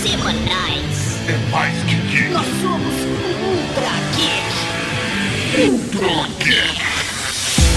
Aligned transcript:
semanais. 0.00 1.18
É 1.28 1.36
mais 1.50 1.76
que 1.84 1.94
geek. 1.94 2.28
Nós 2.30 2.46
somos 2.62 2.94
Ultra 2.94 3.92
Geek. 4.16 5.70
Ultra 5.70 6.26
Geek. 6.38 6.82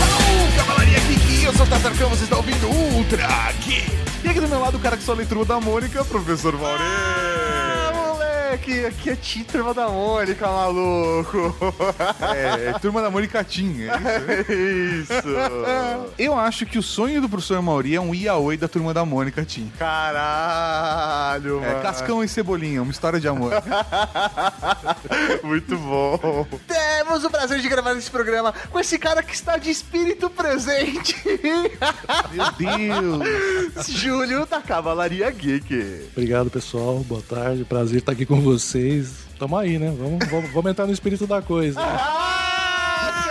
Alô, 0.02 0.58
Cavalaria 0.58 1.00
Geek, 1.00 1.44
eu 1.44 1.54
sou 1.54 1.66
o 1.66 1.70
Tatarcão, 1.70 2.10
você 2.10 2.24
está 2.24 2.38
ouvindo 2.38 2.68
Ultra 2.68 3.28
Geek. 3.66 3.92
E 4.24 4.30
aqui 4.30 4.40
do 4.40 4.48
meu 4.48 4.60
lado 4.60 4.78
o 4.78 4.80
cara 4.80 4.96
que 4.96 5.04
só 5.04 5.14
lê 5.14 5.26
Turma 5.26 5.44
da 5.44 5.60
Mônica, 5.60 6.04
professor 6.06 6.54
Maurê. 6.58 7.33
Moleque, 8.54 8.86
aqui 8.86 9.10
é 9.40 9.44
Turma 9.44 9.74
da 9.74 9.90
Mônica, 9.90 10.46
maluco. 10.46 11.56
É, 12.36 12.70
é 12.70 12.74
Turma 12.80 13.02
da 13.02 13.10
Mônica 13.10 13.44
Team, 13.44 13.74
é 13.80 14.54
isso? 14.54 15.14
Isso. 15.14 15.28
Eu 16.20 16.38
acho 16.38 16.66
que 16.66 16.78
o 16.78 16.84
sonho 16.84 17.20
do 17.20 17.28
professor 17.28 17.60
Mauri 17.64 17.96
é 17.96 18.00
um 18.02 18.14
Iaoi 18.14 18.56
da 18.58 18.68
Turma 18.68 18.94
da 18.94 19.04
Mônica 19.04 19.44
Team. 19.44 19.72
Caralho, 19.80 21.64
É, 21.64 21.70
mano. 21.72 21.82
Cascão 21.82 22.24
e 22.24 22.28
Cebolinha, 22.28 22.84
uma 22.84 22.92
história 22.92 23.20
de 23.20 23.28
amor. 23.28 23.52
Muito 25.44 25.76
bom. 25.78 26.46
Temos 26.68 27.24
o 27.24 27.30
prazer 27.32 27.60
de 27.60 27.68
gravar 27.68 27.96
esse 27.98 28.12
programa 28.12 28.54
com 28.70 28.80
esse 28.80 29.00
cara 29.00 29.24
que 29.24 29.34
está 29.34 29.58
de 29.58 29.72
espírito 29.72 30.30
presente. 30.30 31.16
Meu 32.32 32.52
Deus! 32.58 33.88
Júlio 33.90 34.46
da 34.46 34.62
Cavalaria 34.62 35.30
Geek. 35.32 36.10
Obrigado, 36.12 36.52
pessoal. 36.52 37.00
Boa 37.00 37.22
tarde. 37.28 37.64
Prazer 37.66 37.98
estar 37.98 38.12
aqui 38.12 38.26
com 38.28 38.43
vocês. 38.44 39.24
Tamo 39.40 39.58
aí, 39.58 39.80
né? 39.80 39.94
Vamos, 39.98 40.28
vamos, 40.30 40.52
vamos 40.52 40.72
entrar 40.72 40.86
no 40.86 40.94
espírito 40.94 41.26
da 41.26 41.42
coisa. 41.42 41.80
Ah, 41.82 43.24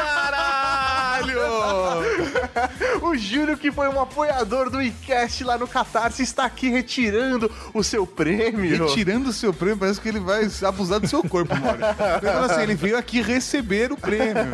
caralho! 1.20 2.12
O 3.03 3.17
Júlio, 3.17 3.57
que 3.57 3.71
foi 3.73 3.89
um 3.89 4.01
apoiador 4.01 4.71
do 4.71 4.81
iCast 4.81 5.45
lá 5.45 5.59
no 5.59 5.67
Catarse, 5.67 6.23
está 6.23 6.45
aqui 6.45 6.69
retirando 6.69 7.51
o 7.75 7.83
seu 7.83 8.06
prêmio. 8.06 8.87
Retirando 8.87 9.31
o 9.31 9.33
seu 9.33 9.53
prêmio, 9.53 9.79
parece 9.79 10.01
que 10.01 10.09
ele 10.09 10.20
vai 10.20 10.48
abusar 10.65 11.01
do 11.01 11.09
seu 11.09 11.23
corpo, 11.23 11.53
assim, 12.45 12.62
ele 12.62 12.75
veio 12.75 12.97
aqui 12.97 13.21
receber 13.21 13.93
o 13.93 13.97
prêmio. 13.97 14.45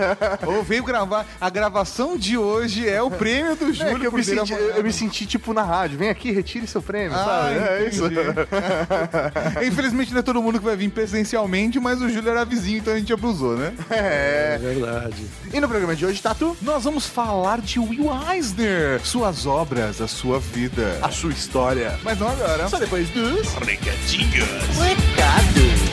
Ou 0.46 0.62
veio 0.62 0.82
gravar. 0.82 1.26
A 1.40 1.50
gravação 1.50 2.16
de 2.16 2.36
hoje 2.38 2.88
é 2.88 3.02
o 3.02 3.10
prêmio 3.10 3.54
do 3.56 3.70
É 3.70 3.72
Júlio 3.72 4.00
que 4.00 4.06
eu 4.06 4.12
me, 4.12 4.24
senti, 4.24 4.52
eu 4.52 4.82
me 4.82 4.92
senti 4.92 5.26
tipo 5.26 5.52
na 5.52 5.62
rádio. 5.62 5.98
Vem 5.98 6.08
aqui, 6.08 6.30
retire 6.30 6.66
seu 6.66 6.80
prêmio, 6.82 7.16
Ah, 7.16 7.24
sabe? 7.24 7.58
É 7.58 7.88
isso. 7.88 8.04
Infelizmente 9.66 10.12
não 10.12 10.20
é 10.20 10.22
todo 10.22 10.42
mundo 10.42 10.58
que 10.58 10.64
vai 10.64 10.76
vir 10.76 10.90
presencialmente, 10.90 11.78
mas 11.80 12.00
o 12.00 12.08
Júlio 12.08 12.30
era 12.30 12.44
vizinho, 12.44 12.78
então 12.78 12.92
a 12.94 12.98
gente 12.98 13.12
abusou, 13.12 13.56
né? 13.56 13.72
É. 13.90 14.54
É 14.54 14.58
verdade. 14.58 15.26
E 15.52 15.60
no 15.60 15.68
programa 15.68 15.94
de 15.94 16.06
hoje, 16.06 16.20
Tatu, 16.22 16.56
Nós 16.62 16.84
vamos 16.84 17.06
falar 17.06 17.60
de 17.60 17.67
Will 17.76 18.10
Eisner, 18.32 19.00
suas 19.04 19.44
obras, 19.46 20.00
a 20.00 20.08
sua 20.08 20.38
vida. 20.38 20.98
a 21.02 21.10
sua 21.10 21.32
história. 21.32 21.98
Mas 22.02 22.18
não 22.18 22.28
agora. 22.28 22.68
Só 22.68 22.78
depois 22.78 23.08
dos 23.10 23.52
Recadinhos. 23.54 24.48
recados. 24.78 25.88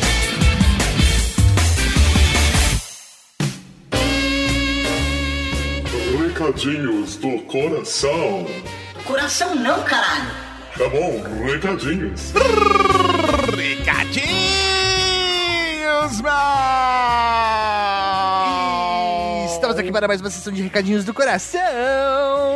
Recadinhos 6.17 7.15
do 7.17 7.39
coração. 7.43 8.45
Coração 9.05 9.55
não, 9.55 9.83
caralho. 9.83 10.31
Tá 10.77 10.89
bom, 10.89 11.23
recadinhos. 11.45 12.33
Recadinhos, 13.55 13.95
aqui 16.21 17.64
para 19.95 20.09
mais 20.09 20.19
uma 20.19 20.29
sessão 20.29 20.51
de 20.51 20.61
recadinhos 20.61 21.05
do 21.05 21.13
coração. 21.13 21.61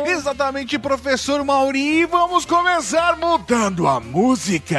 Exatamente, 0.04 0.78
professor 0.78 1.42
Mauri. 1.42 2.04
Vamos 2.04 2.44
começar 2.44 3.16
mudando 3.16 3.88
a 3.88 3.98
música. 3.98 4.78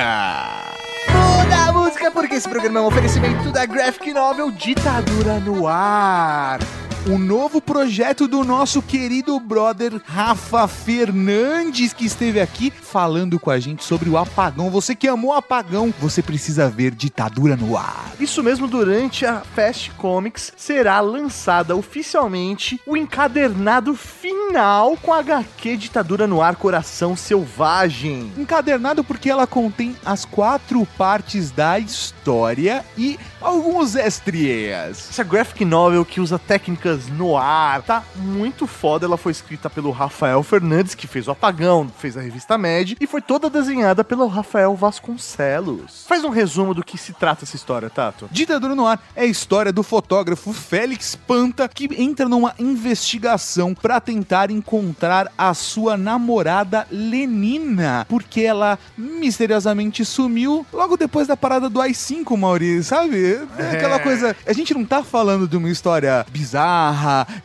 Muda 1.09 1.69
a 1.69 1.73
música 1.73 2.11
porque 2.11 2.35
esse 2.35 2.47
programa 2.47 2.77
é 2.77 2.83
um 2.83 2.85
oferecimento 2.85 3.51
da 3.51 3.65
Graphic 3.65 4.13
Novel 4.13 4.51
Ditadura 4.51 5.39
no 5.39 5.67
Ar. 5.67 6.59
O 7.07 7.17
novo 7.17 7.59
projeto 7.59 8.27
do 8.27 8.43
nosso 8.43 8.79
querido 8.79 9.39
brother 9.39 9.99
Rafa 10.05 10.67
Fernandes, 10.67 11.93
que 11.93 12.05
esteve 12.05 12.39
aqui 12.39 12.69
falando 12.69 13.39
com 13.39 13.49
a 13.49 13.59
gente 13.59 13.83
sobre 13.83 14.07
o 14.07 14.19
apagão. 14.19 14.69
Você 14.69 14.93
que 14.93 15.07
amou 15.07 15.31
o 15.31 15.33
apagão, 15.33 15.91
você 15.99 16.21
precisa 16.21 16.69
ver 16.69 16.91
Ditadura 16.91 17.55
no 17.55 17.75
Ar. 17.75 18.11
Isso 18.19 18.43
mesmo, 18.43 18.67
durante 18.67 19.25
a 19.25 19.41
Fast 19.41 19.89
Comics 19.91 20.53
será 20.55 20.99
lançada 20.99 21.75
oficialmente 21.75 22.79
o 22.85 22.95
encadernado 22.95 23.95
final 23.95 24.95
com 24.97 25.11
a 25.11 25.19
HQ 25.19 25.77
Ditadura 25.77 26.27
no 26.27 26.39
Ar 26.39 26.55
Coração 26.55 27.15
Selvagem. 27.15 28.31
Encadernado 28.37 29.03
porque 29.03 29.27
ela 29.27 29.47
contém 29.47 29.95
as 30.05 30.23
quatro 30.23 30.85
partes 30.99 31.49
da 31.49 31.79
história 31.79 32.85
e 32.95 33.17
alguns 33.41 33.95
extras. 33.95 35.09
Essa 35.09 35.23
graphic 35.23 35.65
novel 35.65 36.05
que 36.05 36.21
usa 36.21 36.37
técnicas 36.37 36.90
no 37.09 37.37
ar, 37.37 37.81
tá 37.81 38.03
muito 38.15 38.67
foda. 38.67 39.05
Ela 39.05 39.17
foi 39.17 39.31
escrita 39.31 39.69
pelo 39.69 39.91
Rafael 39.91 40.41
Fernandes, 40.43 40.95
que 40.95 41.07
fez 41.07 41.27
o 41.27 41.31
Apagão, 41.31 41.89
fez 41.97 42.17
a 42.17 42.21
revista 42.21 42.57
Med, 42.57 42.97
e 42.99 43.07
foi 43.07 43.21
toda 43.21 43.49
desenhada 43.49 44.03
pelo 44.03 44.27
Rafael 44.27 44.75
Vasconcelos. 44.75 46.05
Faz 46.07 46.23
um 46.23 46.29
resumo 46.29 46.73
do 46.73 46.83
que 46.83 46.97
se 46.97 47.13
trata 47.13 47.43
essa 47.45 47.55
história, 47.55 47.89
Tato. 47.89 48.27
Ditadura 48.31 48.75
no 48.75 48.87
Ar 48.87 49.01
é 49.15 49.23
a 49.23 49.25
história 49.25 49.71
do 49.71 49.83
fotógrafo 49.83 50.53
Félix 50.53 51.15
Panta 51.15 51.67
que 51.67 51.89
entra 52.01 52.27
numa 52.27 52.53
investigação 52.59 53.73
para 53.73 53.99
tentar 53.99 54.51
encontrar 54.51 55.31
a 55.37 55.53
sua 55.53 55.97
namorada 55.97 56.87
Lenina, 56.91 58.05
porque 58.09 58.41
ela 58.41 58.77
misteriosamente 58.97 60.03
sumiu 60.05 60.65
logo 60.71 60.97
depois 60.97 61.27
da 61.27 61.37
parada 61.37 61.69
do 61.69 61.81
AI-5, 61.81 62.37
Maurício, 62.37 62.83
sabe? 62.83 63.39
É 63.57 63.71
Aquela 63.71 63.99
coisa. 63.99 64.35
A 64.45 64.53
gente 64.53 64.73
não 64.73 64.85
tá 64.85 65.03
falando 65.03 65.47
de 65.47 65.57
uma 65.57 65.69
história 65.69 66.25
bizarra, 66.29 66.61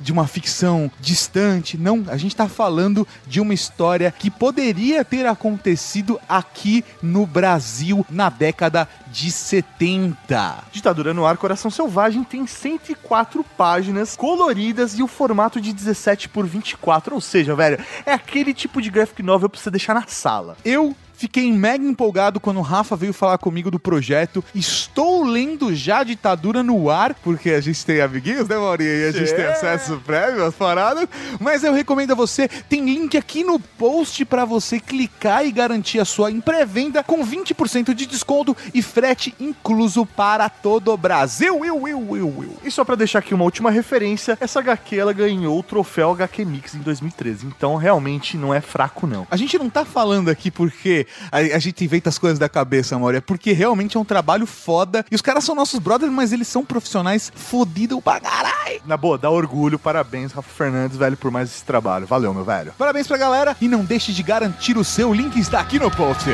de 0.01 0.13
uma 0.13 0.27
ficção 0.27 0.91
distante, 1.01 1.77
não. 1.77 2.05
A 2.09 2.17
gente 2.17 2.37
tá 2.37 2.49
falando 2.49 3.07
de 3.27 3.41
uma 3.41 3.55
história 3.55 4.13
que 4.17 4.31
poderia 4.31 5.05
ter 5.05 5.27
acontecido 5.27 6.21
aqui 6.29 6.85
no 7.03 7.27
Brasil 7.27 8.05
na 8.11 8.29
década 8.29 8.89
de 9.11 9.31
70. 9.31 10.65
Ditadura 10.73 11.15
no 11.15 11.25
Ar 11.25 11.37
Coração 11.37 11.71
Selvagem 11.71 12.23
tem 12.23 12.47
104 12.47 13.45
páginas 13.57 14.17
coloridas 14.17 14.99
e 14.99 15.03
o 15.03 15.07
formato 15.07 15.61
de 15.61 15.73
17 15.73 16.29
por 16.29 16.47
24, 16.47 17.15
ou 17.15 17.21
seja, 17.21 17.55
velho, 17.55 17.83
é 18.05 18.13
aquele 18.13 18.53
tipo 18.53 18.83
de 18.83 18.91
graphic 18.91 19.23
novel 19.23 19.49
pra 19.49 19.61
você 19.61 19.71
deixar 19.71 19.95
na 19.95 20.07
sala. 20.07 20.57
Eu 20.65 20.95
fiquei 21.17 21.51
mega 21.51 21.85
empolgado 21.85 22.39
quando 22.39 22.59
o 22.59 22.63
Rafa 22.63 22.95
veio 22.97 23.13
falar 23.13 23.39
comigo 23.39 23.71
do 23.71 23.79
projeto. 23.79 24.45
Estou 24.55 25.25
lendo 25.25 25.75
já 25.75 26.03
Ditadura 26.03 26.63
no 26.63 26.91
ar, 26.91 27.15
porque 27.15 27.51
a 27.51 27.61
gente 27.61 27.85
tem 27.85 28.01
amiguinhos, 28.01 28.49
né, 28.49 28.57
Maurinho? 28.57 28.91
E 28.91 29.09
a 29.09 29.13
gente 29.13 29.35
tem 29.35 29.45
acesso 29.47 30.01
prévio 30.05 30.45
às 30.45 30.55
paradas. 30.55 31.09
Mas 31.41 31.65
eu 31.65 31.73
recomendo 31.73 32.13
a 32.13 32.15
você, 32.15 32.49
tem 32.49 32.85
link 32.85 33.17
aqui 33.17 33.43
no 33.43 33.59
post 33.59 34.25
para 34.25 34.45
você 34.45 34.79
clicar 34.79 35.45
e 35.45 35.51
garantir 35.51 35.99
a 35.99 36.05
sua 36.05 36.31
em 36.31 36.41
pré-venda 36.41 37.03
com 37.03 37.25
20% 37.25 37.95
de 37.95 38.07
desconto 38.07 38.57
e 38.75 38.83
frete 38.83 39.35
incluso 39.41 40.05
para 40.05 40.49
todo 40.49 40.93
o 40.93 40.97
Brasil. 40.97 41.65
Eu, 41.65 41.89
eu, 41.89 42.17
eu, 42.17 42.17
eu. 42.17 42.57
E 42.65 42.71
só 42.71 42.85
pra 42.85 42.95
deixar 42.95 43.21
aqui 43.21 43.35
uma 43.35 43.45
última 43.45 43.71
referência, 43.71 44.37
essa 44.41 44.61
HQ 44.61 44.99
ela 44.99 45.13
ganhou 45.13 45.59
o 45.59 45.63
troféu 45.63 46.11
HQ 46.13 46.45
Mix 46.45 46.75
em 46.75 46.81
2013, 46.81 47.47
então 47.47 47.77
realmente 47.77 48.37
não 48.37 48.53
é 48.53 48.61
fraco 48.61 49.07
não. 49.07 49.27
A 49.31 49.37
gente 49.37 49.59
não 49.59 49.71
tá 49.71 49.85
falando 49.85 50.29
aqui 50.29 50.51
porque 50.51 51.06
a, 51.31 51.39
a 51.39 51.59
gente 51.59 51.85
inventa 51.85 52.09
as 52.09 52.19
coisas 52.19 52.39
da 52.39 52.49
cabeça, 52.49 52.95
amor. 52.97 53.15
É 53.15 53.21
porque 53.21 53.53
realmente 53.53 53.97
é 53.97 54.01
um 54.01 54.05
trabalho 54.05 54.47
foda. 54.47 55.05
E 55.11 55.15
os 55.15 55.23
caras 55.23 55.45
são 55.45 55.55
nossos 55.55 55.79
brothers, 55.79 56.13
mas 56.13 56.33
eles 56.33 56.49
são 56.49 56.65
profissionais 56.65 57.33
fodidos 57.35 58.01
pra 58.03 58.21
caralho. 58.21 58.81
Na 58.85 58.97
boa, 58.97 59.19
dá 59.19 59.31
orgulho, 59.31 59.79
parabéns, 59.79 60.33
Rafa 60.33 60.51
Fernandes, 60.51 60.97
velho, 60.97 61.17
por 61.17 61.31
mais 61.31 61.51
esse 61.51 61.65
trabalho. 61.65 62.07
Valeu, 62.07 62.33
meu 62.33 62.45
velho. 62.45 62.73
Parabéns 62.79 63.07
pra 63.07 63.17
galera. 63.17 63.57
E 63.61 63.69
não 63.69 63.85
deixe 63.85 64.13
de 64.13 64.23
garantir 64.23 64.77
o 64.77 64.85
seu. 64.85 65.11
O 65.11 65.15
link 65.15 65.39
está 65.39 65.61
aqui 65.61 65.79
no 65.79 65.91
post. 65.91 66.27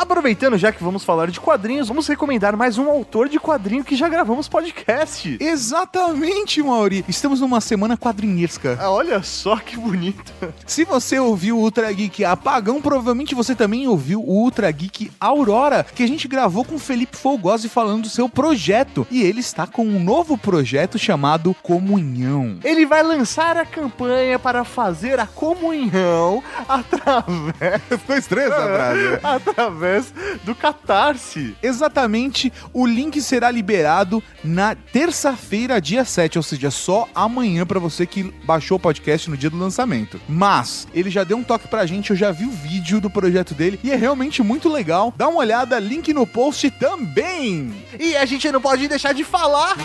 Aproveitando 0.00 0.56
já 0.56 0.72
que 0.72 0.82
vamos 0.82 1.04
falar 1.04 1.30
de 1.30 1.38
quadrinhos, 1.38 1.88
vamos 1.88 2.08
recomendar 2.08 2.56
mais 2.56 2.78
um 2.78 2.88
autor 2.88 3.28
de 3.28 3.38
quadrinho 3.38 3.84
que 3.84 3.94
já 3.94 4.08
gravamos 4.08 4.48
podcast. 4.48 5.36
Exatamente, 5.38 6.62
Mauri. 6.62 7.04
Estamos 7.06 7.38
numa 7.42 7.60
semana 7.60 7.98
quadrinhesca. 7.98 8.78
Ah, 8.80 8.90
olha 8.90 9.22
só 9.22 9.56
que 9.56 9.76
bonito. 9.76 10.32
Se 10.64 10.86
você 10.86 11.18
ouviu 11.18 11.58
o 11.58 11.60
Ultra 11.60 11.92
Geek 11.92 12.24
Apagão, 12.24 12.80
provavelmente 12.80 13.34
você 13.34 13.54
também 13.54 13.86
ouviu 13.86 14.22
o 14.22 14.42
Ultra 14.42 14.70
Geek 14.70 15.12
Aurora, 15.20 15.84
que 15.84 16.02
a 16.02 16.08
gente 16.08 16.26
gravou 16.26 16.64
com 16.64 16.78
Felipe 16.78 17.18
Folgosi 17.18 17.68
falando 17.68 18.04
do 18.04 18.08
seu 18.08 18.26
projeto. 18.26 19.06
E 19.10 19.22
ele 19.22 19.40
está 19.40 19.66
com 19.66 19.84
um 19.84 20.02
novo 20.02 20.38
projeto 20.38 20.98
chamado 20.98 21.54
Comunhão. 21.62 22.58
Ele 22.64 22.86
vai 22.86 23.02
lançar 23.02 23.58
a 23.58 23.66
campanha 23.66 24.38
para 24.38 24.64
fazer 24.64 25.20
a 25.20 25.26
comunhão 25.26 26.42
através, 26.66 27.82
Ficou 27.90 28.16
estranho 28.16 28.50
essa 28.50 28.62
frase. 28.62 29.20
através 29.22 29.89
através 29.90 30.12
do 30.44 30.54
Catarse. 30.54 31.56
Exatamente, 31.62 32.52
o 32.72 32.86
link 32.86 33.20
será 33.20 33.50
liberado 33.50 34.22
na 34.44 34.74
terça-feira, 34.74 35.80
dia 35.80 36.04
7, 36.04 36.38
ou 36.38 36.42
seja, 36.42 36.70
só 36.70 37.08
amanhã 37.14 37.66
pra 37.66 37.80
você 37.80 38.06
que 38.06 38.22
baixou 38.44 38.76
o 38.76 38.80
podcast 38.80 39.28
no 39.28 39.36
dia 39.36 39.50
do 39.50 39.58
lançamento. 39.58 40.20
Mas 40.28 40.86
ele 40.94 41.10
já 41.10 41.24
deu 41.24 41.36
um 41.36 41.42
toque 41.42 41.68
pra 41.68 41.84
gente, 41.86 42.10
eu 42.10 42.16
já 42.16 42.30
vi 42.30 42.44
o 42.44 42.50
vídeo 42.50 43.00
do 43.00 43.10
projeto 43.10 43.54
dele 43.54 43.80
e 43.82 43.90
é 43.90 43.96
realmente 43.96 44.42
muito 44.42 44.68
legal. 44.68 45.12
Dá 45.16 45.28
uma 45.28 45.40
olhada, 45.40 45.78
link 45.78 46.12
no 46.12 46.26
post 46.26 46.70
também. 46.72 47.72
E 47.98 48.16
a 48.16 48.24
gente 48.24 48.50
não 48.52 48.60
pode 48.60 48.86
deixar 48.88 49.12
de 49.12 49.24
falar 49.24 49.76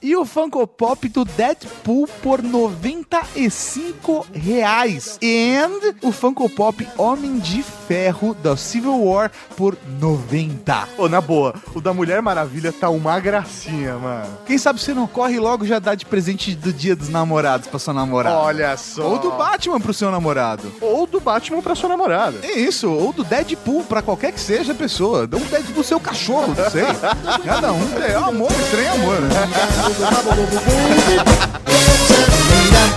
e 0.00 0.16
o 0.16 0.24
Funko 0.24 0.66
Pop 0.66 1.06
do 1.08 1.26
Deadpool 1.26 2.08
por 2.22 2.42
95 2.42 4.26
reais. 4.32 5.18
And 5.22 5.94
o 6.02 6.10
Funko 6.10 6.48
Pop 6.48 6.88
Homem 6.96 7.38
de 7.38 7.62
Ferro 7.62 8.32
da 8.34 8.56
Civil 8.56 9.04
War 9.04 9.30
por 9.56 9.76
90. 9.98 10.88
Ô, 10.96 11.08
na 11.08 11.20
boa, 11.20 11.54
o 11.74 11.80
da 11.82 11.92
Mulher 11.92 12.22
Maravilha 12.22 12.72
tá 12.72 12.88
uma 12.88 13.20
gracinha, 13.20 13.96
mano. 13.98 14.38
Quem 14.46 14.56
sabe 14.56 14.80
você 14.80 14.94
não 14.94 15.06
corre 15.06 15.38
logo 15.38 15.66
já 15.66 15.78
dá 15.78 15.94
de 15.94 16.06
presente 16.06 16.54
do 16.54 16.72
Dia 16.72 16.96
dos 16.96 17.08
Namorados 17.10 17.66
pra 17.66 17.78
sua 17.78 17.92
namorada. 17.92 18.38
Olha 18.38 18.74
só. 18.76 19.02
Ou 19.02 19.18
do 19.18 19.32
Batman 19.32 19.80
pro 19.80 19.92
seu 19.92 20.10
namorado. 20.10 20.72
Ou 20.80 21.06
do 21.06 21.20
Batman 21.20 21.60
pra 21.60 21.74
sua 21.74 21.88
namorada. 21.90 22.38
É 22.42 22.58
isso, 22.58 22.90
ou 22.90 23.12
do 23.12 23.22
Deadpool, 23.24 23.84
pra 23.84 24.00
qualquer 24.00 24.32
que 24.32 24.40
seja 24.40 24.72
a 24.72 24.74
pessoa. 24.74 25.26
Dá 25.26 25.36
um 25.36 25.40
Deadpool 25.40 25.74
pro 25.74 25.84
seu 25.84 26.00
cachorro, 26.00 26.54
não 26.56 26.70
sei. 26.70 26.84
Cada 27.44 27.72
um 27.72 27.98
é 27.98 28.14
amor, 28.14 28.52
estranho 28.52 28.92
amor, 28.94 29.09
né? 29.18 29.30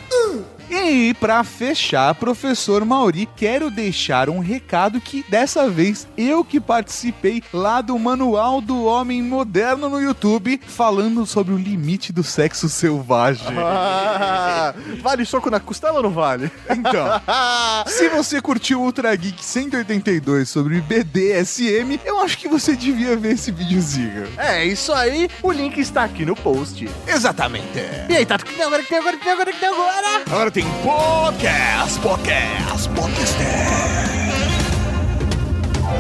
E 0.74 1.12
pra 1.12 1.44
fechar, 1.44 2.14
professor 2.14 2.82
Mauri, 2.82 3.28
quero 3.36 3.70
deixar 3.70 4.30
um 4.30 4.38
recado 4.38 5.02
que 5.02 5.22
dessa 5.28 5.68
vez 5.68 6.08
eu 6.16 6.42
que 6.42 6.58
participei 6.58 7.42
lá 7.52 7.82
do 7.82 7.98
Manual 7.98 8.58
do 8.58 8.84
Homem 8.84 9.22
Moderno 9.22 9.90
no 9.90 10.00
YouTube, 10.00 10.58
falando 10.66 11.26
sobre 11.26 11.52
o 11.52 11.58
limite 11.58 12.10
do 12.10 12.24
sexo 12.24 12.70
selvagem. 12.70 13.54
Ah, 13.58 14.72
vale 15.02 15.26
soco 15.26 15.50
na 15.50 15.60
costela 15.60 15.98
ou 15.98 16.04
não 16.04 16.10
vale? 16.10 16.50
Então, 16.70 17.06
se 17.86 18.08
você 18.08 18.40
curtiu 18.40 18.80
o 18.80 18.84
Ultra 18.84 19.14
Geek 19.14 19.44
182 19.44 20.48
sobre 20.48 20.80
BDSM, 20.80 22.00
eu 22.02 22.18
acho 22.22 22.38
que 22.38 22.48
você 22.48 22.74
devia 22.74 23.14
ver 23.14 23.32
esse 23.32 23.52
videozinho. 23.52 24.26
É 24.38 24.64
isso 24.64 24.90
aí, 24.94 25.28
o 25.42 25.52
link 25.52 25.78
está 25.78 26.04
aqui 26.04 26.24
no 26.24 26.34
post. 26.34 26.88
Exatamente. 27.06 27.78
E 28.08 28.16
aí, 28.16 28.24
Tato, 28.24 28.42
o 28.42 28.46
que 28.48 28.54
tem 28.54 28.64
agora, 28.64 28.82
que 28.82 28.88
tem 28.88 28.98
agora, 28.98 29.16
que 29.18 29.22
tem 29.22 29.32
agora, 29.32 29.52
que 29.52 29.60
tem 29.60 29.68
agora? 29.68 30.22
Agora 30.30 30.50
tem 30.50 30.61
podcast, 30.82 32.00
podcast, 32.00 32.88
podcast. 32.90 33.68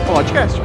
Podcast. 0.06 0.60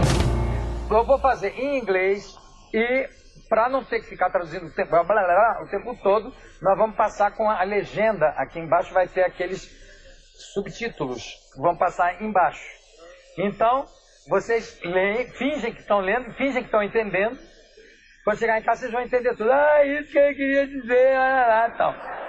Eu 0.89 1.03
vou 1.03 1.19
fazer 1.19 1.49
em 1.57 1.79
inglês 1.79 2.37
e 2.73 3.09
para 3.49 3.69
não 3.69 3.83
ter 3.83 4.01
que 4.01 4.07
ficar 4.07 4.29
traduzindo 4.29 4.67
o 4.67 4.71
tempo, 4.71 4.91
blá, 4.91 5.03
blá, 5.03 5.23
blá, 5.23 5.63
o 5.63 5.67
tempo 5.69 5.97
todo, 6.03 6.33
nós 6.61 6.77
vamos 6.77 6.95
passar 6.95 7.31
com 7.31 7.49
a 7.49 7.63
legenda. 7.63 8.27
Aqui 8.37 8.59
embaixo 8.59 8.93
vai 8.93 9.07
ter 9.07 9.23
aqueles 9.23 9.69
subtítulos 10.53 11.23
que 11.53 11.61
vão 11.61 11.75
passar 11.75 12.21
embaixo. 12.21 12.65
Então, 13.37 13.85
vocês 14.29 14.79
leem, 14.83 15.27
fingem 15.31 15.73
que 15.73 15.81
estão 15.81 15.99
lendo, 15.99 16.33
fingem 16.33 16.61
que 16.61 16.67
estão 16.67 16.83
entendendo. 16.83 17.37
Quando 18.23 18.39
chegar 18.39 18.59
em 18.59 18.63
casa, 18.63 18.81
vocês 18.81 18.91
vão 18.91 19.01
entender 19.01 19.35
tudo. 19.35 19.51
Ah, 19.51 19.85
isso 19.85 20.11
que 20.11 20.17
eu 20.17 20.35
queria 20.35 20.67
dizer, 20.67 21.17
lá, 21.17 21.47
lá, 21.47 21.69
tal. 21.71 22.26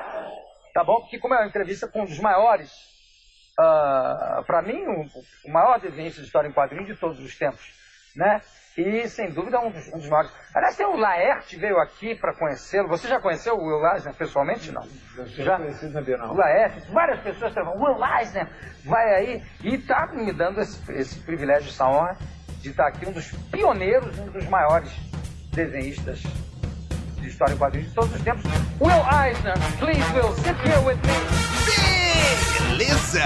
Tá 0.78 0.84
bom? 0.84 1.00
Porque 1.00 1.19
como 1.19 1.34
é 1.34 1.38
uma 1.38 1.48
entrevista 1.48 1.88
com 1.88 2.02
um 2.02 2.04
dos 2.04 2.20
maiores, 2.20 2.72
para 4.46 4.62
mim, 4.62 4.80
o, 4.86 5.48
o 5.48 5.52
maior 5.52 5.80
desenhista 5.80 6.20
de 6.20 6.28
história 6.28 6.46
em 6.46 6.52
quadrinhos 6.52 6.86
de 6.86 6.94
todos 6.94 7.19
os 7.19 7.36
tempos, 7.36 7.75
né? 8.14 8.40
E, 8.76 9.08
sem 9.08 9.28
dúvida, 9.32 9.58
um 9.58 9.72
dos, 9.72 9.88
um 9.88 9.98
dos 9.98 10.08
maiores. 10.08 10.32
Aliás, 10.54 10.76
tem 10.76 10.86
o 10.86 10.94
Laerte 10.94 11.56
veio 11.56 11.80
aqui 11.80 12.14
para 12.14 12.32
conhecê-lo. 12.32 12.86
Você 12.86 13.08
já 13.08 13.19
conheceu 13.20 13.56
o 13.56 13.64
Will 13.64 13.92
Eisner 13.92 14.14
pessoalmente? 14.14 14.70
Não. 14.70 14.86
Já? 15.26 15.58
O 16.30 16.36
Laerte, 16.36 16.80
várias 16.92 17.19
pessoas 17.22 17.50
estavam. 17.50 17.75
O 17.75 17.82
Will 17.82 17.98
Eisner 18.16 18.48
vai 18.84 19.14
aí 19.16 19.42
e 19.64 19.75
está 19.75 20.06
me 20.12 20.32
dando 20.32 20.60
esse, 20.60 20.92
esse 20.92 21.19
privilégio, 21.22 21.70
essa 21.70 21.88
honra 21.88 22.16
de 22.60 22.70
estar 22.70 22.86
aqui, 22.86 23.04
um 23.04 23.12
dos 23.12 23.32
pioneiros, 23.50 24.16
um 24.16 24.30
dos 24.30 24.46
maiores 24.46 24.92
desenhistas 25.52 26.22
de 27.20 27.29
história 27.29 27.55
em 27.55 27.56
quadrinhos 27.56 27.88
de 27.88 27.94
todos 27.94 28.15
os 28.15 28.23
tempos. 28.23 28.44
Will 28.81 28.91
Eisner, 28.91 29.55
please, 29.79 30.03
Will, 30.15 30.32
sit 30.37 30.56
here 30.65 30.81
with 30.81 30.99
me. 31.06 32.07
Beleza! 32.79 33.23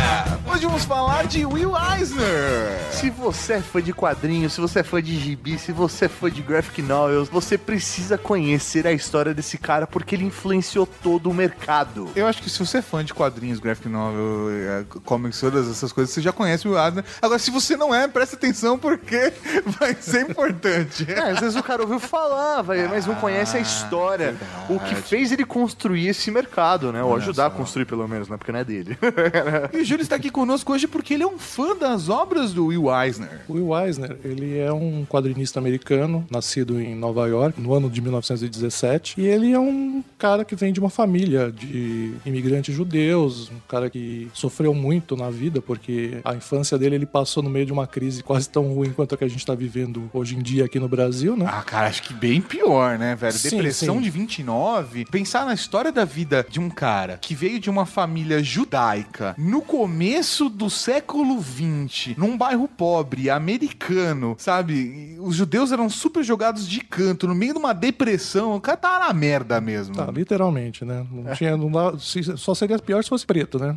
Hoje 0.52 0.66
vamos 0.66 0.84
falar 0.84 1.26
de 1.26 1.44
Will 1.46 1.72
Eisner. 1.76 2.78
Se 2.90 3.10
você 3.10 3.54
é 3.54 3.60
fã 3.60 3.82
de 3.82 3.92
quadrinhos, 3.92 4.52
se 4.52 4.60
você 4.60 4.80
é 4.80 4.82
fã 4.82 5.02
de 5.02 5.18
gibi, 5.18 5.58
se 5.58 5.72
você 5.72 6.04
é 6.04 6.08
fã 6.08 6.30
de 6.30 6.42
graphic 6.42 6.82
novels, 6.82 7.28
você 7.28 7.56
precisa 7.56 8.18
conhecer 8.18 8.86
a 8.86 8.92
história 8.92 9.32
desse 9.32 9.56
cara 9.58 9.86
porque 9.86 10.14
ele 10.14 10.24
influenciou 10.24 10.86
todo 10.86 11.30
o 11.30 11.34
mercado. 11.34 12.10
Eu 12.14 12.26
acho 12.26 12.42
que 12.42 12.50
se 12.50 12.58
você 12.58 12.78
é 12.78 12.82
fã 12.82 13.04
de 13.04 13.14
quadrinhos, 13.14 13.58
graphic 13.58 13.88
novel, 13.88 14.50
eh, 14.50 14.84
comics, 15.04 15.40
todas 15.40 15.68
essas 15.70 15.92
coisas, 15.92 16.14
você 16.14 16.20
já 16.20 16.32
conhece 16.32 16.68
o 16.68 16.72
Will 16.72 16.84
Eisner. 16.84 17.04
Agora, 17.20 17.38
se 17.38 17.50
você 17.50 17.76
não 17.76 17.94
é, 17.94 18.06
presta 18.06 18.36
atenção 18.36 18.78
porque 18.78 19.32
vai 19.80 19.94
ser 20.00 20.30
importante. 20.30 21.10
É, 21.10 21.30
às 21.30 21.40
vezes 21.40 21.56
o 21.56 21.62
cara 21.62 21.82
ouviu 21.82 21.98
falar, 21.98 22.62
vai, 22.62 22.86
mas 22.88 23.06
não 23.06 23.14
conhece 23.14 23.56
a 23.56 23.60
história. 23.60 24.36
O 24.68 24.78
que 24.78 24.94
fez 24.94 25.32
ele 25.32 25.44
construir 25.44 26.08
esse 26.08 26.30
mercado, 26.30 26.92
né? 26.92 27.02
Ou 27.02 27.16
ajudar 27.16 27.46
a 27.46 27.50
construir, 27.50 27.86
pelo 27.86 28.06
menos, 28.06 28.28
né? 28.28 28.36
Porque 28.36 28.52
não 28.52 28.60
é 28.60 28.64
dele. 28.64 28.81
E 29.72 29.78
o 29.78 29.84
Júlio 29.84 30.02
está 30.02 30.16
aqui 30.16 30.30
conosco 30.30 30.72
hoje 30.72 30.86
porque 30.86 31.14
ele 31.14 31.22
é 31.22 31.26
um 31.26 31.38
fã 31.38 31.76
das 31.76 32.08
obras 32.08 32.52
do 32.52 32.66
Will 32.66 32.84
Eisner. 32.92 33.40
O 33.48 33.54
Will 33.54 33.78
Eisner, 33.78 34.16
ele 34.24 34.58
é 34.58 34.72
um 34.72 35.04
quadrinista 35.04 35.58
americano, 35.58 36.26
nascido 36.30 36.80
em 36.80 36.94
Nova 36.94 37.26
York, 37.26 37.60
no 37.60 37.72
ano 37.74 37.88
de 37.88 38.00
1917, 38.00 39.20
e 39.20 39.26
ele 39.26 39.52
é 39.52 39.58
um 39.58 40.02
cara 40.18 40.44
que 40.44 40.54
vem 40.54 40.72
de 40.72 40.80
uma 40.80 40.90
família 40.90 41.50
de 41.50 42.12
imigrantes 42.24 42.74
judeus, 42.74 43.50
um 43.50 43.60
cara 43.68 43.88
que 43.90 44.28
sofreu 44.32 44.74
muito 44.74 45.16
na 45.16 45.30
vida, 45.30 45.60
porque 45.60 46.18
a 46.24 46.34
infância 46.34 46.78
dele 46.78 46.96
ele 46.96 47.06
passou 47.06 47.42
no 47.42 47.50
meio 47.50 47.66
de 47.66 47.72
uma 47.72 47.86
crise 47.86 48.22
quase 48.22 48.48
tão 48.48 48.72
ruim 48.72 48.92
quanto 48.92 49.14
a 49.14 49.18
que 49.18 49.24
a 49.24 49.28
gente 49.28 49.40
está 49.40 49.54
vivendo 49.54 50.10
hoje 50.12 50.36
em 50.36 50.42
dia 50.42 50.64
aqui 50.64 50.78
no 50.78 50.88
Brasil, 50.88 51.36
né? 51.36 51.46
Ah, 51.48 51.62
cara, 51.62 51.88
acho 51.88 52.02
que 52.02 52.14
bem 52.14 52.40
pior, 52.40 52.98
né, 52.98 53.14
velho? 53.14 53.32
Sim, 53.32 53.50
Depressão 53.50 53.96
sim. 53.96 54.02
de 54.02 54.10
29. 54.10 55.04
Pensar 55.06 55.46
na 55.46 55.54
história 55.54 55.92
da 55.92 56.04
vida 56.04 56.46
de 56.48 56.60
um 56.60 56.70
cara 56.70 57.18
que 57.20 57.34
veio 57.34 57.58
de 57.58 57.70
uma 57.70 57.86
família 57.86 58.42
judaica 58.72 59.34
no 59.36 59.60
começo 59.60 60.48
do 60.48 60.70
século 60.70 61.40
XX, 61.42 62.16
num 62.16 62.36
bairro 62.38 62.66
pobre, 62.66 63.28
americano, 63.28 64.34
sabe? 64.38 65.16
Os 65.20 65.36
judeus 65.36 65.70
eram 65.72 65.90
super 65.90 66.22
jogados 66.24 66.66
de 66.66 66.80
canto, 66.80 67.28
no 67.28 67.34
meio 67.34 67.52
de 67.52 67.58
uma 67.58 67.74
depressão. 67.74 68.56
O 68.56 68.60
cara 68.60 68.76
tava 68.78 69.06
na 69.06 69.12
merda 69.12 69.60
mesmo. 69.60 69.94
Tá, 69.94 70.06
literalmente, 70.10 70.84
né? 70.86 71.04
Não 71.12 71.34
tinha, 71.34 71.54
não 71.56 71.70
dá- 71.70 71.92
só 72.36 72.54
seria 72.54 72.78
pior 72.78 73.02
se 73.04 73.10
fosse 73.10 73.26
preto, 73.26 73.58
né? 73.58 73.76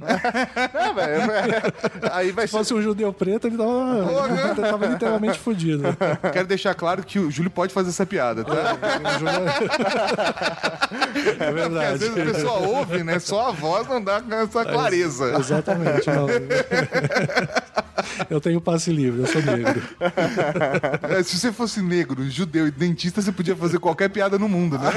É, 0.74 0.94
velho. 0.94 2.14
Aí 2.14 2.32
vai 2.32 2.48
Se 2.48 2.54
fosse 2.54 2.74
um 2.74 2.82
judeu 2.82 3.12
preto, 3.12 3.48
ele 3.48 3.58
tava, 3.58 4.50
ele 4.62 4.70
tava 4.70 4.86
literalmente 4.88 5.38
fudido. 5.40 5.84
Quero 6.32 6.48
deixar 6.48 6.74
claro 6.74 7.04
que 7.04 7.20
o 7.20 7.30
Júlio 7.30 7.52
pode 7.52 7.74
fazer 7.74 7.90
essa 7.90 8.06
piada, 8.06 8.44
tá? 8.46 8.54
É 8.56 8.96
Porque 11.36 11.44
às 11.44 11.54
verdade. 11.54 11.98
vezes 11.98 12.18
a 12.18 12.25
pessoa 12.34 12.60
ouve, 12.60 13.04
né? 13.04 13.20
Só 13.20 13.50
a 13.50 13.52
voz 13.52 13.88
não 13.88 14.02
dá 14.02 14.18
essa 14.42 14.64
clareza. 14.66 14.85
Exatamente. 15.38 16.12
Eu 18.30 18.42
tenho 18.42 18.62
passe 18.62 18.92
livre, 18.92 19.22
eu 19.22 19.28
sou 19.28 19.42
negro. 19.42 19.82
É, 21.10 21.24
Se 21.24 21.38
você 21.38 21.52
fosse 21.52 21.82
negro, 21.82 22.30
judeu 22.30 22.68
e 22.68 22.72
dentista, 22.72 23.22
você 23.22 23.32
podia 23.32 23.56
fazer 23.56 23.80
qualquer 23.80 24.10
piada 24.10 24.38
no 24.38 24.50
mundo, 24.50 24.78
né? 24.78 24.92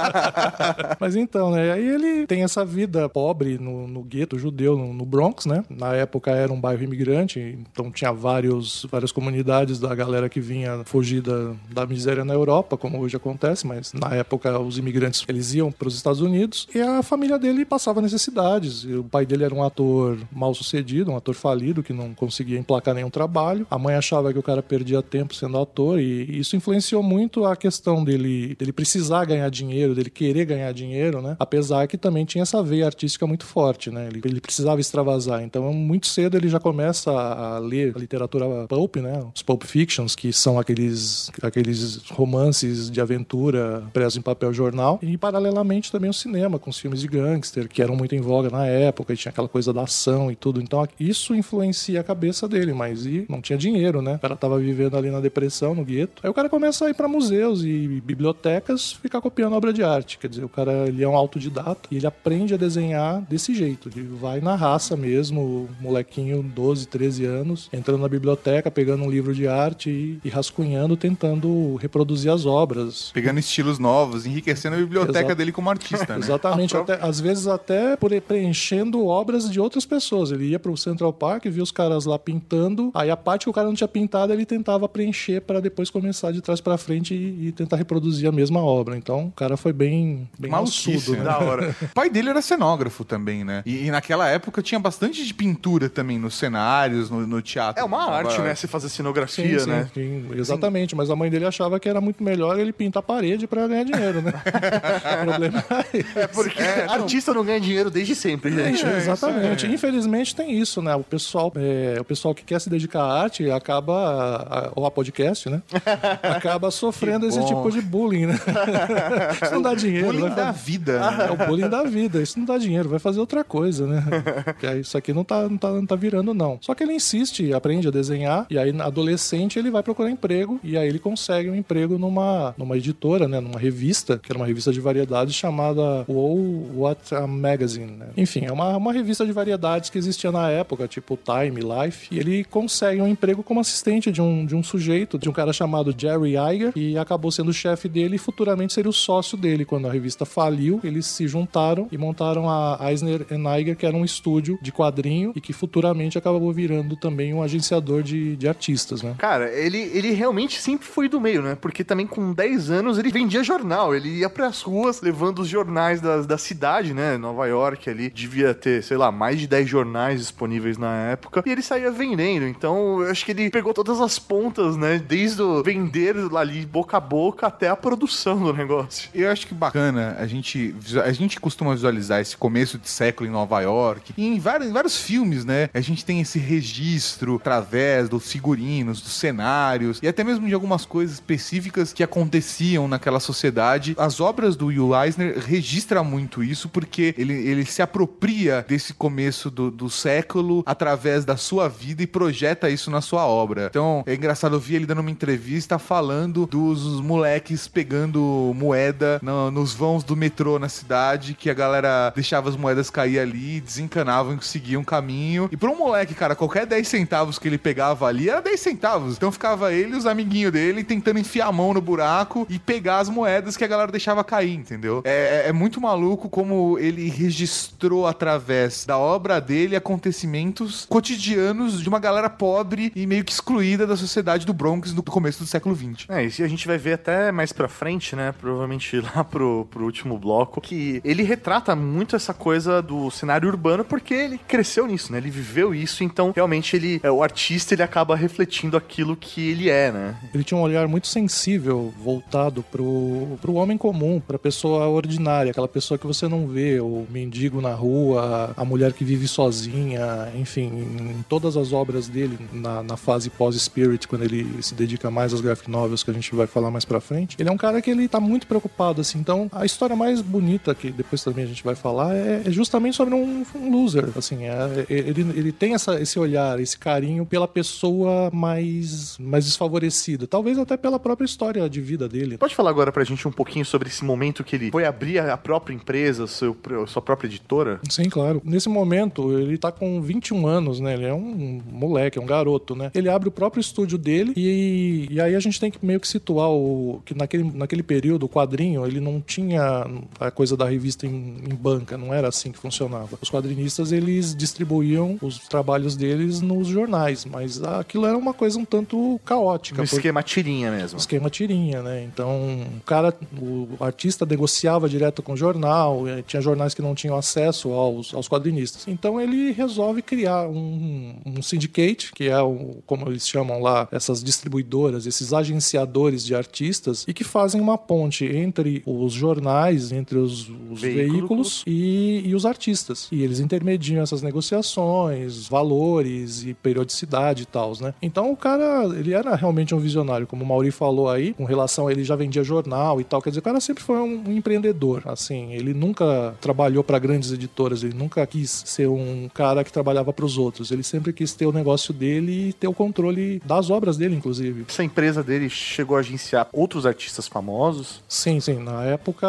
Mas 0.98 1.16
então, 1.16 1.50
né? 1.50 1.72
Aí 1.72 1.86
ele 1.86 2.26
tem 2.26 2.42
essa 2.42 2.64
vida 2.64 3.08
pobre 3.08 3.58
no, 3.58 3.86
no 3.86 4.02
gueto 4.02 4.38
judeu, 4.38 4.76
no, 4.76 4.92
no 4.92 5.04
Bronx, 5.04 5.46
né? 5.46 5.64
Na 5.68 5.94
época 5.94 6.30
era 6.30 6.52
um 6.52 6.60
bairro 6.60 6.82
imigrante, 6.82 7.58
então 7.72 7.90
tinha 7.90 8.12
vários, 8.12 8.86
várias 8.90 9.12
comunidades 9.12 9.78
da 9.78 9.94
galera 9.94 10.28
que 10.28 10.40
vinha 10.40 10.82
fugir 10.84 11.22
da, 11.22 11.52
da 11.70 11.86
miséria 11.86 12.24
na 12.24 12.34
Europa, 12.34 12.76
como 12.76 12.98
hoje 13.00 13.16
acontece, 13.16 13.66
mas 13.66 13.92
na 13.92 14.14
época 14.14 14.58
os 14.58 14.78
imigrantes 14.78 15.24
eles 15.28 15.54
iam 15.54 15.70
para 15.70 15.88
os 15.88 15.94
Estados 15.94 16.20
Unidos 16.20 16.68
e 16.74 16.80
a 16.80 17.02
família 17.02 17.38
dele 17.38 17.64
passava 17.64 18.00
necessidades. 18.00 18.84
O 18.84 19.04
pai 19.04 19.26
dele 19.26 19.44
era 19.44 19.54
um 19.54 19.62
ator 19.62 20.18
mal 20.32 20.54
sucedido, 20.54 21.10
um 21.10 21.16
ator 21.16 21.34
falido 21.34 21.82
que 21.82 21.92
não 21.92 22.09
conseguia 22.14 22.58
emplacar 22.58 22.94
nenhum 22.94 23.10
trabalho. 23.10 23.66
A 23.70 23.78
mãe 23.78 23.94
achava 23.94 24.32
que 24.32 24.38
o 24.38 24.42
cara 24.42 24.62
perdia 24.62 25.02
tempo 25.02 25.34
sendo 25.34 25.58
ator 25.58 26.00
e 26.00 26.38
isso 26.38 26.56
influenciou 26.56 27.02
muito 27.02 27.44
a 27.44 27.56
questão 27.56 28.04
dele, 28.04 28.54
dele 28.56 28.72
precisar 28.72 29.24
ganhar 29.24 29.48
dinheiro, 29.50 29.94
dele 29.94 30.10
querer 30.10 30.44
ganhar 30.44 30.72
dinheiro, 30.72 31.20
né? 31.22 31.36
Apesar 31.38 31.86
que 31.86 31.96
também 31.96 32.24
tinha 32.24 32.42
essa 32.42 32.62
veia 32.62 32.86
artística 32.86 33.26
muito 33.26 33.44
forte, 33.44 33.90
né? 33.90 34.08
Ele, 34.08 34.20
ele 34.24 34.40
precisava 34.40 34.80
extravasar. 34.80 35.42
Então, 35.42 35.72
muito 35.72 36.06
cedo 36.06 36.36
ele 36.36 36.48
já 36.48 36.58
começa 36.58 37.10
a 37.10 37.58
ler 37.58 37.92
a 37.94 37.98
literatura 37.98 38.66
pulp, 38.68 38.96
né? 38.96 39.24
Os 39.34 39.42
pulp 39.42 39.64
fictions, 39.64 40.14
que 40.14 40.32
são 40.32 40.58
aqueles, 40.58 41.30
aqueles 41.42 41.96
romances 42.10 42.90
de 42.90 43.00
aventura 43.00 43.84
presos 43.92 44.16
em 44.16 44.22
papel 44.22 44.52
jornal. 44.52 44.98
E, 45.02 45.16
paralelamente, 45.16 45.90
também 45.90 46.10
o 46.10 46.14
cinema, 46.14 46.58
com 46.58 46.70
os 46.70 46.78
filmes 46.78 47.00
de 47.00 47.08
gangster, 47.08 47.68
que 47.68 47.82
eram 47.82 47.96
muito 47.96 48.14
em 48.14 48.20
voga 48.20 48.50
na 48.50 48.66
época, 48.66 49.12
e 49.12 49.16
tinha 49.16 49.30
aquela 49.30 49.48
coisa 49.48 49.72
da 49.72 49.82
ação 49.82 50.30
e 50.30 50.36
tudo. 50.36 50.60
Então, 50.60 50.86
isso 50.98 51.34
influencia 51.34 51.99
a 52.00 52.04
cabeça 52.04 52.48
dele, 52.48 52.72
mas 52.72 53.06
e 53.06 53.24
não 53.28 53.40
tinha 53.40 53.58
dinheiro, 53.58 54.02
né? 54.02 54.14
O 54.14 54.18
cara 54.18 54.36
tava 54.36 54.58
vivendo 54.58 54.96
ali 54.96 55.10
na 55.10 55.20
depressão, 55.20 55.74
no 55.74 55.84
gueto. 55.84 56.20
Aí 56.22 56.30
o 56.30 56.34
cara 56.34 56.48
começa 56.48 56.86
a 56.86 56.90
ir 56.90 56.94
pra 56.94 57.08
museus 57.08 57.62
e 57.62 58.02
bibliotecas 58.04 58.92
ficar 58.92 59.20
copiando 59.20 59.54
obra 59.54 59.72
de 59.72 59.82
arte. 59.82 60.18
Quer 60.18 60.28
dizer, 60.28 60.44
o 60.44 60.48
cara 60.48 60.88
ele 60.88 61.02
é 61.02 61.08
um 61.08 61.16
autodidata 61.16 61.88
e 61.90 61.96
ele 61.96 62.06
aprende 62.06 62.54
a 62.54 62.56
desenhar 62.56 63.20
desse 63.22 63.54
jeito. 63.54 63.90
Ele 63.94 64.06
vai 64.06 64.40
na 64.40 64.54
raça 64.54 64.96
mesmo, 64.96 65.68
molequinho, 65.80 66.42
12, 66.42 66.86
13 66.88 67.24
anos, 67.24 67.68
entrando 67.72 68.00
na 68.00 68.08
biblioteca, 68.08 68.70
pegando 68.70 69.04
um 69.04 69.10
livro 69.10 69.34
de 69.34 69.46
arte 69.46 69.90
e, 69.90 70.20
e 70.24 70.28
rascunhando, 70.28 70.96
tentando 70.96 71.76
reproduzir 71.76 72.32
as 72.32 72.46
obras. 72.46 73.10
Pegando 73.12 73.38
estilos 73.38 73.78
novos, 73.78 74.26
enriquecendo 74.26 74.76
a 74.76 74.78
biblioteca 74.78 75.18
Exato. 75.18 75.34
dele 75.34 75.52
como 75.52 75.70
artista, 75.70 76.14
né? 76.14 76.20
Exatamente, 76.20 76.76
até, 76.76 76.98
às 77.00 77.20
vezes 77.20 77.46
até 77.46 77.96
por 77.96 78.10
preenchendo 78.20 79.06
obras 79.06 79.50
de 79.50 79.60
outras 79.60 79.84
pessoas. 79.84 80.30
Ele 80.30 80.48
ia 80.48 80.58
pro 80.58 80.76
Central 80.76 81.12
Park, 81.12 81.46
via 81.46 81.62
os 81.62 81.70
caras 81.70 81.89
lá 81.98 82.18
pintando, 82.18 82.90
aí 82.94 83.10
a 83.10 83.16
parte 83.16 83.44
que 83.44 83.50
o 83.50 83.52
cara 83.52 83.66
não 83.66 83.74
tinha 83.74 83.88
pintado 83.88 84.32
ele 84.32 84.46
tentava 84.46 84.88
preencher 84.88 85.40
para 85.40 85.60
depois 85.60 85.90
começar 85.90 86.32
de 86.32 86.40
trás 86.40 86.60
para 86.60 86.76
frente 86.76 87.14
e, 87.14 87.48
e 87.48 87.52
tentar 87.52 87.76
reproduzir 87.76 88.28
a 88.28 88.32
mesma 88.32 88.60
obra. 88.60 88.96
Então 88.96 89.26
o 89.26 89.32
cara 89.32 89.56
foi 89.56 89.72
bem, 89.72 90.28
bem 90.38 90.50
malucudo, 90.50 91.12
né? 91.12 91.22
da 91.22 91.38
hora. 91.38 91.74
O 91.82 91.94
pai 91.94 92.10
dele 92.10 92.30
era 92.30 92.42
cenógrafo 92.42 93.04
também, 93.04 93.44
né? 93.44 93.62
E, 93.64 93.86
e 93.86 93.90
naquela 93.90 94.28
época 94.28 94.62
tinha 94.62 94.78
bastante 94.78 95.24
de 95.24 95.34
pintura 95.34 95.88
também 95.88 96.18
nos 96.18 96.34
cenários, 96.34 97.10
no, 97.10 97.26
no 97.26 97.42
teatro. 97.42 97.80
É 97.80 97.84
uma 97.84 98.04
arte, 98.04 98.40
né? 98.40 98.54
Você 98.54 98.66
fazer 98.66 98.88
Sim, 98.88 98.96
cenografia, 98.96 99.60
sim, 99.60 99.70
né? 99.70 99.90
sim, 99.92 100.28
exatamente, 100.34 100.94
mas 100.94 101.10
a 101.10 101.16
mãe 101.16 101.30
dele 101.30 101.46
achava 101.46 101.78
que 101.80 101.88
era 101.88 102.00
muito 102.00 102.22
melhor 102.22 102.58
ele 102.58 102.72
pintar 102.72 103.00
a 103.00 103.02
parede 103.02 103.46
para 103.46 103.66
ganhar 103.66 103.84
dinheiro, 103.84 104.22
né? 104.22 104.32
o 105.22 105.24
problema 105.24 105.64
é 105.70 106.20
É 106.22 106.26
porque 106.26 106.62
artista 106.62 107.32
não 107.32 107.44
ganha 107.44 107.60
dinheiro 107.60 107.90
desde 107.90 108.14
sempre, 108.14 108.52
gente. 108.52 108.84
É, 108.84 108.96
exatamente. 108.96 109.66
Infelizmente 109.66 110.34
tem 110.34 110.52
isso, 110.58 110.82
né? 110.82 110.94
O 110.94 111.04
pessoal, 111.04 111.52
é, 111.70 112.00
o 112.00 112.04
pessoal 112.04 112.34
que 112.34 112.44
quer 112.44 112.60
se 112.60 112.68
dedicar 112.68 113.02
à 113.02 113.22
arte 113.22 113.50
acaba, 113.50 113.92
a- 113.94 114.58
a- 114.66 114.72
ou 114.74 114.86
a 114.86 114.90
podcast, 114.90 115.48
né? 115.48 115.62
acaba 116.22 116.70
sofrendo 116.70 117.26
esse 117.26 117.44
tipo 117.44 117.70
de 117.70 117.80
bullying, 117.80 118.26
né? 118.26 118.38
isso 119.42 119.54
não 119.54 119.62
dá 119.62 119.74
dinheiro. 119.74 120.06
Bullying 120.08 120.20
vai 120.28 120.34
da 120.36 120.50
vida. 120.52 120.92
É 120.92 120.98
né? 120.98 121.30
o 121.30 121.46
bullying 121.46 121.68
da 121.68 121.82
vida, 121.84 122.20
isso 122.22 122.38
não 122.38 122.46
dá 122.46 122.58
dinheiro, 122.58 122.88
vai 122.88 122.98
fazer 122.98 123.20
outra 123.20 123.44
coisa, 123.44 123.86
né? 123.86 124.02
Isso 124.80 124.96
aqui 124.96 125.12
não 125.12 125.24
tá, 125.24 125.48
não, 125.48 125.56
tá, 125.56 125.70
não 125.70 125.86
tá 125.86 125.96
virando, 125.96 126.32
não. 126.32 126.58
Só 126.60 126.74
que 126.74 126.82
ele 126.82 126.92
insiste, 126.92 127.52
aprende 127.52 127.88
a 127.88 127.90
desenhar, 127.90 128.46
e 128.50 128.58
aí, 128.58 128.70
adolescente, 128.80 129.58
ele 129.58 129.70
vai 129.70 129.82
procurar 129.82 130.10
emprego, 130.10 130.60
e 130.62 130.76
aí 130.76 130.88
ele 130.88 130.98
consegue 130.98 131.50
um 131.50 131.54
emprego 131.54 131.98
numa, 131.98 132.54
numa 132.56 132.76
editora, 132.76 133.26
né? 133.28 133.40
Numa 133.40 133.58
revista, 133.58 134.18
que 134.18 134.30
era 134.30 134.38
uma 134.38 134.46
revista 134.46 134.72
de 134.72 134.80
variedades 134.80 135.34
chamada 135.34 136.04
Wow 136.08 136.70
What 136.76 137.14
a 137.14 137.26
Magazine, 137.26 137.92
né? 137.92 138.06
Enfim, 138.16 138.44
é 138.46 138.52
uma, 138.52 138.76
uma 138.76 138.92
revista 138.92 139.24
de 139.26 139.32
variedades 139.32 139.90
que 139.90 139.98
existia 139.98 140.30
na 140.30 140.50
época, 140.50 140.86
tipo 140.88 141.18
Time, 141.24 141.59
Life, 141.62 142.08
e 142.10 142.18
ele 142.18 142.44
consegue 142.44 143.00
um 143.00 143.08
emprego 143.08 143.42
como 143.42 143.60
assistente 143.60 144.10
de 144.10 144.20
um, 144.20 144.44
de 144.44 144.54
um 144.54 144.62
sujeito, 144.62 145.18
de 145.18 145.28
um 145.28 145.32
cara 145.32 145.52
chamado 145.52 145.94
Jerry 145.96 146.34
Iger, 146.36 146.72
que 146.72 146.96
acabou 146.96 147.30
sendo 147.30 147.52
chefe 147.52 147.88
dele 147.88 148.16
e 148.16 148.18
futuramente 148.18 148.72
seria 148.72 148.90
o 148.90 148.92
sócio 148.92 149.36
dele. 149.36 149.64
Quando 149.64 149.86
a 149.86 149.92
revista 149.92 150.24
faliu, 150.24 150.80
eles 150.82 151.06
se 151.06 151.26
juntaram 151.26 151.88
e 151.90 151.98
montaram 151.98 152.48
a 152.48 152.78
Eisner 152.90 153.26
Iger, 153.30 153.76
que 153.76 153.86
era 153.86 153.96
um 153.96 154.04
estúdio 154.04 154.58
de 154.62 154.72
quadrinho 154.72 155.32
e 155.34 155.40
que 155.40 155.52
futuramente 155.52 156.18
acabou 156.18 156.52
virando 156.52 156.96
também 156.96 157.32
um 157.34 157.42
agenciador 157.42 158.02
de, 158.02 158.36
de 158.36 158.48
artistas, 158.48 159.02
né? 159.02 159.14
Cara, 159.18 159.50
ele, 159.52 159.78
ele 159.78 160.12
realmente 160.12 160.60
sempre 160.60 160.86
foi 160.86 161.08
do 161.08 161.20
meio, 161.20 161.42
né? 161.42 161.56
Porque 161.60 161.84
também 161.84 162.06
com 162.06 162.32
10 162.32 162.70
anos 162.70 162.98
ele 162.98 163.10
vendia 163.10 163.42
jornal. 163.42 163.94
Ele 163.94 164.08
ia 164.18 164.30
pras 164.30 164.62
ruas 164.62 165.00
levando 165.00 165.40
os 165.40 165.48
jornais 165.48 166.00
da, 166.00 166.22
da 166.22 166.38
cidade, 166.38 166.94
né? 166.94 167.16
Nova 167.16 167.46
York 167.46 167.88
ali. 167.88 168.10
Devia 168.10 168.54
ter, 168.54 168.82
sei 168.82 168.96
lá, 168.96 169.10
mais 169.10 169.38
de 169.38 169.46
10 169.46 169.68
jornais 169.68 170.20
disponíveis 170.20 170.78
na 170.78 171.10
época. 171.10 171.42
E 171.44 171.49
ele 171.52 171.62
saía 171.62 171.90
vendendo. 171.90 172.46
Então, 172.46 173.02
eu 173.02 173.10
acho 173.10 173.24
que 173.24 173.32
ele 173.32 173.50
pegou 173.50 173.72
todas 173.74 174.00
as 174.00 174.18
pontas, 174.18 174.76
né? 174.76 174.98
Desde 174.98 175.42
o 175.42 175.62
vender 175.62 176.16
ali 176.36 176.64
boca 176.66 176.96
a 176.96 177.00
boca 177.00 177.46
até 177.46 177.68
a 177.68 177.76
produção 177.76 178.38
do 178.38 178.52
negócio. 178.52 179.10
Eu 179.14 179.30
acho 179.30 179.46
que 179.46 179.54
bacana 179.54 180.16
a 180.18 180.26
gente 180.26 180.74
a 181.04 181.12
gente 181.12 181.40
costuma 181.40 181.74
visualizar 181.74 182.20
esse 182.20 182.36
começo 182.36 182.78
de 182.78 182.88
século 182.88 183.28
em 183.28 183.32
Nova 183.32 183.60
York 183.60 184.12
e 184.16 184.26
em 184.26 184.38
vários, 184.38 184.70
em 184.70 184.72
vários 184.72 184.96
filmes, 185.00 185.44
né? 185.44 185.68
A 185.72 185.80
gente 185.80 186.04
tem 186.04 186.20
esse 186.20 186.38
registro 186.38 187.36
através 187.36 188.08
dos 188.08 188.30
figurinos, 188.30 189.00
dos 189.00 189.12
cenários 189.12 189.98
e 190.02 190.08
até 190.08 190.24
mesmo 190.24 190.46
de 190.46 190.54
algumas 190.54 190.84
coisas 190.84 191.14
específicas 191.14 191.92
que 191.92 192.02
aconteciam 192.02 192.88
naquela 192.88 193.20
sociedade. 193.20 193.94
As 193.98 194.20
obras 194.20 194.56
do 194.56 194.66
Will 194.66 194.94
Eisner 194.94 195.38
registram 195.38 196.04
muito 196.04 196.42
isso 196.42 196.68
porque 196.68 197.14
ele, 197.16 197.34
ele 197.34 197.64
se 197.64 197.82
apropria 197.82 198.64
desse 198.66 198.94
começo 198.94 199.50
do, 199.50 199.70
do 199.70 199.90
século 199.90 200.62
através 200.66 201.24
da 201.24 201.36
sua 201.40 201.68
vida 201.68 202.02
e 202.02 202.06
projeta 202.06 202.70
isso 202.70 202.90
na 202.90 203.00
sua 203.00 203.26
obra. 203.26 203.66
Então 203.68 204.04
é 204.06 204.14
engraçado 204.14 204.54
eu 204.54 204.60
vi 204.60 204.76
ele 204.76 204.86
dando 204.86 205.00
uma 205.00 205.10
entrevista 205.10 205.76
falando 205.78 206.46
dos 206.46 207.00
moleques 207.00 207.66
pegando 207.66 208.52
moeda 208.56 209.18
no- 209.22 209.50
nos 209.50 209.72
vãos 209.74 210.04
do 210.04 210.14
metrô 210.16 210.58
na 210.58 210.68
cidade, 210.68 211.34
que 211.34 211.50
a 211.50 211.54
galera 211.54 212.12
deixava 212.14 212.48
as 212.48 212.56
moedas 212.56 212.90
cair 212.90 213.18
ali, 213.18 213.60
desencanavam 213.60 214.36
e 214.40 214.44
seguiam 214.44 214.82
um 214.82 214.84
caminho. 214.84 215.48
E 215.50 215.56
pra 215.56 215.70
um 215.70 215.76
moleque, 215.76 216.14
cara, 216.14 216.36
qualquer 216.36 216.66
10 216.66 216.86
centavos 216.86 217.38
que 217.38 217.48
ele 217.48 217.58
pegava 217.58 218.06
ali 218.06 218.28
era 218.30 218.40
10 218.40 218.60
centavos. 218.60 219.16
Então 219.16 219.32
ficava 219.32 219.72
ele 219.72 219.94
e 219.94 219.96
os 219.96 220.06
amiguinhos 220.06 220.52
dele 220.52 220.84
tentando 220.84 221.18
enfiar 221.18 221.46
a 221.48 221.52
mão 221.52 221.72
no 221.74 221.80
buraco 221.80 222.46
e 222.48 222.58
pegar 222.58 222.98
as 222.98 223.08
moedas 223.08 223.56
que 223.56 223.64
a 223.64 223.66
galera 223.68 223.90
deixava 223.90 224.22
cair, 224.22 224.54
entendeu? 224.54 225.00
É, 225.04 225.44
é- 225.46 225.48
é 225.48 225.52
muito 225.52 225.80
maluco 225.80 226.28
como 226.28 226.78
ele 226.78 227.08
registrou 227.08 228.06
através 228.06 228.84
da 228.84 228.98
obra 228.98 229.40
dele 229.40 229.74
acontecimentos 229.76 230.86
cotidianos 230.88 231.29
de 231.30 231.88
uma 231.88 231.98
galera 231.98 232.28
pobre 232.28 232.92
e 232.94 233.06
meio 233.06 233.24
que 233.24 233.32
excluída 233.32 233.86
da 233.86 233.96
sociedade 233.96 234.44
do 234.44 234.52
Bronx 234.52 234.92
no 234.92 235.02
começo 235.02 235.40
do 235.40 235.46
século 235.46 235.74
XX. 235.74 236.06
É, 236.08 236.24
isso 236.24 236.42
a 236.42 236.48
gente 236.48 236.66
vai 236.66 236.78
ver 236.78 236.94
até 236.94 237.30
mais 237.30 237.52
pra 237.52 237.68
frente, 237.68 238.16
né? 238.16 238.32
Provavelmente 238.32 239.00
lá 239.14 239.22
pro, 239.22 239.66
pro 239.70 239.84
último 239.84 240.18
bloco, 240.18 240.60
que 240.60 241.00
ele 241.04 241.22
retrata 241.22 241.74
muito 241.76 242.16
essa 242.16 242.34
coisa 242.34 242.82
do 242.82 243.10
cenário 243.10 243.48
urbano 243.48 243.84
porque 243.84 244.14
ele 244.14 244.38
cresceu 244.38 244.86
nisso, 244.86 245.12
né? 245.12 245.18
Ele 245.18 245.30
viveu 245.30 245.74
isso, 245.74 246.02
então 246.02 246.32
realmente 246.34 246.74
ele, 246.74 247.00
é, 247.02 247.10
o 247.10 247.22
artista, 247.22 247.74
ele 247.74 247.82
acaba 247.82 248.16
refletindo 248.16 248.76
aquilo 248.76 249.16
que 249.16 249.50
ele 249.50 249.68
é, 249.68 249.92
né? 249.92 250.16
Ele 250.34 250.44
tinha 250.44 250.58
um 250.58 250.62
olhar 250.62 250.86
muito 250.88 251.06
sensível 251.06 251.92
voltado 252.02 252.62
pro, 252.62 253.38
pro 253.40 253.54
homem 253.54 253.76
comum, 253.76 254.20
pra 254.20 254.38
pessoa 254.38 254.88
ordinária, 254.88 255.50
aquela 255.50 255.68
pessoa 255.68 255.98
que 255.98 256.06
você 256.06 256.28
não 256.28 256.46
vê, 256.46 256.80
o 256.80 257.06
mendigo 257.10 257.60
na 257.60 257.74
rua, 257.74 258.52
a 258.56 258.64
mulher 258.64 258.92
que 258.92 259.04
vive 259.04 259.28
sozinha, 259.28 260.32
enfim, 260.34 261.19
em 261.20 261.22
todas 261.22 261.56
as 261.56 261.72
obras 261.72 262.08
dele, 262.08 262.38
na, 262.52 262.82
na 262.82 262.96
fase 262.96 263.28
pós-Spirit, 263.28 264.08
quando 264.08 264.24
ele 264.24 264.62
se 264.62 264.74
dedica 264.74 265.10
mais 265.10 265.32
aos 265.32 265.42
graphic 265.42 265.70
novels, 265.70 266.02
que 266.02 266.10
a 266.10 266.14
gente 266.14 266.34
vai 266.34 266.46
falar 266.46 266.70
mais 266.70 266.84
pra 266.84 267.00
frente, 267.00 267.36
ele 267.38 267.48
é 267.48 267.52
um 267.52 267.56
cara 267.56 267.80
que 267.82 267.90
ele 267.90 268.08
tá 268.08 268.18
muito 268.18 268.46
preocupado, 268.46 269.00
assim, 269.00 269.18
então 269.18 269.48
a 269.52 269.64
história 269.66 269.94
mais 269.94 270.22
bonita, 270.22 270.74
que 270.74 270.90
depois 270.90 271.22
também 271.22 271.44
a 271.44 271.48
gente 271.48 271.62
vai 271.62 271.74
falar, 271.74 272.16
é, 272.16 272.42
é 272.46 272.50
justamente 272.50 272.96
sobre 272.96 273.14
um, 273.14 273.44
um 273.54 273.70
loser, 273.70 274.08
assim, 274.16 274.44
é, 274.44 274.86
ele, 274.88 275.20
ele 275.34 275.52
tem 275.52 275.74
essa, 275.74 276.00
esse 276.00 276.18
olhar, 276.18 276.58
esse 276.58 276.78
carinho 276.78 277.26
pela 277.26 277.46
pessoa 277.46 278.30
mais, 278.32 279.18
mais 279.18 279.44
desfavorecida, 279.44 280.26
talvez 280.26 280.58
até 280.58 280.76
pela 280.76 280.98
própria 280.98 281.26
história 281.26 281.68
de 281.68 281.80
vida 281.80 282.08
dele. 282.08 282.38
Pode 282.38 282.54
falar 282.54 282.70
agora 282.70 282.90
pra 282.90 283.04
gente 283.04 283.26
um 283.28 283.32
pouquinho 283.32 283.64
sobre 283.64 283.88
esse 283.88 284.04
momento 284.04 284.42
que 284.42 284.56
ele 284.56 284.70
foi 284.70 284.84
abrir 284.84 285.18
a 285.18 285.36
própria 285.36 285.74
empresa, 285.74 286.26
seu, 286.26 286.56
sua 286.86 287.02
própria 287.02 287.28
editora? 287.28 287.80
Sim, 287.88 288.08
claro. 288.08 288.40
Nesse 288.44 288.68
momento, 288.68 289.38
ele 289.38 289.58
tá 289.58 289.70
com 289.70 290.00
21 290.00 290.46
anos, 290.46 290.80
né? 290.80 290.94
Ele 290.94 291.06
é 291.10 291.14
um 291.14 291.60
moleque, 291.70 292.18
é 292.18 292.22
um 292.22 292.26
garoto, 292.26 292.74
né? 292.74 292.90
Ele 292.94 293.08
abre 293.08 293.28
o 293.28 293.32
próprio 293.32 293.60
estúdio 293.60 293.98
dele 293.98 294.32
e, 294.36 295.06
e 295.10 295.20
aí 295.20 295.34
a 295.34 295.40
gente 295.40 295.58
tem 295.60 295.70
que 295.70 295.84
meio 295.84 296.00
que 296.00 296.08
situar 296.08 296.50
o 296.50 297.00
que 297.04 297.14
naquele, 297.14 297.44
naquele 297.44 297.82
período 297.82 298.24
o 298.24 298.28
quadrinho, 298.28 298.86
ele 298.86 299.00
não 299.00 299.20
tinha 299.20 299.86
a 300.18 300.30
coisa 300.30 300.56
da 300.56 300.64
revista 300.68 301.06
em, 301.06 301.10
em 301.50 301.54
banca, 301.54 301.96
não 301.96 302.12
era 302.12 302.28
assim 302.28 302.52
que 302.52 302.58
funcionava. 302.58 303.18
Os 303.20 303.30
quadrinistas, 303.30 303.92
eles 303.92 304.34
distribuíam 304.34 305.18
os 305.20 305.38
trabalhos 305.38 305.96
deles 305.96 306.40
nos 306.40 306.68
jornais, 306.68 307.24
mas 307.24 307.62
aquilo 307.62 308.06
era 308.06 308.16
uma 308.16 308.32
coisa 308.34 308.58
um 308.58 308.64
tanto 308.64 309.20
caótica. 309.24 309.80
Um 309.80 309.84
porque- 309.84 309.96
esquema 309.96 310.22
tirinha 310.22 310.70
mesmo. 310.70 310.98
esquema 310.98 311.30
tirinha, 311.30 311.82
né? 311.82 312.04
Então, 312.04 312.30
o 312.78 312.84
cara, 312.84 313.14
o 313.40 313.68
artista 313.80 314.24
negociava 314.26 314.88
direto 314.88 315.22
com 315.22 315.32
o 315.32 315.36
jornal, 315.36 316.06
eh, 316.08 316.22
tinha 316.26 316.40
jornais 316.40 316.74
que 316.74 316.82
não 316.82 316.94
tinham 316.94 317.16
acesso 317.16 317.70
aos, 317.72 318.14
aos 318.14 318.28
quadrinistas. 318.28 318.86
Então, 318.88 319.20
ele 319.20 319.52
resolve 319.52 320.02
criar 320.02 320.46
um, 320.48 320.99
um 321.24 321.42
syndicate, 321.42 322.12
que 322.12 322.28
é 322.28 322.40
o, 322.40 322.82
como 322.86 323.08
eles 323.08 323.28
chamam 323.28 323.60
lá, 323.60 323.88
essas 323.90 324.22
distribuidoras, 324.22 325.06
esses 325.06 325.32
agenciadores 325.32 326.24
de 326.24 326.34
artistas, 326.34 327.04
e 327.06 327.12
que 327.14 327.24
fazem 327.24 327.60
uma 327.60 327.78
ponte 327.78 328.24
entre 328.24 328.82
os 328.86 329.12
jornais, 329.12 329.92
entre 329.92 330.18
os, 330.18 330.48
os 330.70 330.80
Veículos. 330.80 331.10
veículos 331.10 331.64
e, 331.66 332.22
e 332.26 332.34
os 332.34 332.46
artistas. 332.46 333.08
E 333.10 333.22
eles 333.22 333.40
intermediam 333.40 334.02
essas 334.02 334.22
negociações, 334.22 335.48
valores 335.48 336.44
e 336.44 336.54
periodicidade 336.54 337.42
e 337.42 337.46
tal, 337.46 337.72
né? 337.80 337.94
Então 338.02 338.32
o 338.32 338.36
cara, 338.36 338.84
ele 338.98 339.12
era 339.12 339.34
realmente 339.34 339.74
um 339.74 339.78
visionário, 339.78 340.26
como 340.26 340.44
o 340.44 340.46
Mauri 340.46 340.70
falou 340.70 341.08
aí, 341.08 341.34
com 341.34 341.44
relação 341.44 341.86
a 341.86 341.92
ele 341.92 342.04
já 342.04 342.16
vendia 342.16 342.42
jornal 342.42 343.00
e 343.00 343.04
tal. 343.04 343.22
Quer 343.22 343.30
dizer, 343.30 343.40
o 343.40 343.42
cara 343.42 343.60
sempre 343.60 343.82
foi 343.82 343.98
um, 343.98 344.24
um 344.28 344.32
empreendedor, 344.32 345.02
assim. 345.06 345.52
Ele 345.52 345.74
nunca 345.74 346.34
trabalhou 346.40 346.82
para 346.82 346.98
grandes 346.98 347.32
editoras, 347.32 347.82
ele 347.82 347.94
nunca 347.94 348.26
quis 348.26 348.62
ser 348.66 348.88
um 348.88 349.28
cara 349.32 349.64
que 349.64 349.72
trabalhava 349.72 350.12
para 350.12 350.24
os 350.24 350.38
outros. 350.38 350.70
Ele 350.70 350.82
sempre 350.90 351.12
quis 351.12 351.32
ter 351.32 351.46
o 351.46 351.52
negócio 351.52 351.94
dele 351.94 352.48
e 352.48 352.52
ter 352.52 352.68
o 352.68 352.74
controle 352.74 353.40
das 353.44 353.70
obras 353.70 353.96
dele, 353.96 354.16
inclusive. 354.16 354.64
Essa 354.68 354.84
empresa 354.84 355.22
dele 355.22 355.48
chegou 355.48 355.96
a 355.96 356.00
agenciar 356.00 356.48
outros 356.52 356.84
artistas 356.84 357.28
famosos. 357.28 358.02
Sim, 358.08 358.40
sim. 358.40 358.58
Na 358.58 358.84
época, 358.84 359.26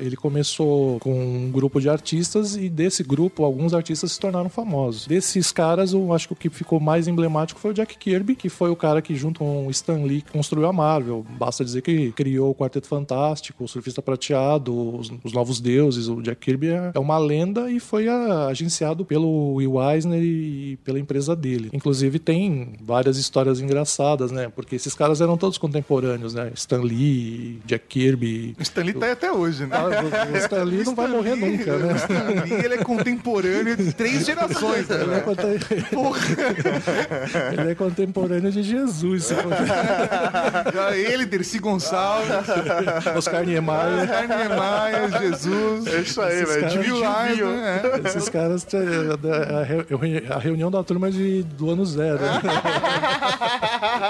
ele 0.00 0.16
começou 0.16 0.98
com 1.00 1.12
um 1.12 1.50
grupo 1.50 1.80
de 1.80 1.88
artistas 1.88 2.56
e 2.56 2.68
desse 2.68 3.02
grupo, 3.02 3.44
alguns 3.44 3.74
artistas 3.74 4.12
se 4.12 4.20
tornaram 4.20 4.48
famosos. 4.48 5.06
Desses 5.06 5.52
caras, 5.52 5.92
eu 5.92 6.12
acho 6.12 6.28
que 6.28 6.32
o 6.32 6.36
que 6.36 6.48
ficou 6.48 6.80
mais 6.80 7.06
emblemático 7.06 7.60
foi 7.60 7.72
o 7.72 7.74
Jack 7.74 7.96
Kirby, 7.98 8.34
que 8.34 8.48
foi 8.48 8.70
o 8.70 8.76
cara 8.76 9.02
que, 9.02 9.14
junto 9.14 9.40
com 9.40 9.66
o 9.66 9.70
Stan 9.70 10.02
Lee, 10.04 10.24
construiu 10.32 10.66
a 10.66 10.72
Marvel. 10.72 11.24
Basta 11.38 11.64
dizer 11.64 11.82
que 11.82 12.12
criou 12.12 12.50
o 12.50 12.54
Quarteto 12.54 12.86
Fantástico, 12.86 13.64
o 13.64 13.68
Surfista 13.68 14.00
Prateado, 14.00 14.96
os, 14.96 15.12
os 15.22 15.32
Novos 15.32 15.60
Deuses. 15.60 16.08
O 16.08 16.22
Jack 16.22 16.40
Kirby 16.40 16.68
é, 16.68 16.92
é 16.94 16.98
uma 16.98 17.18
lenda 17.18 17.70
e 17.70 17.78
foi 17.78 18.08
ah, 18.08 18.46
agenciado 18.46 19.04
pelo 19.04 19.54
Will 19.54 19.80
Eisner 19.82 20.22
e 20.22 20.78
pela 20.92 21.00
empresa 21.00 21.34
dele. 21.34 21.70
Inclusive, 21.72 22.18
tem 22.18 22.74
várias 22.82 23.16
histórias 23.16 23.60
engraçadas, 23.60 24.30
né? 24.30 24.50
Porque 24.54 24.76
esses 24.76 24.94
caras 24.94 25.20
eram 25.22 25.38
todos 25.38 25.56
contemporâneos, 25.56 26.34
né? 26.34 26.50
Stan 26.54 26.82
Lee, 26.82 27.60
Jack 27.64 27.86
Kirby. 27.88 28.54
O 28.58 28.62
Stanley 28.62 28.92
tá 28.94 29.06
aí 29.06 29.12
até 29.12 29.32
hoje, 29.32 29.64
né? 29.64 29.74
Ah, 29.74 29.84
o- 29.86 30.34
o 30.34 30.36
Stan 30.36 30.62
Lee 30.64 30.84
não 30.84 30.94
vai 30.94 31.06
morrer 31.08 31.34
nunca, 31.34 31.76
né? 31.78 31.92
O 31.94 31.96
Stan 31.96 32.44
Lee, 32.44 32.64
ele 32.64 32.74
é 32.74 32.78
contemporâneo 32.84 33.74
de 33.76 33.92
três 33.94 34.26
gerações, 34.26 34.90
Ele 34.90 35.02
é, 35.02 35.06
né? 35.06 35.20
contem- 35.20 35.58
Ele 37.58 37.70
é 37.70 37.74
contemporâneo 37.74 38.50
de 38.52 38.62
Jesus. 38.62 39.30
Ele, 40.94 41.24
Dercy 41.26 41.58
Gonçalves, 41.58 42.28
Oscar 43.16 43.44
Niemeyer. 43.44 44.08
Carne 44.08 44.56
Maia, 44.56 45.08
Jesus. 45.20 45.86
É 45.86 46.00
isso 46.00 46.20
aí, 46.20 46.44
velho. 46.44 46.94
o 46.94 47.00
lá, 47.00 47.24
né? 47.26 47.82
Esses 48.04 48.28
caras, 48.28 48.66
é, 48.74 49.62
re- 49.64 50.24
a 50.30 50.38
reunião 50.38 50.70
da 50.70 50.81
turma 50.84 51.10
de, 51.10 51.42
do 51.42 51.70
ano 51.70 51.84
zero. 51.84 52.20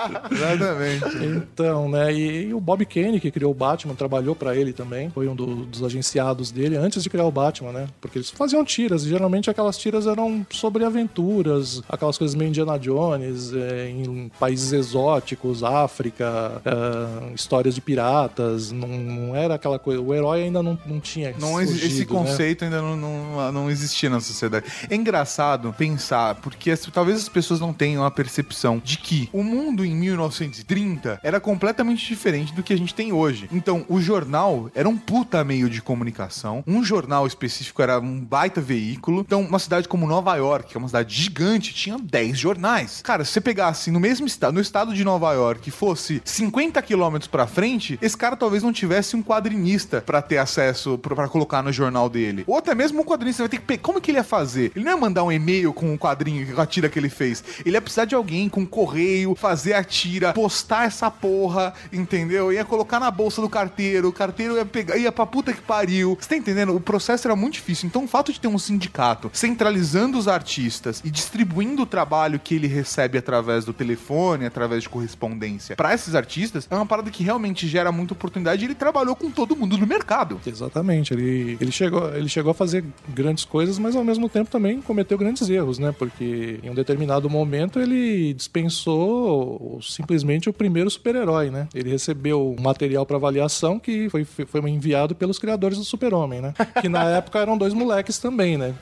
né? 0.09 0.21
Exatamente. 0.31 1.05
Então, 1.25 1.89
né? 1.89 2.13
E, 2.13 2.55
o 2.55 2.61
Bob 2.61 2.85
Kane, 2.87 3.21
que 3.21 3.31
criou 3.31 3.51
o 3.51 3.55
Batman, 3.55 3.95
trabalhou 3.95 4.35
pra 4.35 4.57
ele 4.57 4.73
também. 4.73 5.11
Foi 5.11 5.29
um 5.29 5.35
do- 5.35 5.65
dos 5.67 5.83
agenciados 5.83 6.51
dele 6.51 6.77
antes 6.77 7.03
de 7.03 7.11
criar 7.11 7.25
o 7.25 7.31
Batman, 7.31 7.73
né? 7.73 7.87
Porque 8.01 8.19
eles 8.19 8.31
faziam 8.31 8.65
tiras. 8.65 9.05
E 9.05 9.09
geralmente 9.09 9.51
aquelas 9.51 9.77
tiras 9.79 10.07
eram 10.07 10.47
sobre 10.51 10.85
aventuras, 10.85 11.83
aquelas 11.89 12.17
coisas 12.19 12.35
meio 12.35 12.49
Indiana 12.49 12.79
Jones, 12.79 13.53
é, 13.53 13.89
em 13.91 14.31
países 14.41 14.73
exóticos, 14.73 15.63
África, 15.63 16.61
é, 16.65 17.35
histórias 17.35 17.75
de 17.75 17.81
piratas. 17.81 18.73
Não, 18.73 18.89
não 18.89 19.37
era 19.37 19.55
aquela 19.55 19.79
coisa. 19.79 20.01
O 20.01 20.15
herói 20.15 20.43
ainda 20.45 20.63
não, 20.63 20.79
não 20.87 21.01
tinha. 21.01 21.35
Não, 21.39 21.61
exi- 21.61 21.75
esse 21.77 21.89
surgido, 21.89 22.15
né? 22.15 22.21
conceito 22.21 22.65
ainda 22.65 22.81
não, 22.81 22.97
não, 22.97 23.53
não 23.53 23.71
existia 23.71 24.09
na 24.11 24.21
sociedade. 24.21 24.67
É 24.89 24.95
engraçado 24.95 25.73
pensar, 25.77 26.37
porque 26.37 26.71
as- 26.71 26.81
talvez 26.93 27.19
as 27.19 27.29
pessoas 27.29 27.61
não 27.61 27.73
tenham 27.73 28.05
a 28.05 28.11
percepção 28.11 28.81
de 28.83 28.99
que 28.99 29.29
o 29.33 29.43
mundo 29.43 29.82
em 29.85 29.95
1930 29.95 31.21
era 31.23 31.41
completamente 31.41 32.07
diferente 32.07 32.53
do 32.53 32.63
que 32.63 32.73
a 32.73 32.79
gente 32.79 32.95
tem 32.95 33.13
hoje. 33.13 33.49
Então, 33.53 33.85
o 33.89 34.01
jornal 34.01 34.71
era 34.75 34.89
um 34.89 34.97
puta 34.97 35.43
meio 35.45 35.69
de 35.69 35.83
comunicação. 35.83 36.63
Um 36.67 36.85
jornal 36.85 37.27
específico 37.27 37.83
era 37.83 37.99
um 37.99 38.21
baita 38.21 38.61
veículo. 38.61 39.21
Então, 39.21 39.43
uma 39.43 39.59
cidade 39.59 39.89
como 39.89 40.07
Nova 40.07 40.35
York, 40.37 40.71
que 40.71 40.77
é 40.77 40.79
uma 40.79 40.89
cidade 40.89 41.15
gigante, 41.15 41.75
tinha 41.75 41.99
10 41.99 42.39
jornais. 42.39 43.03
Cara, 43.03 43.25
se 43.25 43.33
você 43.33 43.41
pegasse 43.41 43.91
no 43.91 44.01
mesmo 44.01 44.27
estado, 44.27 44.55
no 44.55 44.61
estado 44.61 44.95
de 44.95 45.05
Nova 45.05 45.33
York, 45.33 45.71
fosse 45.71 46.23
50 46.25 46.81
quilômetros 46.83 47.29
pra 47.29 47.47
frente, 47.47 47.99
esse 48.01 48.17
cara 48.17 48.37
talvez 48.37 48.63
não 48.63 48.73
tivesse 48.73 49.17
um 49.17 49.23
quadrinista 49.23 50.01
pra 50.01 50.23
ter 50.23 50.39
acesso, 50.39 50.99
pra 50.99 51.29
colocar 51.29 51.63
no 51.63 51.73
jornal 51.73 52.09
dele. 52.09 52.45
Ou 52.47 52.57
até 52.57 52.75
mesmo 52.75 53.01
um 53.01 53.05
quadrinista 53.05 53.43
vai 53.43 53.49
ter 53.49 53.59
que 53.59 53.65
pegar. 53.65 53.83
Como 53.83 54.01
que 54.01 54.11
ele 54.11 54.19
ia 54.19 54.25
fazer? 54.25 54.73
Ele 54.75 54.85
não 54.85 54.93
ia 54.93 54.99
mandar 54.99 55.25
um 55.25 55.33
e-mail 55.33 55.73
com 55.73 55.95
o 55.95 55.99
quadrinho, 55.99 56.55
com 56.55 56.61
a 56.61 56.67
tira 56.67 56.89
que 56.89 56.99
ele 56.99 57.09
fez. 57.09 57.43
Ele 57.65 57.77
ia 57.77 57.81
precisar 57.81 58.05
de 58.05 58.15
alguém 58.15 58.49
com 58.49 58.67
correio, 58.67 59.35
fazer 59.35 59.72
a 59.75 59.85
tira, 59.85 60.33
postar 60.33 60.87
essa 60.87 61.11
porra, 61.11 61.75
entendeu? 61.93 62.53
Ia 62.53 62.65
colocar 62.65 62.99
na 63.01 63.11
bolsa 63.11 63.41
do 63.41 63.49
carteiro, 63.49 64.09
o 64.09 64.13
carteiro 64.13 64.57
ia 64.57 64.65
pegar, 64.65 64.97
ia 64.97 65.13
pra 65.13 65.27
puta 65.27 65.53
que 65.53 65.61
pariu. 65.61 66.17
Você 66.21 66.29
tá 66.29 66.37
entendendo? 66.37 66.75
O 66.75 66.81
processo 66.81 67.27
era 67.27 67.37
muito 67.37 67.55
difícil. 67.55 67.87
Então, 67.87 68.05
o 68.05 68.09
fato 68.09 68.33
de 68.33 68.41
ter 68.41 68.49
um 68.49 68.59
sindicato 68.59 69.31
centralizando 69.33 70.19
os 70.19 70.29
artistas 70.29 71.03
e 71.05 71.11
distribuindo 71.11 71.83
o 71.83 71.87
trabalho 71.87 72.39
que 72.39 72.55
ele 72.55 72.67
recebe 72.67 73.19
através 73.19 73.65
do 73.65 73.73
telefone, 73.73 74.47
através 74.47 74.83
de 74.83 74.89
correspondência 74.89 75.77
pra 75.77 75.95
esses 75.95 76.15
artistas, 76.15 76.67
é 76.71 76.75
uma 76.75 76.87
parada 76.87 77.11
que 77.11 77.23
realmente 77.23 77.67
gera 77.67 77.93
muita 77.93 78.15
oportunidade 78.15 78.63
e 78.63 78.67
ele 78.67 78.75
trabalhou 78.75 79.15
com 79.15 79.31
todo 79.31 79.57
mundo 79.57 79.77
no 79.77 79.87
mercado. 79.87 80.41
Exatamente, 80.47 81.15
ele, 81.15 81.57
ele, 81.61 81.73
chegou, 81.73 82.15
ele 82.15 82.29
chegou 82.29 82.51
a 82.51 82.55
fazer 82.55 82.85
grandes 83.09 83.45
coisas, 83.45 83.79
mas 83.79 83.97
ao 83.97 84.05
mesmo 84.05 84.29
tempo 84.29 84.51
também 84.51 84.81
cometeu 84.81 85.17
grandes 85.19 85.49
erros, 85.49 85.79
né? 85.79 85.93
Porque 85.97 86.61
em 86.63 86.71
um 86.71 86.75
determinado 86.75 87.29
momento 87.29 87.79
ele 87.79 88.35
dispensou 88.35 89.62
simplesmente 89.81 90.49
o 90.49 90.53
primeiro 90.53 90.91
super-herói, 90.91 91.51
né? 91.51 91.69
Ele 91.75 91.91
recebeu 91.91 92.55
material 92.61 93.05
para 93.07 93.17
avaliação 93.17 93.79
que 93.79 94.09
foi, 94.09 94.25
foi 94.25 94.61
enviado 94.71 95.15
pelos 95.15 95.39
criadores 95.39 95.79
do 95.79 95.85
Super-Homem, 95.85 96.41
né? 96.41 96.55
Que 96.81 96.89
na 96.89 97.05
época 97.17 97.39
eram 97.39 97.57
dois 97.57 97.75
moleques 97.75 98.19
também, 98.19 98.57
né? 98.57 98.75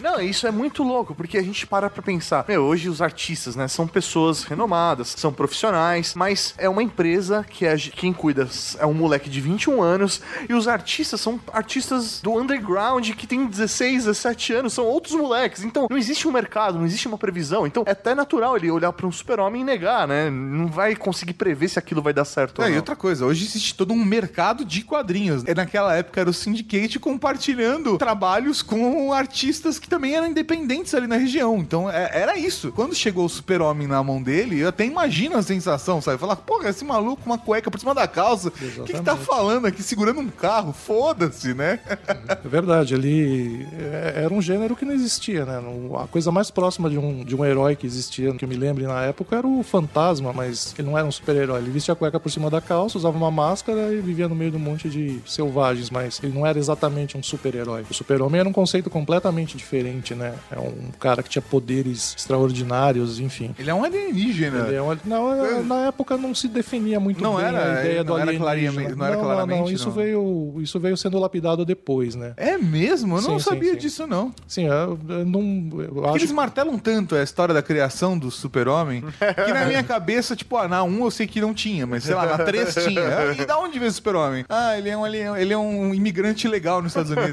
Não, 0.00 0.20
isso 0.20 0.46
é 0.46 0.50
muito 0.50 0.82
louco, 0.82 1.14
porque 1.14 1.38
a 1.38 1.42
gente 1.42 1.66
para 1.66 1.90
pra 1.90 2.02
pensar. 2.02 2.44
Meu, 2.48 2.62
hoje 2.62 2.88
os 2.88 3.02
artistas, 3.02 3.56
né, 3.56 3.68
são 3.68 3.86
pessoas 3.86 4.44
renomadas, 4.44 5.14
são 5.16 5.32
profissionais, 5.32 6.14
mas 6.14 6.54
é 6.58 6.68
uma 6.68 6.82
empresa 6.82 7.44
que 7.48 7.66
é, 7.66 7.76
quem 7.76 8.12
cuida 8.12 8.48
é 8.78 8.86
um 8.86 8.94
moleque 8.94 9.28
de 9.28 9.40
21 9.40 9.82
anos 9.82 10.20
e 10.48 10.54
os 10.54 10.68
artistas 10.68 11.20
são 11.20 11.40
artistas 11.52 12.20
do 12.20 12.32
underground 12.38 13.10
que 13.10 13.26
tem 13.26 13.46
16, 13.46 14.04
17 14.04 14.52
anos, 14.52 14.72
são 14.72 14.84
outros 14.84 15.14
moleques. 15.14 15.64
Então 15.64 15.86
não 15.90 15.96
existe 15.96 16.26
um 16.26 16.32
mercado, 16.32 16.78
não 16.78 16.86
existe 16.86 17.08
uma 17.08 17.18
previsão. 17.18 17.66
Então 17.66 17.84
é 17.86 17.92
até 17.92 18.14
natural 18.14 18.56
ele 18.56 18.70
olhar 18.70 18.92
pra 18.92 19.06
um 19.06 19.12
super-homem 19.12 19.62
e 19.62 19.64
negar, 19.64 19.97
né? 20.06 20.30
Não 20.30 20.66
vai 20.66 20.94
conseguir 20.96 21.34
prever 21.34 21.68
se 21.68 21.78
aquilo 21.78 22.00
vai 22.02 22.12
dar 22.12 22.24
certo 22.24 22.60
É, 22.60 22.64
ou 22.64 22.68
e 22.68 22.72
não. 22.72 22.78
outra 22.78 22.96
coisa, 22.96 23.24
hoje 23.26 23.44
existe 23.44 23.74
todo 23.74 23.92
um 23.92 24.04
mercado 24.04 24.64
de 24.64 24.82
quadrinhos. 24.82 25.44
É, 25.46 25.54
Naquela 25.54 25.94
época 25.96 26.20
era 26.20 26.30
o 26.30 26.32
Syndicate 26.32 26.98
compartilhando 26.98 27.98
trabalhos 27.98 28.62
com 28.62 29.12
artistas 29.12 29.78
que 29.78 29.88
também 29.88 30.14
eram 30.14 30.26
independentes 30.26 30.94
ali 30.94 31.06
na 31.06 31.16
região. 31.16 31.58
Então 31.58 31.90
é- 31.90 32.10
era 32.12 32.38
isso. 32.38 32.72
Quando 32.72 32.94
chegou 32.94 33.24
o 33.24 33.28
Super-Homem 33.28 33.86
na 33.86 34.02
mão 34.02 34.22
dele, 34.22 34.60
eu 34.60 34.68
até 34.68 34.84
imagino 34.84 35.36
a 35.36 35.42
sensação, 35.42 36.00
sabe? 36.00 36.18
Falar, 36.18 36.36
porra, 36.36 36.68
esse 36.70 36.84
maluco 36.84 37.22
com 37.22 37.30
uma 37.30 37.38
cueca 37.38 37.70
por 37.70 37.78
cima 37.80 37.94
da 37.94 38.06
calça. 38.08 38.48
O 38.48 38.84
que, 38.84 38.92
que 38.92 39.00
tá 39.02 39.16
falando 39.16 39.66
aqui? 39.66 39.82
Segurando 39.82 40.20
um 40.20 40.28
carro? 40.28 40.72
Foda-se, 40.72 41.54
né? 41.54 41.80
É 42.28 42.48
verdade, 42.48 42.94
ele 42.94 43.66
é- 43.72 44.22
era 44.24 44.32
um 44.34 44.40
gênero 44.40 44.76
que 44.76 44.84
não 44.84 44.92
existia, 44.92 45.44
né? 45.44 45.60
A 46.02 46.06
coisa 46.06 46.30
mais 46.30 46.50
próxima 46.50 46.88
de 46.90 46.98
um, 46.98 47.24
de 47.24 47.34
um 47.34 47.44
herói 47.44 47.74
que 47.76 47.86
existia, 47.86 48.32
que 48.34 48.44
eu 48.44 48.48
me 48.48 48.56
lembre 48.56 48.86
na 48.86 49.02
época, 49.02 49.36
era 49.36 49.46
o 49.46 49.62
Fantasma, 49.88 50.32
mas 50.32 50.74
ele 50.78 50.88
não 50.88 50.96
era 50.98 51.06
um 51.06 51.10
super-herói. 51.10 51.60
Ele 51.60 51.70
vestia 51.70 51.92
a 51.92 51.96
cueca 51.96 52.20
por 52.20 52.30
cima 52.30 52.50
da 52.50 52.60
calça, 52.60 52.98
usava 52.98 53.16
uma 53.16 53.30
máscara 53.30 53.92
e 53.92 54.00
vivia 54.00 54.28
no 54.28 54.34
meio 54.34 54.50
de 54.50 54.56
um 54.56 54.60
monte 54.60 54.88
de 54.88 55.18
selvagens, 55.26 55.90
mas 55.90 56.20
ele 56.22 56.32
não 56.34 56.46
era 56.46 56.58
exatamente 56.58 57.16
um 57.16 57.22
super-herói. 57.22 57.84
O 57.90 57.94
super-homem 57.94 58.38
era 58.40 58.48
um 58.48 58.52
conceito 58.52 58.90
completamente 58.90 59.56
diferente, 59.56 60.14
né? 60.14 60.34
É 60.50 60.58
um 60.58 60.90
cara 61.00 61.22
que 61.22 61.30
tinha 61.30 61.42
poderes 61.42 62.14
extraordinários, 62.18 63.18
enfim. 63.20 63.54
Ele 63.58 63.70
é 63.70 63.74
um 63.74 63.82
alienígena. 63.84 64.66
Ele 64.68 64.76
é 64.76 64.82
um- 64.82 64.96
não, 65.04 65.62
na 65.64 65.86
época 65.86 66.16
não 66.16 66.34
se 66.34 66.48
definia 66.48 67.00
muito 67.00 67.22
Não 67.22 67.36
bem 67.36 67.46
era- 67.46 67.58
a 67.78 67.80
ideia 67.80 68.04
não 68.04 68.14
do 68.14 68.20
era 68.20 68.30
alienígena. 68.50 68.96
não 68.96 69.06
era 69.06 69.16
não, 69.16 69.22
claramente, 69.24 69.72
Isso 69.74 69.86
não. 69.88 69.92
veio, 69.94 70.54
isso 70.60 70.78
veio 70.78 70.96
sendo 70.96 71.18
lapidado 71.18 71.64
depois, 71.64 72.14
né? 72.14 72.34
É 72.36 72.58
mesmo? 72.58 73.16
Eu 73.16 73.22
não 73.22 73.38
Sim, 73.38 73.44
sabia 73.44 73.72
sim. 73.72 73.78
disso, 73.78 74.06
não. 74.06 74.32
Sim, 74.46 74.66
eu, 74.66 74.98
eu 75.08 75.24
não. 75.24 75.68
Eu 75.82 76.04
acho 76.06 76.16
eles 76.18 76.32
martelam 76.32 76.78
tanto 76.78 77.14
a 77.14 77.22
história 77.22 77.54
da 77.54 77.62
criação 77.62 78.18
do 78.18 78.30
super-homem 78.30 79.02
que 79.02 79.52
na 79.52 79.64
minha 79.66 79.77
cabeça, 79.82 80.34
tipo, 80.36 80.56
ah, 80.56 80.68
na 80.68 80.82
1 80.82 81.04
eu 81.04 81.10
sei 81.10 81.26
que 81.26 81.40
não 81.40 81.52
tinha, 81.54 81.86
mas 81.86 82.04
sei 82.04 82.14
lá, 82.14 82.26
na 82.26 82.44
3 82.44 82.74
tinha. 82.74 82.98
Ah, 83.08 83.32
E 83.42 83.44
da 83.46 83.58
onde 83.58 83.78
veio 83.78 83.90
o 83.90 83.94
super-homem? 83.94 84.44
Ah, 84.48 84.76
ele 84.78 84.88
é, 84.88 84.96
um, 84.96 85.04
alien- 85.04 85.36
ele 85.36 85.52
é 85.52 85.58
um 85.58 85.94
imigrante 85.94 86.46
legal 86.48 86.82
nos 86.82 86.90
Estados 86.92 87.10
Unidos. 87.10 87.32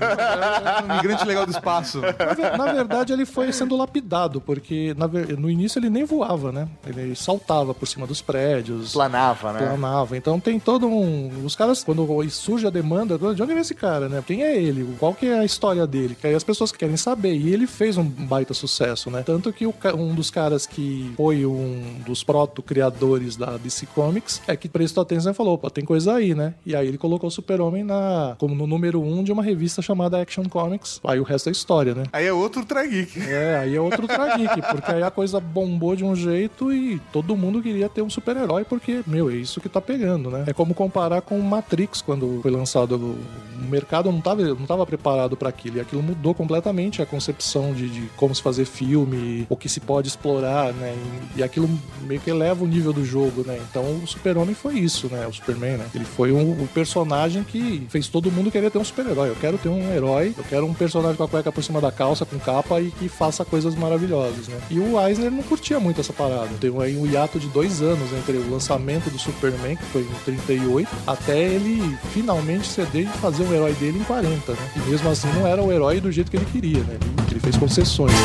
um 0.88 0.94
imigrante 0.94 1.26
legal 1.26 1.46
do 1.46 1.52
espaço. 1.52 2.02
Na 2.02 2.34
ver- 2.34 2.58
Na 2.58 2.72
verdade, 2.74 3.14
ele 3.14 3.26
foi 3.26 3.52
sendo 3.52 3.76
lapidado, 3.76 4.40
porque 4.42 4.94
na 4.98 5.08
no 5.38 5.50
início 5.50 5.80
ele 5.80 5.90
nem 5.90 6.04
voava, 6.04 6.52
né? 6.52 6.68
Ele 6.86 7.16
saltava 7.16 7.74
por 7.74 7.88
cima 7.88 8.06
dos 8.08 8.22
prédios. 8.22 8.94
Planava, 8.94 9.54
né? 9.54 9.60
Planava. 9.60 10.18
Então 10.18 10.40
tem 10.40 10.60
todo 10.60 10.88
um. 10.88 11.32
Os 11.46 11.56
caras, 11.56 11.84
quando 11.84 12.06
surge 12.30 12.66
a 12.68 12.70
demanda, 12.70 13.18
de 13.18 13.26
onde 13.26 13.46
vem 13.46 13.60
esse 13.60 13.76
cara, 13.76 14.10
né? 14.10 14.24
Quem 14.26 14.44
é 14.44 14.58
ele? 14.58 14.96
Qual 15.00 15.14
que 15.14 15.28
é 15.28 15.40
a 15.40 15.46
história 15.46 15.86
dele? 15.88 16.16
Que 16.20 16.28
aí 16.28 16.36
as 16.36 16.44
pessoas 16.44 16.72
querem 16.72 16.98
saber. 16.98 17.36
E 17.36 17.54
ele 17.54 17.68
fez 17.68 17.98
um 17.98 18.04
baita 18.04 18.54
sucesso, 18.54 19.10
né? 19.12 19.24
Tanto 19.26 19.52
que 19.54 19.66
o 19.66 19.74
um 19.98 20.14
dos 20.16 20.30
caras 20.30 20.66
que 20.66 21.14
foi 21.16 21.46
um 21.46 22.00
dos 22.06 22.24
proto-criadores 22.36 23.38
da 23.38 23.56
DC 23.56 23.86
Comics 23.96 24.42
é 24.46 24.58
que 24.58 24.68
prestou 24.68 25.02
atenção 25.02 25.32
e 25.32 25.36
falou: 25.36 25.54
opa, 25.54 25.70
tem 25.70 25.86
coisa 25.86 26.16
aí, 26.16 26.36
né? 26.36 26.54
E 26.66 26.76
aí 26.76 26.86
ele 26.86 26.98
colocou 26.98 27.30
o 27.30 27.32
Super-Homem 27.32 27.82
na, 27.82 28.36
como 28.38 28.54
no 28.54 28.68
número 28.68 29.02
um 29.02 29.24
de 29.24 29.32
uma 29.32 29.42
revista 29.42 29.82
chamada 29.82 30.22
Action 30.22 30.44
Comics. 30.44 31.00
Aí 31.06 31.18
o 31.18 31.24
resto 31.24 31.48
é 31.48 31.54
história, 31.54 31.96
né? 31.96 32.04
Aí 32.12 32.26
é 32.26 32.34
outro 32.34 32.60
Ultra 32.60 32.86
Geek. 32.86 33.22
É, 33.22 33.60
aí 33.60 33.76
é 33.76 33.80
outro 33.80 34.06
Trageek, 34.06 34.62
porque 34.70 34.92
aí 34.92 35.02
a 35.02 35.10
coisa 35.10 35.40
bombou 35.40 35.96
de 35.96 36.04
um 36.04 36.14
jeito 36.14 36.74
e 36.74 37.00
todo 37.14 37.38
mundo 37.38 37.62
queria 37.62 37.88
ter 37.88 38.02
um 38.02 38.10
super-herói, 38.10 38.66
porque, 38.66 39.02
meu, 39.08 39.30
é 39.30 39.36
isso 39.36 39.62
que 39.62 39.70
tá 39.70 39.80
pegando, 39.80 40.30
né? 40.30 40.44
É 40.48 40.52
como 40.52 40.74
comparar 40.74 41.22
com 41.22 41.40
Matrix 41.40 42.02
quando 42.02 42.40
foi 42.42 42.52
lançado. 42.52 42.96
O 42.96 43.70
mercado 43.70 44.12
não 44.12 44.20
tava, 44.20 44.44
não 44.44 44.66
tava 44.66 44.86
preparado 44.86 45.38
para 45.38 45.48
aquilo, 45.48 45.78
e 45.78 45.80
aquilo 45.80 46.04
mudou 46.04 46.34
completamente 46.34 47.02
a 47.02 47.06
concepção 47.06 47.74
de, 47.74 47.90
de 47.90 48.08
como 48.18 48.36
se 48.36 48.42
fazer 48.42 48.66
filme, 48.66 49.48
o 49.50 49.56
que 49.56 49.70
se 49.70 49.80
pode 49.80 50.10
explorar, 50.10 50.74
né? 50.74 50.94
E, 51.36 51.40
e 51.40 51.44
aquilo 51.44 51.70
meio 52.02 52.20
que 52.26 52.32
eleva 52.32 52.64
o 52.64 52.68
nível 52.68 52.92
do 52.92 53.06
jogo, 53.06 53.44
né? 53.46 53.62
Então 53.70 53.84
o 53.84 54.08
Super-Homem 54.08 54.56
foi 54.56 54.80
isso, 54.80 55.08
né? 55.08 55.28
O 55.28 55.32
Superman, 55.32 55.78
né? 55.78 55.86
Ele 55.94 56.04
foi 56.04 56.32
um, 56.32 56.54
o 56.54 56.68
personagem 56.74 57.44
que 57.44 57.86
fez 57.88 58.08
todo 58.08 58.32
mundo 58.32 58.50
querer 58.50 58.72
ter 58.72 58.80
um 58.80 58.84
super-herói. 58.84 59.30
Eu 59.30 59.36
quero 59.36 59.60
ter 59.60 59.70
um 59.70 59.94
herói, 59.94 60.34
eu 60.36 60.44
quero 60.44 60.66
um 60.66 60.74
personagem 60.74 61.16
com 61.16 61.24
a 61.24 61.28
cueca 61.28 61.52
por 61.52 61.64
cima 61.64 61.80
da 61.80 61.92
calça, 61.92 62.26
com 62.26 62.40
capa 62.40 62.82
e 62.82 62.90
que 62.90 63.08
faça 63.08 63.46
coisas 63.46 63.76
maravilhosas, 63.76 64.48
né? 64.48 64.60
E 64.72 64.80
o 64.80 65.00
Eisner 65.00 65.30
não 65.30 65.44
curtia 65.44 65.80
muito 65.80 66.02
essa 66.02 66.12
parada. 66.12 66.50
Teve 66.60 66.82
aí 66.82 66.98
um 66.98 67.06
hiato 67.06 67.40
de 67.40 67.48
dois 67.48 67.84
anos 67.84 68.12
entre 68.12 68.38
o 68.38 68.50
lançamento 68.50 69.12
do 69.12 69.20
Superman, 69.20 69.76
que 69.76 69.86
foi 69.86 70.02
em 70.02 70.26
38, 70.26 70.90
até 71.06 71.40
ele 71.40 71.96
finalmente 72.12 72.68
ceder 72.68 73.04
e 73.04 73.18
fazer 73.20 73.44
um 73.44 73.54
herói 73.54 73.74
dele 73.74 74.00
em 74.00 74.04
40, 74.04 74.52
né? 74.52 74.58
E 74.76 74.90
mesmo 74.90 75.08
assim 75.10 75.28
não 75.34 75.46
era 75.46 75.62
o 75.62 75.72
herói 75.72 76.02
do 76.02 76.12
jeito 76.12 76.32
que 76.32 76.38
ele 76.38 76.46
queria, 76.46 76.80
né? 76.80 76.98
Ele, 77.00 77.32
ele 77.34 77.40
fez 77.40 77.56
concessões. 77.56 78.16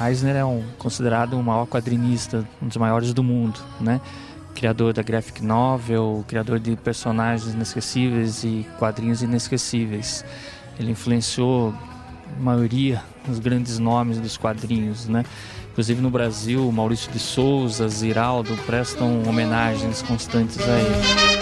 Eisner 0.00 0.36
é 0.36 0.44
um, 0.44 0.62
considerado 0.78 1.34
o 1.34 1.42
maior 1.42 1.66
quadrinista, 1.66 2.46
um 2.60 2.68
dos 2.68 2.76
maiores 2.76 3.12
do 3.12 3.22
mundo, 3.22 3.60
né? 3.80 4.00
Criador 4.54 4.92
da 4.92 5.02
graphic 5.02 5.44
novel, 5.44 6.24
criador 6.28 6.58
de 6.58 6.76
personagens 6.76 7.54
inesquecíveis 7.54 8.44
e 8.44 8.66
quadrinhos 8.78 9.22
inesquecíveis. 9.22 10.24
Ele 10.78 10.92
influenciou 10.92 11.74
a 12.36 12.42
maioria 12.42 13.02
dos 13.26 13.38
grandes 13.38 13.78
nomes 13.78 14.18
dos 14.18 14.36
quadrinhos, 14.36 15.08
né? 15.08 15.24
Inclusive 15.72 16.00
no 16.00 16.10
Brasil, 16.10 16.70
Maurício 16.70 17.10
de 17.10 17.18
Souza, 17.18 17.88
Ziraldo 17.88 18.56
prestam 18.64 19.22
homenagens 19.26 20.02
constantes 20.02 20.58
a 20.60 20.78
ele. 20.78 21.34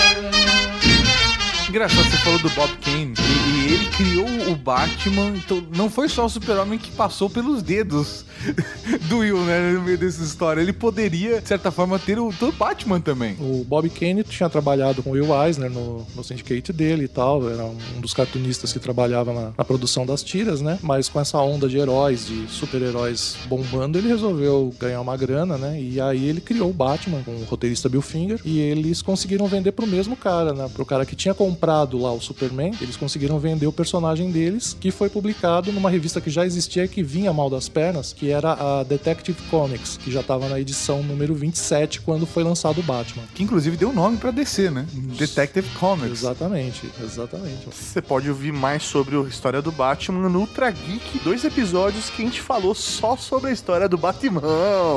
Engraçado, 1.68 2.04
você 2.04 2.16
falou 2.18 2.38
do 2.38 2.50
Bob 2.50 2.70
Kane. 2.84 3.14
E, 3.18 3.72
ele 3.72 3.86
criou 3.90 4.52
o 4.52 4.56
Batman. 4.56 5.32
Então, 5.36 5.66
não 5.74 5.88
foi 5.88 6.06
só 6.06 6.26
o 6.26 6.28
super-homem 6.28 6.78
que 6.78 6.90
passou 6.92 7.30
pelos 7.30 7.62
dedos 7.62 8.26
do 9.08 9.18
Will, 9.18 9.40
né? 9.44 9.72
No 9.72 9.82
meio 9.82 9.98
dessa 9.98 10.22
história. 10.22 10.60
Ele 10.60 10.72
poderia, 10.72 11.40
de 11.40 11.48
certa 11.48 11.70
forma, 11.70 11.98
ter 11.98 12.18
o, 12.18 12.32
Batman 12.58 13.00
também. 13.00 13.36
O 13.40 13.64
Bob 13.64 13.88
Kane 13.90 14.22
tinha 14.24 14.48
trabalhado 14.48 15.02
com 15.02 15.10
o 15.10 15.12
Will 15.12 15.28
Eisner 15.44 15.70
no, 15.70 16.06
no 16.14 16.24
syndicate 16.24 16.72
dele 16.72 17.04
e 17.04 17.08
tal, 17.08 17.48
era 17.48 17.64
um 17.64 18.00
dos 18.00 18.14
cartunistas 18.14 18.72
que 18.72 18.78
trabalhava 18.78 19.32
na, 19.32 19.52
na 19.56 19.64
produção 19.64 20.04
das 20.04 20.22
tiras, 20.22 20.60
né? 20.60 20.78
Mas 20.82 21.08
com 21.08 21.20
essa 21.20 21.38
onda 21.38 21.68
de 21.68 21.78
heróis, 21.78 22.26
de 22.26 22.46
super-heróis 22.48 23.36
bombando, 23.46 23.98
ele 23.98 24.08
resolveu 24.08 24.74
ganhar 24.78 25.00
uma 25.00 25.16
grana, 25.16 25.56
né? 25.56 25.80
E 25.80 26.00
aí 26.00 26.28
ele 26.28 26.40
criou 26.40 26.70
o 26.70 26.72
Batman 26.72 27.22
com 27.22 27.32
o 27.32 27.44
roteirista 27.44 27.88
Bill 27.88 28.02
Finger 28.02 28.40
e 28.44 28.58
eles 28.58 29.02
conseguiram 29.02 29.46
vender 29.46 29.72
pro 29.72 29.86
mesmo 29.86 30.16
cara, 30.16 30.52
né? 30.52 30.68
Pro 30.72 30.84
cara 30.84 31.06
que 31.06 31.16
tinha 31.16 31.34
comprado 31.34 31.98
lá 31.98 32.12
o 32.12 32.20
Superman, 32.20 32.72
eles 32.80 32.96
conseguiram 32.96 33.38
vender 33.38 33.66
o 33.66 33.72
personagem 33.72 34.30
deles, 34.30 34.76
que 34.78 34.90
foi 34.90 35.08
publicado 35.08 35.72
numa 35.72 35.90
revista 35.90 36.20
que 36.20 36.30
já 36.30 36.44
existia 36.44 36.88
que 36.88 37.02
vinha 37.02 37.32
mal 37.32 37.48
das 37.48 37.68
pernas, 37.68 38.12
que 38.12 38.31
era 38.32 38.52
a 38.52 38.82
Detective 38.82 39.40
Comics, 39.50 39.96
que 39.96 40.10
já 40.10 40.22
tava 40.22 40.48
na 40.48 40.58
edição 40.58 41.02
número 41.02 41.34
27 41.34 42.00
quando 42.00 42.26
foi 42.26 42.42
lançado 42.42 42.78
o 42.78 42.82
Batman. 42.82 43.24
Que 43.34 43.42
inclusive 43.42 43.76
deu 43.76 43.92
nome 43.92 44.16
pra 44.16 44.30
DC, 44.30 44.70
né? 44.70 44.86
Detective 44.92 45.68
Comics. 45.78 46.20
Exatamente, 46.20 46.90
exatamente. 47.02 47.66
Você 47.70 48.00
pode 48.00 48.28
ouvir 48.28 48.52
mais 48.52 48.82
sobre 48.82 49.16
a 49.16 49.22
história 49.22 49.62
do 49.62 49.70
Batman 49.70 50.28
no 50.28 50.40
Ultra 50.40 50.70
Geek, 50.70 51.18
dois 51.20 51.44
episódios 51.44 52.10
que 52.10 52.22
a 52.22 52.24
gente 52.24 52.40
falou 52.40 52.74
só 52.74 53.16
sobre 53.16 53.50
a 53.50 53.52
história 53.52 53.88
do 53.88 53.96
Batman, 53.96 54.42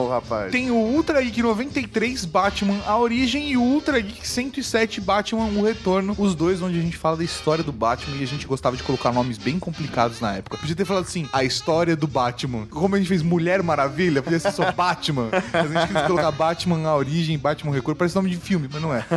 rapaz. 0.09 0.51
Tem 0.51 0.71
o 0.71 0.75
Ultra 0.75 1.21
Geek 1.21 1.41
93 1.41 2.25
Batman 2.25 2.79
A 2.85 2.97
Origem 2.97 3.51
e 3.51 3.57
o 3.57 3.61
Ultra 3.61 3.99
Geek 3.99 4.27
107 4.27 5.01
Batman 5.01 5.45
O 5.45 5.63
Retorno. 5.63 6.15
Os 6.17 6.35
dois 6.35 6.61
onde 6.61 6.79
a 6.79 6.81
gente 6.81 6.97
fala 6.97 7.17
da 7.17 7.23
história 7.23 7.63
do 7.63 7.71
Batman 7.71 8.17
e 8.17 8.23
a 8.23 8.27
gente 8.27 8.47
gostava 8.47 8.77
de 8.77 8.83
colocar 8.83 9.11
nomes 9.11 9.37
bem 9.37 9.59
complicados 9.59 10.19
na 10.19 10.35
época. 10.35 10.57
Podia 10.57 10.75
ter 10.75 10.85
falado 10.85 11.03
assim, 11.03 11.27
a 11.31 11.43
história 11.43 11.95
do 11.95 12.07
Batman. 12.07 12.65
Como 12.67 12.95
a 12.95 12.97
gente 12.97 13.07
fez 13.07 13.21
Mulher 13.25 13.61
Maravilha, 13.61 14.21
podia 14.21 14.39
ser 14.39 14.51
só 14.51 14.71
Batman. 14.73 15.29
Mas 15.31 15.75
a 15.75 15.79
gente 15.79 15.93
quis 15.93 16.01
colocar 16.03 16.31
Batman 16.31 16.87
A 16.87 16.95
Origem, 16.95 17.37
Batman 17.37 17.71
O 17.71 17.73
Retorno. 17.73 17.95
Parece 17.95 18.15
nome 18.15 18.29
de 18.29 18.37
filme, 18.37 18.69
mas 18.71 18.81
não 18.81 18.93
é. 18.93 19.05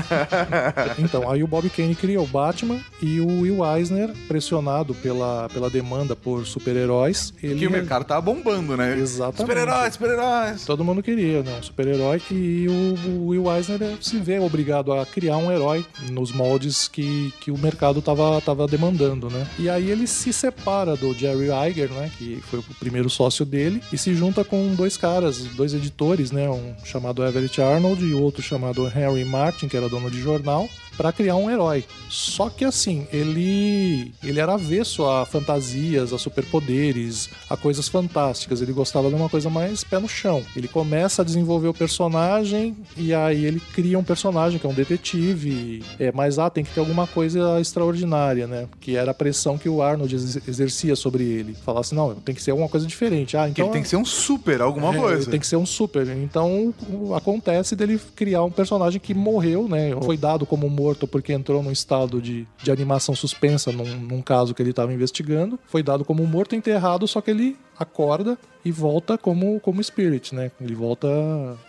Então, 0.99 1.31
aí 1.31 1.42
o 1.42 1.47
Bob 1.47 1.68
Kane 1.71 1.94
criou 1.94 2.25
o 2.25 2.27
Batman 2.27 2.81
e 3.01 3.21
o 3.21 3.42
Will 3.42 3.64
Eisner, 3.64 4.11
pressionado 4.27 4.94
pela, 4.94 5.49
pela 5.49 5.71
demanda 5.71 6.16
por 6.16 6.47
super-heróis, 6.47 7.33
ele... 7.42 7.61
Que 7.61 7.66
o 7.66 7.71
mercado 7.71 8.05
tava 8.05 8.21
bombando, 8.21 8.77
né? 8.77 8.97
Exatamente. 8.99 9.40
Super-heróis, 9.40 9.92
super-heróis. 9.94 10.64
Todo 10.64 10.85
mundo 10.85 11.03
queria, 11.03 11.42
né? 11.42 11.59
Um 11.59 11.62
super-herói. 11.62 12.21
E 12.31 12.66
o, 12.68 13.09
o 13.09 13.27
Will 13.29 13.55
Eisner 13.55 13.97
se 14.01 14.18
vê 14.18 14.38
obrigado 14.38 14.92
a 14.92 15.05
criar 15.05 15.37
um 15.37 15.51
herói 15.51 15.85
nos 16.11 16.33
moldes 16.33 16.88
que, 16.88 17.33
que 17.40 17.51
o 17.51 17.59
mercado 17.59 18.01
tava, 18.01 18.40
tava 18.40 18.66
demandando, 18.66 19.29
né? 19.31 19.47
E 19.59 19.68
aí 19.68 19.90
ele 19.90 20.07
se 20.07 20.33
separa 20.33 20.97
do 20.97 21.14
Jerry 21.14 21.49
Iger, 21.71 21.90
né? 21.90 22.11
Que 22.18 22.40
foi 22.51 22.59
o 22.59 22.64
primeiro 22.79 23.11
sócio 23.11 23.44
dele, 23.44 23.83
e 23.92 23.97
e 23.98 24.00
se 24.00 24.14
junta 24.14 24.44
com 24.44 24.74
dois 24.76 24.96
caras, 24.96 25.38
dois 25.56 25.74
editores, 25.74 26.30
né? 26.30 26.48
Um 26.48 26.72
chamado 26.84 27.24
Everett 27.26 27.61
Arnold 27.61 28.04
e 28.04 28.14
outro 28.14 28.40
chamado 28.40 28.87
Henry 28.87 29.24
Martin, 29.24 29.66
que 29.66 29.76
era 29.76 29.88
dono 29.88 30.08
de 30.08 30.20
jornal, 30.20 30.68
para 30.98 31.12
criar 31.12 31.37
um 31.37 31.48
herói. 31.48 31.84
Só 32.11 32.50
que 32.50 32.64
assim, 32.64 33.06
ele 33.12 34.12
ele 34.22 34.40
era 34.40 34.54
avesso 34.54 35.06
a 35.06 35.24
fantasias, 35.24 36.12
a 36.12 36.18
superpoderes, 36.18 37.30
a 37.48 37.56
coisas 37.56 37.88
fantásticas. 37.88 38.61
Ele 38.61 38.72
gostava 38.72 39.08
de 39.08 39.14
uma 39.14 39.28
coisa 39.28 39.48
mais 39.48 39.84
pé 39.84 40.00
no 40.00 40.08
chão. 40.08 40.42
Ele 40.56 40.66
começa 40.66 41.22
a 41.22 41.24
desenvolver 41.24 41.68
o 41.68 41.74
personagem 41.74 42.76
e 42.96 43.14
aí 43.14 43.44
ele 43.44 43.61
cria 43.61 43.98
um 43.98 44.02
personagem 44.02 44.58
que 44.58 44.66
é 44.66 44.68
um 44.68 44.74
detetive. 44.74 45.84
É, 46.00 46.11
mas 46.11 46.38
ah, 46.38 46.50
tem 46.50 46.64
que 46.64 46.72
ter 46.72 46.80
alguma 46.80 47.06
coisa 47.06 47.61
extraordinária, 47.61 48.48
né? 48.48 48.66
Que 48.80 48.96
era 48.96 49.12
a 49.12 49.14
pressão 49.14 49.56
que 49.56 49.68
o 49.68 49.80
Arnold 49.80 50.12
ex- 50.12 50.48
exercia 50.48 50.96
sobre 50.96 51.22
ele. 51.22 51.54
Falar 51.54 51.80
assim, 51.80 51.94
não, 51.94 52.14
tem 52.16 52.34
que 52.34 52.42
ser 52.42 52.50
alguma 52.50 52.68
coisa 52.68 52.87
diferente. 52.87 53.37
Ah, 53.37 53.48
então 53.48 53.66
ele 53.66 53.72
tem 53.72 53.82
que 53.82 53.88
ser 53.88 53.96
um 53.96 54.04
super, 54.04 54.61
alguma 54.61 54.92
é, 54.92 54.98
coisa. 54.98 55.30
Tem 55.30 55.38
que 55.38 55.46
ser 55.46 55.56
um 55.56 55.66
super. 55.66 56.08
Então 56.08 56.74
acontece 57.16 57.76
dele 57.76 58.00
criar 58.16 58.42
um 58.42 58.50
personagem 58.50 58.98
que 58.98 59.14
morreu, 59.14 59.68
né? 59.68 59.90
Foi 60.02 60.16
dado 60.16 60.44
como 60.44 60.68
morto 60.68 60.88
porque 61.07 61.33
entrou 61.33 61.62
num 61.62 61.72
estado 61.72 62.20
de, 62.20 62.46
de 62.62 62.70
animação 62.70 63.14
suspensa 63.14 63.72
num, 63.72 63.98
num 64.01 64.22
caso 64.22 64.55
que 64.55 64.62
ele 64.62 64.70
estava 64.70 64.92
investigando. 64.92 65.59
Foi 65.66 65.83
dado 65.83 66.05
como 66.05 66.27
morto, 66.27 66.55
enterrado, 66.55 67.07
só 67.07 67.20
que 67.20 67.31
ele 67.31 67.57
acorda 67.78 68.36
e 68.64 68.72
volta 68.72 69.16
como, 69.16 69.58
como 69.60 69.82
Spirit, 69.82 70.34
né? 70.34 70.50
Ele 70.60 70.74
volta 70.74 71.08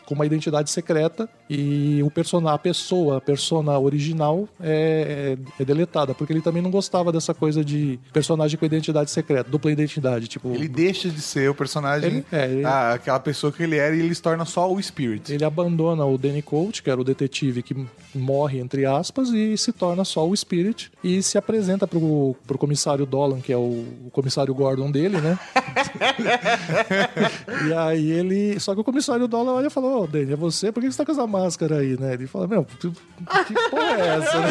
com 0.05 0.15
uma 0.15 0.25
identidade 0.25 0.69
secreta 0.71 1.29
e 1.49 2.01
o 2.03 2.09
persona, 2.09 2.51
a 2.53 2.57
pessoa, 2.57 3.17
a 3.17 3.21
persona 3.21 3.77
original 3.79 4.49
é, 4.59 5.37
é, 5.59 5.61
é 5.61 5.65
deletada, 5.65 6.13
porque 6.15 6.33
ele 6.33 6.41
também 6.41 6.61
não 6.63 6.71
gostava 6.71 7.11
dessa 7.11 7.33
coisa 7.33 7.63
de 7.63 7.99
personagem 8.11 8.57
com 8.57 8.65
identidade 8.65 9.11
secreta, 9.11 9.49
dupla 9.49 9.71
identidade, 9.71 10.27
tipo... 10.27 10.49
Ele 10.53 10.67
deixa 10.67 11.09
de 11.09 11.21
ser 11.21 11.49
o 11.49 11.53
personagem, 11.55 12.09
Ele- 12.09 12.25
é, 12.31 12.45
ele- 12.51 12.65
aquela 12.65 13.19
pessoa 13.19 13.51
que 13.53 13.61
ele 13.63 13.77
era 13.77 13.95
e 13.95 13.99
ele 13.99 14.13
se 14.15 14.21
torna 14.21 14.43
só 14.43 14.69
o 14.71 14.81
Spirit. 14.81 15.31
Ele 15.31 15.45
abandona 15.45 16.03
o 16.05 16.17
Danny 16.17 16.41
Colt, 16.41 16.81
que 16.81 16.89
era 16.89 16.99
o 16.99 17.03
detetive 17.03 17.61
que 17.61 17.75
morre, 18.15 18.59
entre 18.59 18.85
aspas, 18.85 19.29
e 19.29 19.55
se 19.57 19.71
torna 19.71 20.03
só 20.03 20.27
o 20.27 20.35
Spirit 20.35 20.91
e 21.03 21.21
se 21.21 21.37
apresenta 21.37 21.87
pro, 21.87 22.35
pro 22.47 22.57
comissário 22.57 23.05
Dolan, 23.05 23.39
que 23.39 23.53
é 23.53 23.57
o, 23.57 23.85
o 24.07 24.09
comissário 24.11 24.53
Gordon 24.55 24.91
dele, 24.91 25.21
né? 25.21 25.37
e 27.67 27.73
aí 27.73 28.11
ele. 28.11 28.59
Só 28.59 28.73
que 28.73 28.81
o 28.81 28.83
comissário 28.83 29.27
Dolan 29.27 29.53
olha 29.53 29.67
e 29.67 29.69
fala: 29.69 29.87
Ô, 29.87 30.07
Danny, 30.07 30.33
é 30.33 30.35
você? 30.35 30.71
Por 30.71 30.81
que 30.81 30.91
você 30.91 30.97
tá 30.97 31.05
com 31.05 31.11
essa 31.11 31.27
máscara 31.27 31.77
aí, 31.77 31.99
né? 31.99 32.13
Ele 32.13 32.27
fala: 32.27 32.47
Meu, 32.47 32.65
que, 32.65 32.77
que 32.89 33.69
porra 33.69 33.99
é 33.99 34.17
essa, 34.17 34.39
né? 34.39 34.49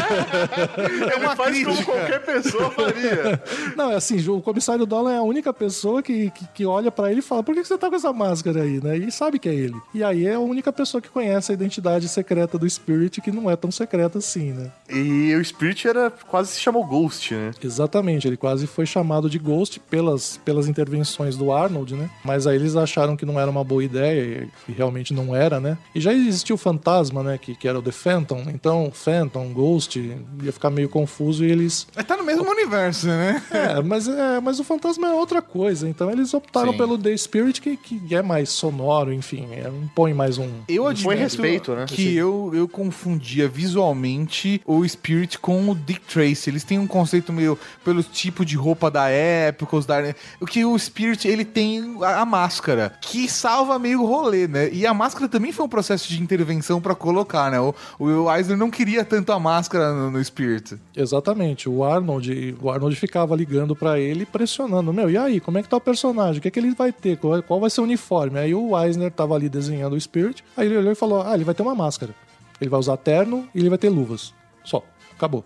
É 1.12 1.16
uma 1.16 1.36
Faz 1.36 1.62
como 1.62 1.74
crítica. 1.74 1.92
qualquer 1.92 2.24
pessoa 2.24 2.70
faria. 2.70 3.42
Não, 3.76 3.90
é 3.90 3.96
assim, 3.96 4.28
o 4.28 4.40
comissário 4.40 4.86
Dolan 4.86 5.12
é 5.12 5.18
a 5.18 5.22
única 5.22 5.52
pessoa 5.52 6.02
que, 6.02 6.30
que, 6.30 6.46
que 6.54 6.66
olha 6.66 6.90
pra 6.90 7.10
ele 7.10 7.20
e 7.20 7.22
fala: 7.22 7.42
Por 7.42 7.54
que 7.54 7.62
que 7.62 7.68
você 7.68 7.78
tá 7.78 7.88
com 7.88 7.96
essa 7.96 8.12
máscara 8.12 8.62
aí, 8.62 8.80
né? 8.82 8.96
E 8.96 9.10
sabe 9.10 9.38
que 9.38 9.48
é 9.48 9.54
ele. 9.54 9.76
E 9.94 10.02
aí 10.04 10.26
é 10.26 10.34
a 10.34 10.40
única 10.40 10.72
pessoa 10.72 11.00
que 11.00 11.08
conhece 11.08 11.52
a 11.52 11.54
identidade 11.54 12.08
secreta 12.08 12.58
do 12.58 12.68
Spirit, 12.68 13.20
que 13.20 13.30
não 13.30 13.50
é 13.50 13.56
tão 13.56 13.70
secreta 13.70 14.18
assim, 14.18 14.52
né? 14.52 14.70
E 14.90 15.34
o 15.34 15.44
Spirit 15.44 15.86
era 15.86 16.10
quase 16.10 16.52
se 16.52 16.60
chamou 16.60 16.84
Ghost, 16.84 17.34
né? 17.34 17.52
Exatamente, 17.62 18.26
ele 18.26 18.36
quase 18.36 18.66
foi 18.66 18.86
chamado 18.86 19.28
de 19.28 19.38
Ghost 19.38 19.80
pelas, 19.80 20.38
pelas 20.44 20.68
intervenções 20.68 21.36
do 21.38 21.52
Arnold, 21.52 21.94
né? 21.94 22.10
Mas 22.24 22.46
aí 22.46 22.56
eles 22.56 22.76
acharam 22.76 23.16
que 23.16 23.24
não 23.24 23.38
era 23.38 23.50
uma 23.50 23.64
boa 23.64 23.82
ideia, 23.82 24.48
e 24.68 24.72
realmente 24.72 25.12
não 25.14 25.34
era, 25.34 25.60
né? 25.60 25.78
E 25.94 26.00
já 26.00 26.12
existia 26.12 26.54
o 26.54 26.58
fantasma, 26.58 27.22
né? 27.22 27.38
Que, 27.38 27.54
que 27.54 27.68
era 27.68 27.78
o 27.78 27.82
The 27.82 27.92
Phantom, 27.92 28.44
então 28.48 28.90
Phantom, 28.92 29.52
Ghost, 29.52 29.98
ia 30.42 30.52
ficar 30.52 30.70
meio 30.70 30.88
confuso 30.88 31.44
e 31.44 31.50
eles. 31.50 31.86
Mas 31.94 32.04
tá 32.04 32.16
no 32.16 32.24
mesmo 32.24 32.48
universo, 32.50 33.06
né? 33.06 33.42
É, 33.50 33.82
mas, 33.82 34.08
é, 34.08 34.40
mas 34.40 34.58
o 34.60 34.64
fantasma 34.64 35.08
é 35.08 35.12
outra 35.12 35.40
coisa, 35.40 35.88
então 35.88 36.10
eles 36.10 36.32
optaram 36.34 36.72
Sim. 36.72 36.78
pelo 36.78 36.98
The 36.98 37.16
Spirit, 37.16 37.60
que, 37.60 37.76
que 37.76 38.14
é 38.14 38.22
mais 38.22 38.50
sonoro, 38.50 39.12
enfim, 39.12 39.46
é, 39.52 39.68
impõe 39.68 40.12
mais 40.12 40.38
um. 40.38 40.48
Eu 40.68 40.84
Foi 40.84 41.14
admito 41.14 41.18
respeito, 41.18 41.74
né? 41.74 41.86
que 41.86 42.14
eu, 42.16 42.50
eu 42.54 42.68
confundia 42.68 43.48
visualmente 43.48 44.60
o 44.66 44.86
Spirit 44.86 45.38
com 45.38 45.70
o 45.70 45.74
Dick 45.74 46.00
Tracy. 46.00 46.50
Eles 46.50 46.64
têm 46.64 46.78
um 46.78 46.86
conceito 46.86 47.32
meio 47.32 47.58
pelo 47.84 48.02
tipo 48.02 48.44
de 48.44 48.56
roupa 48.56 48.90
da 48.90 49.08
época, 49.08 49.76
os 49.76 49.86
da... 49.86 49.98
O 50.40 50.46
que 50.46 50.64
o 50.64 50.78
Spirit, 50.78 51.27
ele 51.28 51.44
tem 51.44 51.98
a, 52.02 52.22
a 52.22 52.24
máscara, 52.24 52.92
que 53.00 53.28
salva 53.28 53.78
meio 53.78 54.02
o 54.02 54.06
rolê, 54.06 54.48
né? 54.48 54.70
E 54.72 54.86
a 54.86 54.94
máscara 54.94 55.28
também 55.28 55.52
foi 55.52 55.66
um 55.66 55.68
processo 55.68 56.08
de 56.08 56.22
intervenção 56.22 56.80
pra 56.80 56.94
colocar, 56.94 57.50
né? 57.50 57.60
O, 57.60 57.74
o 57.98 58.34
Eisner 58.34 58.56
não 58.56 58.70
queria 58.70 59.04
tanto 59.04 59.30
a 59.32 59.38
máscara 59.38 59.92
no, 59.92 60.10
no 60.10 60.24
Spirit. 60.24 60.78
Exatamente, 60.96 61.68
o 61.68 61.84
Arnold, 61.84 62.56
o 62.60 62.70
Arnold 62.70 62.96
ficava 62.96 63.36
ligando 63.36 63.76
pra 63.76 63.98
ele, 63.98 64.24
pressionando, 64.24 64.92
meu, 64.92 65.10
e 65.10 65.16
aí, 65.16 65.40
como 65.40 65.58
é 65.58 65.62
que 65.62 65.68
tá 65.68 65.76
o 65.76 65.80
personagem? 65.80 66.38
O 66.38 66.42
que 66.42 66.48
é 66.48 66.50
que 66.50 66.58
ele 66.58 66.74
vai 66.74 66.92
ter? 66.92 67.18
Qual, 67.18 67.42
qual 67.42 67.60
vai 67.60 67.70
ser 67.70 67.80
o 67.80 67.84
uniforme? 67.84 68.38
Aí 68.38 68.54
o 68.54 68.78
Eisner 68.78 69.10
tava 69.10 69.34
ali 69.34 69.48
desenhando 69.48 69.94
o 69.94 70.00
Spirit, 70.00 70.42
aí 70.56 70.66
ele 70.66 70.78
olhou 70.78 70.92
e 70.92 70.96
falou, 70.96 71.22
ah, 71.22 71.34
ele 71.34 71.44
vai 71.44 71.54
ter 71.54 71.62
uma 71.62 71.74
máscara. 71.74 72.14
Ele 72.60 72.70
vai 72.70 72.80
usar 72.80 72.96
terno 72.96 73.48
e 73.54 73.60
ele 73.60 73.68
vai 73.68 73.78
ter 73.78 73.88
luvas. 73.88 74.34
Só, 74.64 74.82
acabou. 75.14 75.44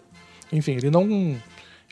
Enfim, 0.53 0.73
ele 0.73 0.91
não 0.91 1.37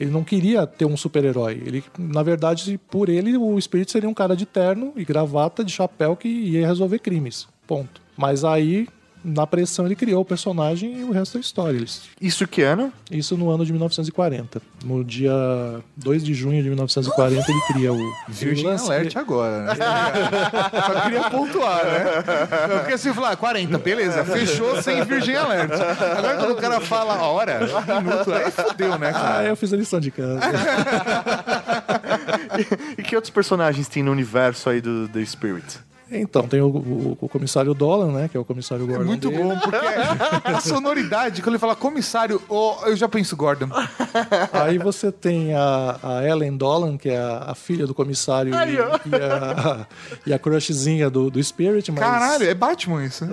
ele 0.01 0.11
não 0.11 0.25
queria 0.25 0.67
ter 0.67 0.87
um 0.87 0.97
super-herói. 0.97 1.63
Ele, 1.65 1.85
na 1.99 2.23
verdade, 2.23 2.81
por 2.91 3.11
ele, 3.11 3.37
o 3.37 3.61
Spirit 3.61 3.93
seria 3.93 4.09
um 4.09 4.15
cara 4.15 4.35
de 4.35 4.47
terno 4.47 4.95
e 4.97 5.05
gravata, 5.05 5.63
de 5.63 5.71
chapéu 5.71 6.17
que 6.17 6.27
ia 6.27 6.67
resolver 6.67 7.01
crimes. 7.01 7.47
Ponto. 7.67 8.01
Mas 8.17 8.43
aí, 8.43 8.89
na 9.25 9.47
pressão, 9.47 9.87
ele 9.87 9.95
criou 9.95 10.23
o 10.23 10.25
personagem 10.25 11.01
e 11.01 11.05
o 11.05 11.11
resto 11.11 11.37
é 11.39 11.41
história. 11.41 11.85
Isso 12.21 12.47
que 12.47 12.63
ano? 12.63 12.93
isso 13.11 13.37
no 13.37 13.51
ano 13.51 13.65
de 13.67 13.73
1940. 13.73 14.63
No 14.85 15.05
dia 15.05 15.33
2 15.97 16.25
de 16.25 16.33
junho 16.33 16.63
de 16.63 16.69
1940, 16.69 17.51
ele 17.51 17.61
cria 17.69 17.93
o. 17.93 18.13
Virgin 18.29 18.69
Alert 18.69 19.17
agora, 19.17 19.65
né? 19.65 19.75
Só 20.87 21.01
queria 21.01 21.31
pontuar, 21.31 21.85
né? 21.85 22.05
Porque 22.81 22.97
se 22.99 23.13
falar 23.13 23.37
40, 23.37 23.77
beleza, 23.79 24.25
fechou 24.25 24.81
sem 24.81 25.05
Virgin 25.05 25.35
Alert. 25.35 25.73
Agora 25.73 26.37
quando 26.37 26.53
o 26.53 26.57
cara 26.57 26.81
fala 26.81 27.21
hora, 27.23 27.61
minuto, 28.03 28.33
aí 28.33 28.51
fodeu, 28.51 28.99
né, 28.99 29.09
Ah, 29.11 29.13
cara? 29.13 29.45
eu 29.49 29.57
fiz 29.57 29.73
a 29.73 29.77
lição 29.77 30.01
de 30.01 30.11
casa. 30.11 30.41
E 32.99 33.03
que 33.03 33.15
outros 33.15 33.31
personagens 33.33 33.89
tem 33.89 34.03
no 34.03 34.11
universo 34.11 34.69
aí 34.69 34.81
do 34.81 35.09
The 35.09 35.25
Spirit? 35.25 35.79
Então, 36.13 36.47
tem 36.47 36.61
o, 36.61 36.67
o- 36.69 37.19
o 37.21 37.29
comissário 37.29 37.73
Dolan, 37.75 38.13
né? 38.13 38.29
Que 38.29 38.37
é 38.37 38.41
o 38.41 38.45
comissário 38.45 38.85
É 38.85 38.89
Gordon. 38.89 39.05
muito 39.05 39.29
dele. 39.31 39.43
bom, 39.43 39.59
porque 39.59 39.77
a 40.45 40.61
sonoridade, 40.63 41.41
quando 41.43 41.55
ele 41.55 41.59
fala 41.59 41.77
comissário, 41.77 42.41
oh, 42.49 42.77
eu 42.87 42.97
já 42.97 43.09
penso 43.09 43.37
Gordon. 43.37 43.69
Aí 44.53 44.79
você 44.79 45.11
tem 45.13 45.55
a, 45.55 45.99
a 46.03 46.27
Ellen 46.27 46.57
Dolan, 46.57 46.97
que 46.97 47.09
é 47.09 47.19
a, 47.19 47.45
a 47.49 47.55
filha 47.55 47.87
do 47.87 47.95
comissário 47.95 48.53
e, 48.55 48.75
e 48.75 48.79
a, 49.15 49.87
e 50.27 50.33
a 50.33 50.39
crushzinha 50.39 51.09
do, 51.11 51.31
do 51.31 51.43
Spirit. 51.43 51.91
Mas, 51.93 52.01
Caralho, 52.01 52.45
é 52.49 52.55
Batman 52.55 53.05
isso. 53.05 53.25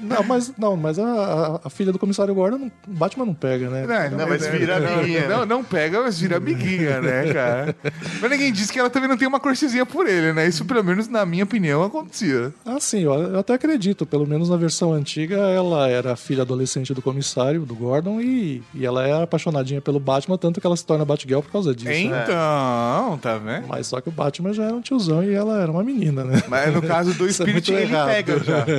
Não, 0.00 0.22
mas, 0.24 0.52
não, 0.58 0.76
mas 0.76 0.98
a, 0.98 1.60
a- 1.64 1.70
filha 1.70 1.92
do 1.92 1.98
comissário 1.98 2.34
Gordon, 2.34 2.58
não- 2.58 2.72
Batman 2.86 3.26
não 3.26 3.34
pega, 3.34 3.68
né? 3.68 4.10
Não, 4.10 4.28
mas 4.28 4.46
vira 4.46 4.78
não, 4.78 4.94
amiguinha. 4.94 5.28
Não, 5.28 5.46
não 5.46 5.64
pega, 5.64 6.00
mas 6.02 6.18
vira 6.20 6.36
amiguinha, 6.36 7.00
né, 7.00 7.32
cara? 7.32 7.76
Mas 8.20 8.30
ninguém 8.30 8.52
disse 8.52 8.72
que 8.72 8.78
ela 8.78 8.90
também 8.90 9.08
não 9.08 9.16
tem 9.16 9.26
uma 9.28 9.40
crushzinha 9.40 9.84
por 9.86 10.06
ele, 10.06 10.32
né? 10.32 10.46
Isso, 10.46 10.64
pelo 10.64 10.82
menos, 10.84 11.08
na 11.08 11.24
minha 11.26 11.44
opinião, 11.44 11.83
acontecia. 11.86 12.52
Ah, 12.64 12.78
sim, 12.80 13.00
eu, 13.02 13.38
até 13.38 13.54
acredito. 13.54 14.04
Pelo 14.06 14.26
menos 14.26 14.48
na 14.48 14.56
versão 14.56 14.92
antiga, 14.92 15.36
ela 15.36 15.88
era 15.88 16.16
filha 16.16 16.42
adolescente 16.42 16.92
do 16.94 17.02
comissário, 17.02 17.64
do 17.64 17.74
Gordon, 17.74 18.20
e, 18.20 18.62
e 18.74 18.84
ela 18.84 19.06
era 19.06 19.22
apaixonadinha 19.24 19.80
pelo 19.80 19.98
Batman, 20.00 20.36
tanto 20.38 20.60
que 20.60 20.66
ela 20.66 20.76
se 20.76 20.84
torna 20.84 21.04
Batgirl 21.04 21.40
por 21.40 21.50
causa 21.52 21.74
disso. 21.74 22.08
né? 22.08 22.22
Então, 22.24 23.18
tá 23.18 23.38
vendo? 23.38 23.66
Mas 23.68 23.86
só 23.86 24.00
que 24.00 24.08
o 24.08 24.12
Batman 24.12 24.52
já 24.52 24.64
era 24.64 24.74
um 24.74 24.80
tiozão 24.80 25.22
e 25.22 25.32
ela 25.32 25.60
era 25.60 25.70
uma 25.70 25.82
menina, 25.82 26.24
né? 26.24 26.42
Mas 26.48 26.72
no 26.74 26.82
caso 26.82 27.14
do 27.14 27.26
é 27.28 27.32
Spirit, 27.32 27.52
muito 27.52 27.72
ele 27.72 27.82
errado. 27.92 28.06
pega 28.08 28.38
já. 28.44 28.64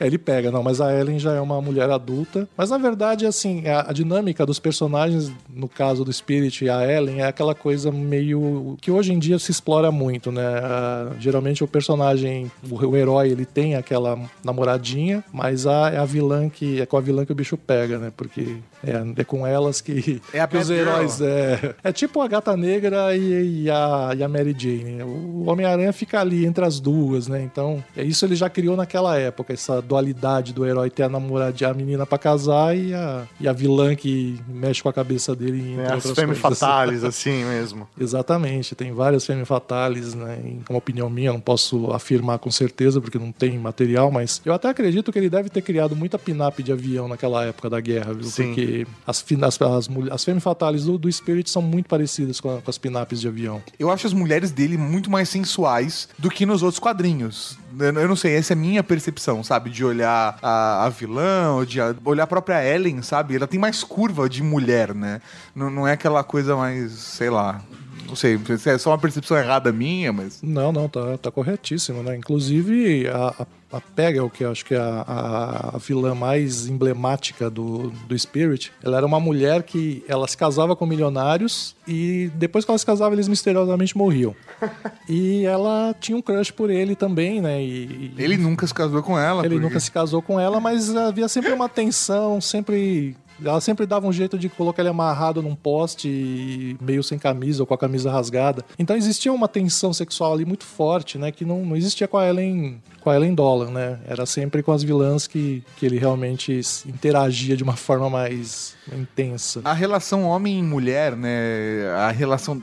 É, 0.00 0.06
ele 0.06 0.18
pega, 0.18 0.50
não, 0.50 0.62
mas 0.62 0.80
a 0.80 0.92
Ellen 0.94 1.18
já 1.18 1.32
é 1.34 1.40
uma 1.40 1.60
mulher 1.60 1.88
adulta. 1.90 2.48
Mas 2.56 2.70
na 2.70 2.78
verdade, 2.78 3.26
assim, 3.26 3.66
a, 3.66 3.90
a 3.90 3.92
dinâmica 3.92 4.44
dos 4.44 4.58
personagens, 4.58 5.30
no 5.48 5.68
caso 5.68 6.04
do 6.04 6.12
Spirit 6.12 6.64
e 6.64 6.70
a 6.70 6.84
Ellen, 6.90 7.20
é 7.22 7.26
aquela 7.26 7.54
coisa 7.54 7.90
meio. 7.90 8.76
que 8.80 8.90
hoje 8.90 9.12
em 9.12 9.18
dia 9.18 9.38
se 9.38 9.50
explora 9.50 9.90
muito, 9.90 10.30
né? 10.30 10.42
Ah, 10.46 11.10
geralmente 11.18 11.62
o 11.64 11.68
personagem, 11.68 12.47
o, 12.70 12.96
herói, 12.96 13.30
ele 13.30 13.44
tem 13.44 13.74
aquela 13.74 14.18
namoradinha, 14.44 15.24
mas 15.32 15.66
a, 15.66 15.90
é 15.90 15.98
a 15.98 16.04
vilã 16.04 16.48
que. 16.48 16.80
é 16.80 16.86
com 16.86 16.96
a 16.96 17.00
vilã 17.00 17.24
que 17.24 17.32
o 17.32 17.34
bicho 17.34 17.56
pega, 17.56 17.98
né? 17.98 18.12
Porque 18.16 18.56
é, 18.84 19.20
é 19.20 19.24
com 19.24 19.46
elas 19.46 19.80
que, 19.80 20.20
É 20.32 20.40
a 20.40 20.46
que 20.46 20.56
os 20.56 20.70
heróis. 20.70 21.20
É, 21.20 21.74
é 21.82 21.92
tipo 21.92 22.20
a 22.20 22.28
Gata 22.28 22.56
Negra 22.56 23.16
e, 23.16 23.64
e 23.64 23.70
a, 23.70 24.12
e 24.16 24.22
a 24.22 24.28
Mary 24.28 24.54
Jane. 24.56 25.02
O 25.02 25.44
Homem-Aranha 25.48 25.92
fica 25.92 26.20
ali 26.20 26.46
entre 26.46 26.64
as 26.64 26.78
duas, 26.80 27.28
né? 27.28 27.42
Então, 27.42 27.82
é 27.96 28.02
isso 28.02 28.24
ele 28.24 28.36
já 28.36 28.48
criou 28.48 28.76
naquela 28.76 29.16
época, 29.18 29.52
essa 29.52 29.80
dualidade 29.82 30.52
do 30.52 30.64
herói 30.64 30.90
ter 30.90 31.04
a 31.04 31.08
namoradinha, 31.08 31.70
a 31.70 31.74
menina 31.74 32.06
pra 32.06 32.18
casar 32.18 32.76
e 32.76 32.94
a, 32.94 33.24
e 33.40 33.48
a 33.48 33.52
vilã 33.52 33.94
que 33.94 34.38
mexe 34.48 34.82
com 34.82 34.88
a 34.88 34.92
cabeça 34.92 35.34
dele. 35.34 35.72
entre 35.72 35.84
É, 35.84 35.92
as 35.94 36.10
femme 36.10 36.34
fatales, 36.34 37.02
assim 37.04 37.44
mesmo. 37.44 37.88
Exatamente, 37.98 38.74
tem 38.74 38.92
várias 38.92 39.26
femme 39.26 39.44
fatales, 39.44 40.14
né? 40.14 40.38
Em 40.44 40.62
uma 40.68 40.78
opinião 40.78 41.10
minha, 41.10 41.32
não 41.32 41.40
posso 41.40 41.92
afirmar 41.92 42.38
com 42.38 42.50
certeza 42.50 43.00
porque 43.00 43.18
não 43.18 43.32
tem 43.32 43.58
material, 43.58 44.10
mas 44.10 44.40
eu 44.44 44.52
até 44.52 44.68
acredito 44.68 45.12
que 45.12 45.18
ele 45.18 45.30
deve 45.30 45.48
ter 45.48 45.62
criado 45.62 45.96
muita 45.96 46.18
pin-up 46.18 46.62
de 46.62 46.72
avião 46.72 47.08
naquela 47.08 47.44
época 47.44 47.68
da 47.68 47.80
guerra, 47.80 48.12
viu? 48.12 48.24
Sim. 48.24 48.46
Porque 48.48 48.67
as, 49.06 49.24
as, 49.42 49.60
as, 49.62 49.88
as 50.10 50.24
femme 50.24 50.40
fatales 50.40 50.84
do, 50.84 50.96
do 50.98 51.10
Spirit 51.12 51.48
são 51.50 51.62
muito 51.62 51.88
parecidas 51.88 52.40
com, 52.40 52.56
a- 52.56 52.60
com 52.62 52.70
as 52.70 52.78
pinapes 52.78 53.20
de 53.20 53.28
avião. 53.28 53.62
Eu 53.78 53.90
acho 53.90 54.06
as 54.06 54.12
mulheres 54.12 54.50
dele 54.50 54.76
muito 54.76 55.10
mais 55.10 55.28
sensuais 55.28 56.08
do 56.18 56.28
que 56.30 56.44
nos 56.46 56.62
outros 56.62 56.78
quadrinhos. 56.78 57.58
Eu, 57.78 57.92
eu 57.94 58.08
não 58.08 58.16
sei, 58.16 58.34
essa 58.36 58.52
é 58.52 58.56
a 58.56 58.58
minha 58.58 58.82
percepção, 58.82 59.42
sabe? 59.44 59.70
De 59.70 59.84
olhar 59.84 60.38
a, 60.42 60.84
a 60.86 60.88
vilã, 60.88 61.64
de 61.66 61.78
olhar 62.04 62.24
a 62.24 62.26
própria 62.26 62.64
Ellen, 62.64 63.02
sabe? 63.02 63.36
Ela 63.36 63.46
tem 63.46 63.58
mais 63.60 63.82
curva 63.84 64.28
de 64.28 64.42
mulher, 64.42 64.94
né? 64.94 65.20
Não, 65.54 65.70
não 65.70 65.86
é 65.86 65.92
aquela 65.92 66.22
coisa 66.24 66.56
mais, 66.56 66.92
sei 66.92 67.30
lá. 67.30 67.60
Não 68.08 68.16
sei, 68.16 68.38
se 68.58 68.70
é 68.70 68.78
só 68.78 68.90
uma 68.90 68.98
percepção 68.98 69.36
errada 69.36 69.70
minha, 69.72 70.12
mas. 70.12 70.40
Não, 70.42 70.72
não, 70.72 70.88
tá, 70.88 71.18
tá 71.18 71.30
corretíssimo, 71.30 72.02
né? 72.02 72.16
Inclusive, 72.16 73.06
a, 73.08 73.34
a, 73.72 73.76
a 73.76 73.80
Pegel, 73.80 74.30
que 74.30 74.44
eu 74.44 74.50
acho 74.50 74.64
que 74.64 74.74
é 74.74 74.78
a, 74.78 75.04
a, 75.06 75.76
a 75.76 75.78
vilã 75.78 76.14
mais 76.14 76.66
emblemática 76.66 77.50
do, 77.50 77.90
do 78.08 78.18
Spirit, 78.18 78.72
ela 78.82 78.96
era 78.96 79.06
uma 79.06 79.20
mulher 79.20 79.62
que 79.62 80.02
ela 80.08 80.26
se 80.26 80.36
casava 80.36 80.74
com 80.74 80.86
milionários 80.86 81.76
e 81.86 82.30
depois 82.34 82.64
que 82.64 82.70
ela 82.70 82.78
se 82.78 82.86
casava, 82.86 83.14
eles 83.14 83.28
misteriosamente 83.28 83.96
morriam. 83.96 84.34
E 85.08 85.44
ela 85.46 85.94
tinha 85.98 86.16
um 86.18 86.20
crush 86.20 86.50
por 86.52 86.68
ele 86.68 86.94
também, 86.94 87.40
né? 87.40 87.62
E, 87.62 88.12
e- 88.18 88.22
Ele 88.22 88.36
nunca 88.36 88.66
se 88.66 88.74
casou 88.74 89.02
com 89.02 89.18
ela. 89.18 89.40
ele 89.44 89.54
porque- 89.54 89.64
nunca 89.66 89.80
se 89.80 89.90
casou 89.90 90.20
com 90.20 90.38
ela, 90.38 90.60
mas 90.60 90.94
havia 90.94 91.26
sempre 91.28 91.50
uma 91.52 91.66
tensão, 91.68 92.40
sempre. 92.40 93.16
Ela 93.44 93.60
sempre 93.60 93.86
dava 93.86 94.06
um 94.06 94.12
jeito 94.12 94.38
de 94.38 94.48
colocar 94.48 94.82
ele 94.82 94.88
amarrado 94.88 95.42
num 95.42 95.54
poste, 95.54 96.76
meio 96.80 97.02
sem 97.02 97.18
camisa 97.18 97.62
ou 97.62 97.66
com 97.66 97.74
a 97.74 97.78
camisa 97.78 98.10
rasgada. 98.10 98.64
Então 98.78 98.96
existia 98.96 99.32
uma 99.32 99.48
tensão 99.48 99.92
sexual 99.92 100.32
ali 100.32 100.44
muito 100.44 100.64
forte, 100.64 101.18
né? 101.18 101.30
Que 101.30 101.44
não, 101.44 101.64
não 101.64 101.76
existia 101.76 102.08
com 102.08 102.18
a 102.18 102.26
Ellen, 102.26 102.80
com 103.00 103.10
a 103.10 103.16
Ellen 103.16 103.34
Dolan, 103.34 103.70
né? 103.70 104.00
Era 104.06 104.26
sempre 104.26 104.62
com 104.62 104.72
as 104.72 104.82
vilãs 104.82 105.26
que, 105.26 105.62
que 105.76 105.86
ele 105.86 105.98
realmente 105.98 106.60
interagia 106.86 107.56
de 107.56 107.62
uma 107.62 107.76
forma 107.76 108.08
mais 108.08 108.77
intensa. 108.96 109.60
A 109.64 109.72
relação 109.72 110.24
homem 110.24 110.58
e 110.58 110.62
mulher, 110.62 111.16
né? 111.16 111.90
A 111.96 112.10
relação 112.10 112.62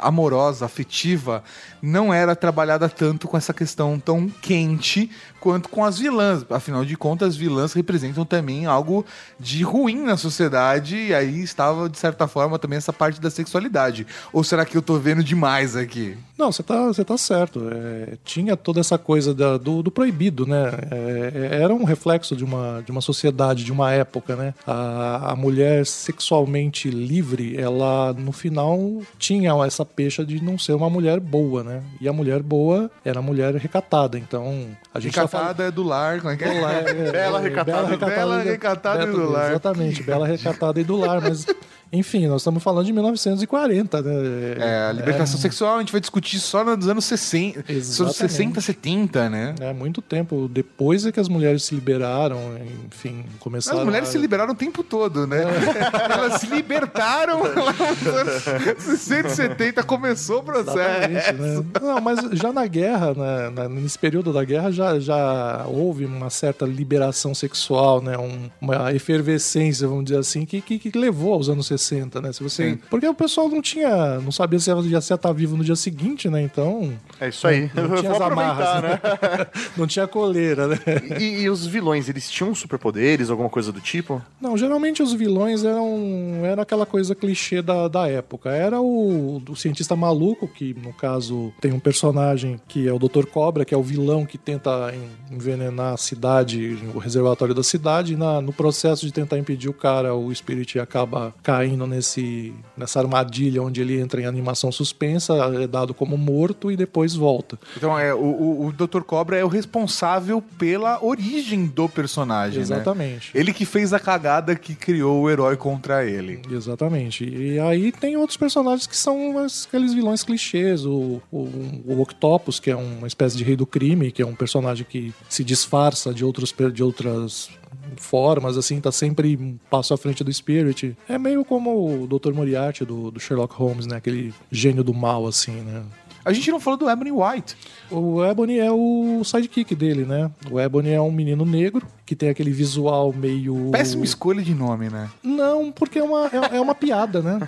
amorosa, 0.00 0.64
afetiva, 0.64 1.42
não 1.80 2.12
era 2.12 2.34
trabalhada 2.36 2.88
tanto 2.88 3.28
com 3.28 3.36
essa 3.36 3.52
questão 3.52 3.98
tão 3.98 4.28
quente 4.28 5.10
quanto 5.40 5.68
com 5.68 5.84
as 5.84 5.98
vilãs. 5.98 6.44
Afinal 6.50 6.84
de 6.84 6.96
contas, 6.96 7.30
as 7.30 7.36
vilãs 7.36 7.72
representam 7.72 8.24
também 8.24 8.66
algo 8.66 9.04
de 9.38 9.62
ruim 9.62 10.02
na 10.02 10.16
sociedade, 10.16 10.96
e 10.96 11.14
aí 11.14 11.42
estava, 11.42 11.88
de 11.88 11.98
certa 11.98 12.28
forma, 12.28 12.58
também 12.58 12.76
essa 12.76 12.92
parte 12.92 13.20
da 13.20 13.30
sexualidade. 13.30 14.06
Ou 14.32 14.44
será 14.44 14.64
que 14.64 14.76
eu 14.76 14.82
tô 14.82 14.98
vendo 14.98 15.22
demais 15.24 15.74
aqui? 15.76 16.16
Não, 16.38 16.50
você 16.52 16.62
tá, 16.62 16.86
você 16.86 17.04
tá 17.04 17.16
certo. 17.16 17.68
É, 17.72 18.16
tinha 18.24 18.56
toda 18.56 18.80
essa 18.80 18.98
coisa 18.98 19.34
da- 19.34 19.56
do, 19.58 19.82
do 19.82 19.90
proibido, 19.90 20.46
né? 20.46 20.70
É, 20.90 21.32
é, 21.52 21.62
era 21.62 21.74
um 21.74 21.84
reflexo 21.84 22.34
de 22.36 22.44
uma, 22.44 22.82
de 22.84 22.90
uma 22.90 23.00
sociedade, 23.00 23.64
de 23.64 23.72
uma 23.72 23.90
época, 23.92 24.36
né? 24.36 24.54
A, 24.66 25.32
a 25.32 25.36
mulher 25.36 25.61
sexualmente 25.84 26.90
livre, 26.90 27.56
ela 27.58 28.12
no 28.12 28.32
final 28.32 28.78
tinha 29.18 29.52
essa 29.66 29.84
pecha 29.84 30.24
de 30.24 30.42
não 30.42 30.58
ser 30.58 30.72
uma 30.74 30.88
mulher 30.90 31.18
boa, 31.20 31.62
né? 31.64 31.82
E 32.00 32.08
a 32.08 32.12
mulher 32.12 32.42
boa 32.42 32.90
era 33.04 33.18
a 33.18 33.22
mulher 33.22 33.54
recatada. 33.56 34.18
Então, 34.18 34.68
a 34.94 35.00
gente 35.00 35.14
tá 35.14 35.22
Recatada 35.22 35.64
é 35.64 35.70
do 35.70 35.82
lar, 35.82 36.18
como 36.20 36.30
é 36.32 36.36
que 36.36 36.44
é? 36.44 36.54
do 36.54 36.60
lar, 36.60 36.74
é, 36.88 36.92
Bela 37.12 37.38
é, 37.40 37.42
recatada. 37.42 37.96
Bela 38.06 38.44
e- 38.44 38.48
recatada 38.48 39.02
e 39.02 39.06
do 39.06 39.16
Bela- 39.18 39.30
lar. 39.32 39.50
Exatamente, 39.50 40.02
bela 40.02 40.26
recatada 40.26 40.80
e 40.80 40.84
do 40.84 40.96
lar, 40.96 41.20
mas 41.20 41.46
enfim, 41.92 42.26
nós 42.26 42.40
estamos 42.40 42.62
falando 42.62 42.86
de 42.86 42.92
1940, 42.92 44.00
né? 44.02 44.12
É, 44.58 44.86
a 44.88 44.92
libertação 44.92 45.38
sexual 45.38 45.76
a 45.76 45.80
gente 45.80 45.92
vai 45.92 46.00
discutir 46.00 46.38
só 46.40 46.64
nos 46.64 46.88
anos 46.88 47.04
60, 47.04 47.58
anos 47.58 47.70
Exatamente. 47.70 48.16
60, 48.16 48.60
70, 48.60 49.28
né? 49.28 49.54
É 49.60 49.72
muito 49.72 50.00
tempo 50.00 50.48
depois 50.48 51.04
é 51.04 51.12
que 51.12 51.20
as 51.20 51.28
mulheres 51.28 51.64
se 51.64 51.74
liberaram, 51.74 52.38
enfim, 52.86 53.24
começaram. 53.38 53.80
As 53.80 53.84
mulheres 53.84 54.08
a... 54.08 54.12
se 54.12 54.18
liberaram 54.18 54.52
o 54.52 54.56
tempo 54.56 54.82
todo, 54.82 55.26
né? 55.26 55.42
Elas 56.10 56.40
se 56.40 56.46
libertaram 56.46 57.42
lá 57.42 57.72
nos 57.72 58.06
anos 58.06 58.78
60 58.78 59.28
e 59.28 59.30
70, 59.30 59.82
começou 59.82 60.38
o 60.38 60.42
processo. 60.42 61.34
Né? 61.34 61.64
Não, 61.80 62.00
mas 62.00 62.20
já 62.32 62.52
na 62.52 62.66
guerra, 62.66 63.12
né, 63.14 63.68
nesse 63.68 63.98
período 63.98 64.32
da 64.32 64.44
guerra, 64.44 64.70
já, 64.70 64.98
já 64.98 65.66
houve 65.66 66.06
uma 66.06 66.30
certa 66.30 66.64
liberação 66.64 67.34
sexual, 67.34 68.00
né? 68.00 68.16
Um- 68.16 68.50
uma 68.60 68.92
efervescência, 68.94 69.86
vamos 69.86 70.04
dizer 70.04 70.18
assim, 70.18 70.46
que, 70.46 70.60
que, 70.60 70.78
que 70.78 70.98
levou 70.98 71.34
aos 71.34 71.48
anos 71.48 71.66
60, 71.66 71.81
né? 72.20 72.32
Se 72.32 72.42
você... 72.42 72.70
Sim. 72.70 72.78
Porque 72.90 73.06
o 73.06 73.14
pessoal 73.14 73.48
não 73.48 73.60
tinha. 73.60 74.18
não 74.20 74.32
sabia 74.32 74.58
se 74.58 74.70
ia 74.70 74.98
estar 74.98 75.32
vivo 75.32 75.56
no 75.56 75.64
dia 75.64 75.76
seguinte, 75.76 76.28
né? 76.28 76.42
Então. 76.42 76.92
É 77.20 77.28
isso 77.28 77.46
aí. 77.46 77.70
Não 77.74 77.88
tinha 77.96 78.10
Vou 78.12 78.22
as 78.22 78.30
amarras, 78.32 78.68
aproveitar, 78.68 79.38
né? 79.38 79.46
Não 79.76 79.86
tinha 79.86 80.06
coleira, 80.06 80.68
né? 80.68 80.78
E, 81.18 81.42
e 81.42 81.50
os 81.50 81.66
vilões, 81.66 82.08
eles 82.08 82.30
tinham 82.30 82.54
superpoderes, 82.54 83.30
alguma 83.30 83.48
coisa 83.48 83.72
do 83.72 83.80
tipo? 83.80 84.20
Não, 84.40 84.56
geralmente 84.56 85.02
os 85.02 85.12
vilões 85.12 85.64
eram 85.64 86.44
era 86.44 86.62
aquela 86.62 86.84
coisa 86.86 87.14
clichê 87.14 87.62
da, 87.62 87.88
da 87.88 88.08
época. 88.08 88.50
Era 88.50 88.80
o, 88.80 89.42
o 89.48 89.56
cientista 89.56 89.96
maluco, 89.96 90.46
que 90.48 90.74
no 90.74 90.92
caso 90.92 91.52
tem 91.60 91.72
um 91.72 91.80
personagem 91.80 92.60
que 92.68 92.86
é 92.88 92.92
o 92.92 92.98
Dr. 92.98 93.26
Cobra, 93.26 93.64
que 93.64 93.74
é 93.74 93.76
o 93.76 93.82
vilão 93.82 94.24
que 94.26 94.36
tenta 94.38 94.92
en- 94.94 95.34
envenenar 95.36 95.94
a 95.94 95.96
cidade, 95.96 96.78
o 96.94 96.98
reservatório 96.98 97.54
da 97.54 97.62
cidade, 97.62 98.12
e 98.14 98.16
na, 98.16 98.40
no 98.40 98.52
processo 98.52 99.06
de 99.06 99.12
tentar 99.12 99.38
impedir 99.38 99.68
o 99.68 99.72
cara, 99.74 100.14
o 100.14 100.32
Spirit 100.34 100.78
acaba 100.78 101.34
caindo 101.42 101.71
nesse, 101.76 102.54
nessa 102.76 103.00
armadilha 103.00 103.62
onde 103.62 103.80
ele 103.80 104.00
entra 104.00 104.20
em 104.20 104.26
animação 104.26 104.70
suspensa, 104.70 105.34
é 105.62 105.66
dado 105.66 105.94
como 105.94 106.16
morto 106.16 106.70
e 106.70 106.76
depois 106.76 107.14
volta. 107.14 107.58
Então, 107.76 107.98
é, 107.98 108.14
o, 108.14 108.18
o, 108.18 108.66
o 108.66 108.72
Dr. 108.72 109.02
Cobra 109.02 109.36
é 109.36 109.44
o 109.44 109.48
responsável 109.48 110.42
pela 110.58 111.04
origem 111.04 111.66
do 111.66 111.88
personagem, 111.88 112.58
né? 112.58 112.62
Exatamente. 112.62 113.30
Ele 113.34 113.52
que 113.52 113.64
fez 113.64 113.92
a 113.92 113.98
cagada 113.98 114.54
que 114.56 114.74
criou 114.74 115.22
o 115.22 115.30
herói 115.30 115.56
contra 115.56 116.04
ele. 116.04 116.42
Exatamente. 116.50 117.24
E 117.24 117.58
aí 117.58 117.92
tem 117.92 118.16
outros 118.16 118.36
personagens 118.36 118.86
que 118.86 118.96
são 118.96 119.34
aqueles 119.66 119.94
vilões 119.94 120.22
clichês. 120.22 120.84
O, 120.84 121.20
o, 121.30 121.82
o 121.86 122.00
Octopus, 122.00 122.58
que 122.58 122.70
é 122.70 122.76
uma 122.76 123.06
espécie 123.06 123.36
de 123.36 123.44
rei 123.44 123.56
do 123.56 123.66
crime, 123.66 124.12
que 124.12 124.22
é 124.22 124.26
um 124.26 124.34
personagem 124.34 124.86
que 124.88 125.12
se 125.28 125.44
disfarça 125.44 126.12
de, 126.12 126.24
outros, 126.24 126.54
de 126.72 126.82
outras 126.82 127.50
formas, 127.96 128.56
assim, 128.56 128.80
tá 128.80 128.92
sempre 128.92 129.36
um 129.36 129.58
passo 129.70 129.94
à 129.94 129.96
frente 129.96 130.22
do 130.24 130.32
Spirit. 130.32 130.96
É 131.08 131.18
meio 131.18 131.44
como 131.44 132.02
o 132.02 132.06
Dr. 132.06 132.32
Moriarty 132.32 132.84
do, 132.84 133.10
do 133.10 133.20
Sherlock 133.20 133.54
Holmes, 133.54 133.86
né? 133.86 133.96
Aquele 133.96 134.34
gênio 134.50 134.82
do 134.82 134.94
mal, 134.94 135.26
assim, 135.26 135.52
né? 135.52 135.82
A 136.24 136.32
gente 136.32 136.50
não 136.50 136.60
falou 136.60 136.78
do 136.78 136.88
Ebony 136.88 137.10
White. 137.12 137.56
O 137.90 138.24
Ebony 138.24 138.58
é 138.58 138.70
o 138.70 139.22
sidekick 139.24 139.74
dele, 139.74 140.04
né? 140.04 140.30
O 140.50 140.58
Ebony 140.60 140.90
é 140.90 141.00
um 141.00 141.10
menino 141.12 141.44
negro 141.44 141.86
que 142.06 142.14
tem 142.16 142.28
aquele 142.28 142.50
visual 142.50 143.12
meio. 143.12 143.70
Péssima 143.72 144.04
escolha 144.04 144.42
de 144.42 144.54
nome, 144.54 144.88
né? 144.90 145.08
Não, 145.22 145.70
porque 145.72 145.98
é 145.98 146.02
uma, 146.02 146.26
é, 146.26 146.56
é 146.56 146.60
uma 146.60 146.74
piada, 146.74 147.20
né? 147.22 147.38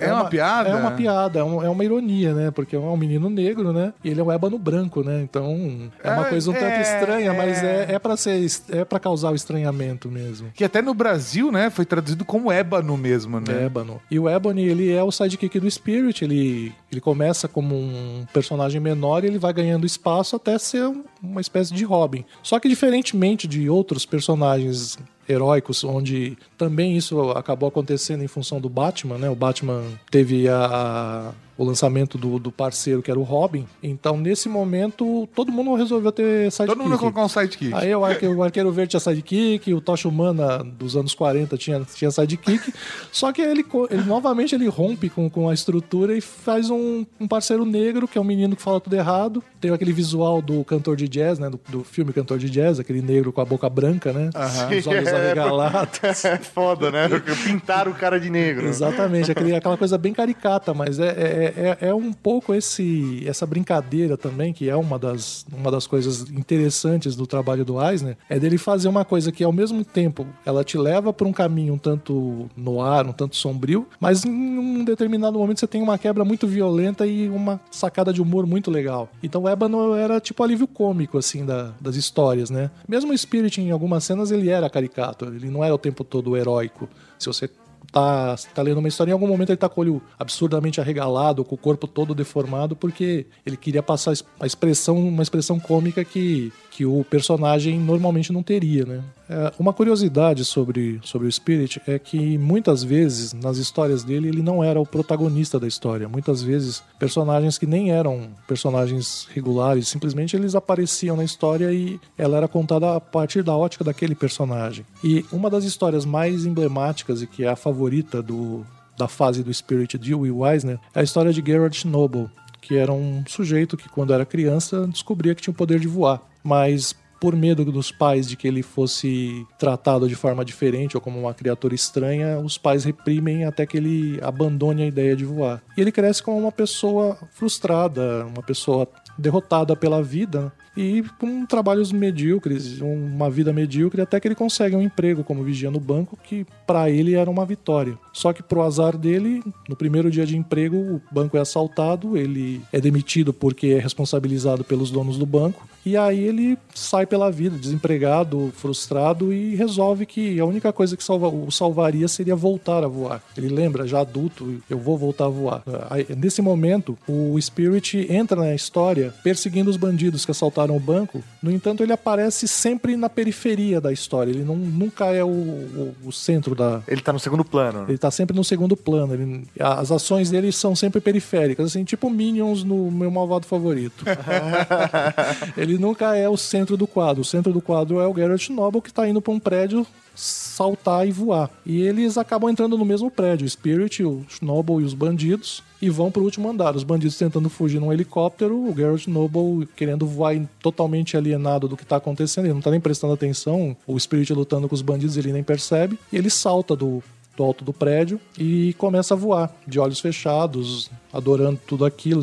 É, 0.00 0.06
É 0.06 0.12
uma 0.12 0.26
piada? 0.26 0.68
É 0.68 0.74
uma 0.74 0.90
piada, 0.92 1.38
é, 1.40 1.44
um- 1.44 1.62
é 1.62 1.68
uma 1.70 1.84
ironia, 1.84 2.34
né? 2.34 2.50
Porque 2.50 2.76
é 2.76 2.78
um 2.78 2.96
menino 2.96 3.28
negro, 3.30 3.72
né? 3.72 3.92
E 4.04 4.08
ele 4.10 4.20
é 4.20 4.24
um 4.24 4.30
ébano 4.32 4.58
branco, 4.58 5.02
né? 5.02 5.20
Então 5.22 5.90
é 6.02 6.10
uma 6.10 6.26
É, 6.26 6.28
coisa 6.30 6.50
um 6.50 6.54
tanto 6.54 6.64
é, 6.64 6.82
estranha, 6.82 7.32
mas 7.34 7.62
é. 7.62 7.86
é, 7.90 7.94
é 7.94 7.98
para 7.98 8.16
ser 8.16 8.44
é 8.70 8.84
para 8.84 8.98
causar 9.00 9.30
o 9.32 9.34
estranhamento 9.34 10.08
mesmo. 10.10 10.48
Que 10.54 10.64
até 10.64 10.80
no 10.82 10.94
Brasil, 10.94 11.50
né, 11.50 11.70
foi 11.70 11.84
traduzido 11.84 12.24
como 12.24 12.50
ébano 12.52 12.96
mesmo, 12.96 13.40
né? 13.40 13.64
Ébano. 13.66 14.00
E 14.10 14.18
o 14.18 14.28
Ebony, 14.28 14.62
ele 14.64 14.92
é 14.92 15.02
o 15.02 15.10
sidekick 15.10 15.58
do 15.58 15.70
Spirit, 15.70 16.24
ele, 16.24 16.72
ele 16.90 17.00
começa 17.00 17.48
como 17.48 17.74
um 17.74 17.95
personagem 18.32 18.80
menor 18.80 19.24
e 19.24 19.26
ele 19.26 19.38
vai 19.38 19.52
ganhando 19.52 19.86
espaço 19.86 20.36
até 20.36 20.58
ser 20.58 20.84
um- 20.86 21.04
uma 21.22 21.40
espécie 21.40 21.72
de 21.74 21.84
Robin. 21.84 22.24
Só 22.42 22.58
que 22.58 22.68
diferentemente 22.68 23.46
de 23.46 23.68
outros 23.68 24.04
personagens 24.06 24.98
heróicos, 25.28 25.82
onde 25.84 26.38
também 26.56 26.96
isso 26.96 27.30
acabou 27.32 27.68
acontecendo 27.68 28.22
em 28.22 28.28
função 28.28 28.60
do 28.60 28.68
Batman, 28.68 29.18
né? 29.18 29.28
O 29.28 29.34
Batman 29.34 29.82
teve 30.10 30.48
a- 30.48 31.32
o 31.56 31.64
lançamento 31.64 32.18
do, 32.18 32.38
do 32.38 32.52
parceiro 32.52 33.02
que 33.02 33.10
era 33.10 33.18
o 33.18 33.22
Robin. 33.22 33.66
Então, 33.82 34.16
nesse 34.16 34.48
momento, 34.48 35.28
todo 35.34 35.50
mundo 35.52 35.74
resolveu 35.74 36.12
ter 36.12 36.50
sidekick. 36.50 36.66
Todo 36.66 36.82
mundo 36.82 36.90
vai 36.90 36.98
colocar 36.98 37.24
um 37.24 37.28
sidekick. 37.28 37.74
Aí 37.74 37.94
o 37.94 38.04
arqueiro, 38.04 38.36
o 38.36 38.42
arqueiro 38.42 38.72
Verde 38.72 38.90
tinha 38.90 39.00
sidekick, 39.00 39.72
o 39.72 39.80
Tocha 39.80 40.08
Humana 40.08 40.62
dos 40.62 40.96
anos 40.96 41.14
40 41.14 41.56
tinha, 41.56 41.80
tinha 41.94 42.10
sidekick. 42.10 42.72
só 43.10 43.32
que 43.32 43.40
ele, 43.40 43.64
ele 43.90 44.02
novamente 44.02 44.54
ele 44.54 44.68
rompe 44.68 45.08
com, 45.08 45.30
com 45.30 45.48
a 45.48 45.54
estrutura 45.54 46.16
e 46.16 46.20
faz 46.20 46.70
um, 46.70 47.06
um 47.20 47.26
parceiro 47.26 47.64
negro, 47.64 48.06
que 48.06 48.18
é 48.18 48.20
um 48.20 48.24
menino 48.24 48.54
que 48.56 48.62
fala 48.62 48.80
tudo 48.80 48.94
errado. 48.94 49.42
Tem 49.60 49.70
aquele 49.70 49.92
visual 49.92 50.42
do 50.42 50.64
cantor 50.64 50.96
de 50.96 51.08
jazz, 51.08 51.38
né? 51.38 51.48
Do, 51.48 51.60
do 51.68 51.84
filme 51.84 52.12
Cantor 52.12 52.38
de 52.38 52.50
Jazz, 52.50 52.78
aquele 52.80 53.02
negro 53.02 53.32
com 53.32 53.40
a 53.40 53.44
boca 53.44 53.68
branca, 53.68 54.12
né? 54.12 54.30
Os 54.78 54.86
olhos 54.86 55.08
arregalados. 55.12 56.24
É 56.26 56.38
foda, 56.38 56.90
né? 56.90 57.08
Pintaram 57.44 57.92
o 57.92 57.94
cara 57.94 58.18
de 58.18 58.28
negro. 58.28 58.66
Exatamente, 58.66 59.30
aquele, 59.30 59.54
aquela 59.54 59.76
coisa 59.76 59.96
bem 59.96 60.12
caricata, 60.12 60.74
mas 60.74 60.98
é, 60.98 61.08
é- 61.08 61.45
é, 61.46 61.78
é, 61.80 61.88
é 61.88 61.94
um 61.94 62.12
pouco 62.12 62.54
esse, 62.54 63.22
essa 63.26 63.46
brincadeira 63.46 64.16
também, 64.16 64.52
que 64.52 64.68
é 64.68 64.76
uma 64.76 64.98
das, 64.98 65.46
uma 65.52 65.70
das 65.70 65.86
coisas 65.86 66.28
interessantes 66.30 67.14
do 67.14 67.26
trabalho 67.26 67.64
do 67.64 67.82
Eisner, 67.82 68.16
é 68.28 68.38
dele 68.38 68.58
fazer 68.58 68.88
uma 68.88 69.04
coisa 69.04 69.30
que 69.30 69.44
ao 69.44 69.52
mesmo 69.52 69.84
tempo 69.84 70.26
ela 70.44 70.64
te 70.64 70.78
leva 70.78 71.12
para 71.12 71.26
um 71.26 71.32
caminho 71.32 71.74
um 71.74 71.78
tanto 71.78 72.48
no 72.56 72.80
ar, 72.80 73.06
um 73.06 73.12
tanto 73.12 73.36
sombrio, 73.36 73.86
mas 74.00 74.24
em 74.24 74.30
um 74.30 74.84
determinado 74.84 75.38
momento 75.38 75.60
você 75.60 75.66
tem 75.66 75.82
uma 75.82 75.98
quebra 75.98 76.24
muito 76.24 76.46
violenta 76.46 77.06
e 77.06 77.28
uma 77.28 77.60
sacada 77.70 78.12
de 78.12 78.22
humor 78.22 78.46
muito 78.46 78.70
legal. 78.70 79.08
Então 79.22 79.42
o 79.42 79.48
Ébano 79.48 79.94
era 79.94 80.20
tipo 80.20 80.42
alívio 80.42 80.66
cômico, 80.66 81.18
assim, 81.18 81.44
da, 81.44 81.72
das 81.80 81.96
histórias, 81.96 82.50
né? 82.50 82.70
Mesmo 82.88 83.12
o 83.12 83.18
Spirit, 83.18 83.60
em 83.60 83.70
algumas 83.70 84.04
cenas, 84.04 84.30
ele 84.30 84.48
era 84.48 84.68
caricato, 84.70 85.26
ele 85.26 85.50
não 85.50 85.62
era 85.62 85.74
o 85.74 85.78
tempo 85.78 86.04
todo 86.04 86.36
heróico. 86.36 86.88
Se 87.18 87.26
você 87.26 87.48
tá, 87.90 88.36
tá 88.54 88.62
lendo 88.62 88.78
uma 88.78 88.88
história, 88.88 89.10
em 89.10 89.12
algum 89.12 89.26
momento 89.26 89.50
ele 89.50 89.56
tá 89.56 89.68
com 89.68 89.80
o 89.80 89.84
olho 89.84 90.02
absurdamente 90.18 90.80
arregalado, 90.80 91.44
com 91.44 91.54
o 91.54 91.58
corpo 91.58 91.86
todo 91.86 92.14
deformado, 92.14 92.74
porque 92.76 93.26
ele 93.44 93.56
queria 93.56 93.82
passar 93.82 94.12
a 94.40 94.46
expressão, 94.46 94.98
uma 95.08 95.22
expressão 95.22 95.58
cômica 95.58 96.04
que, 96.04 96.52
que 96.76 96.84
o 96.84 97.02
personagem 97.02 97.80
normalmente 97.80 98.30
não 98.30 98.42
teria, 98.42 98.84
né? 98.84 99.02
É, 99.30 99.50
uma 99.58 99.72
curiosidade 99.72 100.44
sobre, 100.44 101.00
sobre 101.02 101.26
o 101.26 101.32
Spirit 101.32 101.80
é 101.86 101.98
que 101.98 102.36
muitas 102.36 102.84
vezes 102.84 103.32
nas 103.32 103.56
histórias 103.56 104.04
dele 104.04 104.28
ele 104.28 104.42
não 104.42 104.62
era 104.62 104.78
o 104.78 104.84
protagonista 104.84 105.58
da 105.58 105.66
história. 105.66 106.06
Muitas 106.06 106.42
vezes 106.42 106.82
personagens 106.98 107.56
que 107.56 107.66
nem 107.66 107.92
eram 107.92 108.28
personagens 108.46 109.26
regulares, 109.32 109.88
simplesmente 109.88 110.36
eles 110.36 110.54
apareciam 110.54 111.16
na 111.16 111.24
história 111.24 111.72
e 111.72 111.98
ela 112.18 112.36
era 112.36 112.46
contada 112.46 112.96
a 112.96 113.00
partir 113.00 113.42
da 113.42 113.56
ótica 113.56 113.82
daquele 113.82 114.14
personagem. 114.14 114.84
E 115.02 115.24
uma 115.32 115.48
das 115.48 115.64
histórias 115.64 116.04
mais 116.04 116.44
emblemáticas 116.44 117.22
e 117.22 117.26
que 117.26 117.42
é 117.42 117.48
a 117.48 117.56
favorita 117.56 118.20
do, 118.20 118.66
da 118.98 119.08
fase 119.08 119.42
do 119.42 119.52
Spirit 119.52 119.96
de 119.96 120.14
Will 120.14 120.46
Eisner 120.46 120.78
é 120.94 121.00
a 121.00 121.02
história 121.02 121.32
de 121.32 121.42
Gerard 121.42 121.86
Noble, 121.86 122.28
que 122.60 122.76
era 122.76 122.92
um 122.92 123.24
sujeito 123.26 123.76
que 123.78 123.88
quando 123.88 124.12
era 124.12 124.26
criança 124.26 124.86
descobria 124.88 125.34
que 125.34 125.40
tinha 125.40 125.52
o 125.52 125.56
poder 125.56 125.80
de 125.80 125.88
voar, 125.88 126.20
mas 126.46 126.94
por 127.20 127.34
medo 127.34 127.64
dos 127.64 127.90
pais 127.90 128.28
de 128.28 128.36
que 128.36 128.46
ele 128.46 128.62
fosse 128.62 129.46
tratado 129.58 130.08
de 130.08 130.14
forma 130.14 130.44
diferente 130.44 130.96
ou 130.96 131.00
como 131.00 131.18
uma 131.18 131.34
criatura 131.34 131.74
estranha, 131.74 132.38
os 132.38 132.58
pais 132.58 132.84
reprimem 132.84 133.44
até 133.44 133.66
que 133.66 133.76
ele 133.76 134.20
abandone 134.22 134.82
a 134.82 134.86
ideia 134.86 135.16
de 135.16 135.24
voar. 135.24 135.62
E 135.76 135.80
ele 135.80 135.90
cresce 135.90 136.22
como 136.22 136.38
uma 136.38 136.52
pessoa 136.52 137.18
frustrada, 137.32 138.26
uma 138.26 138.42
pessoa 138.42 138.86
derrotada 139.18 139.74
pela 139.74 140.02
vida 140.02 140.52
e 140.76 141.02
com 141.18 141.46
trabalhos 141.46 141.90
medíocres, 141.90 142.80
uma 142.80 143.30
vida 143.30 143.52
medíocre, 143.52 144.02
até 144.02 144.20
que 144.20 144.28
ele 144.28 144.34
consegue 144.34 144.76
um 144.76 144.82
emprego 144.82 145.24
como 145.24 145.42
vigia 145.42 145.70
no 145.70 145.80
banco, 145.80 146.18
que 146.22 146.46
para 146.66 146.90
ele 146.90 147.14
era 147.14 147.30
uma 147.30 147.44
vitória. 147.44 147.98
Só 148.12 148.32
que 148.32 148.42
pro 148.42 148.62
azar 148.62 148.96
dele, 148.96 149.42
no 149.68 149.76
primeiro 149.76 150.10
dia 150.10 150.26
de 150.26 150.36
emprego, 150.36 150.76
o 150.76 151.02
banco 151.12 151.36
é 151.36 151.40
assaltado, 151.40 152.16
ele 152.16 152.62
é 152.72 152.80
demitido 152.80 153.32
porque 153.32 153.68
é 153.68 153.78
responsabilizado 153.78 154.64
pelos 154.64 154.90
donos 154.90 155.16
do 155.18 155.26
banco, 155.26 155.66
e 155.86 155.96
aí 155.96 156.18
ele 156.24 156.58
sai 156.74 157.06
pela 157.06 157.30
vida, 157.30 157.56
desempregado, 157.56 158.52
frustrado, 158.56 159.32
e 159.32 159.54
resolve 159.54 160.04
que 160.04 160.40
a 160.40 160.44
única 160.44 160.72
coisa 160.72 160.96
que 160.96 161.04
salva, 161.04 161.28
o 161.28 161.48
salvaria 161.52 162.08
seria 162.08 162.34
voltar 162.34 162.82
a 162.82 162.88
voar. 162.88 163.22
Ele 163.36 163.48
lembra, 163.48 163.86
já 163.86 164.00
adulto, 164.00 164.60
eu 164.68 164.78
vou 164.78 164.98
voltar 164.98 165.26
a 165.26 165.28
voar. 165.28 165.62
Aí, 165.88 166.04
nesse 166.16 166.42
momento, 166.42 166.98
o 167.06 167.40
Spirit 167.40 168.04
entra 168.10 168.40
na 168.40 168.52
história 168.52 169.14
perseguindo 169.22 169.70
os 169.70 169.76
bandidos 169.76 170.24
que 170.24 170.32
assaltaram 170.32 170.76
o 170.76 170.80
banco. 170.80 171.22
No 171.40 171.52
entanto, 171.52 171.84
ele 171.84 171.92
aparece 171.92 172.48
sempre 172.48 172.96
na 172.96 173.08
periferia 173.08 173.80
da 173.80 173.92
história. 173.92 174.32
Ele 174.32 174.42
não, 174.42 174.56
nunca 174.56 175.12
é 175.12 175.22
o, 175.22 175.28
o, 175.28 175.94
o 176.06 176.12
centro 176.12 176.55
da. 176.56 176.82
Ele 176.88 177.00
tá 177.00 177.12
no 177.12 177.18
segundo 177.20 177.44
plano. 177.44 177.80
né? 177.80 177.86
Ele 177.88 177.98
tá 177.98 178.10
sempre 178.10 178.34
no 178.34 178.42
segundo 178.42 178.76
plano. 178.76 179.14
Ele- 179.14 179.46
as 179.60 179.92
ações 179.92 180.30
dele 180.30 180.50
são 180.50 180.74
sempre 180.74 181.00
periféricas, 181.00 181.66
assim, 181.66 181.84
tipo 181.84 182.10
Minions 182.10 182.64
no 182.64 182.90
meu 182.90 183.10
malvado 183.10 183.46
favorito. 183.46 184.04
ele 185.56 185.78
nunca 185.78 186.16
é 186.16 186.28
o 186.28 186.36
centro 186.36 186.76
do 186.76 186.86
quadro. 186.86 187.22
O 187.22 187.24
centro 187.24 187.52
do 187.52 187.60
quadro 187.60 188.00
é 188.00 188.06
o 188.06 188.12
Garrett 188.12 188.50
Noble 188.52 188.80
que 188.80 188.92
tá 188.92 189.08
indo 189.08 189.20
pra 189.20 189.32
um 189.32 189.38
prédio 189.38 189.86
saltar 190.16 191.06
e 191.06 191.12
voar. 191.12 191.50
E 191.64 191.80
eles 191.82 192.18
acabam 192.18 192.50
entrando 192.50 192.76
no 192.76 192.84
mesmo 192.84 193.10
prédio, 193.10 193.46
o 193.46 193.48
Spirit, 193.48 194.02
o 194.02 194.24
Noble 194.42 194.82
e 194.82 194.84
os 194.84 194.94
bandidos, 194.94 195.62
e 195.80 195.90
vão 195.90 196.10
pro 196.10 196.24
último 196.24 196.48
andar. 196.48 196.74
Os 196.74 196.82
bandidos 196.82 197.16
tentando 197.16 197.48
fugir 197.48 197.78
num 197.78 197.92
helicóptero, 197.92 198.68
o 198.68 198.72
Garrett 198.72 199.08
Noble 199.08 199.68
querendo 199.76 200.06
voar 200.06 200.34
totalmente 200.60 201.16
alienado 201.16 201.68
do 201.68 201.76
que 201.76 201.84
tá 201.84 201.96
acontecendo, 201.96 202.46
ele 202.46 202.54
não 202.54 202.62
tá 202.62 202.70
nem 202.70 202.80
prestando 202.80 203.12
atenção, 203.12 203.76
o 203.86 203.98
Spirit 204.00 204.32
lutando 204.32 204.68
com 204.68 204.74
os 204.74 204.82
bandidos, 204.82 205.16
ele 205.16 205.32
nem 205.32 205.44
percebe, 205.44 205.98
e 206.12 206.16
ele 206.16 206.30
salta 206.30 206.74
do 206.74 207.02
do 207.36 207.44
alto 207.44 207.64
do 207.64 207.72
prédio 207.72 208.18
e 208.38 208.74
começa 208.78 209.14
a 209.14 209.16
voar, 209.16 209.54
de 209.66 209.78
olhos 209.78 210.00
fechados, 210.00 210.90
adorando 211.12 211.60
tudo 211.66 211.84
aquilo, 211.84 212.22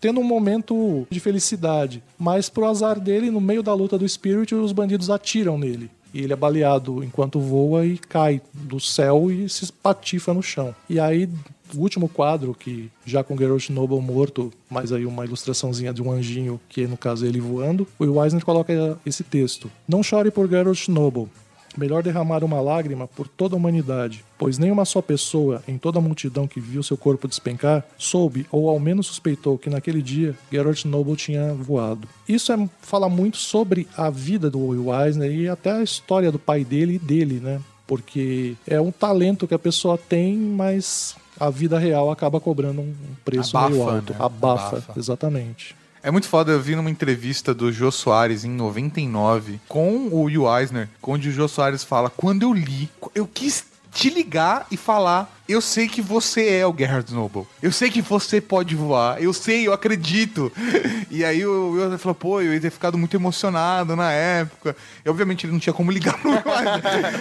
tendo 0.00 0.20
um 0.20 0.24
momento 0.24 1.06
de 1.10 1.18
felicidade. 1.18 2.02
Mas 2.18 2.48
pro 2.48 2.66
azar 2.66 3.00
dele, 3.00 3.30
no 3.30 3.40
meio 3.40 3.62
da 3.62 3.74
luta 3.74 3.98
do 3.98 4.08
Spirit, 4.08 4.54
os 4.54 4.72
bandidos 4.72 5.10
atiram 5.10 5.56
nele. 5.56 5.90
E 6.12 6.20
ele 6.20 6.32
é 6.32 6.36
baleado 6.36 7.02
enquanto 7.02 7.40
voa 7.40 7.86
e 7.86 7.98
cai 7.98 8.40
do 8.52 8.78
céu 8.78 9.30
e 9.30 9.48
se 9.48 9.64
espatifa 9.64 10.34
no 10.34 10.42
chão. 10.42 10.74
E 10.88 11.00
aí, 11.00 11.28
o 11.74 11.78
último 11.80 12.08
quadro, 12.08 12.54
que 12.54 12.90
já 13.04 13.24
com 13.24 13.36
Geralt 13.36 13.70
Noble 13.70 14.00
morto, 14.00 14.52
mas 14.70 14.92
aí 14.92 15.06
uma 15.06 15.24
ilustraçãozinha 15.24 15.92
de 15.92 16.02
um 16.02 16.12
anjinho, 16.12 16.60
que 16.68 16.86
no 16.86 16.96
caso 16.96 17.24
é 17.24 17.28
ele 17.28 17.40
voando, 17.40 17.86
o 17.98 18.22
Eisner 18.22 18.44
coloca 18.44 18.98
esse 19.06 19.24
texto. 19.24 19.70
Não 19.88 20.02
chore 20.02 20.30
por 20.30 20.48
Geralt 20.48 20.88
Noble. 20.88 21.28
Melhor 21.76 22.02
derramar 22.02 22.44
uma 22.44 22.60
lágrima 22.60 23.08
por 23.08 23.26
toda 23.26 23.54
a 23.54 23.58
humanidade, 23.58 24.24
pois 24.38 24.58
nenhuma 24.58 24.84
só 24.84 25.00
pessoa 25.00 25.62
em 25.66 25.78
toda 25.78 25.98
a 25.98 26.02
multidão 26.02 26.46
que 26.46 26.60
viu 26.60 26.82
seu 26.82 26.96
corpo 26.96 27.26
despencar 27.28 27.84
soube 27.96 28.46
ou 28.50 28.68
ao 28.68 28.78
menos 28.78 29.06
suspeitou 29.06 29.56
que 29.56 29.70
naquele 29.70 30.02
dia 30.02 30.34
Geralt 30.50 30.84
Noble 30.84 31.16
tinha 31.16 31.54
voado. 31.54 32.06
Isso 32.28 32.52
é, 32.52 32.68
fala 32.80 33.08
muito 33.08 33.36
sobre 33.36 33.88
a 33.96 34.10
vida 34.10 34.50
do 34.50 34.58
Will 34.58 34.92
Eisner 34.94 35.30
e 35.30 35.48
até 35.48 35.72
a 35.72 35.82
história 35.82 36.30
do 36.30 36.38
pai 36.38 36.64
dele 36.64 36.94
e 36.94 36.98
dele, 36.98 37.40
né? 37.40 37.60
Porque 37.86 38.54
é 38.66 38.80
um 38.80 38.90
talento 38.90 39.46
que 39.46 39.54
a 39.54 39.58
pessoa 39.58 39.98
tem, 39.98 40.36
mas 40.36 41.16
a 41.38 41.50
vida 41.50 41.78
real 41.78 42.10
acaba 42.10 42.40
cobrando 42.40 42.80
um 42.80 42.94
preço 43.24 43.56
Abafa, 43.56 43.70
meio 43.70 43.88
alto. 43.88 44.12
né? 44.12 44.18
Abafa, 44.20 44.76
Abafa. 44.76 44.92
exatamente. 44.98 45.74
É 46.04 46.10
muito 46.10 46.28
foda, 46.28 46.50
eu 46.50 46.60
vi 46.60 46.74
numa 46.74 46.90
entrevista 46.90 47.54
do 47.54 47.72
Jô 47.72 47.92
Soares 47.92 48.44
em 48.44 48.50
99 48.50 49.60
com 49.68 50.08
o 50.08 50.22
Will 50.24 50.52
Eisner, 50.52 50.88
onde 51.00 51.28
o 51.28 51.32
Jô 51.32 51.46
Soares 51.46 51.84
fala: 51.84 52.10
quando 52.10 52.42
eu 52.42 52.52
li, 52.52 52.90
eu 53.14 53.24
quis 53.24 53.64
te 53.92 54.10
ligar 54.10 54.66
e 54.70 54.76
falar. 54.76 55.41
Eu 55.48 55.60
sei 55.60 55.88
que 55.88 56.00
você 56.00 56.48
é 56.48 56.66
o 56.66 56.74
Gerhard 56.76 57.12
Noble. 57.12 57.46
Eu 57.60 57.72
sei 57.72 57.90
que 57.90 58.00
você 58.00 58.40
pode 58.40 58.74
voar. 58.74 59.22
Eu 59.22 59.32
sei, 59.32 59.66
eu 59.66 59.72
acredito. 59.72 60.52
E 61.14 61.26
aí 61.26 61.44
o 61.44 61.72
Will 61.72 61.98
falou, 61.98 62.14
pô, 62.14 62.40
eu 62.40 62.54
ia 62.54 62.60
ter 62.60 62.70
ficado 62.70 62.96
muito 62.96 63.14
emocionado 63.14 63.94
na 63.94 64.10
época. 64.12 64.74
E 65.04 65.10
obviamente 65.10 65.44
ele 65.44 65.52
não 65.52 65.60
tinha 65.60 65.74
como 65.74 65.90
ligar 65.90 66.16
pro. 66.22 66.30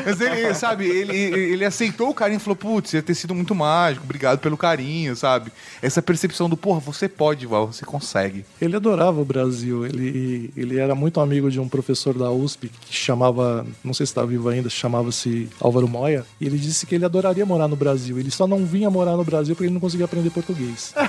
Mas 0.06 0.22
ele, 0.22 0.54
sabe, 0.54 0.86
ele, 0.86 1.14
ele 1.14 1.66
aceitou 1.66 2.10
o 2.10 2.14
carinho 2.14 2.38
e 2.38 2.40
falou, 2.40 2.56
putz, 2.56 2.94
ia 2.94 3.02
ter 3.02 3.14
sido 3.14 3.36
muito 3.36 3.54
mágico. 3.54 4.06
Obrigado 4.06 4.40
pelo 4.40 4.56
carinho, 4.56 5.14
sabe? 5.14 5.52
Essa 5.82 6.02
percepção 6.02 6.50
do, 6.50 6.56
porra, 6.56 6.80
você 6.80 7.10
pode 7.10 7.46
voar, 7.46 7.66
você 7.66 7.84
consegue. 7.84 8.46
Ele 8.62 8.78
adorava 8.78 9.20
o 9.20 9.26
Brasil. 9.26 9.86
Ele, 9.86 10.54
ele 10.56 10.80
era 10.80 10.96
muito 10.96 11.20
amigo 11.20 11.52
de 11.52 11.60
um 11.60 11.68
professor 11.68 12.18
da 12.18 12.32
USP 12.32 12.70
que 12.70 12.96
chamava, 12.96 13.68
não 13.84 13.94
sei 13.94 14.06
se 14.06 14.12
está 14.12 14.24
vivo 14.24 14.48
ainda, 14.48 14.70
chamava-se 14.70 15.50
Álvaro 15.60 15.90
Moya. 15.90 16.26
E 16.40 16.46
ele 16.46 16.58
disse 16.58 16.86
que 16.86 16.96
ele 16.96 17.04
adoraria 17.04 17.46
morar 17.46 17.68
no 17.68 17.76
Brasil. 17.76 18.21
Ele 18.22 18.32
só 18.32 18.48
não 18.48 18.66
vinha 18.66 18.90
morar 18.90 19.18
no 19.18 19.24
Brasil 19.24 19.56
porque 19.56 19.66
ele 19.66 19.74
não 19.74 19.82
conseguia 19.82 20.06
aprender 20.06 20.30
português. 20.30 20.94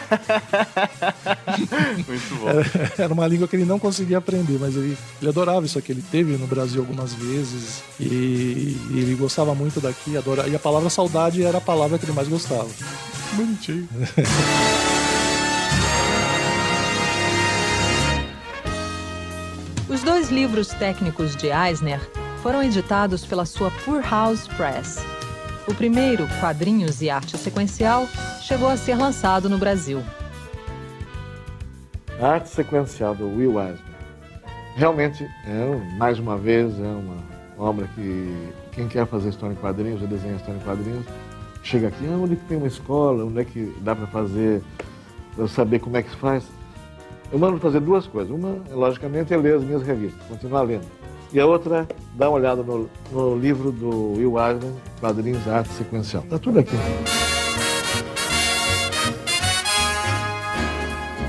Muito 2.08 2.34
bom. 2.40 2.48
Era, 2.48 2.92
era 2.98 3.12
uma 3.12 3.26
língua 3.26 3.46
que 3.46 3.56
ele 3.56 3.64
não 3.64 3.78
conseguia 3.78 4.18
aprender, 4.18 4.58
mas 4.58 4.74
ele, 4.74 4.96
ele 5.20 5.28
adorava 5.28 5.64
isso 5.66 5.78
aqui. 5.78 5.92
Ele 5.92 6.02
teve 6.10 6.36
no 6.36 6.46
Brasil 6.46 6.80
algumas 6.80 7.14
vezes 7.14 7.82
e, 8.00 8.76
e 8.90 8.98
ele 8.98 9.14
gostava 9.14 9.54
muito 9.54 9.80
daqui. 9.80 10.16
Adora, 10.16 10.48
e 10.48 10.56
a 10.56 10.58
palavra 10.58 10.88
saudade 10.90 11.42
era 11.42 11.58
a 11.58 11.60
palavra 11.60 11.98
que 11.98 12.04
ele 12.04 12.12
mais 12.12 12.28
gostava. 12.28 12.68
Bonitinho. 13.34 13.88
Os 19.88 20.02
dois 20.02 20.30
livros 20.30 20.68
técnicos 20.68 21.36
de 21.36 21.48
Eisner 21.48 22.00
foram 22.42 22.62
editados 22.62 23.24
pela 23.24 23.44
sua 23.44 23.70
Poor 23.84 24.02
House 24.02 24.48
Press. 24.48 24.96
O 25.66 25.74
primeiro, 25.74 26.26
Quadrinhos 26.40 27.00
e 27.02 27.08
Arte 27.08 27.38
Sequencial, 27.38 28.06
chegou 28.40 28.68
a 28.68 28.76
ser 28.76 28.96
lançado 28.96 29.48
no 29.48 29.58
Brasil. 29.58 30.02
A 32.20 32.34
arte 32.34 32.48
sequencial 32.50 33.14
do 33.14 33.26
Will 33.26 33.60
Eisner 33.60 33.92
realmente 34.76 35.24
é, 35.24 35.96
mais 35.96 36.18
uma 36.18 36.36
vez, 36.36 36.72
é 36.78 36.82
uma 36.82 37.16
obra 37.58 37.86
que 37.94 38.52
quem 38.72 38.88
quer 38.88 39.06
fazer 39.06 39.28
história 39.28 39.52
em 39.52 39.56
quadrinhos, 39.56 40.00
ou 40.00 40.08
desenhar 40.08 40.36
história 40.36 40.58
em 40.58 40.62
quadrinhos, 40.62 41.06
chega 41.62 41.88
aqui, 41.88 42.06
ah, 42.06 42.16
onde 42.16 42.36
tem 42.36 42.56
uma 42.56 42.66
escola, 42.66 43.24
onde 43.24 43.40
é 43.40 43.44
que 43.44 43.74
dá 43.80 43.94
para 43.94 44.06
fazer, 44.06 44.62
para 45.36 45.46
saber 45.48 45.78
como 45.78 45.96
é 45.96 46.02
que 46.02 46.10
se 46.10 46.16
faz. 46.16 46.44
Eu 47.30 47.38
mando 47.38 47.58
fazer 47.58 47.80
duas 47.80 48.06
coisas. 48.06 48.30
Uma, 48.30 48.58
logicamente, 48.74 49.32
é 49.32 49.36
ler 49.36 49.56
as 49.56 49.62
minhas 49.62 49.82
revistas, 49.82 50.22
continuar 50.28 50.62
lendo. 50.62 50.86
E 51.32 51.40
a 51.40 51.46
outra, 51.46 51.88
dar 52.14 52.28
uma 52.28 52.36
olhada 52.36 52.62
no, 52.62 52.90
no 53.10 53.38
livro 53.38 53.72
do 53.72 54.12
Will 54.12 54.38
Eisner, 54.38 54.70
Quadrinhos 55.00 55.48
Arte 55.48 55.70
Sequencial. 55.70 56.22
Está 56.24 56.38
tudo 56.38 56.58
aqui. 56.58 56.76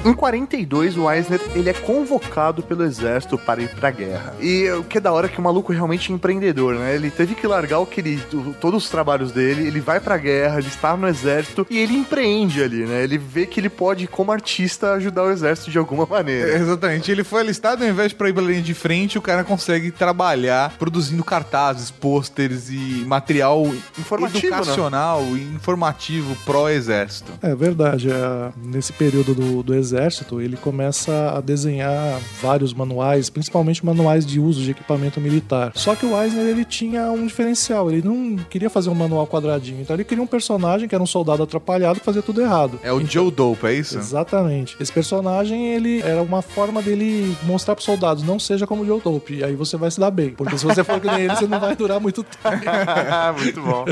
Em 0.05 0.13
42, 0.13 0.97
o 0.97 1.09
Eisner 1.09 1.39
ele 1.55 1.69
é 1.69 1.73
convocado 1.73 2.61
pelo 2.61 2.83
exército 2.83 3.37
para 3.37 3.61
ir 3.61 3.69
pra 3.69 3.89
guerra. 3.89 4.33
E 4.41 4.69
o 4.71 4.83
que 4.83 4.97
é 4.97 5.01
da 5.01 5.11
hora 5.13 5.27
é 5.27 5.29
que 5.29 5.39
o 5.39 5.41
maluco 5.43 5.71
realmente 5.71 6.11
é 6.11 6.15
empreendedor, 6.15 6.75
né? 6.75 6.93
Ele 6.95 7.09
teve 7.09 7.35
que 7.35 7.47
largar 7.47 7.79
o 7.79 7.85
que 7.85 8.01
ele, 8.01 8.21
o- 8.33 8.53
todos 8.59 8.83
os 8.83 8.89
trabalhos 8.89 9.31
dele, 9.31 9.65
ele 9.67 9.79
vai 9.79 9.99
pra 10.01 10.17
guerra, 10.17 10.59
ele 10.59 10.67
está 10.67 10.97
no 10.97 11.07
exército 11.07 11.65
e 11.69 11.77
ele 11.77 11.93
empreende 11.93 12.61
ali, 12.61 12.85
né? 12.85 13.03
Ele 13.03 13.17
vê 13.17 13.45
que 13.45 13.59
ele 13.59 13.69
pode, 13.69 14.05
como 14.07 14.31
artista, 14.31 14.93
ajudar 14.93 15.23
o 15.23 15.31
exército 15.31 15.71
de 15.71 15.77
alguma 15.77 16.05
maneira. 16.05 16.51
É, 16.51 16.55
Exatamente, 16.57 17.09
ele 17.11 17.23
foi 17.23 17.41
alistado, 17.41 17.83
ao 17.83 17.89
invés 17.89 18.09
de 18.09 18.15
pra 18.15 18.27
ir 18.29 18.33
pra 18.33 18.43
linha 18.43 18.61
de 18.61 18.73
frente, 18.73 19.17
o 19.17 19.21
cara 19.21 19.43
consegue 19.43 19.89
trabalhar 19.91 20.75
produzindo 20.77 21.23
cartazes, 21.23 21.89
pôsteres 21.91 22.69
e 22.69 23.03
material 23.07 23.65
Informativo, 23.97 24.49
né? 24.49 24.57
educacional 24.57 25.23
e 25.35 25.41
informativo 25.55 26.35
pró-exército. 26.45 27.31
É 27.41 27.55
verdade. 27.55 28.09
é, 28.11 28.51
nesse 28.57 28.91
período 28.93 29.33
do, 29.33 29.63
do 29.63 29.73
exército, 29.73 29.92
ele 30.41 30.57
começa 30.57 31.33
a 31.37 31.41
desenhar 31.41 32.19
vários 32.41 32.73
manuais, 32.73 33.29
principalmente 33.29 33.85
manuais 33.85 34.25
de 34.25 34.39
uso 34.39 34.61
de 34.61 34.71
equipamento 34.71 35.19
militar. 35.21 35.71
Só 35.75 35.95
que 35.95 36.05
o 36.05 36.19
Eisner 36.21 36.45
ele 36.45 36.65
tinha 36.65 37.11
um 37.11 37.25
diferencial. 37.25 37.91
Ele 37.91 38.01
não 38.07 38.35
queria 38.49 38.69
fazer 38.69 38.89
um 38.89 38.95
manual 38.95 39.27
quadradinho. 39.27 39.81
Então 39.81 39.95
ele 39.95 40.03
queria 40.03 40.23
um 40.23 40.27
personagem 40.27 40.87
que 40.87 40.95
era 40.95 41.03
um 41.03 41.07
soldado 41.07 41.43
atrapalhado 41.43 41.99
que 41.99 42.05
fazia 42.05 42.21
tudo 42.21 42.41
errado. 42.41 42.79
É 42.83 42.91
o 42.91 43.03
Joe 43.05 43.31
Dope, 43.31 43.65
é 43.67 43.73
isso? 43.73 43.97
Exatamente. 43.97 44.75
Esse 44.79 44.91
personagem, 44.91 45.73
ele 45.73 46.01
era 46.01 46.21
uma 46.21 46.41
forma 46.41 46.81
dele 46.81 47.35
mostrar 47.43 47.75
pros 47.75 47.85
soldados, 47.85 48.23
não 48.23 48.39
seja 48.39 48.65
como 48.67 48.83
o 48.83 48.85
Joe 48.85 49.01
Dope. 49.01 49.35
E 49.35 49.43
aí 49.43 49.55
você 49.55 49.77
vai 49.77 49.89
se 49.91 49.99
dar 49.99 50.11
bem. 50.11 50.31
Porque 50.31 50.57
se 50.57 50.65
você 50.65 50.83
for 50.83 50.99
que 50.99 51.07
nem 51.07 51.21
ele, 51.25 51.35
você 51.35 51.47
não 51.47 51.59
vai 51.59 51.75
durar 51.75 51.99
muito 51.99 52.23
tempo. 52.23 52.43
Muito 53.43 53.61
bom. 53.61 53.85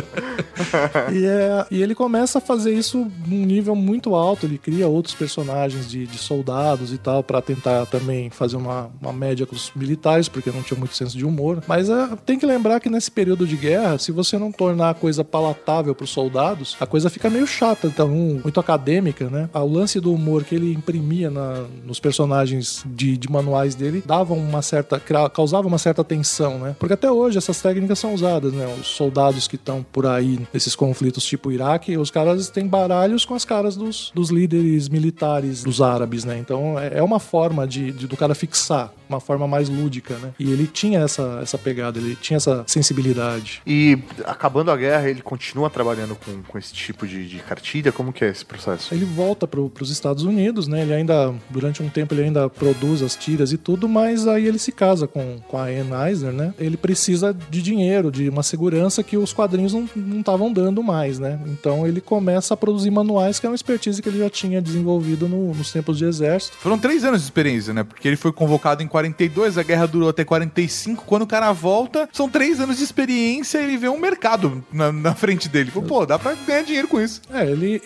E, 1.12 1.26
é- 1.26 1.66
e 1.72 1.82
ele 1.82 1.96
começa 1.96 2.38
a 2.38 2.42
fazer 2.42 2.74
isso 2.74 3.08
num 3.28 3.46
nível 3.46 3.76
muito 3.76 4.16
alto. 4.16 4.46
Ele 4.46 4.58
cria 4.58 4.88
outros 4.88 5.14
personagens 5.16 5.90
de, 5.92 6.08
de 6.08 6.18
soldados 6.18 6.92
e 6.94 6.98
tal, 6.98 7.24
pra 7.24 7.42
tentar 7.42 7.86
também 7.86 8.30
fazer 8.30 8.56
uma, 8.58 8.90
uma 9.02 9.14
média 9.14 9.46
com 9.46 9.56
os 9.56 9.72
militares, 9.76 10.28
porque 10.30 10.50
não 10.52 10.62
tinha 10.64 10.78
muito 10.80 10.96
senso 10.96 11.18
de 11.18 11.26
humor. 11.26 11.62
Mas 11.68 11.90
é, 11.90 12.10
tem 12.26 12.40
que 12.40 12.46
lembrar 12.46 12.80
que 12.80 12.90
nesse 12.90 13.12
período 13.12 13.46
de 13.46 13.56
guerra, 13.56 13.98
se 13.98 14.12
você 14.12 14.38
não 14.38 14.52
tornar 14.52 14.92
a 14.92 14.94
coisa 14.94 15.24
palatável 15.24 15.94
pros 15.94 16.10
soldados, 16.10 16.76
a 16.80 16.86
coisa 16.86 17.10
fica 17.10 17.30
meio 17.30 17.46
chata, 17.46 17.88
então, 17.88 18.08
muito 18.10 18.60
acadêmica, 18.60 19.30
né? 19.30 19.50
O 19.54 19.66
lance 19.66 20.00
do 20.00 20.14
humor 20.14 20.44
que 20.44 20.56
ele 20.56 20.74
imprimia 20.74 21.30
na- 21.30 21.66
nos 21.86 22.00
personagens 22.00 22.84
de, 22.86 23.18
de 23.18 23.30
manuais 23.30 23.76
dele 23.76 24.04
dava 24.06 24.34
uma 24.34 24.62
certa. 24.62 25.00
causava 25.34 25.68
uma 25.68 25.78
certa 25.78 26.04
tensão, 26.04 26.60
né? 26.60 26.76
Porque 26.80 26.94
até 26.94 27.12
hoje 27.12 27.38
essas 27.38 27.62
técnicas 27.62 28.00
são 28.00 28.14
usadas, 28.14 28.54
né? 28.54 28.66
Os 28.80 28.88
soldados 28.88 29.48
que 29.48 29.56
estão 29.56 29.84
por 29.92 30.06
aí 30.06 30.40
nesses 30.54 30.76
conflitos 30.76 31.24
tipo 31.26 31.52
Iraque, 31.52 31.98
os 31.98 32.10
caras 32.12 32.50
têm 32.50 32.68
baralhos 32.68 33.26
com 33.26 33.34
as 33.36 33.44
caras 33.44 33.76
dos, 33.76 34.12
dos 34.14 34.30
líderes 34.30 34.88
militares 34.90 35.64
dos 35.64 35.81
árabes, 35.82 36.24
né? 36.26 36.38
Então 36.38 36.80
é 36.80 37.00
é 37.00 37.04
uma 37.04 37.20
forma 37.20 37.68
de, 37.68 37.92
de- 37.92 38.08
do 38.08 38.16
cara 38.18 38.34
fixar, 38.36 38.92
uma 39.12 39.20
forma 39.20 39.48
mais 39.48 39.70
lúdica, 39.70 40.16
né? 40.18 40.32
E 40.40 40.52
ele 40.52 40.68
tinha 40.68 41.00
essa, 41.02 41.40
essa 41.42 41.58
pegada, 41.58 42.00
ele 42.00 42.16
tinha 42.16 42.38
essa 42.38 42.64
sensibilidade. 42.68 43.62
E 43.66 43.98
acabando 44.26 44.72
a 44.72 44.78
guerra, 44.78 45.10
ele 45.10 45.22
continua 45.22 45.70
trabalhando 45.70 46.16
com, 46.16 46.42
com 46.48 46.58
esse 46.58 46.74
tipo 46.74 47.06
de, 47.08 47.28
de 47.28 47.38
cartilha? 47.40 47.92
Como 47.92 48.14
que 48.14 48.24
é 48.24 48.30
esse 48.30 48.46
processo? 48.46 48.94
Ele 48.94 49.06
volta 49.06 49.48
para 49.48 49.60
os 49.60 49.90
Estados 49.90 50.24
Unidos, 50.24 50.68
né? 50.68 50.82
Ele 50.82 50.94
ainda, 50.94 51.34
durante 51.50 51.82
um 51.84 51.90
tempo, 51.90 52.14
ele 52.14 52.24
ainda 52.24 52.50
produz 52.50 53.02
as 53.02 53.16
tiras 53.16 53.52
e 53.52 53.58
tudo, 53.58 53.88
mas 53.90 54.28
aí 54.28 54.46
ele 54.48 54.60
se 54.60 54.72
casa 54.72 55.08
com, 55.08 55.40
com 55.48 55.58
a 55.58 55.64
Anne 55.66 56.10
Eisner, 56.10 56.32
né? 56.34 56.54
Ele 56.60 56.78
precisa 56.78 57.36
de 57.50 57.62
dinheiro, 57.62 58.12
de 58.12 58.30
uma 58.30 58.44
segurança 58.44 59.04
que 59.04 59.18
os 59.18 59.34
quadrinhos 59.34 59.74
não 59.74 59.88
estavam 60.20 60.52
dando 60.52 60.82
mais, 60.84 61.20
né? 61.20 61.40
Então 61.48 61.88
ele 61.88 62.02
começa 62.02 62.54
a 62.54 62.58
produzir 62.58 62.92
manuais, 62.92 63.40
que 63.40 63.46
é 63.46 63.50
uma 63.50 63.56
expertise 63.56 64.02
que 64.02 64.10
ele 64.10 64.20
já 64.20 64.30
tinha 64.30 64.62
desenvolvido 64.62 65.28
no- 65.28 65.54
nos 65.54 65.72
tempos 65.72 65.98
de 65.98 66.06
exército. 66.06 66.58
Foram 66.58 66.78
três 66.78 67.04
anos 67.04 67.20
de 67.22 67.26
experiência, 67.26 67.74
né? 67.74 67.84
Porque 67.84 68.08
ele 68.08 68.18
foi 68.18 68.32
convocado 68.32 68.82
em 68.84 68.88
42, 69.02 69.58
a 69.58 69.64
guerra 69.64 69.88
durou 69.88 70.10
até 70.10 70.24
45. 70.24 71.06
Quando 71.06 71.24
o 71.24 71.28
cara 71.28 71.52
volta, 71.52 72.08
são 72.14 72.30
três 72.30 72.60
anos 72.60 72.78
de 72.78 72.84
experiência 72.84 73.60
e 73.60 73.64
ele 73.64 73.78
vê 73.78 73.90
um 73.90 74.00
mercado 74.00 74.64
na, 74.72 74.92
na 74.92 75.16
frente 75.16 75.50
dele. 75.50 75.72
Pô, 75.72 76.06
dá 76.06 76.20
pra 76.20 76.36
ganhar 76.46 76.64
dinheiro 76.64 76.88
com 76.88 77.02
isso. 77.02 77.22
É, 77.34 77.50
ele, 77.50 77.82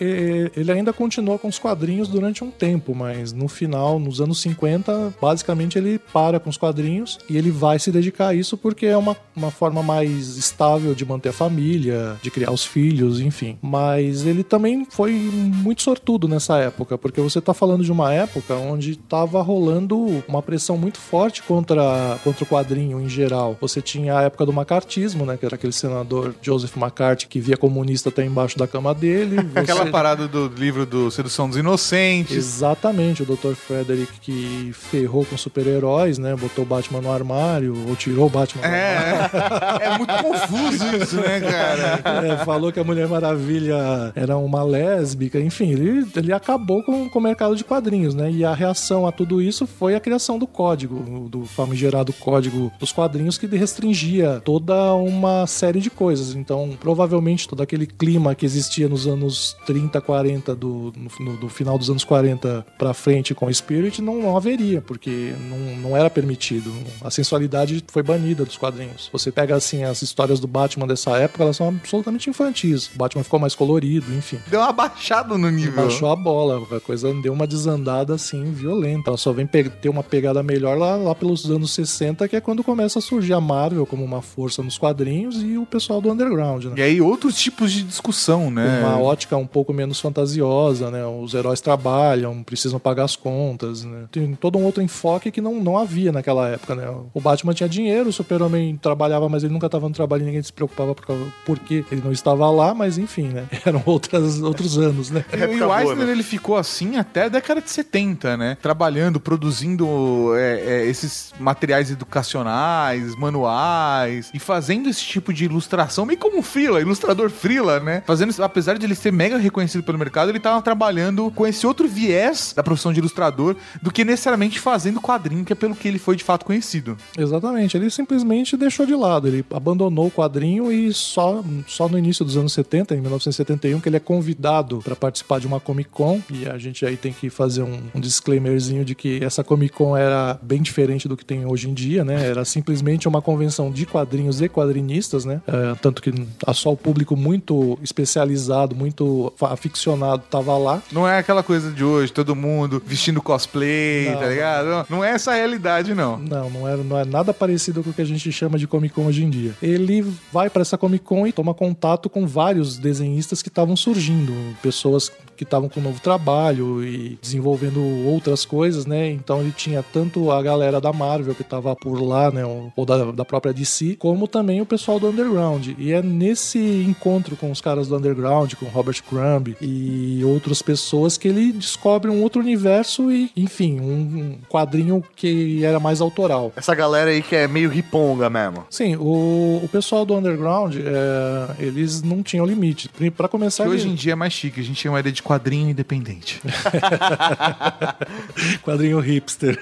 ele 0.54 0.72
ainda 0.72 0.92
continuou 0.92 1.38
com 1.38 1.48
os 1.48 1.58
quadrinhos 1.58 2.08
durante 2.08 2.44
um 2.44 2.50
tempo, 2.50 2.94
mas 2.94 3.32
no 3.32 3.48
final, 3.48 3.98
nos 3.98 4.20
anos 4.20 4.40
50, 4.40 5.14
basicamente 5.20 5.78
ele 5.78 5.98
para 5.98 6.38
com 6.38 6.50
os 6.50 6.58
quadrinhos 6.58 7.18
e 7.28 7.36
ele 7.36 7.50
vai 7.50 7.78
se 7.78 7.90
dedicar 7.90 8.28
a 8.28 8.34
isso 8.34 8.56
porque 8.56 8.86
é 8.86 8.96
uma, 8.96 9.16
uma 9.34 9.50
forma 9.50 9.82
mais 9.82 10.36
estável 10.36 10.94
de 10.94 11.04
manter 11.06 11.30
a 11.30 11.32
família, 11.32 12.16
de 12.22 12.30
criar 12.30 12.50
os 12.50 12.64
filhos, 12.64 13.20
enfim. 13.20 13.58
Mas 13.62 14.26
ele 14.26 14.44
também 14.44 14.86
foi 14.90 15.12
muito 15.12 15.82
sortudo 15.82 16.28
nessa 16.28 16.58
época, 16.58 16.98
porque 16.98 17.20
você 17.20 17.40
tá 17.40 17.54
falando 17.54 17.84
de 17.84 17.92
uma 17.92 18.12
época 18.12 18.54
onde 18.54 18.96
tava 18.96 19.40
rolando 19.40 20.22
uma 20.28 20.42
pressão 20.42 20.76
muito 20.76 20.98
forte 21.06 21.42
contra, 21.42 22.18
contra 22.24 22.42
o 22.44 22.46
quadrinho 22.46 23.00
em 23.00 23.08
geral. 23.08 23.56
Você 23.60 23.80
tinha 23.80 24.18
a 24.18 24.22
época 24.22 24.44
do 24.44 24.52
macartismo, 24.52 25.24
né, 25.24 25.36
que 25.36 25.46
era 25.46 25.54
aquele 25.54 25.72
senador 25.72 26.34
Joseph 26.42 26.76
McCarthy 26.76 27.26
que 27.28 27.40
via 27.40 27.56
comunista 27.56 28.08
até 28.08 28.24
embaixo 28.24 28.58
da 28.58 28.66
cama 28.66 28.94
dele. 28.94 29.36
Aquela 29.54 29.84
Você- 29.84 29.90
parada 29.90 30.26
do 30.28 30.48
livro 30.48 30.84
do 30.84 31.10
Sedução 31.10 31.48
dos 31.48 31.56
Inocentes. 31.56 32.36
Exatamente, 32.36 33.22
o 33.22 33.26
Dr. 33.26 33.54
Frederick 33.54 34.18
que 34.20 34.70
ferrou 34.72 35.24
com 35.24 35.36
super-heróis, 35.36 36.18
né? 36.18 36.34
Botou 36.34 36.64
o 36.64 36.66
Batman 36.66 37.00
no 37.00 37.10
armário, 37.12 37.74
ou 37.88 37.94
tirou 37.96 38.26
o 38.26 38.30
Batman 38.30 38.62
do 38.62 38.66
armário. 38.66 39.80
É, 39.80 39.86
é 39.86 39.98
muito 39.98 40.12
confuso 40.14 40.96
isso, 40.96 41.16
né, 41.16 41.40
cara? 41.40 42.26
É, 42.26 42.44
falou 42.44 42.72
que 42.72 42.80
a 42.80 42.84
Mulher 42.84 43.06
Maravilha 43.08 44.12
era 44.14 44.36
uma 44.36 44.62
lésbica, 44.62 45.38
enfim, 45.40 45.70
ele, 45.72 46.06
ele 46.16 46.32
acabou 46.32 46.82
com, 46.82 47.08
com 47.08 47.18
o 47.18 47.22
mercado 47.22 47.54
de 47.54 47.64
quadrinhos, 47.64 48.14
né? 48.14 48.30
E 48.30 48.44
a 48.44 48.54
reação 48.54 49.06
a 49.06 49.12
tudo 49.12 49.40
isso 49.40 49.66
foi 49.66 49.94
a 49.94 50.00
criação 50.00 50.38
do 50.38 50.46
código, 50.46 50.95
do 51.28 51.44
famigerado 51.44 52.12
código 52.12 52.72
dos 52.78 52.92
quadrinhos 52.92 53.38
que 53.38 53.46
restringia 53.46 54.40
toda 54.44 54.94
uma 54.94 55.46
série 55.46 55.80
de 55.80 55.90
coisas. 55.90 56.34
Então, 56.34 56.76
provavelmente 56.78 57.48
todo 57.48 57.62
aquele 57.62 57.86
clima 57.86 58.34
que 58.34 58.46
existia 58.46 58.88
nos 58.88 59.06
anos 59.06 59.56
30, 59.66 60.00
40, 60.00 60.54
do, 60.54 60.92
no, 61.18 61.36
do 61.36 61.48
final 61.48 61.78
dos 61.78 61.90
anos 61.90 62.04
40 62.04 62.66
pra 62.78 62.94
frente 62.94 63.34
com 63.34 63.46
o 63.46 63.54
Spirit, 63.54 64.00
não, 64.02 64.20
não 64.20 64.36
haveria, 64.36 64.80
porque 64.80 65.34
não, 65.48 65.90
não 65.90 65.96
era 65.96 66.10
permitido. 66.10 66.72
A 67.02 67.10
sensualidade 67.10 67.84
foi 67.88 68.02
banida 68.02 68.44
dos 68.44 68.56
quadrinhos. 68.56 69.08
Você 69.12 69.32
pega, 69.32 69.54
assim, 69.56 69.84
as 69.84 70.02
histórias 70.02 70.40
do 70.40 70.46
Batman 70.46 70.86
dessa 70.86 71.16
época, 71.16 71.42
elas 71.42 71.56
são 71.56 71.68
absolutamente 71.68 72.30
infantis. 72.30 72.90
O 72.94 72.98
Batman 72.98 73.22
ficou 73.22 73.38
mais 73.38 73.54
colorido, 73.54 74.12
enfim. 74.14 74.38
Deu 74.48 74.60
uma 74.60 74.72
baixada 74.72 75.36
no 75.36 75.50
nível. 75.50 75.84
Baixou 75.84 76.10
a 76.10 76.16
bola, 76.16 76.66
a 76.76 76.80
coisa 76.80 77.12
deu 77.14 77.32
uma 77.32 77.46
desandada 77.46 78.14
assim 78.14 78.44
violenta. 78.52 79.10
Ela 79.10 79.16
só 79.16 79.32
vem 79.32 79.46
ter 79.46 79.88
uma 79.88 80.02
pegada 80.02 80.42
melhor 80.42 80.76
lá, 80.76 80.85
lá 80.94 81.14
pelos 81.14 81.50
anos 81.50 81.72
60, 81.72 82.28
que 82.28 82.36
é 82.36 82.40
quando 82.40 82.62
começa 82.62 82.98
a 82.98 83.02
surgir 83.02 83.32
a 83.32 83.40
Marvel 83.40 83.84
como 83.86 84.04
uma 84.04 84.22
força 84.22 84.62
nos 84.62 84.78
quadrinhos 84.78 85.42
e 85.42 85.58
o 85.58 85.66
pessoal 85.66 86.00
do 86.00 86.10
underground, 86.10 86.64
né? 86.66 86.74
E 86.76 86.82
aí 86.82 87.00
outros 87.00 87.36
tipos 87.36 87.72
de 87.72 87.82
discussão, 87.82 88.50
né? 88.50 88.80
Uma 88.80 88.98
ótica 89.00 89.36
um 89.36 89.46
pouco 89.46 89.72
menos 89.72 89.98
fantasiosa, 89.98 90.90
né? 90.90 91.04
Os 91.06 91.34
heróis 91.34 91.60
trabalham, 91.60 92.42
precisam 92.42 92.78
pagar 92.78 93.04
as 93.04 93.16
contas, 93.16 93.84
né? 93.84 94.04
Tem 94.12 94.34
todo 94.34 94.58
um 94.58 94.64
outro 94.64 94.82
enfoque 94.82 95.30
que 95.30 95.40
não, 95.40 95.60
não 95.62 95.76
havia 95.76 96.12
naquela 96.12 96.48
época, 96.48 96.74
né? 96.74 96.84
O 97.14 97.20
Batman 97.20 97.52
tinha 97.54 97.68
dinheiro, 97.68 98.10
o 98.10 98.12
Super-Homem 98.12 98.76
trabalhava, 98.76 99.28
mas 99.28 99.42
ele 99.42 99.52
nunca 99.52 99.66
estava 99.66 99.88
no 99.88 99.94
trabalho 99.94 100.22
e 100.22 100.26
ninguém 100.26 100.42
se 100.42 100.52
preocupava 100.52 100.94
por 100.94 101.06
causa- 101.06 101.24
porque 101.44 101.84
ele 101.90 102.02
não 102.04 102.12
estava 102.12 102.48
lá, 102.50 102.74
mas 102.74 102.98
enfim, 102.98 103.28
né? 103.28 103.44
Eram 103.64 103.82
outras, 103.86 104.40
outros 104.42 104.76
anos, 104.78 105.10
né? 105.10 105.24
E, 105.32 105.36
e 105.36 105.62
o 105.62 105.78
Eisner, 105.78 106.08
ele 106.08 106.22
ficou 106.22 106.56
assim 106.56 106.96
até 106.96 107.24
a 107.24 107.28
década 107.28 107.60
de 107.62 107.70
70, 107.70 108.36
né? 108.36 108.56
Trabalhando, 108.60 109.18
produzindo 109.20 110.34
é, 110.36 110.65
é, 110.66 110.84
esses 110.84 111.32
materiais 111.38 111.90
educacionais, 111.90 113.14
manuais, 113.16 114.30
e 114.34 114.38
fazendo 114.38 114.88
esse 114.88 115.02
tipo 115.02 115.32
de 115.32 115.44
ilustração, 115.44 116.04
meio 116.04 116.18
como 116.18 116.42
frila, 116.42 116.80
ilustrador 116.80 117.30
frila, 117.30 117.80
né? 117.80 118.02
Fazendo, 118.06 118.34
apesar 118.42 118.76
de 118.76 118.84
ele 118.84 118.94
ser 118.94 119.12
mega 119.12 119.38
reconhecido 119.38 119.84
pelo 119.84 119.98
mercado, 119.98 120.30
ele 120.30 120.40
tava 120.40 120.60
trabalhando 120.60 121.30
com 121.30 121.46
esse 121.46 121.66
outro 121.66 121.86
viés 121.86 122.52
da 122.54 122.62
profissão 122.62 122.92
de 122.92 122.98
ilustrador 122.98 123.56
do 123.80 123.92
que 123.92 124.04
necessariamente 124.04 124.58
fazendo 124.58 125.00
quadrinho, 125.00 125.44
que 125.44 125.52
é 125.52 125.56
pelo 125.56 125.76
que 125.76 125.86
ele 125.86 125.98
foi 125.98 126.16
de 126.16 126.24
fato 126.24 126.44
conhecido. 126.44 126.96
Exatamente, 127.16 127.76
ele 127.76 127.88
simplesmente 127.90 128.56
deixou 128.56 128.84
de 128.84 128.94
lado, 128.94 129.28
ele 129.28 129.44
abandonou 129.50 130.06
o 130.06 130.10
quadrinho 130.10 130.72
e 130.72 130.92
só, 130.92 131.44
só 131.66 131.88
no 131.88 131.98
início 131.98 132.24
dos 132.24 132.36
anos 132.36 132.52
70, 132.52 132.94
em 132.94 133.00
1971, 133.00 133.80
que 133.80 133.88
ele 133.88 133.96
é 133.96 134.00
convidado 134.00 134.80
para 134.82 134.96
participar 134.96 135.38
de 135.38 135.46
uma 135.46 135.60
Comic 135.60 135.90
Con. 135.90 136.20
E 136.30 136.48
a 136.48 136.58
gente 136.58 136.84
aí 136.84 136.96
tem 136.96 137.12
que 137.12 137.30
fazer 137.30 137.62
um, 137.62 137.80
um 137.94 138.00
disclaimerzinho 138.00 138.84
de 138.84 138.94
que 138.94 139.22
essa 139.22 139.44
Comic 139.44 139.74
Con 139.74 139.96
era 139.96 140.38
bem 140.42 140.55
diferente 140.62 141.08
do 141.08 141.16
que 141.16 141.24
tem 141.24 141.46
hoje 141.46 141.68
em 141.68 141.74
dia, 141.74 142.04
né? 142.04 142.28
Era 142.28 142.44
simplesmente 142.44 143.08
uma 143.08 143.22
convenção 143.22 143.70
de 143.70 143.86
quadrinhos 143.86 144.40
e 144.40 144.48
quadrinistas, 144.48 145.24
né? 145.24 145.40
É, 145.46 145.74
tanto 145.80 146.02
que 146.02 146.12
só 146.54 146.72
o 146.72 146.76
público 146.76 147.16
muito 147.16 147.78
especializado, 147.82 148.74
muito 148.74 149.32
aficionado 149.40 150.22
tava 150.30 150.56
lá. 150.56 150.82
Não 150.92 151.06
é 151.06 151.18
aquela 151.18 151.42
coisa 151.42 151.70
de 151.70 151.84
hoje, 151.84 152.12
todo 152.12 152.34
mundo 152.34 152.82
vestindo 152.84 153.20
cosplay, 153.22 154.10
Não, 154.10 154.20
tá 154.20 154.26
ligado? 154.26 154.66
Não, 154.66 154.86
não 154.90 155.04
é 155.04 155.10
essa 155.10 155.32
a 155.32 155.34
realidade, 155.34 155.94
não. 155.94 156.18
Não, 156.18 156.50
não 156.50 156.68
é, 156.68 156.76
não 156.76 156.98
é 156.98 157.04
nada 157.04 157.32
parecido 157.32 157.82
com 157.82 157.90
o 157.90 157.92
que 157.92 158.02
a 158.02 158.06
gente 158.06 158.30
chama 158.32 158.58
de 158.58 158.66
Comic 158.66 158.94
Con 158.94 159.06
hoje 159.06 159.24
em 159.24 159.30
dia. 159.30 159.54
Ele 159.62 160.04
vai 160.32 160.50
para 160.50 160.62
essa 160.62 160.78
Comic 160.78 161.04
Con 161.04 161.26
e 161.26 161.32
toma 161.32 161.54
contato 161.54 162.08
com 162.08 162.26
vários 162.26 162.78
desenhistas 162.78 163.42
que 163.42 163.48
estavam 163.48 163.76
surgindo, 163.76 164.32
pessoas 164.62 165.10
que 165.36 165.44
estavam 165.44 165.68
com 165.68 165.80
um 165.80 165.82
novo 165.84 166.00
trabalho 166.00 166.82
e 166.84 167.18
desenvolvendo 167.20 167.80
outras 168.06 168.44
coisas, 168.44 168.86
né? 168.86 169.10
Então 169.10 169.40
ele 169.40 169.52
tinha 169.56 169.82
tanto 169.82 170.30
a 170.30 170.42
galera 170.42 170.80
da 170.80 170.92
Marvel 170.92 171.34
que 171.34 171.44
tava 171.44 171.74
por 171.76 172.00
lá, 172.02 172.30
né? 172.30 172.42
Ou 172.44 172.84
da, 172.86 173.12
da 173.12 173.24
própria 173.24 173.52
DC, 173.52 173.96
como 173.98 174.26
também 174.26 174.60
o 174.60 174.66
pessoal 174.66 174.98
do 174.98 175.08
Underground. 175.08 175.68
E 175.78 175.92
é 175.92 176.02
nesse 176.02 176.58
encontro 176.58 177.36
com 177.36 177.50
os 177.50 177.60
caras 177.60 177.88
do 177.88 177.96
Underground, 177.96 178.54
com 178.54 178.66
Robert 178.66 179.02
Crumb 179.02 179.54
e 179.60 180.22
outras 180.24 180.62
pessoas 180.62 181.16
que 181.18 181.28
ele 181.28 181.52
descobre 181.52 182.10
um 182.10 182.22
outro 182.22 182.40
universo 182.40 183.10
e, 183.12 183.30
enfim, 183.36 183.78
um 183.80 184.38
quadrinho 184.48 185.02
que 185.14 185.64
era 185.64 185.78
mais 185.78 186.00
autoral. 186.00 186.52
Essa 186.56 186.74
galera 186.74 187.10
aí 187.10 187.22
que 187.22 187.34
é 187.36 187.46
meio 187.46 187.68
riponga 187.68 188.30
mesmo. 188.30 188.64
Sim, 188.70 188.96
o, 188.96 189.60
o 189.62 189.68
pessoal 189.70 190.04
do 190.04 190.14
Underground, 190.14 190.74
é, 190.76 191.64
eles 191.64 192.02
não 192.02 192.22
tinham 192.22 192.46
limite. 192.46 192.88
Pra 193.16 193.28
começar, 193.28 193.64
Que 193.64 193.70
ele- 193.70 193.76
hoje 193.76 193.88
em 193.88 193.94
dia 193.94 194.12
é 194.12 194.14
mais 194.14 194.32
chique, 194.32 194.60
a 194.60 194.64
gente 194.64 194.80
chama 194.80 194.98
ele 194.98 195.12
de 195.12 195.22
quadrinho 195.26 195.70
independente. 195.70 196.40
quadrinho 198.62 198.98
hipster. 199.00 199.58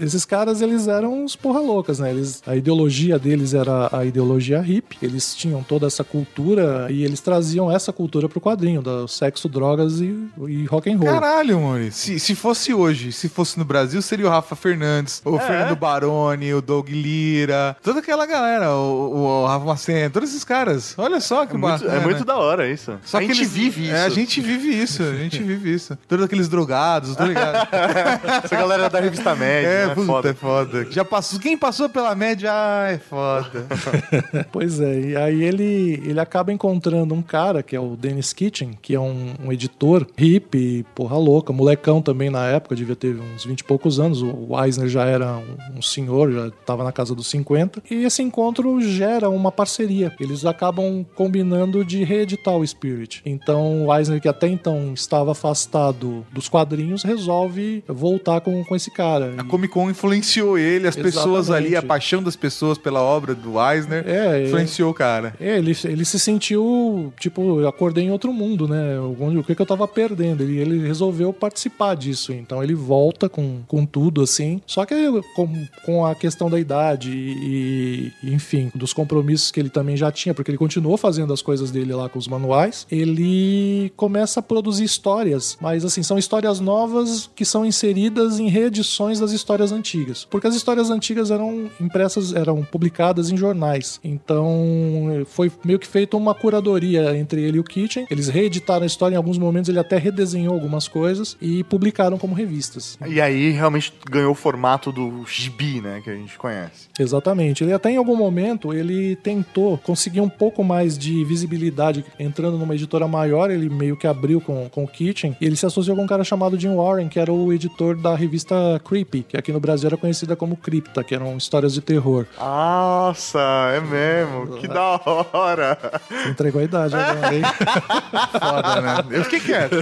Esses 0.00 0.24
caras, 0.24 0.60
eles 0.60 0.86
eram 0.86 1.24
uns 1.24 1.34
porra 1.34 1.60
loucas, 1.60 1.98
né? 1.98 2.10
Eles, 2.10 2.42
a 2.46 2.54
ideologia 2.54 3.18
deles 3.18 3.54
era 3.54 3.88
a 3.96 4.04
ideologia 4.04 4.60
hippie. 4.60 4.98
Eles 5.02 5.34
tinham 5.34 5.62
toda 5.62 5.86
essa 5.86 6.04
cultura 6.04 6.88
e 6.90 7.04
eles 7.04 7.20
traziam 7.20 7.70
essa 7.70 7.92
cultura 7.92 8.28
pro 8.28 8.40
quadrinho, 8.40 8.82
do 8.82 9.08
sexo, 9.08 9.48
drogas 9.48 10.00
e, 10.00 10.28
e 10.46 10.64
rock 10.66 10.90
and 10.92 10.98
roll. 10.98 11.06
Caralho, 11.08 11.60
mano. 11.60 11.90
Se, 11.90 12.18
se 12.20 12.34
fosse 12.34 12.74
hoje, 12.74 13.12
se 13.12 13.28
fosse 13.28 13.58
no 13.58 13.64
Brasil, 13.64 14.02
seria 14.02 14.26
o 14.26 14.30
Rafa 14.30 14.54
Fernandes, 14.54 15.22
o 15.24 15.38
Fernando 15.38 15.76
Baroni, 15.76 16.52
o 16.52 16.60
Doug 16.60 16.88
Lira, 16.90 17.76
toda 17.82 18.00
aquela 18.00 18.26
galera, 18.26 18.72
o, 18.74 19.42
o 19.42 19.46
Rafa 19.46 19.64
Macena, 19.64 20.10
todos 20.10 20.28
esses 20.30 20.44
caras. 20.44 20.94
Olha 20.98 21.20
só 21.20 21.46
que 21.46 21.54
É 21.54 21.58
muito, 21.58 21.72
bacana. 21.84 21.94
é 21.94 22.00
muito 22.04 22.24
da 22.24 22.36
hora 22.36 22.70
isso. 22.70 22.98
Só 23.04 23.18
a 23.18 23.20
que 23.20 23.28
gente 23.28 23.38
eles- 23.40 23.52
vive 23.52 23.84
isso. 23.84 23.94
É, 23.94 24.04
a 24.04 24.08
gente 24.08 24.40
vive 24.40 24.68
isso, 24.68 24.97
a 25.02 25.14
gente 25.16 25.42
vive 25.42 25.72
isso. 25.74 25.96
Todos 26.08 26.24
aqueles 26.24 26.48
drogados, 26.48 27.14
tá 27.16 27.24
ligado? 27.24 27.68
Essa 28.44 28.56
galera 28.56 28.88
da 28.88 29.00
revista 29.00 29.34
média, 29.34 29.68
É, 29.68 29.86
né? 29.88 29.94
puta, 29.94 30.06
Foda. 30.06 30.28
é 30.30 30.34
foda. 30.34 30.86
Já 30.90 31.04
passou, 31.04 31.38
quem 31.38 31.56
passou 31.56 31.88
pela 31.88 32.14
média, 32.14 32.50
ah, 32.52 32.90
é 32.90 32.98
foda. 32.98 33.66
Pois 34.52 34.80
é, 34.80 35.00
e 35.00 35.16
aí 35.16 35.42
ele, 35.42 36.02
ele 36.04 36.20
acaba 36.20 36.52
encontrando 36.52 37.14
um 37.14 37.22
cara 37.22 37.62
que 37.62 37.74
é 37.76 37.80
o 37.80 37.96
Dennis 37.96 38.32
Kitchen, 38.32 38.78
que 38.80 38.94
é 38.94 39.00
um, 39.00 39.34
um 39.44 39.52
editor 39.52 40.06
hippie, 40.16 40.84
porra 40.94 41.16
louca, 41.16 41.52
molecão 41.52 42.00
também 42.02 42.30
na 42.30 42.46
época, 42.46 42.74
devia 42.76 42.96
ter 42.96 43.16
uns 43.18 43.44
20 43.44 43.60
e 43.60 43.64
poucos 43.64 43.98
anos. 44.00 44.22
O 44.22 44.48
Eisner 44.62 44.88
já 44.88 45.04
era 45.04 45.36
um, 45.36 45.78
um 45.78 45.82
senhor, 45.82 46.32
já 46.32 46.46
estava 46.48 46.84
na 46.84 46.92
casa 46.92 47.14
dos 47.14 47.26
50. 47.28 47.82
E 47.90 48.04
esse 48.04 48.22
encontro 48.22 48.80
gera 48.80 49.28
uma 49.28 49.50
parceria. 49.52 50.12
Eles 50.20 50.44
acabam 50.44 51.04
combinando 51.14 51.84
de 51.84 52.04
reeditar 52.04 52.56
o 52.56 52.66
Spirit. 52.66 53.22
Então 53.24 53.86
o 53.86 53.94
Eisner, 53.96 54.20
que 54.20 54.28
até 54.28 54.48
então 54.48 54.87
estava 54.92 55.32
afastado 55.32 56.26
dos 56.32 56.48
quadrinhos, 56.48 57.02
resolve 57.02 57.82
voltar 57.86 58.40
com, 58.40 58.64
com 58.64 58.76
esse 58.76 58.90
cara. 58.90 59.34
A 59.36 59.44
Comic 59.44 59.72
Con 59.72 59.90
influenciou 59.90 60.58
ele, 60.58 60.86
as 60.88 60.96
pessoas 60.96 61.50
ali, 61.50 61.66
a 61.66 61.68
Exatamente. 61.70 61.88
paixão 61.88 62.22
das 62.22 62.36
pessoas 62.36 62.78
pela 62.78 63.00
obra 63.02 63.34
do 63.34 63.54
Eisner, 63.60 64.04
É, 64.06 64.42
é. 64.42 64.46
influenciou 64.46 64.90
o 64.90 64.94
cara. 64.94 65.34
É, 65.40 65.58
ele, 65.58 65.76
ele 65.84 66.04
se 66.04 66.18
sentiu, 66.18 67.12
tipo, 67.18 67.60
eu 67.60 67.68
acordei 67.68 68.04
em 68.04 68.10
outro 68.10 68.32
mundo, 68.32 68.68
né? 68.68 68.98
O 69.00 69.42
que, 69.42 69.54
que 69.54 69.62
eu 69.62 69.66
tava 69.66 69.86
perdendo? 69.86 70.42
Ele, 70.42 70.58
ele 70.58 70.86
resolveu 70.86 71.32
participar 71.32 71.94
disso. 71.94 72.32
Então 72.32 72.62
ele 72.62 72.74
volta 72.74 73.28
com, 73.28 73.60
com 73.66 73.84
tudo, 73.84 74.22
assim. 74.22 74.60
Só 74.66 74.84
que 74.84 74.94
com, 75.34 75.66
com 75.84 76.06
a 76.06 76.14
questão 76.14 76.48
da 76.50 76.58
idade 76.58 77.10
e, 77.10 78.12
e, 78.22 78.34
enfim, 78.34 78.70
dos 78.74 78.92
compromissos 78.92 79.50
que 79.50 79.60
ele 79.60 79.70
também 79.70 79.96
já 79.96 80.10
tinha, 80.12 80.34
porque 80.34 80.50
ele 80.50 80.58
continuou 80.58 80.96
fazendo 80.96 81.32
as 81.32 81.42
coisas 81.42 81.70
dele 81.70 81.92
lá 81.92 82.08
com 82.08 82.18
os 82.18 82.28
manuais, 82.28 82.86
ele 82.90 83.92
começa 83.96 84.40
a 84.40 84.42
produzir 84.42 84.77
histórias, 84.84 85.56
mas 85.60 85.84
assim, 85.84 86.02
são 86.02 86.18
histórias 86.18 86.60
novas 86.60 87.30
que 87.34 87.44
são 87.44 87.64
inseridas 87.64 88.38
em 88.38 88.48
reedições 88.48 89.20
das 89.20 89.32
histórias 89.32 89.72
antigas. 89.72 90.26
Porque 90.30 90.46
as 90.46 90.54
histórias 90.54 90.90
antigas 90.90 91.30
eram 91.30 91.70
impressas, 91.80 92.34
eram 92.34 92.62
publicadas 92.64 93.30
em 93.30 93.36
jornais. 93.36 94.00
Então 94.02 95.24
foi 95.26 95.50
meio 95.64 95.78
que 95.78 95.86
feita 95.86 96.16
uma 96.16 96.34
curadoria 96.34 97.16
entre 97.16 97.42
ele 97.42 97.58
e 97.58 97.60
o 97.60 97.64
Kitchen. 97.64 98.06
Eles 98.10 98.28
reeditaram 98.28 98.82
a 98.82 98.86
história 98.86 99.14
em 99.14 99.18
alguns 99.18 99.38
momentos, 99.38 99.68
ele 99.68 99.78
até 99.78 99.96
redesenhou 99.98 100.54
algumas 100.54 100.88
coisas 100.88 101.36
e 101.40 101.64
publicaram 101.64 102.18
como 102.18 102.34
revistas. 102.34 102.98
E 103.06 103.20
aí 103.20 103.50
realmente 103.50 103.92
ganhou 104.08 104.32
o 104.32 104.34
formato 104.34 104.92
do 104.92 105.24
gibi, 105.26 105.80
né? 105.80 106.00
Que 106.02 106.10
a 106.10 106.14
gente 106.14 106.38
conhece. 106.38 106.88
Exatamente. 106.98 107.64
Ele 107.64 107.72
até 107.72 107.90
em 107.90 107.96
algum 107.96 108.16
momento 108.16 108.72
ele 108.72 109.16
tentou 109.16 109.78
conseguir 109.78 110.20
um 110.20 110.28
pouco 110.28 110.62
mais 110.64 110.96
de 110.98 111.24
visibilidade 111.24 112.04
entrando 112.18 112.58
numa 112.58 112.74
editora 112.74 113.06
maior, 113.08 113.50
ele 113.50 113.68
meio 113.68 113.96
que 113.96 114.06
abriu 114.06 114.40
com, 114.40 114.67
com 114.68 114.84
o 114.84 114.88
Kitchen, 114.88 115.36
e 115.40 115.44
ele 115.46 115.56
se 115.56 115.66
associou 115.66 115.96
com 115.96 116.02
um 116.04 116.06
cara 116.06 116.24
chamado 116.24 116.58
Jim 116.58 116.74
Warren, 116.74 117.08
que 117.08 117.18
era 117.18 117.32
o 117.32 117.52
editor 117.52 117.96
da 117.96 118.14
revista 118.14 118.54
Creepy, 118.84 119.22
que 119.28 119.36
aqui 119.36 119.52
no 119.52 119.60
Brasil 119.60 119.86
era 119.88 119.96
conhecida 119.96 120.34
como 120.36 120.56
Cripta, 120.56 121.02
que 121.04 121.14
eram 121.14 121.36
histórias 121.36 121.72
de 121.74 121.80
terror. 121.80 122.26
Nossa, 122.38 123.38
é 123.74 123.80
mesmo. 123.80 124.56
Que 124.58 124.68
da 124.68 125.00
hora. 125.32 125.78
Você 126.10 126.28
entregou 126.30 126.60
a 126.60 126.64
idade 126.64 126.94
agora, 126.96 127.34
hein? 127.34 127.42
Foda, 128.32 128.80
né? 128.80 129.04
Eu 129.10 129.24
fiquei 129.24 129.40
quieto. 129.40 129.76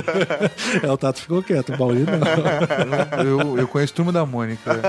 É, 0.83 0.91
o 0.91 0.97
Tato 0.97 1.21
ficou 1.21 1.43
quieto, 1.43 1.73
o 1.73 1.77
Bauri 1.77 2.05
não. 2.05 3.25
Eu, 3.25 3.59
eu 3.59 3.69
conheço 3.69 3.95
Turma 3.95 4.13
da 4.13 4.25
Mônica. 4.27 4.81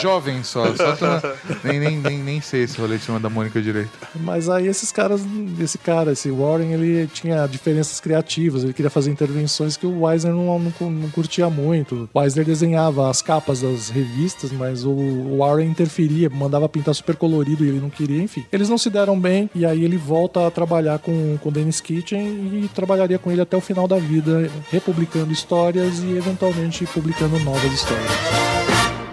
Jovem 0.00 0.42
só. 0.42 0.74
só 0.74 0.96
turma- 0.96 1.22
nem, 1.64 1.78
nem, 1.78 1.96
nem, 1.98 2.18
nem 2.18 2.40
sei 2.40 2.62
esse 2.64 2.78
rolê 2.80 2.98
de 2.98 3.04
Turma 3.06 3.20
da 3.20 3.28
Mônica 3.30 3.60
direito. 3.60 3.90
Mas 4.16 4.48
aí 4.48 4.66
esses 4.66 4.90
caras, 4.92 5.22
esse 5.60 5.78
cara, 5.78 6.12
esse 6.12 6.30
Warren, 6.30 6.72
ele 6.72 7.06
tinha 7.06 7.46
diferenças 7.46 8.00
criativas, 8.00 8.64
ele 8.64 8.72
queria 8.72 8.90
fazer 8.90 8.97
intervenções 9.06 9.76
que 9.76 9.86
o 9.86 10.10
Eisner 10.10 10.32
não, 10.32 10.58
não, 10.58 10.90
não 10.90 11.10
curtia 11.10 11.48
muito. 11.48 12.08
O 12.12 12.20
desenhava 12.44 13.10
as 13.10 13.22
capas 13.22 13.60
das 13.60 13.90
revistas, 13.90 14.52
mas 14.52 14.84
o, 14.84 14.90
o 14.90 15.38
Warren 15.38 15.68
interferia, 15.68 16.30
mandava 16.30 16.68
pintar 16.68 16.94
super 16.94 17.16
colorido 17.16 17.64
e 17.64 17.68
ele 17.68 17.80
não 17.80 17.90
queria, 17.90 18.22
enfim. 18.22 18.44
Eles 18.52 18.68
não 18.68 18.78
se 18.78 18.90
deram 18.90 19.18
bem 19.18 19.50
e 19.54 19.64
aí 19.64 19.84
ele 19.84 19.96
volta 19.96 20.46
a 20.46 20.50
trabalhar 20.50 20.98
com 20.98 21.38
o 21.42 21.50
Dennis 21.50 21.80
Kitchen 21.80 22.64
e 22.64 22.68
trabalharia 22.74 23.18
com 23.18 23.30
ele 23.30 23.40
até 23.40 23.56
o 23.56 23.60
final 23.60 23.86
da 23.88 23.98
vida, 23.98 24.50
republicando 24.70 25.32
histórias 25.32 26.02
e 26.02 26.16
eventualmente 26.16 26.86
publicando 26.86 27.38
novas 27.40 27.72
histórias. 27.72 28.10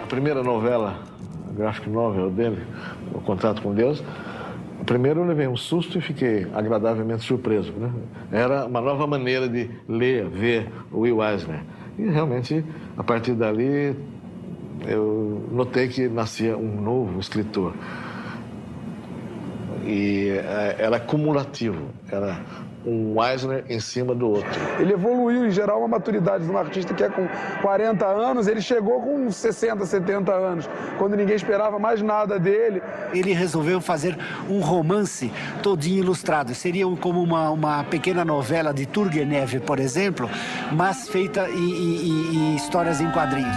A 0.02 0.06
primeira 0.06 0.42
novela, 0.42 1.00
a 1.48 1.52
graphic 1.52 1.88
novel 1.88 2.30
dele, 2.30 2.62
O 3.12 3.20
Contrato 3.20 3.62
com 3.62 3.74
Deus, 3.74 4.02
primeiro 4.86 5.20
eu 5.20 5.26
levei 5.26 5.48
um 5.48 5.56
susto 5.56 5.98
e 5.98 6.00
fiquei 6.00 6.46
agradavelmente 6.54 7.24
surpreso. 7.24 7.72
Né? 7.72 7.92
Era 8.30 8.64
uma 8.64 8.80
nova 8.80 9.06
maneira 9.06 9.48
de 9.48 9.68
ler, 9.88 10.28
ver 10.28 10.70
o 10.92 11.00
Will 11.00 11.22
Eisner. 11.22 11.62
E 11.98 12.08
realmente, 12.08 12.64
a 12.96 13.02
partir 13.02 13.32
dali, 13.32 13.96
eu 14.86 15.48
notei 15.50 15.88
que 15.88 16.08
nascia 16.08 16.56
um 16.56 16.80
novo 16.80 17.18
escritor. 17.18 17.74
E 19.84 20.28
eh, 20.30 20.76
era 20.78 21.00
cumulativo, 21.00 21.90
era 22.10 22.40
um 22.86 23.16
Eisner 23.22 23.64
em 23.68 23.80
cima 23.80 24.14
do 24.14 24.28
outro. 24.30 24.48
Ele 24.78 24.92
evoluiu 24.92 25.44
em 25.46 25.50
geral 25.50 25.80
uma 25.80 25.88
maturidade 25.88 26.44
de 26.44 26.50
um 26.50 26.56
artista 26.56 26.94
que 26.94 27.02
é 27.02 27.08
com 27.08 27.26
40 27.62 28.06
anos, 28.06 28.46
ele 28.46 28.60
chegou 28.60 29.00
com 29.00 29.30
60, 29.30 29.84
70 29.84 30.32
anos, 30.32 30.68
quando 30.98 31.16
ninguém 31.16 31.34
esperava 31.34 31.78
mais 31.78 32.00
nada 32.00 32.38
dele. 32.38 32.80
Ele 33.12 33.32
resolveu 33.32 33.80
fazer 33.80 34.16
um 34.48 34.60
romance 34.60 35.32
todinho 35.62 35.98
ilustrado. 36.04 36.54
Seria 36.54 36.84
como 37.00 37.22
uma, 37.22 37.50
uma 37.50 37.84
pequena 37.84 38.24
novela 38.24 38.72
de 38.72 38.86
Turgenev, 38.86 39.60
por 39.60 39.78
exemplo, 39.80 40.30
mas 40.72 41.08
feita 41.08 41.48
em- 41.50 41.54
em- 41.54 42.36
em 42.52 42.56
histórias 42.56 43.00
em 43.00 43.10
quadrinhos. 43.10 43.56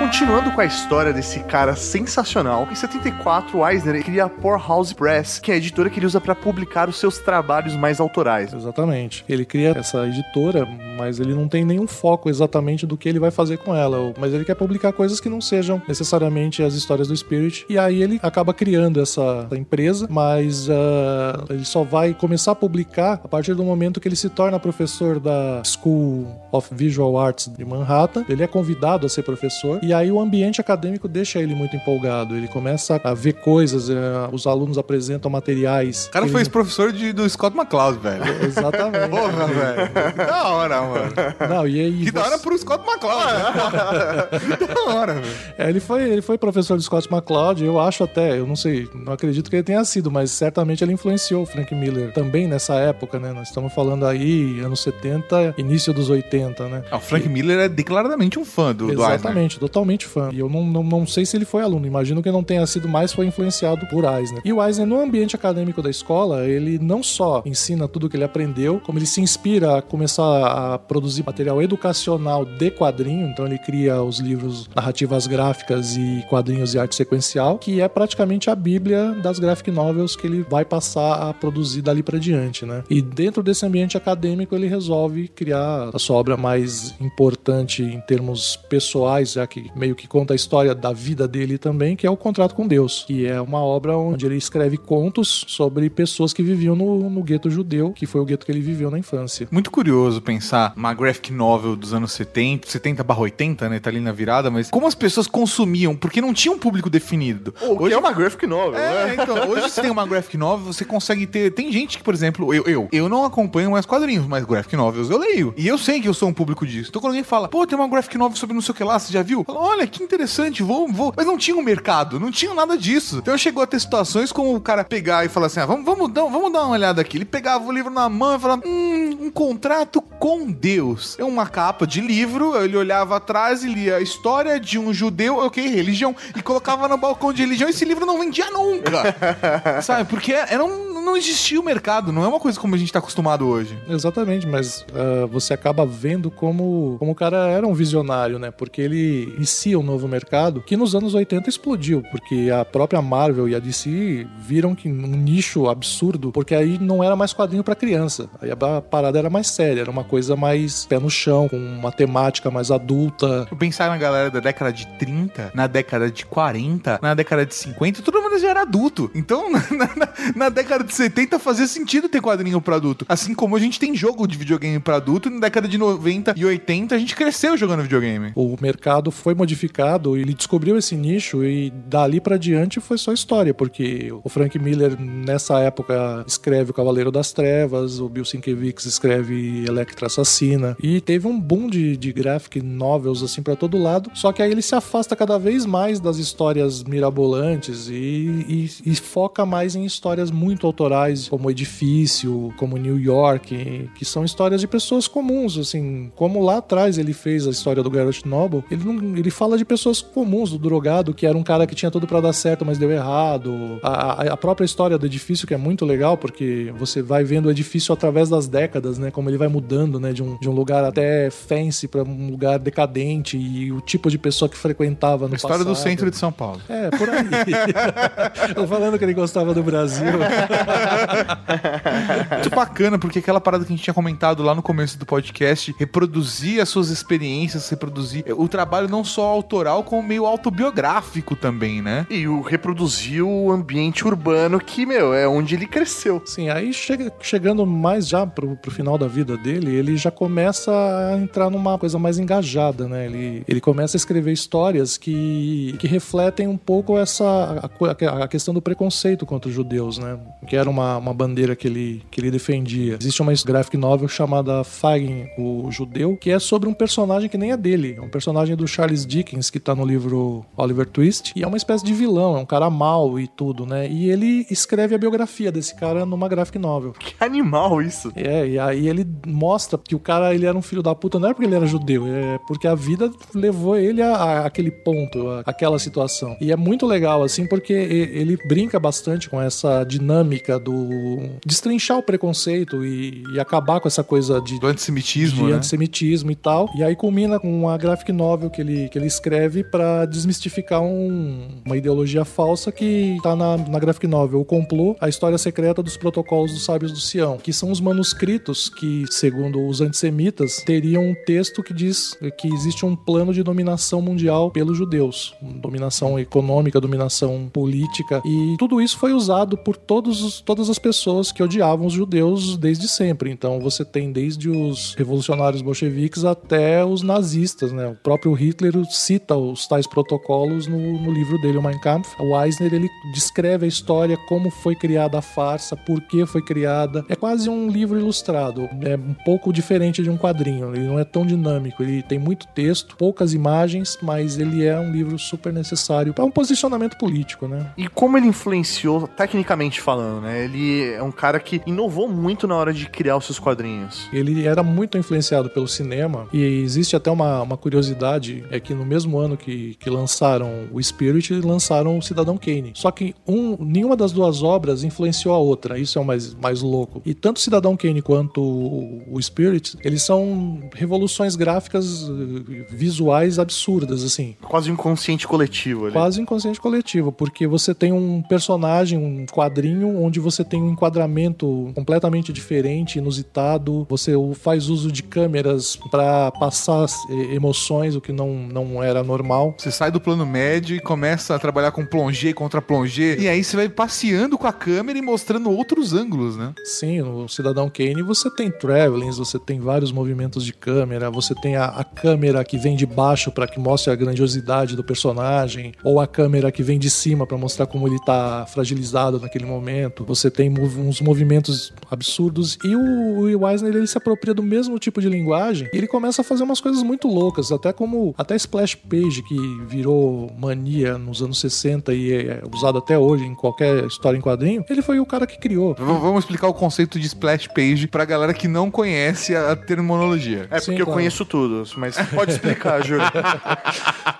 Continuando 0.00 0.50
com 0.52 0.62
a 0.62 0.64
história 0.64 1.12
desse 1.12 1.40
cara 1.40 1.76
sensacional, 1.76 2.66
em 2.72 2.74
74 2.74 3.58
o 3.58 3.68
Eisner 3.68 4.02
cria 4.02 4.24
a 4.24 4.28
Poorhouse 4.30 4.94
Press, 4.94 5.38
que 5.38 5.50
é 5.50 5.54
a 5.54 5.56
editora 5.58 5.90
que 5.90 5.98
ele 5.98 6.06
usa 6.06 6.18
para 6.18 6.34
publicar 6.34 6.88
os 6.88 6.98
seus 6.98 7.18
trabalhos 7.18 7.76
mais 7.76 8.00
autorais. 8.00 8.54
Exatamente. 8.54 9.22
Ele 9.28 9.44
cria 9.44 9.74
essa 9.76 10.06
editora, 10.06 10.66
mas 10.96 11.20
ele 11.20 11.34
não 11.34 11.46
tem 11.46 11.66
nenhum 11.66 11.86
foco 11.86 12.30
exatamente 12.30 12.86
do 12.86 12.96
que 12.96 13.10
ele 13.10 13.18
vai 13.18 13.30
fazer 13.30 13.58
com 13.58 13.76
ela. 13.76 14.14
Mas 14.18 14.32
ele 14.32 14.42
quer 14.42 14.54
publicar 14.54 14.90
coisas 14.94 15.20
que 15.20 15.28
não 15.28 15.38
sejam 15.38 15.82
necessariamente 15.86 16.62
as 16.62 16.72
histórias 16.72 17.08
do 17.08 17.14
Spirit. 17.14 17.66
E 17.68 17.76
aí 17.76 18.02
ele 18.02 18.18
acaba 18.22 18.54
criando 18.54 19.02
essa, 19.02 19.44
essa 19.44 19.58
empresa, 19.58 20.06
mas 20.08 20.66
ah, 20.70 21.44
ele 21.50 21.66
só 21.66 21.84
vai 21.84 22.14
começar 22.14 22.52
a 22.52 22.56
publicar 22.56 23.20
a 23.22 23.28
partir 23.28 23.52
do 23.52 23.62
momento 23.62 24.00
que 24.00 24.08
ele 24.08 24.16
se 24.16 24.30
torna 24.30 24.58
professor 24.58 25.20
da 25.20 25.60
School 25.62 26.26
of 26.50 26.74
Visual 26.74 27.18
Arts 27.18 27.48
de 27.54 27.66
Manhattan. 27.66 28.24
Ele 28.30 28.42
é 28.42 28.46
convidado 28.46 29.04
a 29.04 29.08
ser 29.10 29.24
professor. 29.24 29.78
E 29.82 29.89
E 29.90 29.92
aí 29.92 30.12
o 30.12 30.20
ambiente 30.20 30.60
acadêmico 30.60 31.08
deixa 31.08 31.40
ele 31.40 31.52
muito 31.52 31.74
empolgado. 31.74 32.36
Ele 32.36 32.46
começa 32.46 33.00
a 33.02 33.12
ver 33.12 33.32
coisas, 33.32 33.90
é, 33.90 33.94
os 34.30 34.46
alunos 34.46 34.78
apresentam 34.78 35.28
materiais. 35.28 36.06
O 36.06 36.10
cara 36.12 36.26
Ele- 36.26 36.30
foi 36.32 36.42
ex-professor 36.42 36.92
do 36.92 37.28
Scott 37.28 37.56
McCloud, 37.56 37.98
velho. 37.98 38.22
Exatamente. 38.46 39.08
Porra, 39.08 39.46
velho. 39.48 40.12
Que 40.12 40.24
da 40.24 40.48
hora, 40.48 40.80
mano. 40.82 41.12
Não, 41.48 41.66
e 41.66 41.80
aí 41.80 42.04
Que 42.04 42.12
da 42.12 42.22
hora 42.24 42.38
pro 42.38 42.56
Scott 42.56 42.84
McCloud. 42.88 43.24
né? 43.32 44.56
Que 44.58 44.66
da 44.72 44.94
hora, 44.94 45.14
velho. 45.14 45.34
É, 45.58 45.68
ele 45.68 45.80
foi, 45.80 46.04
ele 46.08 46.22
foi 46.22 46.38
professor 46.38 46.78
de 46.78 46.84
Scott 46.84 47.08
McCloud, 47.12 47.64
eu 47.64 47.80
acho 47.80 48.04
até, 48.04 48.38
eu 48.38 48.46
não 48.46 48.54
sei, 48.54 48.88
não 48.94 49.12
acredito 49.12 49.50
que 49.50 49.56
ele 49.56 49.64
tenha 49.64 49.84
sido, 49.84 50.08
mas 50.08 50.30
certamente 50.30 50.84
ele 50.84 50.92
influenciou 50.92 51.42
o 51.42 51.46
Frank 51.46 51.74
Miller 51.74 52.12
também 52.12 52.46
nessa 52.46 52.74
época, 52.74 53.18
né? 53.18 53.32
Nós 53.32 53.48
estamos 53.48 53.74
falando 53.74 54.06
aí 54.06 54.60
anos 54.60 54.80
70, 54.84 55.54
início 55.58 55.92
dos 55.92 56.08
80, 56.10 56.68
né? 56.68 56.84
Ah, 56.92 56.98
o 56.98 57.00
Frank 57.00 57.28
Miller 57.28 57.58
é 57.58 57.68
declaradamente 57.68 58.38
um 58.38 58.44
fã 58.44 58.72
do, 58.72 58.86
do 58.86 58.92
Eisner. 58.92 59.14
Exatamente, 59.14 59.58
totalmente 59.80 60.06
fã. 60.06 60.30
E 60.32 60.38
eu 60.38 60.48
não, 60.48 60.64
não, 60.64 60.82
não 60.82 61.06
sei 61.06 61.24
se 61.24 61.36
ele 61.36 61.44
foi 61.44 61.62
aluno, 61.62 61.86
imagino 61.86 62.22
que 62.22 62.30
não 62.30 62.44
tenha 62.44 62.66
sido 62.66 62.88
mais, 62.88 63.12
foi 63.12 63.26
influenciado 63.26 63.86
por 63.86 64.04
Eisner. 64.04 64.42
E 64.44 64.52
o 64.52 64.64
Eisner, 64.64 64.86
no 64.86 65.00
ambiente 65.00 65.34
acadêmico 65.34 65.82
da 65.82 65.90
escola, 65.90 66.46
ele 66.46 66.78
não 66.78 67.02
só 67.02 67.42
ensina 67.44 67.88
tudo 67.88 68.08
que 68.08 68.16
ele 68.16 68.24
aprendeu, 68.24 68.80
como 68.84 68.98
ele 68.98 69.06
se 69.06 69.20
inspira 69.20 69.78
a 69.78 69.82
começar 69.82 70.74
a 70.74 70.78
produzir 70.78 71.24
material 71.24 71.62
educacional 71.62 72.44
de 72.44 72.70
quadrinho, 72.70 73.26
então 73.28 73.46
ele 73.46 73.58
cria 73.58 74.02
os 74.02 74.18
livros 74.18 74.68
Narrativas 74.74 75.26
Gráficas 75.26 75.96
e 75.96 76.24
Quadrinhos 76.28 76.74
e 76.74 76.78
Arte 76.78 76.94
Sequencial, 76.94 77.58
que 77.58 77.80
é 77.80 77.88
praticamente 77.88 78.50
a 78.50 78.54
bíblia 78.54 79.12
das 79.22 79.38
graphic 79.38 79.70
novels 79.70 80.14
que 80.14 80.26
ele 80.26 80.44
vai 80.48 80.64
passar 80.64 81.28
a 81.28 81.34
produzir 81.34 81.82
dali 81.82 82.02
pra 82.02 82.18
diante, 82.18 82.66
né? 82.66 82.84
E 82.90 83.00
dentro 83.00 83.42
desse 83.42 83.64
ambiente 83.64 83.96
acadêmico 83.96 84.54
ele 84.54 84.66
resolve 84.66 85.28
criar 85.28 85.90
a 85.92 85.98
sua 85.98 86.16
obra 86.16 86.36
mais 86.36 86.94
importante 87.00 87.82
em 87.82 88.00
termos 88.00 88.56
pessoais, 88.68 89.32
já 89.32 89.46
que 89.46 89.59
meio 89.74 89.94
que 89.94 90.06
conta 90.06 90.34
a 90.34 90.36
história 90.36 90.74
da 90.74 90.92
vida 90.92 91.26
dele 91.26 91.58
também, 91.58 91.96
que 91.96 92.06
é 92.06 92.10
o 92.10 92.16
Contrato 92.16 92.54
com 92.54 92.66
Deus, 92.66 93.04
que 93.06 93.26
é 93.26 93.40
uma 93.40 93.58
obra 93.62 93.96
onde 93.96 94.26
ele 94.26 94.36
escreve 94.36 94.76
contos 94.76 95.44
sobre 95.48 95.88
pessoas 95.90 96.32
que 96.32 96.42
viviam 96.42 96.76
no, 96.76 97.08
no 97.10 97.22
gueto 97.22 97.50
judeu, 97.50 97.92
que 97.92 98.06
foi 98.06 98.20
o 98.20 98.24
gueto 98.24 98.46
que 98.46 98.52
ele 98.52 98.60
viveu 98.60 98.90
na 98.90 98.98
infância. 98.98 99.48
Muito 99.50 99.70
curioso 99.70 100.20
pensar 100.20 100.72
uma 100.76 100.94
graphic 100.94 101.32
novel 101.32 101.76
dos 101.76 101.92
anos 101.94 102.12
70, 102.12 102.68
70 102.68 103.02
barra 103.04 103.20
80, 103.20 103.68
né? 103.68 103.80
Tá 103.80 103.90
ali 103.90 104.00
na 104.00 104.12
virada, 104.12 104.50
mas 104.50 104.70
como 104.70 104.86
as 104.86 104.94
pessoas 104.94 105.26
consumiam, 105.26 105.96
porque 105.96 106.20
não 106.20 106.32
tinha 106.32 106.52
um 106.52 106.58
público 106.58 106.90
definido. 106.90 107.54
O 107.62 107.78
que 107.86 107.92
é 107.92 107.98
uma 107.98 108.12
graphic 108.12 108.46
novel, 108.46 108.78
É, 108.78 109.16
né? 109.16 109.22
então, 109.22 109.48
hoje 109.48 109.68
você 109.70 109.80
tem 109.82 109.90
uma 109.90 110.06
graphic 110.06 110.36
novel, 110.36 110.72
você 110.72 110.84
consegue 110.84 111.26
ter. 111.26 111.50
Tem 111.52 111.72
gente 111.72 111.98
que, 111.98 112.04
por 112.04 112.14
exemplo, 112.14 112.54
eu, 112.54 112.64
eu, 112.64 112.88
eu 112.92 113.08
não 113.08 113.24
acompanho 113.24 113.70
mais 113.70 113.86
quadrinhos, 113.86 114.26
mas 114.26 114.44
graphic 114.44 114.76
novels 114.76 115.10
eu 115.10 115.18
leio. 115.18 115.54
E 115.56 115.66
eu 115.66 115.78
sei 115.78 116.00
que 116.00 116.08
eu 116.08 116.14
sou 116.14 116.28
um 116.28 116.32
público 116.32 116.66
disso. 116.66 116.90
Então 116.90 117.00
quando 117.00 117.12
alguém 117.12 117.24
fala, 117.24 117.48
pô, 117.48 117.66
tem 117.66 117.78
uma 117.78 117.88
graphic 117.88 118.16
novel 118.18 118.36
sobre 118.36 118.54
não 118.54 118.62
sei 118.62 118.72
o 118.72 118.74
que 118.74 118.84
lá, 118.84 118.98
você 118.98 119.12
já 119.12 119.22
viu? 119.22 119.44
Olha, 119.56 119.86
que 119.86 120.02
interessante, 120.02 120.62
vou, 120.62 120.88
vou. 120.88 121.12
Mas 121.16 121.26
não 121.26 121.38
tinha 121.38 121.56
um 121.56 121.62
mercado, 121.62 122.20
não 122.20 122.30
tinha 122.30 122.54
nada 122.54 122.76
disso. 122.76 123.18
Então 123.18 123.36
chegou 123.36 123.62
a 123.62 123.66
ter 123.66 123.80
situações 123.80 124.32
como 124.32 124.54
o 124.54 124.60
cara 124.60 124.84
pegar 124.84 125.24
e 125.24 125.28
falar 125.28 125.46
assim: 125.46 125.60
ah, 125.60 125.66
vamos, 125.66 125.84
vamos, 125.84 126.12
dar, 126.12 126.22
vamos 126.22 126.52
dar 126.52 126.62
uma 126.62 126.72
olhada 126.72 127.00
aqui. 127.00 127.16
Ele 127.16 127.24
pegava 127.24 127.64
o 127.64 127.72
livro 127.72 127.90
na 127.90 128.08
mão 128.08 128.36
e 128.36 128.40
falava, 128.40 128.62
hum, 128.66 129.18
um 129.20 129.30
contrato 129.30 130.00
com 130.00 130.50
Deus. 130.50 131.16
É 131.18 131.24
uma 131.24 131.46
capa 131.46 131.86
de 131.86 132.00
livro, 132.00 132.56
ele 132.62 132.76
olhava 132.76 133.16
atrás 133.16 133.64
e 133.64 133.68
lia 133.68 133.96
a 133.96 134.00
história 134.00 134.58
de 134.58 134.78
um 134.78 134.92
judeu, 134.92 135.36
ok, 135.38 135.66
religião, 135.66 136.14
e 136.36 136.42
colocava 136.42 136.88
no 136.88 136.96
balcão 136.96 137.32
de 137.32 137.42
religião. 137.42 137.68
Esse 137.68 137.84
livro 137.84 138.06
não 138.06 138.18
vendia 138.18 138.50
nunca. 138.50 139.14
Sabe? 139.82 140.08
Porque 140.08 140.32
era 140.32 140.64
um, 140.64 140.89
não 141.00 141.16
existia 141.16 141.58
o 141.60 141.64
mercado, 141.64 142.12
não 142.12 142.24
é 142.24 142.28
uma 142.28 142.40
coisa 142.40 142.58
como 142.58 142.74
a 142.74 142.78
gente 142.78 142.92
tá 142.92 142.98
acostumado 142.98 143.46
hoje. 143.46 143.76
Exatamente, 143.88 144.46
mas 144.46 144.84
ah, 144.94 145.26
você 145.26 145.52
acaba 145.54 145.84
vendo 145.86 146.30
como, 146.30 146.96
como 146.98 147.12
o 147.12 147.14
cara 147.14 147.48
era 147.48 147.66
um 147.66 147.74
visionário, 147.74 148.38
né? 148.38 148.50
Porque 148.50 148.80
ele 148.80 149.32
inicia 149.36 149.78
um 149.78 149.82
novo 149.82 150.06
mercado 150.08 150.60
que 150.62 150.76
nos 150.76 150.94
anos 150.94 151.14
80 151.14 151.48
explodiu, 151.48 152.02
porque 152.10 152.50
a 152.52 152.64
própria 152.64 153.00
Marvel 153.02 153.48
e 153.48 153.54
a 153.54 153.58
DC 153.58 154.26
viram 154.38 154.74
que 154.74 154.88
um 154.88 154.92
nicho 154.92 155.68
absurdo, 155.68 156.30
porque 156.32 156.54
aí 156.54 156.78
não 156.78 157.02
era 157.02 157.16
mais 157.16 157.32
quadrinho 157.32 157.64
pra 157.64 157.74
criança. 157.74 158.28
Aí 158.40 158.50
a 158.50 158.56
parada 158.80 159.18
era 159.18 159.30
mais 159.30 159.48
séria, 159.48 159.80
era 159.82 159.90
uma 159.90 160.04
coisa 160.04 160.36
mais 160.36 160.84
pé 160.86 160.98
no 160.98 161.10
chão, 161.10 161.48
com 161.48 161.56
uma 161.56 161.90
temática 161.92 162.50
mais 162.50 162.70
adulta. 162.70 163.46
Eu 163.50 163.56
pensar 163.56 163.88
na 163.88 163.96
galera 163.98 164.30
da 164.30 164.40
década 164.40 164.72
de 164.72 164.86
30, 164.98 165.52
na 165.54 165.66
década 165.66 166.10
de 166.10 166.24
40, 166.26 166.98
na 167.02 167.14
década 167.14 167.44
de 167.46 167.54
50, 167.54 168.02
todo 168.02 168.20
mundo 168.20 168.38
já 168.38 168.50
era 168.50 168.62
adulto. 168.62 169.10
Então, 169.14 169.50
na, 169.50 169.60
na- 169.96 170.08
na 170.36 170.48
década 170.48 170.84
de 170.90 170.96
70 170.96 171.38
fazia 171.38 171.66
sentido 171.66 172.08
ter 172.08 172.20
quadrinho 172.20 172.60
pra 172.60 172.76
adulto. 172.76 173.06
Assim 173.08 173.34
como 173.34 173.56
a 173.56 173.58
gente 173.60 173.78
tem 173.78 173.94
jogo 173.96 174.26
de 174.26 174.36
videogame 174.36 174.78
pra 174.78 174.96
adulto, 174.96 175.30
na 175.30 175.40
década 175.40 175.66
de 175.68 175.78
90 175.78 176.34
e 176.36 176.44
80 176.44 176.94
a 176.94 176.98
gente 176.98 177.14
cresceu 177.16 177.56
jogando 177.56 177.82
videogame. 177.82 178.32
O 178.34 178.56
mercado 178.60 179.10
foi 179.10 179.34
modificado, 179.34 180.16
ele 180.16 180.34
descobriu 180.34 180.76
esse 180.76 180.94
nicho 180.96 181.42
e 181.44 181.70
dali 181.70 182.20
pra 182.20 182.36
diante 182.36 182.80
foi 182.80 182.98
só 182.98 183.12
história, 183.12 183.54
porque 183.54 184.08
o 184.22 184.28
Frank 184.28 184.58
Miller 184.58 185.00
nessa 185.00 185.58
época 185.60 186.24
escreve 186.26 186.70
O 186.70 186.74
Cavaleiro 186.74 187.10
das 187.10 187.32
Trevas, 187.32 188.00
o 188.00 188.08
Bill 188.08 188.24
Sienkiewicz 188.24 188.84
escreve 188.84 189.64
Electra 189.66 190.06
Assassina 190.06 190.76
e 190.82 191.00
teve 191.00 191.26
um 191.26 191.38
boom 191.40 191.68
de, 191.68 191.96
de 191.96 192.12
graphic 192.12 192.60
novels 192.60 193.22
assim 193.22 193.42
pra 193.42 193.54
todo 193.56 193.78
lado. 193.78 194.10
Só 194.14 194.32
que 194.32 194.42
aí 194.42 194.50
ele 194.50 194.62
se 194.62 194.74
afasta 194.74 195.14
cada 195.16 195.38
vez 195.38 195.64
mais 195.64 196.00
das 196.00 196.18
histórias 196.18 196.82
mirabolantes 196.82 197.88
e, 197.88 197.94
e- 197.94 198.70
e 198.86 198.94
foca 198.96 199.44
mais 199.46 199.74
em 199.76 199.84
histórias 199.84 200.30
muito 200.30 200.66
autorais, 200.80 201.28
como 201.28 201.50
Edifício, 201.50 202.52
como 202.56 202.76
New 202.78 202.98
York, 202.98 203.90
que 203.94 204.04
são 204.04 204.24
histórias 204.24 204.60
de 204.62 204.66
pessoas 204.66 205.06
comuns, 205.06 205.58
assim, 205.58 206.10
como 206.16 206.42
lá 206.42 206.56
atrás 206.58 206.96
ele 206.96 207.12
fez 207.12 207.46
a 207.46 207.50
história 207.50 207.82
do 207.82 207.90
Garrett 207.90 208.26
Noble, 208.26 208.64
ele, 208.70 208.82
não- 208.84 209.16
ele 209.16 209.30
fala 209.30 209.58
de 209.58 209.64
pessoas 209.64 210.00
comuns, 210.00 210.50
do 210.50 210.58
drogado, 210.58 211.12
que 211.12 211.26
era 211.26 211.36
um 211.36 211.42
cara 211.42 211.66
que 211.66 211.74
tinha 211.74 211.90
tudo 211.90 212.06
pra 212.06 212.20
dar 212.20 212.32
certo, 212.32 212.64
mas 212.64 212.78
deu 212.78 212.90
errado. 212.90 213.78
A, 213.82 214.22
a- 214.22 214.32
a 214.32 214.36
própria 214.36 214.64
história 214.64 214.96
do 214.96 215.04
edifício, 215.06 215.46
que 215.46 215.52
é 215.52 215.56
muito 215.58 215.84
legal, 215.84 216.16
porque 216.16 216.72
você 216.78 217.02
vai 217.02 217.24
vendo 217.24 217.46
o 217.46 217.50
edifício 217.50 217.92
através 217.92 218.28
das 218.30 218.48
décadas, 218.48 218.98
né? 218.98 219.10
Como 219.10 219.28
ele 219.28 219.36
vai 219.36 219.48
mudando, 219.48 220.00
né? 220.00 220.12
De 220.12 220.22
um, 220.22 220.38
de 220.38 220.48
um 220.48 220.52
lugar 220.52 220.82
até 220.84 221.28
fancy 221.30 221.86
pra 221.88 222.02
um 222.02 222.30
lugar 222.30 222.58
decadente 222.58 223.36
e 223.36 223.70
o 223.70 223.80
tipo 223.80 224.10
de 224.10 224.16
pessoa 224.18 224.48
que 224.48 224.56
frequentava 224.56 225.26
no 225.28 225.34
A 225.34 225.36
história 225.36 225.58
do 225.64 225.70
passado. 225.70 225.82
centro 225.84 226.10
de 226.10 226.16
São 226.16 226.32
Paulo. 226.32 226.60
É, 226.68 226.88
por 226.90 227.08
aí. 227.10 227.20
Tô 228.54 228.66
falando 228.66 228.98
que 228.98 229.04
ele 229.04 229.14
gostava 229.14 229.52
do 229.52 229.62
Brasil. 229.62 230.06
Muito 232.34 232.50
bacana, 232.50 232.98
porque 232.98 233.18
aquela 233.18 233.40
parada 233.40 233.64
que 233.64 233.72
a 233.72 233.76
gente 233.76 233.84
tinha 233.84 233.94
comentado 233.94 234.42
lá 234.42 234.54
no 234.54 234.62
começo 234.62 234.98
do 234.98 235.06
podcast, 235.06 235.74
reproduzir 235.78 236.60
as 236.60 236.68
suas 236.68 236.90
experiências, 236.90 237.68
reproduzir 237.68 238.24
o 238.36 238.48
trabalho 238.48 238.88
não 238.88 239.04
só 239.04 239.26
autoral, 239.26 239.82
como 239.84 240.02
meio 240.02 240.26
autobiográfico 240.26 241.34
também, 241.36 241.82
né? 241.82 242.06
E 242.10 242.26
o 242.26 242.40
reproduziu 242.40 243.28
o 243.28 243.50
ambiente 243.50 244.06
urbano 244.06 244.58
que, 244.60 244.84
meu, 244.86 245.12
é 245.14 245.26
onde 245.26 245.54
ele 245.54 245.66
cresceu. 245.66 246.22
Sim, 246.24 246.48
aí 246.48 246.72
chega, 246.72 247.12
chegando 247.20 247.66
mais 247.66 248.08
já 248.08 248.26
pro, 248.26 248.56
pro 248.56 248.70
final 248.70 248.96
da 248.98 249.06
vida 249.06 249.36
dele, 249.36 249.74
ele 249.74 249.96
já 249.96 250.10
começa 250.10 250.70
a 250.72 251.16
entrar 251.16 251.50
numa 251.50 251.78
coisa 251.78 251.98
mais 251.98 252.18
engajada, 252.18 252.88
né? 252.88 253.06
Ele, 253.06 253.44
ele 253.46 253.60
começa 253.60 253.96
a 253.96 253.98
escrever 253.98 254.32
histórias 254.32 254.96
que, 254.96 255.74
que 255.78 255.86
refletem 255.86 256.46
um 256.48 256.56
pouco 256.56 256.98
essa 256.98 257.60
a, 257.62 257.68
co- 257.68 257.86
a 257.86 258.28
questão 258.28 258.52
do 258.54 258.62
preconceito 258.62 259.24
contra 259.26 259.48
os 259.48 259.54
judeus, 259.54 259.98
né? 259.98 260.18
Que 260.46 260.56
era 260.60 260.70
uma, 260.70 260.96
uma 260.98 261.14
bandeira 261.14 261.56
que 261.56 261.66
ele, 261.66 262.02
que 262.10 262.20
ele 262.20 262.30
defendia. 262.30 262.96
Existe 263.00 263.22
uma 263.22 263.32
graphic 263.44 263.76
novel 263.76 264.08
chamada 264.08 264.62
Fagin, 264.64 265.26
o 265.38 265.70
judeu, 265.70 266.16
que 266.16 266.30
é 266.30 266.38
sobre 266.38 266.68
um 266.68 266.74
personagem 266.74 267.28
que 267.28 267.38
nem 267.38 267.52
é 267.52 267.56
dele. 267.56 267.96
É 267.98 268.00
um 268.00 268.08
personagem 268.08 268.56
do 268.56 268.66
Charles 268.66 269.06
Dickens, 269.06 269.50
que 269.50 269.58
tá 269.58 269.74
no 269.74 269.84
livro 269.84 270.44
Oliver 270.56 270.86
Twist, 270.86 271.32
e 271.34 271.42
é 271.42 271.46
uma 271.46 271.56
espécie 271.56 271.84
de 271.84 271.92
vilão, 271.92 272.36
é 272.36 272.40
um 272.40 272.46
cara 272.46 272.68
mau 272.68 273.18
e 273.18 273.26
tudo, 273.26 273.64
né? 273.66 273.88
E 273.88 274.10
ele 274.10 274.46
escreve 274.50 274.94
a 274.94 274.98
biografia 274.98 275.50
desse 275.50 275.74
cara 275.74 276.04
numa 276.04 276.28
graphic 276.28 276.58
novel. 276.58 276.92
Que 276.92 277.14
animal 277.20 277.80
isso. 277.80 278.12
É, 278.14 278.46
e 278.46 278.58
aí 278.58 278.88
ele 278.88 279.06
mostra 279.26 279.78
que 279.78 279.94
o 279.94 279.98
cara 279.98 280.34
ele 280.34 280.46
era 280.46 280.56
um 280.56 280.62
filho 280.62 280.82
da 280.82 280.94
puta, 280.94 281.18
não 281.18 281.30
é 281.30 281.34
porque 281.34 281.46
ele 281.46 281.54
era 281.54 281.66
judeu, 281.66 282.06
é 282.06 282.38
porque 282.46 282.66
a 282.66 282.74
vida 282.74 283.10
levou 283.34 283.76
ele 283.76 284.02
a, 284.02 284.14
a 284.14 284.46
aquele 284.46 284.70
ponto, 284.70 285.28
a, 285.28 285.40
aquela 285.46 285.78
situação. 285.78 286.36
E 286.40 286.52
é 286.52 286.56
muito 286.56 286.86
legal, 286.86 287.22
assim, 287.22 287.46
porque 287.46 287.72
ele 287.72 288.36
brinca 288.46 288.78
bastante 288.78 289.28
com 289.28 289.40
essa 289.40 289.84
dinâmica 289.84 290.49
do 290.58 291.18
destrinchar 291.44 291.98
o 291.98 292.02
preconceito 292.02 292.84
e, 292.84 293.22
e 293.34 293.40
acabar 293.40 293.80
com 293.80 293.88
essa 293.88 294.02
coisa 294.04 294.40
de, 294.40 294.58
Do 294.58 294.66
antissemitismo, 294.66 295.44
de 295.46 295.50
né? 295.50 295.56
antissemitismo 295.56 296.30
e 296.30 296.34
tal. 296.34 296.68
E 296.76 296.82
aí 296.82 296.94
culmina 296.96 297.38
com 297.38 297.52
uma 297.52 297.76
graphic 297.76 298.12
novel 298.12 298.50
que 298.50 298.60
ele, 298.60 298.88
que 298.88 298.98
ele 298.98 299.06
escreve 299.06 299.62
pra 299.64 300.04
desmistificar 300.06 300.82
um- 300.82 301.48
uma 301.64 301.76
ideologia 301.76 302.24
falsa 302.24 302.70
que 302.72 303.16
tá 303.22 303.34
na, 303.36 303.56
na 303.56 303.78
graphic 303.78 304.06
novel, 304.06 304.40
o 304.40 304.44
complô, 304.44 304.96
a 305.00 305.08
história 305.08 305.38
secreta 305.38 305.82
dos 305.82 305.96
protocolos 305.96 306.52
dos 306.52 306.64
sábios 306.64 306.92
do 306.92 306.98
Sião, 307.00 307.36
que 307.38 307.52
são 307.52 307.70
os 307.70 307.80
manuscritos 307.80 308.68
que, 308.68 309.04
segundo 309.10 309.66
os 309.66 309.80
antissemitas, 309.80 310.62
teriam 310.64 311.02
um 311.10 311.14
texto 311.26 311.62
que 311.62 311.72
diz 311.74 312.16
que 312.38 312.48
existe 312.48 312.84
um 312.84 312.94
plano 312.96 313.32
de 313.32 313.42
dominação 313.42 314.00
mundial 314.02 314.50
pelos 314.50 314.76
judeus, 314.76 315.34
dominação 315.42 316.18
econômica, 316.18 316.80
dominação 316.80 317.48
política, 317.52 318.20
e 318.24 318.56
tudo 318.58 318.80
isso 318.80 318.98
foi 318.98 319.12
usado 319.12 319.56
por 319.56 319.76
todos 319.76 320.22
os- 320.22 320.39
todas 320.40 320.70
as 320.70 320.78
pessoas 320.78 321.32
que 321.32 321.42
odiavam 321.42 321.86
os 321.86 321.92
judeus 321.92 322.56
desde 322.56 322.88
sempre. 322.88 323.30
Então 323.30 323.60
você 323.60 323.84
tem 323.84 324.12
desde 324.12 324.48
os 324.48 324.94
revolucionários 324.94 325.62
bolcheviques 325.62 326.24
até 326.24 326.84
os 326.84 327.02
nazistas, 327.02 327.72
né? 327.72 327.88
O 327.88 327.94
próprio 327.94 328.32
Hitler 328.32 328.72
cita 328.90 329.36
os 329.36 329.66
tais 329.66 329.86
protocolos 329.86 330.66
no, 330.66 330.78
no 330.78 331.12
livro 331.12 331.40
dele, 331.40 331.58
o 331.58 331.62
Mein 331.62 331.78
Kampf. 331.80 332.10
O 332.20 332.40
Eisner 332.40 332.72
ele 332.72 332.88
descreve 333.12 333.64
a 333.64 333.68
história, 333.68 334.16
como 334.28 334.50
foi 334.50 334.74
criada 334.74 335.18
a 335.18 335.22
farsa, 335.22 335.76
por 335.76 336.00
que 336.02 336.24
foi 336.26 336.42
criada. 336.42 337.04
É 337.08 337.16
quase 337.16 337.48
um 337.48 337.68
livro 337.68 337.98
ilustrado. 337.98 338.68
É 338.82 338.96
um 338.96 339.14
pouco 339.24 339.52
diferente 339.52 340.02
de 340.02 340.10
um 340.10 340.16
quadrinho. 340.16 340.74
Ele 340.74 340.86
não 340.86 340.98
é 340.98 341.04
tão 341.04 341.26
dinâmico. 341.26 341.82
Ele 341.82 342.02
tem 342.02 342.18
muito 342.18 342.46
texto, 342.48 342.96
poucas 342.96 343.32
imagens, 343.34 343.98
mas 344.02 344.38
ele 344.38 344.64
é 344.64 344.78
um 344.78 344.90
livro 344.90 345.18
super 345.18 345.52
necessário 345.52 346.12
para 346.12 346.24
um 346.24 346.30
posicionamento 346.30 346.96
político, 346.96 347.46
né? 347.46 347.72
E 347.76 347.88
como 347.88 348.16
ele 348.16 348.26
influenciou, 348.26 349.06
tecnicamente 349.08 349.80
falando, 349.80 350.19
né? 350.20 350.44
Ele 350.44 350.92
é 350.92 351.02
um 351.02 351.12
cara 351.12 351.38
que 351.38 351.60
inovou 351.66 352.08
muito 352.08 352.46
na 352.46 352.56
hora 352.56 352.72
de 352.72 352.88
criar 352.88 353.16
os 353.16 353.24
seus 353.24 353.38
quadrinhos. 353.38 354.08
Ele 354.12 354.46
era 354.46 354.62
muito 354.62 354.98
influenciado 354.98 355.50
pelo 355.50 355.68
cinema 355.68 356.28
e 356.32 356.42
existe 356.42 356.96
até 356.96 357.10
uma, 357.10 357.42
uma 357.42 357.56
curiosidade, 357.56 358.44
é 358.50 358.58
que 358.58 358.74
no 358.74 358.84
mesmo 358.84 359.18
ano 359.18 359.36
que, 359.36 359.74
que 359.76 359.90
lançaram 359.90 360.68
o 360.72 360.82
Spirit, 360.82 361.32
lançaram 361.40 361.98
o 361.98 362.02
Cidadão 362.02 362.36
Kane. 362.36 362.72
Só 362.74 362.90
que 362.90 363.14
um, 363.26 363.56
nenhuma 363.60 363.96
das 363.96 364.12
duas 364.12 364.42
obras 364.42 364.82
influenciou 364.82 365.34
a 365.34 365.38
outra, 365.38 365.78
isso 365.78 365.98
é 365.98 366.02
o 366.02 366.04
mais, 366.04 366.34
mais 366.34 366.62
louco. 366.62 367.02
E 367.04 367.14
tanto 367.14 367.40
Cidadão 367.40 367.76
Kane 367.76 368.02
quanto 368.02 368.40
o, 368.40 369.02
o 369.10 369.22
Spirit, 369.22 369.76
eles 369.84 370.02
são 370.02 370.60
revoluções 370.74 371.36
gráficas 371.36 372.08
eh, 372.08 372.64
visuais 372.70 373.38
absurdas, 373.38 374.02
assim. 374.02 374.34
Quase 374.42 374.70
inconsciente 374.70 375.26
coletivo 375.26 375.84
ali. 375.84 375.92
Quase 375.92 376.20
inconsciente 376.20 376.60
coletivo, 376.60 377.12
porque 377.12 377.46
você 377.46 377.74
tem 377.74 377.92
um 377.92 378.22
personagem, 378.22 378.98
um 378.98 379.26
quadrinho, 379.26 380.02
onde 380.02 380.09
você 380.18 380.42
tem 380.42 380.62
um 380.62 380.70
enquadramento 380.70 381.70
completamente 381.74 382.32
diferente, 382.32 382.98
inusitado, 382.98 383.86
você 383.88 384.12
faz 384.34 384.68
uso 384.68 384.90
de 384.90 385.02
câmeras 385.02 385.76
para 385.90 386.30
passar 386.32 386.86
eh, 387.10 387.34
emoções, 387.34 387.94
o 387.94 388.00
que 388.00 388.12
não, 388.12 388.34
não 388.34 388.82
era 388.82 389.02
normal. 389.04 389.54
Você 389.58 389.70
sai 389.70 389.90
do 389.90 390.00
plano 390.00 390.24
médio 390.26 390.74
e 390.74 390.80
começa 390.80 391.34
a 391.34 391.38
trabalhar 391.38 391.72
com 391.72 391.84
plongé 391.84 392.32
contra 392.32 392.62
plongé, 392.62 393.16
e 393.18 393.28
aí 393.28 393.44
você 393.44 393.56
vai 393.56 393.68
passeando 393.68 394.38
com 394.38 394.46
a 394.46 394.52
câmera 394.52 394.98
e 394.98 395.02
mostrando 395.02 395.50
outros 395.50 395.92
ângulos, 395.92 396.36
né? 396.36 396.52
Sim, 396.64 397.02
no 397.02 397.28
Cidadão 397.28 397.70
Kane 397.70 398.02
você 398.02 398.30
tem 398.30 398.50
travelings, 398.50 399.18
você 399.18 399.38
tem 399.38 399.60
vários 399.60 399.92
movimentos 399.92 400.44
de 400.44 400.52
câmera, 400.52 401.10
você 401.10 401.34
tem 401.34 401.56
a, 401.56 401.66
a 401.66 401.84
câmera 401.84 402.42
que 402.44 402.56
vem 402.56 402.76
de 402.76 402.86
baixo 402.86 403.30
para 403.30 403.46
que 403.46 403.60
mostre 403.60 403.92
a 403.92 403.96
grandiosidade 403.96 404.76
do 404.76 404.84
personagem, 404.84 405.72
ou 405.84 406.00
a 406.00 406.06
câmera 406.06 406.50
que 406.50 406.62
vem 406.62 406.78
de 406.78 406.90
cima 406.90 407.26
para 407.26 407.36
mostrar 407.36 407.66
como 407.66 407.86
ele 407.86 407.98
tá 408.04 408.46
fragilizado 408.46 409.20
naquele 409.20 409.44
momento. 409.44 409.99
Você 410.04 410.30
tem 410.30 410.50
mov 410.50 410.78
uns 410.78 411.00
movimentos 411.00 411.72
absurdos 411.90 412.58
e 412.64 412.74
o 412.74 413.20
Will 413.20 413.48
Eisner 413.48 413.74
ele 413.74 413.86
se 413.86 413.98
apropria 413.98 414.34
do 414.34 414.42
mesmo 414.42 414.78
tipo 414.78 415.00
de 415.00 415.08
linguagem 415.08 415.68
e 415.72 415.76
ele 415.76 415.86
começa 415.86 416.22
a 416.22 416.24
fazer 416.24 416.42
umas 416.42 416.60
coisas 416.60 416.82
muito 416.82 417.08
loucas, 417.08 417.52
até 417.52 417.72
como 417.72 418.14
até 418.16 418.36
Splash 418.36 418.74
Page 418.74 419.22
que 419.22 419.36
virou 419.66 420.30
mania 420.38 420.96
nos 420.98 421.22
anos 421.22 421.40
60 421.40 421.92
e 421.94 422.12
é 422.12 422.42
usado 422.52 422.78
até 422.78 422.98
hoje 422.98 423.24
em 423.24 423.34
qualquer 423.34 423.84
história 423.84 424.16
em 424.16 424.20
quadrinho. 424.20 424.64
Ele 424.68 424.82
foi 424.82 425.00
o 425.00 425.06
cara 425.06 425.26
que 425.26 425.38
criou. 425.38 425.74
V 425.74 425.84
vamos 425.84 426.24
explicar 426.24 426.48
o 426.48 426.54
conceito 426.54 426.98
de 426.98 427.06
Splash 427.06 427.48
Page 427.48 427.86
pra 427.86 428.04
galera 428.04 428.32
que 428.32 428.48
não 428.48 428.70
conhece 428.70 429.34
a 429.34 429.54
terminologia. 429.56 430.48
É 430.50 430.60
porque 430.60 430.82
eu 430.82 430.86
conheço 430.86 431.24
tudo, 431.24 431.64
mas 431.76 431.96
pode 432.14 432.32
explicar, 432.32 432.82
Júlio. 432.84 433.04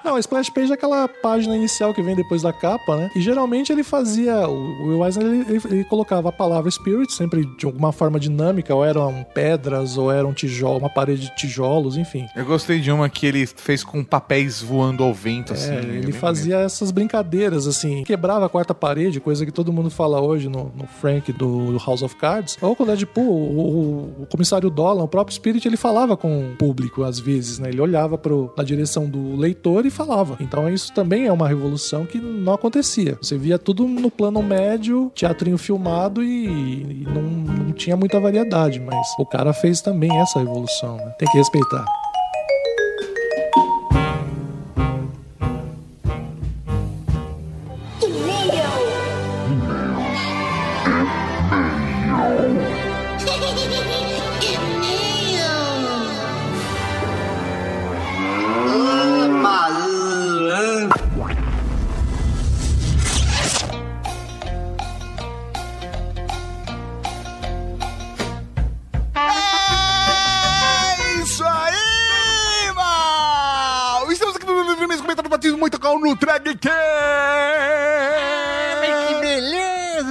Não, 0.05 0.16
a 0.16 0.20
Splash 0.20 0.51
Page 0.51 0.70
é 0.70 0.74
aquela 0.74 1.09
página 1.09 1.57
inicial 1.57 1.95
que 1.95 2.03
vem 2.03 2.14
depois 2.14 2.43
da 2.43 2.53
capa, 2.53 2.97
né? 2.97 3.11
E 3.14 3.20
geralmente 3.20 3.72
ele 3.72 3.83
fazia. 3.83 4.49
O 4.49 4.89
Will 4.89 5.05
Eisner 5.05 5.26
ele, 5.26 5.47
ele, 5.49 5.61
ele 5.75 5.85
colocava 5.85 6.29
a 6.29 6.33
palavra 6.33 6.71
Spirit 6.71 7.12
sempre 7.12 7.45
de 7.57 7.66
alguma 7.66 7.93
forma 7.93 8.18
dinâmica, 8.18 8.75
ou 8.75 8.85
eram 8.85 9.25
pedras, 9.35 9.97
ou 9.97 10.11
eram 10.11 10.33
tijolo, 10.33 10.79
uma 10.79 10.91
parede 10.91 11.23
de 11.23 11.37
tijolos, 11.37 11.97
enfim. 11.97 12.27
Eu 12.35 12.45
gostei 12.45 12.81
de 12.81 12.91
uma 12.91 13.09
que 13.09 13.27
ele 13.27 13.47
fez 13.47 13.83
com 13.85 14.03
papéis 14.05 14.62
voando 14.62 15.03
ao 15.03 15.12
vento, 15.12 15.53
assim. 15.53 15.73
É, 15.73 15.81
ele 15.81 16.12
fazia 16.12 16.59
essas 16.59 16.91
brincadeiras, 16.91 17.66
assim, 17.66 18.03
quebrava 18.05 18.47
a 18.47 18.49
quarta 18.49 18.75
parede, 18.75 19.21
coisa 19.21 19.45
que 19.45 19.53
todo 19.53 19.73
mundo 19.73 19.91
fala 19.91 20.21
hoje 20.21 20.49
no, 20.49 20.73
no 20.77 20.87
Frank 20.87 21.33
do, 21.33 21.73
do 21.73 21.79
House 21.79 22.03
of 22.03 22.16
Cards. 22.16 22.57
Ou 22.61 22.75
com 22.75 22.83
o 22.83 22.87
Deadpool, 22.87 23.25
o, 23.25 23.61
o, 23.61 24.23
o 24.23 24.27
comissário 24.27 24.71
Dolan, 24.71 25.05
o 25.05 25.09
próprio 25.09 25.35
Spirit, 25.35 25.66
ele 25.66 25.77
falava 25.77 26.16
com 26.16 26.53
o 26.53 26.57
público 26.57 27.03
às 27.05 27.18
vezes, 27.18 27.59
né? 27.59 27.68
Ele 27.68 27.81
olhava 27.81 28.16
pro, 28.18 28.53
na 28.57 28.64
direção 28.64 29.09
do 29.09 29.37
leitor 29.37 29.87
e 29.87 29.91
falava. 29.91 30.37
Então 30.41 30.68
isso 30.68 30.93
também 30.93 31.27
é 31.27 31.33
uma 31.33 31.49
revolução 31.49 32.07
que 32.07 32.18
não 32.18 32.53
acontecia. 32.53 33.18
Você 33.21 33.37
via 33.37 33.59
tudo 33.59 33.87
no 33.87 34.11
plano 34.11 34.43
médio, 34.43 35.11
teatrinho 35.14 35.59
filmado 35.61 36.22
e, 36.22 36.46
e 36.46 37.06
não, 37.06 37.22
não 37.22 37.72
tinha 37.72 37.96
muita 37.96 38.18
variedade, 38.18 38.80
mas 38.80 39.06
o 39.18 39.26
cara 39.26 39.52
fez 39.52 39.80
também 39.80 40.14
essa 40.18 40.40
revolução, 40.40 40.96
né? 40.96 41.14
Tem 41.18 41.28
que 41.30 41.38
respeitar. 41.38 41.84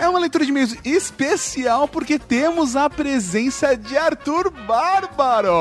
É 0.01 0.09
uma 0.09 0.19
leitura 0.19 0.45
de 0.45 0.51
e-mails 0.51 0.75
especial 0.83 1.87
porque 1.87 2.17
temos 2.19 2.75
a 2.75 2.89
presença 2.89 3.75
de 3.75 3.97
Arthur 3.97 4.51
Bárbaro. 4.51 5.53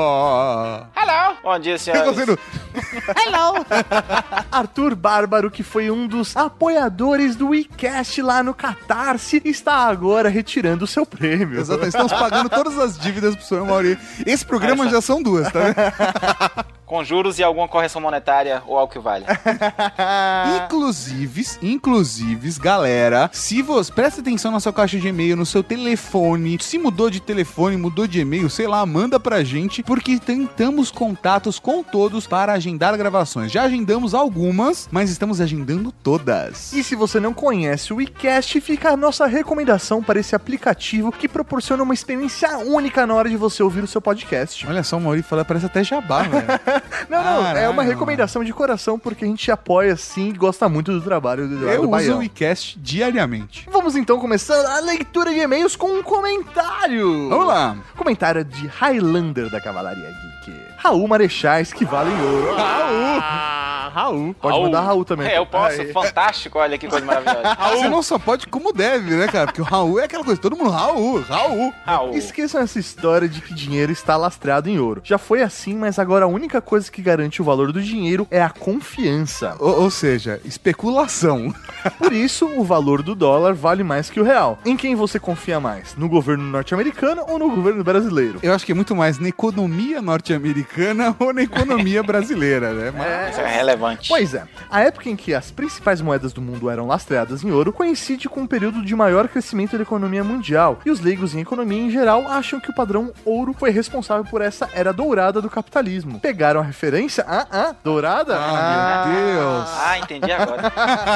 Hello! 0.95 1.37
Bom 1.43 1.59
dia, 1.59 1.77
senhores. 1.77 2.17
Hello! 2.17 3.65
Arthur 4.49 4.95
Bárbaro, 4.95 5.51
que 5.51 5.61
foi 5.61 5.91
um 5.91 6.07
dos 6.07 6.37
apoiadores 6.37 7.35
do 7.35 7.49
WeCast 7.49 8.21
lá 8.21 8.41
no 8.41 8.53
Catarse, 8.53 9.41
está 9.43 9.75
agora 9.89 10.29
retirando 10.29 10.85
o 10.85 10.87
seu 10.87 11.05
prêmio. 11.05 11.59
Exatamente, 11.59 11.89
estamos 11.89 12.13
pagando 12.13 12.49
todas 12.49 12.79
as 12.79 12.97
dívidas 12.97 13.35
pro 13.35 13.45
senhor 13.45 13.67
Mauri. 13.67 13.99
Esse 14.25 14.45
programa 14.45 14.87
já 14.87 15.01
são 15.01 15.21
duas, 15.21 15.51
tá? 15.51 16.65
Com 16.93 17.03
juros 17.03 17.39
e 17.39 17.43
alguma 17.43 17.67
correção 17.67 17.99
monetária 17.99 18.61
ou 18.67 18.77
algo 18.77 18.93
que 18.93 18.99
vale. 18.99 19.25
Inclusive, 20.63 21.43
inclusive, 21.59 22.59
galera, 22.59 23.31
se 23.33 23.63
você 23.63 23.91
presta 23.91 24.21
atenção 24.21 24.51
na 24.51 24.59
sua 24.59 24.71
caixa 24.71 24.99
de 24.99 25.07
e-mail, 25.07 25.35
no 25.35 25.43
seu 25.43 25.63
telefone, 25.63 26.59
se 26.61 26.77
mudou 26.77 27.09
de 27.09 27.19
telefone, 27.19 27.77
mudou 27.77 28.05
de 28.05 28.19
e-mail, 28.19 28.47
sei 28.47 28.67
lá, 28.67 28.85
manda 28.85 29.19
pra 29.19 29.43
gente, 29.43 29.81
porque 29.81 30.19
tentamos 30.19 30.91
contatos 30.91 31.57
com 31.57 31.81
todos 31.81 32.27
para 32.27 32.53
agendar 32.53 32.95
gravações. 32.95 33.51
Já 33.51 33.63
agendamos 33.63 34.13
algumas, 34.13 34.87
mas 34.91 35.09
estamos 35.09 35.41
agendando 35.41 35.91
todas. 35.91 36.73
E 36.73 36.83
se 36.83 36.93
você 36.95 37.19
não 37.19 37.33
conhece 37.33 37.91
o 37.91 37.95
WeCast, 37.95 38.61
fica 38.61 38.91
a 38.91 38.97
nossa 38.97 39.25
recomendação 39.25 40.03
para 40.03 40.19
esse 40.19 40.35
aplicativo 40.35 41.11
que 41.11 41.27
proporciona 41.27 41.81
uma 41.81 41.95
experiência 41.95 42.55
única 42.59 43.07
na 43.07 43.15
hora 43.15 43.29
de 43.29 43.35
você 43.35 43.63
ouvir 43.63 43.83
o 43.83 43.87
seu 43.87 43.99
podcast. 43.99 44.67
Olha 44.67 44.83
só, 44.83 44.97
o 44.97 45.01
Mauri 45.01 45.23
fala, 45.23 45.43
parece 45.43 45.65
até 45.65 45.83
jabá, 45.83 46.21
velho. 46.21 46.45
Não, 47.09 47.23
não, 47.23 47.47
é 47.47 47.67
uma 47.67 47.83
recomendação 47.83 48.43
de 48.43 48.53
coração, 48.53 48.97
porque 48.97 49.25
a 49.25 49.27
gente 49.27 49.51
apoia 49.51 49.95
sim 49.95 50.29
e 50.29 50.33
gosta 50.33 50.69
muito 50.69 50.91
do 50.91 51.01
trabalho 51.01 51.47
do 51.47 51.55
Eduardo 51.55 51.73
Eu 51.73 51.81
uso 51.81 51.89
Baião. 51.89 52.19
o 52.19 52.23
iCast 52.23 52.79
diariamente. 52.79 53.67
Vamos 53.71 53.95
então 53.95 54.19
começando 54.19 54.65
a 54.65 54.79
leitura 54.79 55.31
de 55.31 55.39
e-mails 55.39 55.75
com 55.75 55.87
um 55.87 56.03
comentário. 56.03 57.29
Vamos 57.29 57.47
lá. 57.47 57.77
Comentário 57.95 58.43
de 58.43 58.67
Highlander 58.67 59.49
da 59.49 59.59
Cavalaria 59.59 60.09
Geek. 60.45 60.57
Raul 60.77 61.07
Marechais, 61.07 61.73
que 61.73 61.85
valem 61.85 62.13
ouro. 62.21 62.55
Raul! 62.55 63.62
Raul. 63.93 64.33
Pode 64.33 64.53
Raul. 64.53 64.65
mandar 64.65 64.81
Raul 64.81 65.05
também. 65.05 65.27
É, 65.27 65.37
eu 65.37 65.45
posso. 65.45 65.81
Aí. 65.81 65.93
Fantástico, 65.93 66.57
olha 66.57 66.77
que 66.77 66.87
coisa 66.87 67.05
maravilhosa. 67.05 67.55
Você 67.77 67.89
não 67.89 68.01
só 68.01 68.17
pode 68.17 68.47
como 68.47 68.73
deve, 68.73 69.15
né, 69.15 69.27
cara? 69.27 69.45
Porque 69.45 69.61
o 69.61 69.63
Raul 69.63 69.99
é 69.99 70.05
aquela 70.05 70.23
coisa, 70.23 70.41
todo 70.41 70.57
mundo 70.57 70.71
Raul, 70.71 71.21
Raul. 71.21 71.73
Raul. 71.85 72.15
Esqueçam 72.15 72.61
essa 72.61 72.79
história 72.79 73.29
de 73.29 73.41
que 73.41 73.53
dinheiro 73.53 73.91
está 73.91 74.17
lastreado 74.17 74.69
em 74.69 74.79
ouro. 74.79 75.01
Já 75.03 75.17
foi 75.17 75.41
assim, 75.43 75.75
mas 75.75 75.99
agora 75.99 76.25
a 76.25 76.27
única 76.27 76.59
coisa 76.61 76.91
que 76.91 77.01
garante 77.01 77.41
o 77.41 77.45
valor 77.45 77.71
do 77.71 77.81
dinheiro 77.81 78.27
é 78.31 78.41
a 78.41 78.49
confiança. 78.49 79.55
Ou, 79.59 79.83
ou 79.83 79.91
seja, 79.91 80.41
especulação. 80.43 81.53
Por 81.99 82.13
isso, 82.13 82.47
o 82.57 82.63
valor 82.63 83.03
do 83.03 83.13
dólar 83.13 83.53
vale 83.53 83.83
mais 83.83 84.09
que 84.09 84.19
o 84.19 84.23
real. 84.23 84.57
Em 84.65 84.75
quem 84.75 84.95
você 84.95 85.19
confia 85.19 85.59
mais? 85.59 85.95
No 85.95 86.09
governo 86.09 86.43
norte-americano 86.43 87.23
ou 87.27 87.37
no 87.37 87.49
governo 87.49 87.83
brasileiro? 87.83 88.39
Eu 88.41 88.53
acho 88.53 88.65
que 88.65 88.71
é 88.71 88.75
muito 88.75 88.95
mais 88.95 89.19
na 89.19 89.27
economia 89.27 90.01
norte-americana 90.01 91.15
ou 91.19 91.33
na 91.33 91.43
economia 91.43 92.01
brasileira, 92.01 92.73
né? 92.73 92.91
Mas... 92.95 93.31
Isso 93.31 93.41
é 93.41 93.47
relevante. 93.47 93.82
Pois 94.07 94.33
é, 94.33 94.43
a 94.69 94.81
época 94.81 95.09
em 95.09 95.15
que 95.15 95.33
as 95.33 95.51
principais 95.51 96.01
moedas 96.01 96.33
do 96.33 96.41
mundo 96.41 96.69
eram 96.69 96.87
lastreadas 96.87 97.43
em 97.43 97.51
ouro 97.51 97.73
coincide 97.73 98.29
com 98.29 98.41
um 98.41 98.47
período 98.47 98.83
de 98.83 98.95
maior 98.95 99.27
crescimento 99.27 99.77
da 99.77 99.83
economia 99.83 100.23
mundial, 100.23 100.79
e 100.85 100.91
os 100.91 100.99
leigos 100.99 101.35
em 101.35 101.41
economia 101.41 101.81
em 101.81 101.91
geral 101.91 102.27
acham 102.27 102.59
que 102.59 102.69
o 102.69 102.75
padrão 102.75 103.11
ouro 103.25 103.53
foi 103.57 103.71
responsável 103.71 104.25
por 104.25 104.41
essa 104.41 104.69
era 104.73 104.93
dourada 104.93 105.41
do 105.41 105.49
capitalismo. 105.49 106.19
Pegaram 106.19 106.61
a 106.61 106.63
referência? 106.63 107.25
Ah, 107.27 107.47
ah, 107.51 107.75
dourada? 107.83 108.35
Ah, 108.37 109.05
meu 109.07 109.15
Deus. 109.15 109.69
Ah, 109.69 109.99
entendi 109.99 110.31
agora. 110.31 110.71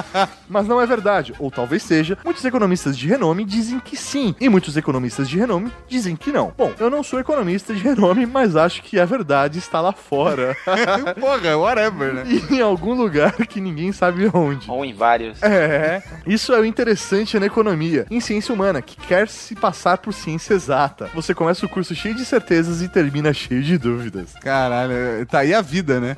Mas 0.48 0.68
não 0.68 0.82
é 0.82 0.86
verdade, 0.86 1.34
ou 1.40 1.52
talvez 1.52 1.84
seja. 1.84 2.18
Muitos 2.24 2.44
economistas 2.46 2.98
de 2.98 3.08
renome 3.08 3.46
dizem 3.46 3.80
que 3.80 3.96
sim, 3.96 4.36
e 4.40 4.50
muitos 4.50 4.78
economistas 4.78 5.30
de 5.30 5.38
renome 5.38 5.72
dizem 5.88 6.16
que 6.16 6.32
não. 6.32 6.54
Bom, 6.58 6.74
eu 6.80 6.90
não 6.90 7.04
sou 7.04 7.20
economista 7.20 7.74
de 7.74 7.82
renome, 7.82 8.26
mas 8.26 8.56
acho 8.56 8.82
que 8.82 9.00
a 9.00 9.06
verdade 9.06 9.60
está 9.60 9.82
lá 9.82 9.92
fora. 9.92 10.56
Porra, 11.20 11.58
whatever, 11.58 12.14
né? 12.14 12.24
e 12.50 12.57
em 12.58 12.62
algum 12.62 12.94
lugar 12.94 13.34
que 13.48 13.62
ninguém 13.62 13.92
sabe 13.92 14.30
onde. 14.34 14.70
Ou 14.70 14.84
em 14.84 14.94
vários. 14.94 15.42
É, 15.42 16.02
isso 16.26 16.54
é 16.54 16.60
o 16.60 16.66
interessante 16.66 17.40
na 17.40 17.46
economia, 17.46 18.06
em 18.10 18.20
ciência 18.20 18.54
humana, 18.54 18.82
que 18.82 18.96
quer 18.96 19.28
se 19.28 19.56
passar 19.56 19.98
por 19.98 20.14
ciência 20.14 20.54
exata. 20.54 21.10
Você 21.14 21.34
começa 21.34 21.66
o 21.66 21.70
curso 21.70 21.96
cheio 21.96 22.16
de 22.16 22.26
certezas 22.26 22.82
e 22.82 22.90
termina 22.90 23.34
cheio 23.34 23.64
de 23.64 23.78
dúvidas. 23.78 24.34
Caralho, 24.42 24.94
tá 25.30 25.40
aí 25.40 25.54
a 25.54 25.62
vida, 25.62 26.00
né? 26.00 26.16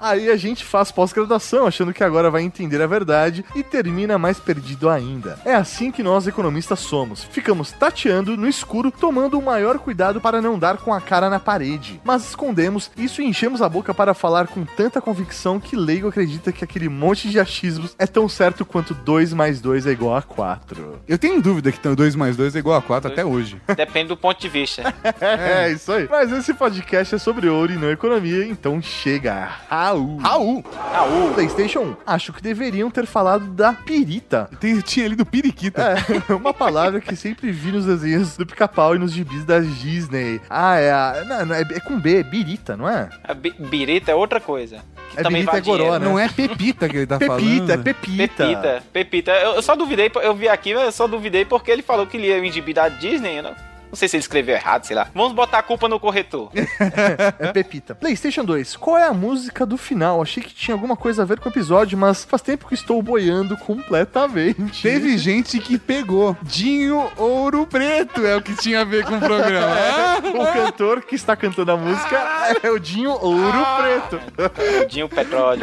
Aí 0.00 0.30
a 0.30 0.36
gente 0.36 0.64
faz 0.64 0.92
pós-graduação, 0.92 1.66
achando 1.66 1.92
que 1.92 2.04
agora 2.04 2.30
vai 2.30 2.42
entender 2.42 2.80
a 2.80 2.86
verdade 2.86 3.44
e 3.54 3.62
termina 3.62 4.18
mais 4.18 4.38
perdido 4.38 4.88
ainda. 4.88 5.38
É 5.44 5.54
assim 5.54 5.90
que 5.90 6.02
nós 6.02 6.26
economistas 6.26 6.80
somos. 6.80 7.24
Ficamos 7.24 7.72
tateando 7.72 8.36
no 8.36 8.48
escuro, 8.48 8.90
tomando 8.90 9.38
o 9.38 9.42
maior 9.42 9.78
cuidado 9.78 10.20
para 10.20 10.40
não 10.40 10.58
dar 10.58 10.78
com 10.78 10.92
a 10.92 11.00
cara 11.00 11.30
na 11.30 11.40
parede. 11.40 12.00
Mas 12.04 12.28
escondemos 12.28 12.90
isso 12.96 13.22
e 13.22 13.26
enchemos 13.26 13.62
a 13.62 13.68
boca 13.68 13.94
para 13.94 14.14
falar 14.14 14.46
com 14.46 14.64
tanta 14.64 15.00
convicção 15.00 15.60
que 15.60 15.76
leigo 15.78 16.08
acredita 16.08 16.52
que 16.52 16.62
aquele 16.64 16.88
monte 16.88 17.28
de 17.28 17.38
achismos 17.40 17.94
é 17.98 18.06
tão 18.06 18.28
certo 18.28 18.64
quanto 18.64 18.92
2 18.94 19.32
mais 19.32 19.60
2 19.60 19.86
é 19.86 19.90
igual 19.92 20.16
a 20.16 20.22
4. 20.22 21.00
Eu 21.08 21.18
tenho 21.18 21.40
dúvida 21.40 21.72
que 21.72 21.78
2 21.88 22.14
mais 22.16 22.36
2 22.36 22.54
é 22.56 22.58
igual 22.58 22.76
a 22.76 22.82
4 22.82 23.10
até 23.10 23.24
hoje. 23.24 23.60
Depende 23.76 24.08
do 24.08 24.16
ponto 24.16 24.40
de 24.40 24.48
vista. 24.48 24.94
É, 25.20 25.70
isso 25.72 25.90
aí. 25.92 26.06
Mas 26.10 26.30
esse 26.32 26.52
podcast 26.54 27.14
é 27.14 27.18
sobre 27.18 27.48
ouro 27.48 27.72
e 27.72 27.76
não 27.76 27.90
economia, 27.90 28.44
então 28.46 28.80
chega. 28.82 29.48
Raul. 29.68 30.18
Raul! 30.18 30.64
Raul. 30.92 31.32
PlayStation 31.34 31.80
1. 31.80 31.96
Acho 32.06 32.32
que 32.32 32.42
deveriam 32.42 32.90
ter 32.90 33.06
falado 33.06 33.46
da 33.48 33.72
pirita. 33.72 34.48
Tem, 34.60 34.78
tinha 34.80 35.06
ali 35.06 35.16
do 35.16 35.24
periquita. 35.26 35.82
É, 36.28 36.32
uma 36.34 36.52
palavra 36.54 37.00
que 37.00 37.14
sempre 37.16 37.50
vi 37.50 37.72
nos 37.72 37.84
desenhos 37.86 38.36
do 38.36 38.46
pica-pau 38.46 38.94
e 38.94 38.98
nos 38.98 39.12
gibis 39.12 39.44
da 39.44 39.60
Disney. 39.60 40.40
Ah, 40.48 40.76
é 40.76 40.90
a. 40.92 41.24
Não, 41.26 41.46
não, 41.46 41.54
é, 41.54 41.60
é 41.62 41.80
com 41.80 41.98
B, 41.98 42.18
é 42.18 42.22
birita, 42.22 42.76
não 42.76 42.88
é? 42.88 43.08
A 43.24 43.34
bi- 43.34 43.54
birita 43.58 44.10
é 44.10 44.14
outra 44.14 44.40
coisa. 44.40 44.78
Que 45.10 45.20
É 45.20 45.22
também 45.22 45.44
vale 45.44 45.58
é 45.58 45.60
goró, 45.60 45.98
né? 45.98 46.04
Não 46.04 46.18
é 46.18 46.28
Pepita 46.28 46.88
que 46.88 46.96
ele 46.98 47.06
tá 47.06 47.18
Pepita, 47.18 47.38
falando. 47.40 47.70
é 47.70 47.76
Pepita. 47.78 48.46
Pepita, 48.46 48.82
Pepita. 48.92 49.30
Eu, 49.32 49.54
eu 49.54 49.62
só 49.62 49.74
duvidei, 49.74 50.10
eu 50.22 50.34
vi 50.34 50.48
aqui, 50.48 50.74
mas 50.74 50.84
eu 50.84 50.92
só 50.92 51.06
duvidei 51.06 51.44
porque 51.44 51.70
ele 51.70 51.82
falou 51.82 52.06
que 52.06 52.18
lia 52.18 52.40
o 52.40 52.52
gibi 52.52 52.72
da 52.74 52.88
Disney, 52.88 53.38
eu 53.38 53.42
não, 53.90 53.96
sei 53.96 54.08
se 54.08 54.16
ele 54.16 54.22
escreveu 54.22 54.54
errado, 54.54 54.84
sei 54.84 54.96
lá. 54.96 55.08
Vamos 55.14 55.32
botar 55.32 55.58
a 55.58 55.62
culpa 55.62 55.88
no 55.88 55.98
corretor. 56.00 56.50
É 57.38 57.52
Pepita. 57.52 57.94
PlayStation 57.94 58.44
2. 58.44 58.76
Qual 58.76 58.96
é 58.96 59.06
a 59.06 59.12
música 59.12 59.64
do 59.66 59.76
final? 59.76 60.22
Achei 60.22 60.42
que 60.42 60.54
tinha 60.54 60.74
alguma 60.74 60.96
coisa 60.96 61.22
a 61.22 61.24
ver 61.24 61.38
com 61.40 61.48
o 61.48 61.52
episódio, 61.52 61.96
mas 61.96 62.24
faz 62.24 62.42
tempo 62.42 62.66
que 62.66 62.74
estou 62.74 63.02
boiando 63.02 63.56
completamente. 63.56 64.82
Teve 64.82 65.16
gente 65.18 65.58
que 65.58 65.78
pegou. 65.78 66.36
Dinho 66.42 67.10
Ouro 67.16 67.66
Preto 67.66 68.24
é 68.26 68.36
o 68.36 68.42
que 68.42 68.54
tinha 68.56 68.80
a 68.80 68.84
ver 68.84 69.04
com 69.04 69.16
o 69.16 69.20
programa. 69.20 69.74
Ah, 69.74 70.18
O 70.38 70.52
cantor 70.52 71.02
que 71.02 71.14
está 71.14 71.36
cantando 71.36 71.72
a 71.72 71.76
música 71.76 72.56
é 72.62 72.70
o 72.70 72.78
Dinho 72.78 73.10
Ouro 73.10 73.66
Preto. 73.76 74.20
Dinho 74.88 75.08
Petróleo. 75.08 75.62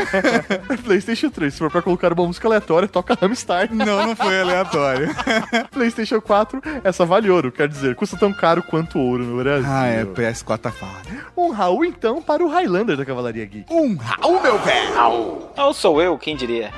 PlayStation 0.84 1.30
3. 1.30 1.53
Se 1.53 1.59
for 1.59 1.71
pra 1.71 1.82
colocar 1.82 2.11
uma 2.13 2.26
música 2.26 2.47
aleatória, 2.47 2.88
toca 2.88 3.17
Rammstein. 3.19 3.69
Não, 3.71 4.07
não 4.07 4.15
foi 4.15 4.39
aleatório. 4.39 5.09
PlayStation 5.71 6.21
4, 6.21 6.61
essa 6.84 7.05
vale 7.05 7.30
ouro, 7.30 7.51
quer 7.51 7.67
dizer, 7.67 7.95
custa 7.95 8.14
tão 8.16 8.34
caro 8.34 8.63
quanto 8.63 8.99
ouro 8.99 9.24
no 9.24 9.41
Brasil. 9.41 9.70
Ah, 9.70 9.88
é, 9.88 10.05
PS4 10.05 10.57
tá 10.57 10.72
foda. 10.72 10.93
Um 11.36 11.51
Raul, 11.51 11.86
então, 11.86 12.22
para 12.22 12.43
o 12.43 12.47
Highlander 12.47 12.97
da 12.97 13.05
Cavalaria 13.05 13.45
Geek. 13.45 13.74
Um 13.74 13.95
Raul, 13.95 14.41
meu 14.41 14.57
velho! 14.59 15.49
Ou 15.57 15.74
sou 15.74 16.01
eu, 16.01 16.18
quem 16.18 16.36
diria. 16.36 16.72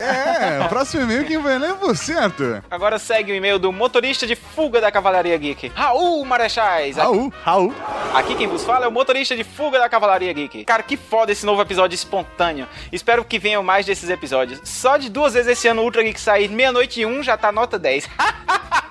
É, 0.00 0.66
próximo 0.68 1.02
e-mail 1.04 1.24
quem 1.24 1.38
vai 1.38 1.58
ler 1.58 1.70
é 1.70 1.74
você, 1.74 2.14
Arthur. 2.14 2.62
Agora 2.70 2.98
segue 2.98 3.32
o 3.32 3.34
e-mail 3.34 3.58
do 3.58 3.72
motorista 3.72 4.26
de 4.26 4.34
fuga 4.34 4.80
da 4.80 4.90
Cavalaria 4.90 5.36
Geek. 5.36 5.70
Raul 5.74 6.24
Marechais. 6.24 6.96
Raul. 6.96 7.32
Raul. 7.42 7.74
Aqui 8.12 8.34
quem 8.34 8.46
vos 8.46 8.64
fala 8.64 8.86
é 8.86 8.88
o 8.88 8.92
motorista 8.92 9.36
de 9.36 9.44
fuga 9.44 9.78
da 9.78 9.88
Cavalaria 9.88 10.32
Geek. 10.32 10.64
Cara, 10.64 10.82
que 10.82 10.96
foda 10.96 11.32
esse 11.32 11.46
novo 11.46 11.62
episódio 11.62 11.94
espontâneo. 11.94 12.66
Espero 12.92 13.24
que 13.24 13.38
venham 13.38 13.62
mais 13.62 13.86
desses 13.86 14.10
episódios. 14.10 14.60
Só 14.64 14.96
de 14.96 15.08
duas 15.08 15.34
vezes 15.34 15.52
esse 15.52 15.68
ano 15.68 15.82
o 15.82 15.84
Ultra 15.84 16.02
Geek 16.02 16.20
sair 16.20 16.48
meia-noite 16.48 17.00
e 17.00 17.06
um 17.06 17.22
já 17.22 17.36
tá 17.36 17.52
nota 17.52 17.78
10. 17.78 18.08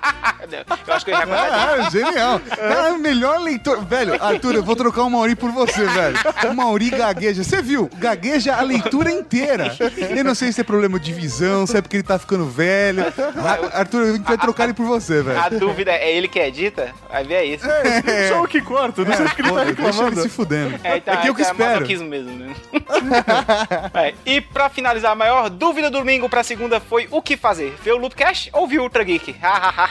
eu 0.86 0.94
acho 0.94 1.04
que 1.04 1.10
eu 1.10 1.16
ia 1.18 1.24
Ah, 1.24 1.90
genial. 1.90 2.40
Cara, 2.40 2.98
melhor 2.98 3.38
leitor. 3.40 3.84
Velho, 3.84 4.14
Arthur, 4.22 4.54
eu 4.56 4.62
vou 4.62 4.76
trocar 4.76 5.02
o 5.02 5.10
Mauri 5.10 5.34
por 5.34 5.50
você, 5.50 5.84
velho. 5.84 6.16
O 6.50 6.54
Mauri 6.54 6.90
gagueja. 6.90 7.42
Você 7.42 7.62
viu? 7.62 7.88
Gagueja 7.96 8.54
a 8.56 8.60
leitura 8.62 9.10
inteira. 9.10 9.74
Eu 10.16 10.24
não 10.24 10.34
sei 10.34 10.52
se 10.52 10.60
é 10.60 10.64
problema 10.64 10.98
de 11.00 11.12
visão, 11.12 11.66
se 11.66 11.76
é 11.76 11.82
porque 11.82 11.96
ele 11.96 12.02
tá 12.02 12.18
ficando 12.18 12.46
velho. 12.46 13.04
Ah, 13.36 13.78
Arthur, 13.80 14.02
a 14.02 14.12
gente 14.12 14.24
vai 14.24 14.38
trocar 14.38 14.64
ele 14.64 14.74
por 14.74 14.86
você, 14.86 15.22
velho. 15.22 15.38
A 15.40 15.48
dúvida 15.48 15.90
é 15.92 16.14
ele 16.16 16.28
que 16.28 16.38
edita? 16.38 16.92
Vai 17.10 17.24
ver 17.24 17.44
isso. 17.44 17.66
É. 17.68 18.28
Só 18.28 18.42
o 18.42 18.48
que 18.48 18.60
corta, 18.60 19.04
não 19.04 19.12
sei 19.14 19.26
o 19.26 19.30
que 19.30 19.40
ele 19.42 19.48
tá 19.48 19.54
Pô, 19.54 19.60
Deixa 19.64 19.80
ele 19.80 19.92
reclamando. 19.92 20.22
se 20.22 20.28
fudendo. 20.28 20.80
É, 20.84 20.96
então, 20.98 21.14
É 21.14 21.16
que 21.18 21.28
eu 21.28 21.34
que 21.34 21.42
então 21.42 21.52
espero. 21.52 21.72
masoquismo 21.74 22.08
mesmo, 22.08 22.30
né? 22.32 22.54
É, 23.94 24.14
e 24.26 24.40
pra 24.40 24.68
finalizar, 24.68 25.12
a 25.12 25.14
maior 25.14 25.48
dúvida 25.48 25.90
do 25.90 25.98
domingo 25.98 26.28
pra 26.28 26.42
segunda 26.42 26.80
foi 26.80 27.08
o 27.10 27.22
que 27.22 27.36
fazer? 27.36 27.74
Ver 27.82 27.92
o 27.92 27.96
Loopcast 27.96 28.50
ou 28.52 28.66
ver 28.66 28.78
o 28.80 28.82
Ultra 28.82 29.04
Geek? 29.04 29.36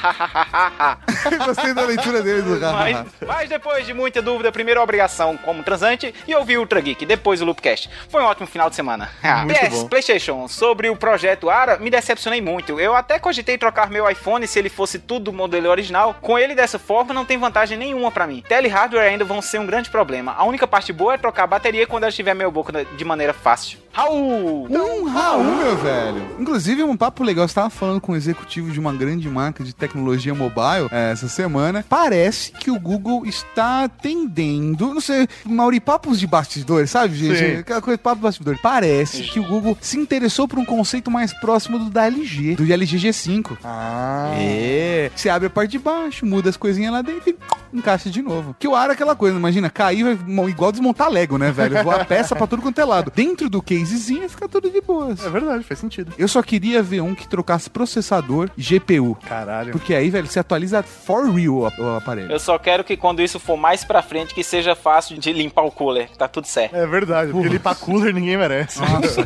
Gostei 1.46 1.74
da 1.74 1.84
leitura 1.84 2.22
dele 2.22 2.42
do 2.42 2.60
mas, 2.60 3.08
mas 3.26 3.50
depois 3.50 3.86
de 3.86 3.94
muita 3.94 4.22
dúvida, 4.22 4.52
primeiro 4.52 4.80
a 4.80 4.84
obrigação 4.84 5.38
como 5.38 5.64
transante 5.64 6.14
e 6.28 6.36
ouvir 6.36 6.58
o 6.58 6.62
Ultra 6.62 6.82
Geek, 6.82 7.06
depois 7.06 7.42
o 7.42 7.46
Loopcast. 7.46 7.90
Foi 8.10 8.22
um 8.22 8.26
ótimo 8.26 8.48
final 8.48 8.70
de 8.70 8.76
semana. 8.76 9.10
PS. 9.48 9.84
PlayStation, 9.84 10.48
sobre 10.48 10.90
o 10.90 10.96
projeto 10.96 11.50
Ara, 11.50 11.78
me 11.78 11.90
decepcionei 11.90 12.42
muito. 12.42 12.80
Eu 12.80 12.96
até 12.96 13.20
cogitei 13.20 13.58
trocar 13.58 13.90
meu 13.90 14.10
iPhone 14.10 14.46
se 14.48 14.60
ele 14.60 14.70
fosse 14.70 15.00
tudo 15.00 15.24
do 15.24 15.34
modelo 15.34 15.70
original. 15.70 16.16
Com 16.22 16.38
ele 16.38 16.54
dessa 16.54 16.78
forma, 16.78 17.14
não 17.14 17.26
tem 17.26 17.38
vantagem 17.38 17.78
nenhuma 17.78 18.12
pra 18.12 18.28
mim. 18.28 18.44
Tele 18.48 18.68
e 18.68 18.72
hardware 18.72 19.10
ainda 19.10 19.24
vão 19.24 19.42
ser 19.42 19.60
um 19.60 19.66
grande 19.66 19.90
problema. 19.90 20.34
A 20.34 20.44
única 20.44 20.68
parte 20.68 20.92
boa 20.92 21.14
é 21.14 21.18
trocar 21.18 21.44
a 21.44 21.48
bateria 21.48 21.88
quando 21.88 22.04
ela 22.04 22.10
estiver 22.10 22.34
meio 22.34 22.52
boca 22.52 22.86
de 22.86 23.06
maneira 23.06 23.34
fácil. 23.34 23.80
Raul! 23.92 24.68
Um 24.70 25.04
Raul, 25.06 25.44
meu 25.44 25.78
velho. 25.78 26.26
Inclusive, 26.40 26.84
um 26.84 26.98
papo 26.98 27.24
legal. 27.24 27.48
Você 27.48 27.54
tava 27.54 27.70
falando 27.70 28.02
com 28.02 28.14
um 28.14 28.16
executivo 28.16 28.72
de 28.72 28.80
uma 28.80 28.92
grande 28.92 29.30
marca 29.30 29.64
de 29.64 29.74
tecnologia 29.74 29.93
mobile 29.98 30.88
é, 30.92 31.12
essa 31.12 31.28
semana. 31.28 31.86
Parece 31.88 32.52
que 32.52 32.72
o 32.72 32.80
Google 32.80 33.26
está 33.26 33.88
tendendo. 33.88 34.94
Não 34.94 35.02
sei, 35.02 35.28
Mauri, 35.46 35.80
papos 35.80 36.20
de 36.20 36.28
bastidores, 36.28 36.90
sabe, 36.90 37.16
gente? 37.16 37.38
Sim. 37.38 37.58
Aquela 37.58 37.82
coisa, 37.82 37.98
papo 37.98 38.18
de 38.18 38.24
bastidores. 38.24 38.62
Parece 38.62 39.24
que 39.24 39.40
o 39.40 39.48
Google 39.48 39.78
se 39.82 39.98
interessou 39.98 40.48
por 40.48 40.60
um 40.60 40.66
conceito 40.66 41.10
mais 41.10 41.34
próximo 41.34 41.80
do 41.80 41.90
da 41.90 42.06
LG, 42.06 42.56
do 42.56 42.64
LG 42.64 42.98
G5. 42.98 43.58
Ah. 43.64 44.34
É. 44.38 45.12
Você 45.16 45.30
abre 45.30 45.48
a 45.48 45.50
parte 45.50 45.72
de 45.72 45.80
baixo, 45.80 46.26
muda 46.26 46.50
as 46.50 46.58
coisinhas 46.58 46.92
lá 46.92 47.02
dentro 47.02 47.30
e 47.30 47.78
encaixa 47.78 48.10
de 48.10 48.22
novo. 48.22 48.56
Que 48.60 48.68
o 48.68 48.76
ar 48.76 48.90
é 48.90 48.94
aquela 48.94 49.16
coisa, 49.16 49.38
imagina, 49.38 49.70
cair 49.70 50.04
vai 50.04 50.50
igual 50.50 50.72
desmontar 50.72 51.10
Lego, 51.10 51.38
né, 51.38 51.52
velho? 51.52 51.84
Voar 51.84 52.06
peça 52.08 52.36
pra 52.36 52.48
tudo 52.48 52.62
quanto 52.62 52.80
é 52.80 52.86
lado. 52.86 53.12
Dentro 53.14 53.50
do 53.50 53.62
casezinho 53.62 54.30
fica 54.30 54.48
tudo 54.48 54.70
de 54.70 54.82
boas. 54.82 55.24
É 55.26 55.30
verdade, 55.30 55.64
faz 55.64 55.80
sentido. 55.80 56.14
Eu 56.18 56.28
só 56.28 56.42
queria 56.42 56.82
ver 56.82 57.02
um 57.02 57.16
que 57.16 57.28
trocasse 57.28 57.70
processador 57.70 58.50
e 58.58 58.62
GPU. 58.62 59.18
Caralho. 59.28 59.72
Porque 59.84 59.94
aí, 59.94 60.10
velho, 60.10 60.26
você 60.26 60.40
atualiza 60.40 60.82
for 60.82 61.30
real 61.30 61.70
o, 61.78 61.98
aparelho. 61.98 62.32
Eu 62.32 62.40
só 62.40 62.58
quero 62.58 62.86
que 62.86 62.96
quando 62.96 63.22
isso 63.22 63.38
for 63.38 63.58
mais 63.58 63.84
pra 63.84 64.02
frente, 64.02 64.34
que 64.34 64.42
seja 64.42 64.76
fácil 64.76 65.18
de 65.18 65.34
limpar 65.34 65.64
o 65.64 65.72
cooler. 65.72 66.10
Tá 66.18 66.26
tudo 66.26 66.48
certo. 66.48 66.74
É 66.74 66.88
verdade, 66.88 67.34
porque 67.34 67.50
limpar 67.50 67.76
cooler 67.76 68.14
ninguém 68.14 68.38
merece. 68.38 68.80
Nossa. 68.80 69.26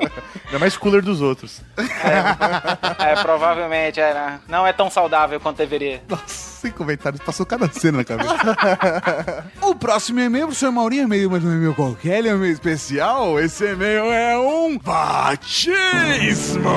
Ainda 0.48 0.58
mais 0.58 0.78
cooler 0.78 1.02
dos 1.02 1.20
outros. 1.20 1.60
É, 1.76 3.16
provavelmente 3.22 4.00
era. 4.00 4.40
Não 4.48 4.66
é 4.66 4.72
tão 4.72 4.88
saudável 4.88 5.38
quanto 5.40 5.58
deveria. 5.58 6.02
Nossa, 6.08 6.26
sem 6.26 6.70
comentários, 6.70 7.20
passou 7.20 7.44
cada 7.44 7.68
cena 7.70 7.98
na 7.98 8.04
cabeça. 8.04 9.44
o 9.60 9.74
próximo 9.74 10.20
e-mail, 10.20 10.46
professor 10.46 10.72
Maurinho, 10.72 11.02
e-mail, 11.02 11.30
mas 11.30 11.44
não 11.44 11.52
é 11.52 11.54
e-mail 11.56 11.74
qualquer, 11.74 12.20
ele 12.20 12.28
é 12.30 12.32
um 12.32 12.38
e-mail 12.38 12.54
especial. 12.54 13.38
Esse 13.38 13.72
e-mail 13.72 14.10
é 14.10 14.38
um 14.38 14.78
batismo. 14.78 16.70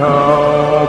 A 0.00 0.86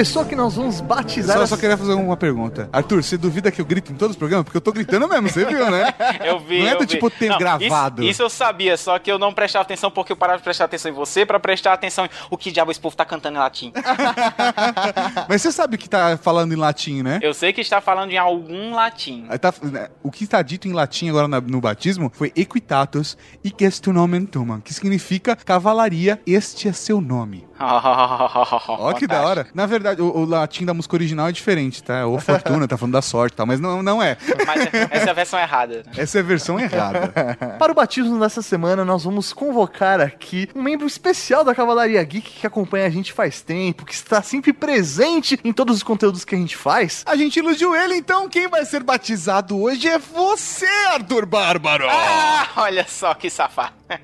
pessoa 0.00 0.24
que 0.24 0.34
nós 0.34 0.54
vamos 0.54 0.80
batizar. 0.80 1.36
Só, 1.36 1.46
só 1.46 1.56
queria 1.58 1.76
fazer 1.76 1.92
uma 1.92 2.16
pergunta. 2.16 2.70
Arthur, 2.72 3.02
você 3.04 3.18
duvida 3.18 3.50
que 3.50 3.60
eu 3.60 3.66
grito 3.66 3.92
em 3.92 3.94
todos 3.96 4.14
os 4.14 4.18
programas? 4.18 4.44
Porque 4.44 4.56
eu 4.56 4.60
tô 4.62 4.72
gritando 4.72 5.06
mesmo, 5.06 5.28
você 5.28 5.44
viu, 5.44 5.70
né? 5.70 5.92
Eu 6.24 6.40
vi. 6.40 6.60
Não 6.60 6.68
é 6.68 6.76
do 6.76 6.86
tipo 6.86 7.10
ter 7.10 7.28
Não, 7.28 7.38
gravado. 7.38 8.02
Isso, 8.02 8.10
isso 8.12 8.22
eu 8.22 8.30
sabia, 8.30 8.76
só 8.76 8.98
que 8.98 9.10
eu 9.10 9.18
não 9.18 9.32
prestava 9.32 9.62
atenção 9.62 9.90
porque 9.90 10.12
eu 10.12 10.16
parava 10.16 10.38
de 10.38 10.44
prestar 10.44 10.64
atenção 10.64 10.90
em 10.90 10.94
você 10.94 11.26
pra 11.26 11.38
prestar 11.38 11.72
atenção 11.74 12.06
em 12.06 12.08
o 12.30 12.36
que 12.38 12.50
diabo 12.50 12.70
esse 12.70 12.80
povo 12.80 12.96
tá 12.96 13.04
cantando 13.04 13.36
em 13.36 13.40
latim. 13.40 13.72
Mas 15.28 15.42
você 15.42 15.52
sabe 15.52 15.76
que 15.76 15.88
tá 15.88 16.18
falando 16.22 16.52
em 16.52 16.56
latim, 16.56 17.02
né? 17.02 17.18
Eu 17.22 17.34
sei 17.34 17.52
que 17.52 17.60
está 17.60 17.80
falando 17.80 18.10
em 18.10 18.18
algum 18.18 18.74
latim. 18.74 19.26
Tá- 19.40 19.52
né, 19.62 19.88
o 20.02 20.10
que 20.10 20.24
está 20.24 20.40
dito 20.40 20.66
em 20.66 20.72
latim 20.72 21.08
agora 21.10 21.28
na- 21.28 21.40
no 21.40 21.60
batismo 21.60 22.10
foi 22.14 22.32
equitatus 22.34 23.18
e 23.44 23.52
nomen 23.92 24.24
tuum, 24.24 24.60
que 24.60 24.72
significa 24.72 25.36
cavalaria, 25.36 26.20
este 26.26 26.68
é 26.68 26.72
seu 26.72 27.00
nome. 27.00 27.49
Ó 28.68 28.92
que 28.94 29.06
da 29.06 29.20
hora. 29.20 29.46
Na 29.52 29.66
verdade, 29.66 30.00
o, 30.00 30.06
o 30.06 30.24
latim 30.24 30.64
da 30.64 30.72
música 30.72 30.96
original 30.96 31.28
é 31.28 31.32
diferente, 31.32 31.82
tá? 31.82 32.06
Ou 32.06 32.18
fortuna, 32.18 32.66
tá 32.66 32.78
falando 32.78 32.94
da 32.94 33.02
sorte 33.02 33.34
e 33.34 33.36
tal, 33.36 33.46
mas 33.46 33.60
não, 33.60 33.82
não 33.82 34.02
é. 34.02 34.16
Mas 34.46 34.68
essa 34.90 35.08
é 35.08 35.10
a 35.10 35.14
versão 35.14 35.38
errada. 35.38 35.82
Essa 35.96 36.18
é 36.18 36.20
a 36.20 36.24
versão 36.24 36.58
errada. 36.58 37.12
Para 37.58 37.70
o 37.70 37.74
batismo 37.74 38.18
dessa 38.18 38.40
semana, 38.40 38.84
nós 38.84 39.04
vamos 39.04 39.32
convocar 39.32 40.00
aqui 40.00 40.48
um 40.54 40.62
membro 40.62 40.86
especial 40.86 41.44
da 41.44 41.54
Cavalaria 41.54 42.02
Geek 42.02 42.30
que 42.30 42.46
acompanha 42.46 42.86
a 42.86 42.90
gente 42.90 43.12
faz 43.12 43.42
tempo, 43.42 43.84
que 43.84 43.92
está 43.92 44.22
sempre 44.22 44.54
presente 44.54 45.38
em 45.44 45.52
todos 45.52 45.76
os 45.76 45.82
conteúdos 45.82 46.24
que 46.24 46.34
a 46.34 46.38
gente 46.38 46.56
faz. 46.56 47.04
A 47.06 47.14
gente 47.14 47.38
iludiu 47.38 47.76
ele, 47.76 47.96
então 47.96 48.28
quem 48.28 48.48
vai 48.48 48.64
ser 48.64 48.82
batizado 48.82 49.60
hoje 49.60 49.86
é 49.86 49.98
você, 49.98 50.66
Arthur 50.94 51.26
Bárbaro! 51.26 51.86
Ah, 51.90 52.48
olha 52.56 52.86
só 52.88 53.12
que 53.12 53.28
safado. 53.28 53.74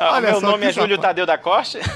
Ah, 0.10 0.14
Olha 0.16 0.30
meu 0.32 0.40
nome 0.40 0.66
é 0.66 0.72
Júlio. 0.72 0.98
Tadeu 0.98 1.24
da 1.26 1.38
Costa. 1.38 1.78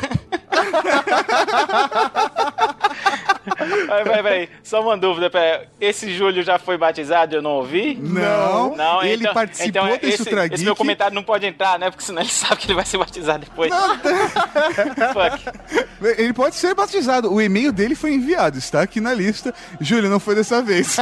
Vai, 3.86 4.04
vai, 4.04 4.22
vai. 4.22 4.48
Só 4.62 4.80
uma 4.80 4.96
dúvida, 4.96 5.28
pera. 5.28 5.68
Esse 5.80 6.12
Júlio 6.14 6.42
já 6.42 6.58
foi 6.58 6.78
batizado? 6.78 7.36
Eu 7.36 7.42
não 7.42 7.52
ouvi? 7.52 7.94
Não. 7.94 8.74
Não, 8.74 9.02
Ele 9.02 9.22
então, 9.22 9.34
participou 9.34 9.68
então 9.68 9.86
desse 9.98 10.06
esse, 10.06 10.22
Ultra 10.22 10.40
esse 10.46 10.50
Geek. 10.50 10.64
meu 10.64 10.76
comentário 10.76 11.14
não 11.14 11.22
pode 11.22 11.46
entrar, 11.46 11.78
né? 11.78 11.90
Porque 11.90 12.04
senão 12.04 12.22
ele 12.22 12.30
sabe 12.32 12.56
que 12.56 12.66
ele 12.68 12.74
vai 12.74 12.86
ser 12.86 12.98
batizado 12.98 13.44
depois. 13.44 13.72
Fuck. 15.12 15.84
Ele 16.18 16.32
pode 16.34 16.54
ser 16.56 16.74
batizado. 16.74 17.32
O 17.32 17.40
e-mail 17.40 17.72
dele 17.72 17.94
foi 17.94 18.12
enviado, 18.12 18.58
está 18.58 18.82
aqui 18.82 19.00
na 19.00 19.14
lista. 19.14 19.54
Júlio, 19.80 20.10
não 20.10 20.20
foi 20.20 20.34
dessa 20.34 20.60
vez. 20.60 20.96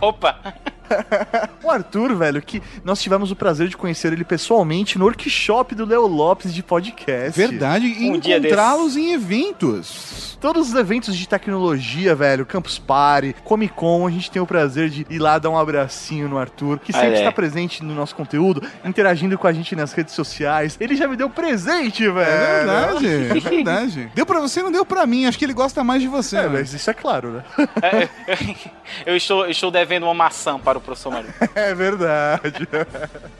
Opa! 0.00 0.38
O 1.62 1.70
Arthur, 1.70 2.14
velho, 2.14 2.40
que 2.40 2.62
nós 2.84 3.00
tivemos 3.00 3.30
o 3.30 3.36
prazer 3.36 3.68
de 3.68 3.76
conhecer 3.76 4.12
ele 4.12 4.24
pessoalmente 4.24 4.98
no 4.98 5.04
workshop 5.04 5.74
do 5.74 5.84
Leo 5.84 6.06
Lopes 6.06 6.54
de 6.54 6.62
podcast. 6.62 7.36
Verdade, 7.36 7.86
e 7.86 8.10
Um 8.10 8.16
encontrá-los 8.16 8.96
em 8.96 9.12
eventos. 9.12 10.35
Todos 10.46 10.68
os 10.68 10.74
eventos 10.76 11.16
de 11.16 11.28
tecnologia, 11.28 12.14
velho, 12.14 12.46
Campus 12.46 12.78
Party, 12.78 13.34
Comic 13.42 13.74
Con, 13.74 14.06
a 14.06 14.10
gente 14.12 14.30
tem 14.30 14.40
o 14.40 14.46
prazer 14.46 14.88
de 14.88 15.04
ir 15.10 15.18
lá 15.18 15.40
dar 15.40 15.50
um 15.50 15.58
abracinho 15.58 16.28
no 16.28 16.38
Arthur, 16.38 16.78
que 16.78 16.92
sempre 16.92 17.08
Olha 17.08 17.16
aí. 17.16 17.22
está 17.22 17.32
presente 17.32 17.82
no 17.82 17.92
nosso 17.92 18.14
conteúdo, 18.14 18.62
interagindo 18.84 19.36
com 19.36 19.48
a 19.48 19.52
gente 19.52 19.74
nas 19.74 19.92
redes 19.92 20.14
sociais. 20.14 20.76
Ele 20.78 20.94
já 20.94 21.08
me 21.08 21.16
deu 21.16 21.28
presente, 21.28 22.08
velho. 22.08 22.20
É 22.20 22.58
verdade, 22.58 23.06
é 23.08 23.40
verdade. 23.50 24.12
Deu 24.14 24.24
pra 24.24 24.38
você, 24.38 24.62
não 24.62 24.70
deu 24.70 24.86
pra 24.86 25.04
mim. 25.04 25.26
Acho 25.26 25.36
que 25.36 25.44
ele 25.44 25.52
gosta 25.52 25.82
mais 25.82 26.00
de 26.00 26.06
você. 26.06 26.36
É, 26.36 26.42
né? 26.42 26.48
mas 26.48 26.72
isso 26.72 26.88
é 26.88 26.94
claro, 26.94 27.32
né? 27.32 27.44
É, 27.82 28.08
eu, 29.04 29.16
estou, 29.16 29.46
eu 29.46 29.50
estou 29.50 29.72
devendo 29.72 30.04
uma 30.04 30.14
maçã 30.14 30.60
para 30.60 30.78
o 30.78 30.80
professor 30.80 31.10
Marinho. 31.10 31.34
É 31.56 31.74
verdade. 31.74 32.68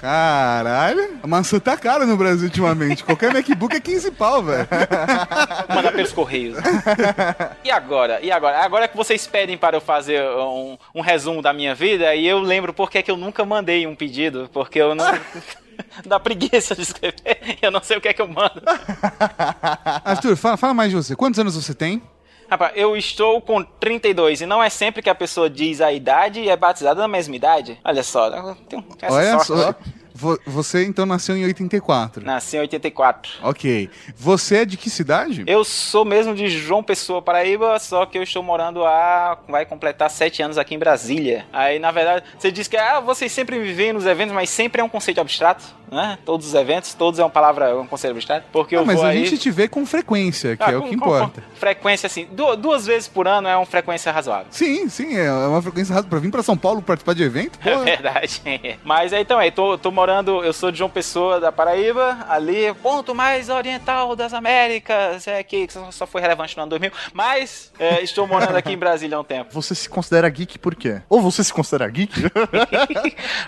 Caralho, 0.01 1.19
a 1.23 1.27
maçã 1.29 1.61
tá 1.61 1.77
cara 1.77 2.05
no 2.05 2.17
Brasil 2.17 2.47
ultimamente. 2.47 3.05
Qualquer 3.05 3.33
MacBook 3.33 3.77
é 3.77 3.81
15 3.81 4.11
pau, 4.11 4.43
velho. 4.43 4.67
Manda 5.73 5.93
pelos 5.93 6.13
correios. 6.13 6.57
E 7.65 7.71
agora? 7.71 8.21
E 8.23 8.31
agora? 8.31 8.59
Agora 8.59 8.89
que 8.89 8.97
vocês 8.97 9.27
pedem 9.27 9.57
para 9.57 9.77
eu 9.77 9.81
fazer 9.81 10.23
um, 10.23 10.79
um 10.95 11.01
resumo 11.01 11.43
da 11.43 11.53
minha 11.53 11.75
vida, 11.75 12.15
e 12.15 12.27
eu 12.27 12.39
lembro 12.39 12.73
porque 12.73 13.03
que 13.03 13.11
eu 13.11 13.17
nunca 13.17 13.45
mandei 13.45 13.87
um 13.87 13.95
pedido, 13.95 14.49
porque 14.53 14.81
eu 14.81 14.95
não. 14.95 15.05
Dá 16.07 16.19
preguiça 16.19 16.75
de 16.75 16.83
escrever, 16.83 17.59
eu 17.61 17.71
não 17.71 17.83
sei 17.83 17.99
o 17.99 18.01
que 18.01 18.09
é 18.09 18.15
que 18.15 18.23
eu 18.23 18.29
mando. 18.29 18.63
Arthur, 20.05 20.35
fala, 20.37 20.57
fala 20.57 20.73
mais 20.75 20.91
de 20.91 20.97
você. 20.97 21.15
Quantos 21.15 21.39
anos 21.39 21.55
você 21.55 21.75
tem? 21.75 22.03
Rapaz, 22.49 22.73
eu 22.77 22.97
estou 22.97 23.41
com 23.41 23.63
32 23.63 24.43
e 24.43 24.47
não 24.47 24.63
é 24.63 24.71
sempre 24.71 25.03
que 25.03 25.11
a 25.11 25.15
pessoa 25.15 25.51
diz 25.51 25.81
a 25.81 25.93
idade 25.93 26.41
e 26.41 26.49
é 26.49 26.57
batizada 26.57 27.01
na 27.01 27.09
mesma 27.09 27.35
idade. 27.35 27.79
Olha 27.85 28.03
só, 28.03 28.55
tenho 28.69 28.85
essa 29.03 29.15
Olha 29.15 29.39
sorte. 29.41 29.47
só. 29.47 29.75
Vo- 30.17 30.39
Você 30.47 30.85
então 30.85 31.05
nasceu 31.05 31.37
em 31.37 31.45
84. 31.45 32.25
Nasci 32.25 32.57
em 32.57 32.61
84. 32.61 33.33
Ok. 33.43 33.91
Você 34.17 34.59
é 34.59 34.65
de 34.65 34.77
que 34.77 34.89
cidade? 34.89 35.45
Eu 35.47 35.63
sou 35.65 36.05
mesmo 36.05 36.35
de 36.35 36.49
João 36.49 36.83
Pessoa, 36.83 37.21
Paraíba, 37.21 37.79
só 37.79 38.07
que 38.07 38.17
eu 38.17 38.23
estou 38.23 38.43
morando 38.43 38.85
há. 38.85 39.39
vai 39.49 39.67
completar 39.67 40.11
sete 40.11 40.43
anos 40.43 40.57
aqui 40.59 40.75
em 40.75 40.79
Brasília. 40.79 41.45
Aí, 41.53 41.79
na 41.79 41.91
verdade, 41.91 42.25
você 42.39 42.51
diz 42.51 42.67
que 42.69 42.77
ah, 42.77 43.01
vocês 43.01 43.31
sempre 43.33 43.59
me 43.59 43.73
veem 43.73 43.93
nos 43.93 44.07
eventos, 44.07 44.35
mas 44.35 44.49
sempre 44.51 44.81
é 44.81 44.85
um 44.85 44.89
conceito 44.89 45.21
abstrato, 45.21 45.65
né? 45.91 46.19
Todos 46.25 46.47
os 46.49 46.55
eventos, 46.55 46.95
todos 46.95 47.21
é 47.21 47.23
uma 47.23 47.31
palavra, 47.31 47.67
é 47.67 47.75
um 47.75 47.87
conceito 47.87 48.13
abstrato. 48.15 48.47
Porque 48.53 48.75
Não, 48.75 48.83
eu 48.83 48.87
mas 48.87 48.97
vou 48.97 49.05
a 49.05 49.09
aí. 49.11 49.25
gente 49.27 49.39
te 49.39 49.51
vê 49.51 49.69
com 49.69 49.85
frequência, 49.85 50.57
que 50.57 50.63
Ah, 50.65 50.73
é 50.73 50.77
o 50.77 50.83
com- 50.83 50.89
que 50.89 50.95
importa. 50.95 51.43
com 51.43 51.57
frequência 51.57 52.07
assim, 52.07 52.27
du- 52.33 52.57
duas 52.57 52.87
vezes 52.87 53.07
por 53.09 53.29
ano 53.29 53.49
é 53.49 53.57
uma 53.57 53.67
frequência 53.67 54.11
razoável. 54.11 54.47
Sim, 54.51 54.89
sim, 54.89 55.17
é 55.17 55.31
uma 55.31 55.61
frequência 55.61 55.95
rápida 55.95 56.09
pra 56.11 56.19
vir 56.19 56.31
pra 56.31 56.43
São 56.43 56.57
Paulo 56.57 56.81
participar 56.81 57.15
de 57.15 57.23
evento. 57.23 57.59
É 57.67 57.77
verdade. 57.85 58.41
Mas 58.85 59.13
é, 59.13 59.21
então, 59.21 59.41
é, 59.41 59.51
tô, 59.51 59.77
tô 59.77 59.91
morando, 59.91 60.06
eu 60.11 60.53
sou 60.53 60.71
de 60.71 60.79
João 60.79 60.89
Pessoa, 60.91 61.41
da 61.41 61.51
Paraíba, 61.51 62.19
ali, 62.29 62.73
ponto 62.75 63.15
mais 63.15 63.49
oriental 63.49 64.15
das 64.15 64.33
Américas, 64.33 65.27
é 65.27 65.43
que 65.43 65.67
só- 65.91 66.07
foi 66.07 66.21
relevante 66.21 66.57
no 66.57 66.63
ano 66.63 66.71
2000, 66.71 66.93
mas 67.13 67.73
é, 67.79 68.03
estou 68.03 68.27
morando 68.27 68.57
aqui 68.57 68.73
em 68.73 68.79
Brasília 68.79 69.17
há 69.17 69.21
um 69.21 69.25
tempo. 69.25 69.53
Você 69.53 69.75
se 69.75 69.89
considera 69.89 70.29
geek 70.29 70.59
por 70.59 70.75
quê? 70.77 71.03
Ou 71.09 71.21
você 71.21 71.43
se 71.43 71.53
considera 71.53 71.89
geek? 71.89 72.13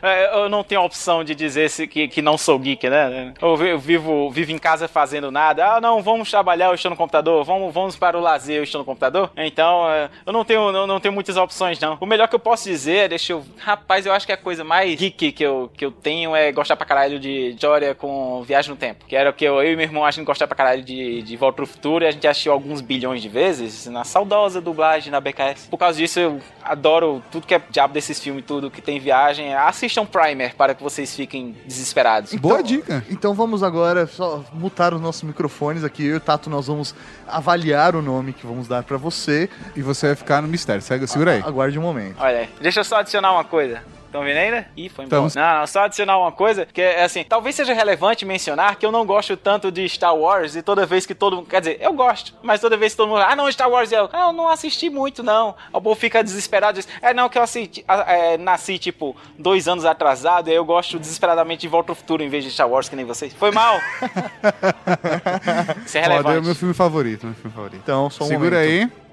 É, 0.03 0.35
eu 0.45 0.49
não 0.49 0.63
tenho 0.63 0.81
a 0.81 0.85
opção 0.85 1.25
de 1.25 1.35
dizer 1.35 1.69
se, 1.71 1.87
que, 1.87 2.09
que 2.09 2.23
não 2.23 2.39
sou 2.39 2.59
geek, 2.59 2.89
né? 2.89 3.35
Eu 3.41 3.57
vivo, 3.79 4.31
vivo 4.31 4.53
em 4.53 4.59
casa 4.59 4.87
fazendo 4.89 5.31
nada. 5.31 5.75
Ah, 5.77 5.81
não, 5.81 6.03
vamos 6.03 6.31
trabalhar, 6.31 6.67
eu 6.67 6.75
estou 6.75 6.91
no 6.91 6.97
computador. 6.97 7.45
Vamos, 7.45 7.73
vamos 7.73 7.97
para 7.97 8.17
o 8.17 8.21
lazer, 8.21 8.57
eu 8.57 8.63
estou 8.65 8.79
no 8.81 8.85
computador. 8.85 9.31
Então, 9.37 9.91
é, 9.91 10.09
eu 10.25 10.33
não 10.33 10.45
tenho, 10.45 10.71
não, 10.73 10.87
não 10.87 11.01
tenho 11.01 11.13
muitas 11.15 11.37
opções, 11.37 11.79
não. 11.81 11.97
O 12.01 12.07
melhor 12.07 12.29
que 12.29 12.35
eu 12.35 12.39
posso 12.39 12.65
dizer, 12.69 13.09
deixa 13.09 13.33
eu... 13.33 13.45
Rapaz, 13.59 14.07
eu 14.07 14.13
acho 14.13 14.27
que 14.27 14.33
a 14.33 14.37
coisa 14.37 14.63
mais 14.65 14.95
geek 14.99 15.33
que 15.33 15.43
eu, 15.43 15.71
que 15.77 15.85
eu 15.85 15.91
tenho 15.91 16.35
é 16.37 16.48
gostar 16.53 16.77
pra 16.77 16.87
caralho 16.87 17.19
de 17.19 17.57
Joria 17.61 17.95
com 17.95 18.43
Viagem 18.43 18.71
no 18.71 18.77
Tempo. 18.77 19.05
Que 19.07 19.17
era 19.17 19.31
o 19.31 19.33
que 19.33 19.45
eu, 19.45 19.63
eu 19.63 19.73
e 19.73 19.77
meu 19.77 19.85
irmão 19.85 20.05
a 20.05 20.11
gente 20.11 20.25
gostava 20.25 20.49
pra 20.49 20.57
caralho 20.57 20.83
de, 20.83 21.23
de 21.23 21.37
Volta 21.37 21.57
pro 21.57 21.67
Futuro 21.67 22.05
e 22.05 22.09
a 22.09 22.11
gente 22.11 22.27
assistiu 22.27 22.53
alguns 22.53 22.81
bilhões 22.81 23.23
de 23.23 23.29
vezes 23.29 23.87
na 23.87 24.05
saudosa 24.05 24.61
dublagem 24.61 25.11
na 25.11 25.21
BKS. 25.21 25.69
Por 25.69 25.79
causa 25.79 25.99
disso, 25.99 26.21
eu 26.21 26.41
adoro 26.63 27.23
tudo 27.31 27.47
que 27.47 27.55
é 27.55 27.61
diabo 27.71 27.95
desses 27.95 28.19
filmes, 28.21 28.45
tudo 28.47 28.71
que 28.71 28.81
tem 28.81 28.99
viagem. 28.99 29.55
Assistam 29.55 30.07
Primer 30.07 30.55
para 30.55 30.75
que 30.75 30.83
vocês 30.83 31.15
fiquem 31.15 31.57
desesperados. 31.67 32.35
Boa 32.35 32.63
dica. 32.63 33.05
Então 33.11 33.35
vamos 33.35 33.63
agora 33.63 34.07
só 34.07 34.45
mutar 34.53 34.95
os 34.95 35.01
nossos 35.01 35.23
microfones 35.23 35.85
aqui. 35.85 36.05
Eu 36.05 36.15
e 36.15 36.17
o 36.17 36.21
Tato 36.21 36.51
nós 36.51 36.67
vamos 36.67 36.95
avaliar 37.27 37.95
o 37.95 38.03
nome 38.03 38.33
que 38.33 38.47
vamos 38.47 38.69
dar 38.69 38.83
pra 38.83 38.97
você. 38.97 39.49
E 39.77 39.83
você 39.83 40.09
vai 40.09 40.17
ficar 40.17 40.43
no 40.43 40.49
mistério. 40.49 40.83
Segue, 40.83 41.07
segura 41.07 41.33
aí. 41.33 41.43
Aguarde 41.45 41.79
um 41.79 41.83
momento. 41.83 42.17
Olha 42.19 42.41
aí, 42.41 42.49
deixa 42.61 42.81
eu 42.81 42.85
só 42.85 42.97
adicionar 42.97 43.33
uma 43.33 43.45
coisa. 43.45 43.83
Estão 44.09 44.25
vendo 44.25 44.39
ainda? 44.39 44.67
Ih, 44.75 44.89
foi 44.89 45.05
embora. 45.05 45.27
Estamos. 45.27 45.35
Não, 45.35 45.67
só 45.67 45.85
adicionar 45.85 46.17
uma 46.17 46.33
coisa, 46.33 46.65
que 46.65 46.81
é 46.81 47.05
assim, 47.05 47.23
talvez 47.23 47.55
seja 47.55 47.75
relevante 47.75 48.25
mencionar 48.25 48.77
que 48.77 48.87
eu 48.87 48.91
não 48.91 49.05
gosto 49.05 49.37
tanto 49.37 49.71
de 49.71 49.87
Star 49.87 50.17
Wars 50.17 50.57
e 50.57 50.63
toda 50.63 50.87
vez 50.87 51.05
que 51.05 51.15
todo 51.15 51.37
mundo. 51.37 51.47
Quer 51.47 51.61
dizer, 51.61 51.77
eu 51.79 51.93
gosto, 51.93 52.33
mas 52.43 52.59
toda 52.59 52.75
vez 52.75 52.95
que 52.95 52.97
todo 52.97 53.11
mundo. 53.11 53.21
Ah, 53.21 53.37
não, 53.37 53.53
Star 53.53 53.69
Wars, 53.69 53.93
eu. 53.93 54.09
Ah, 54.11 54.29
eu 54.29 54.33
não 54.33 54.49
assisti 54.49 54.89
muito, 54.89 55.23
não. 55.23 55.55
O 55.71 55.81
povo 55.81 55.95
fica 55.95 56.25
desesperado. 56.25 56.79
Diz, 56.79 56.89
é, 57.03 57.13
não, 57.13 57.29
que 57.29 57.37
eu 57.37 57.43
assisti, 57.43 57.85
é, 58.07 58.39
nasci, 58.39 58.79
tipo, 58.79 59.15
dois 59.39 59.69
anos 59.69 59.85
atrasado, 59.85 60.49
e 60.49 60.53
aí 60.53 60.57
eu 60.57 60.65
gosto 60.65 60.99
desesperadamente 60.99 61.61
de 61.61 61.69
Volta 61.69 61.93
ao 61.93 61.97
Futuro 61.97 62.23
em 62.23 62.31
vez 62.31 62.45
de 62.45 62.51
Star 62.51 62.69
Wars, 62.69 62.89
que 62.89 62.97
nem 62.97 63.05
vocês. 63.05 63.35
Foi 63.35 63.51
mal. 63.51 63.77
Isso 65.85 65.99
é 65.99 66.03
Foda, 66.03 66.15
é 66.15 66.21
o 66.21 66.23
relevante. 66.23 66.47
meu 66.47 66.55
filme 66.55 66.73
favorito, 66.73 67.27
meu 67.27 67.35
filme 67.35 67.55
favorito. 67.55 67.81
Então, 67.83 68.09
só 68.09 68.25
um 68.25 68.29
Segura 68.29 68.57
momento. 68.57 68.95
aí. 68.95 69.08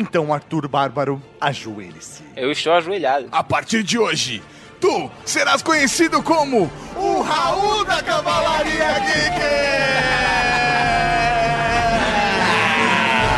Então, 0.00 0.32
Arthur 0.32 0.66
Bárbaro, 0.66 1.22
ajoelhe-se. 1.38 2.22
Eu 2.34 2.50
estou 2.50 2.72
ajoelhado. 2.72 3.28
A 3.30 3.44
partir 3.44 3.82
de 3.82 3.98
hoje, 3.98 4.42
tu 4.80 5.10
serás 5.26 5.60
conhecido 5.62 6.22
como 6.22 6.72
o 6.96 7.20
Raul 7.20 7.84
da 7.84 8.02
Cavalaria 8.02 8.86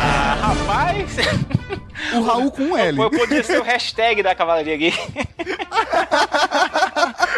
Ah, 0.05 0.37
rapaz. 0.39 1.15
Geek! 1.17 2.15
O 2.15 2.21
Raul 2.21 2.49
com 2.49 2.63
um 2.63 2.77
L. 2.77 2.97
Eu 3.01 3.11
podia 3.11 3.43
ser 3.43 3.59
o 3.59 3.63
hashtag 3.63 4.23
da 4.23 4.33
Cavalaria 4.33 4.77
Gay. 4.77 4.93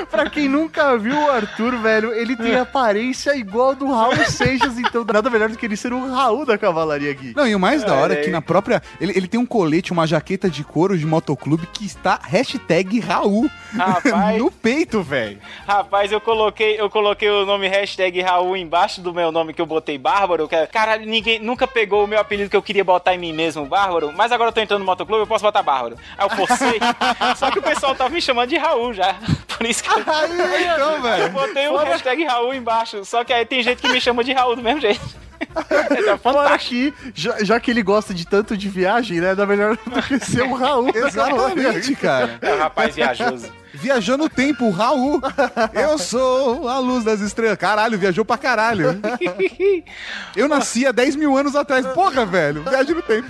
pra 0.10 0.30
quem 0.30 0.48
nunca 0.48 0.98
viu 0.98 1.18
o 1.18 1.30
Arthur, 1.30 1.78
velho, 1.78 2.14
ele 2.14 2.36
tem 2.36 2.56
aparência 2.56 3.36
igual 3.36 3.76
do 3.76 3.92
Raul 3.92 4.16
Seixas, 4.26 4.78
então 4.78 5.04
nada 5.04 5.30
melhor 5.30 5.50
do 5.50 5.58
que 5.58 5.66
ele 5.66 5.78
ser 5.78 5.94
o 5.94 6.12
Raul 6.12 6.46
da 6.46 6.58
Cavalaria 6.58 7.14
Geek. 7.14 7.36
Não, 7.36 7.48
e 7.48 7.56
o 7.56 7.60
mais 7.60 7.84
da 7.84 7.94
hora 7.96 8.14
é 8.14 8.18
Olha 8.18 8.26
que 8.26 8.32
na 8.32 8.42
própria. 8.42 8.82
Ele, 9.00 9.14
ele 9.16 9.28
tem 9.28 9.40
um 9.40 9.46
colete, 9.46 9.92
uma 9.92 10.08
jaqueta 10.08 10.50
de 10.50 10.64
couro 10.64 10.98
de 10.98 11.06
motoclube 11.06 11.68
que 11.68 11.86
está 11.86 12.20
hashtag 12.24 13.00
Raul 13.00 13.50
Rapaz. 13.74 14.38
no 14.40 14.52
peito, 14.52 15.02
velho. 15.02 15.40
Rapaz, 15.68 16.12
eu 16.12 16.22
coloquei, 16.22 16.80
eu 16.80 16.90
coloquei 16.90 17.30
o 17.30 17.46
nome 17.46 17.68
hashtag 17.68 18.22
Raul 18.22 18.56
embaixo 18.56 19.02
do 19.02 19.14
meu 19.14 19.32
nome 19.32 19.54
que 19.54 19.62
eu 19.62 19.66
botei 19.66 19.98
Bárbaro. 19.98 20.48
Que, 20.48 20.56
é- 20.56 20.68
caralho, 20.68 21.06
ninguém 21.06 21.40
nunca 21.40 21.68
pegou 21.68 22.04
o 22.04 22.08
meu 22.08 22.20
apelido 22.20 22.50
que 22.50 22.56
eu 22.56 22.62
queria 22.62 22.84
botar 22.84 23.16
em 23.16 23.18
mim 23.18 23.34
mesmo, 23.34 23.66
Bárbaro. 23.66 24.12
Mas 24.16 24.32
agora 24.32 24.50
eu 24.50 24.54
tô 24.54 24.62
entrando 24.62 24.80
no 24.80 24.86
motoclube, 24.86 25.22
eu 25.22 25.28
posso 25.28 25.44
botar 25.44 25.64
Bárbaro. 25.64 25.98
Aí 26.18 26.26
eu 26.26 26.30
forcei. 26.36 26.80
só 27.38 27.52
que 27.52 27.60
o 27.60 27.64
pessoal 27.64 27.96
tava 27.96 28.10
me 28.10 28.22
chamando 28.22 28.50
de 28.50 28.58
Raul 28.58 28.94
já. 28.94 29.16
Por 29.58 29.66
isso 29.66 29.84
que 29.84 29.90
eu, 29.90 30.05
Então, 30.06 30.96
eu 30.96 31.02
velho. 31.02 31.30
botei 31.30 31.68
o 31.68 31.78
hashtag 31.78 32.24
Raul 32.24 32.54
embaixo. 32.54 33.04
Só 33.06 33.24
que 33.24 33.34
aí 33.34 33.46
tem 33.46 33.64
gente 33.64 33.82
que 33.82 33.90
me 33.90 34.00
chama 34.00 34.24
de 34.24 34.34
Raul 34.34 34.56
do 34.56 34.62
mesmo 34.62 34.82
jeito. 34.82 35.02
tá 36.06 36.18
Fora 36.18 36.58
que, 36.58 36.94
já, 37.14 37.44
já 37.44 37.60
que 37.60 37.72
ele 37.72 37.84
gosta 37.84 38.14
de 38.14 38.26
tanto 38.26 38.56
de 38.56 38.70
viagem, 38.70 39.20
né, 39.20 39.28
nada 39.30 39.46
melhor 39.46 39.78
do 39.78 40.02
que 40.04 40.20
ser 40.20 40.44
o 40.44 40.54
Raul 40.54 40.92
da 40.92 41.00
Exatamente, 41.00 41.96
cara. 41.96 42.38
É 42.42 42.54
um 42.54 42.58
rapaz 42.58 42.96
viajoso. 42.96 43.52
Viajou 43.86 44.18
no 44.18 44.28
tempo, 44.28 44.72
Raul. 44.72 45.22
Eu 45.72 46.00
sou 46.00 46.68
a 46.68 46.80
luz 46.80 47.04
das 47.04 47.20
estrelas. 47.22 47.56
Caralho, 47.56 48.00
viajou 48.00 48.26
pra 48.26 48.36
caralho. 48.36 49.00
Eu 50.36 50.48
nasci 50.48 50.88
há 50.88 50.92
10 50.92 51.16
mil 51.16 51.38
anos 51.38 51.56
atrás. 51.56 51.86
Porra, 51.86 52.26
velho. 52.26 52.64
Viagem 52.64 52.96
no 52.96 53.04
tempo. 53.04 53.30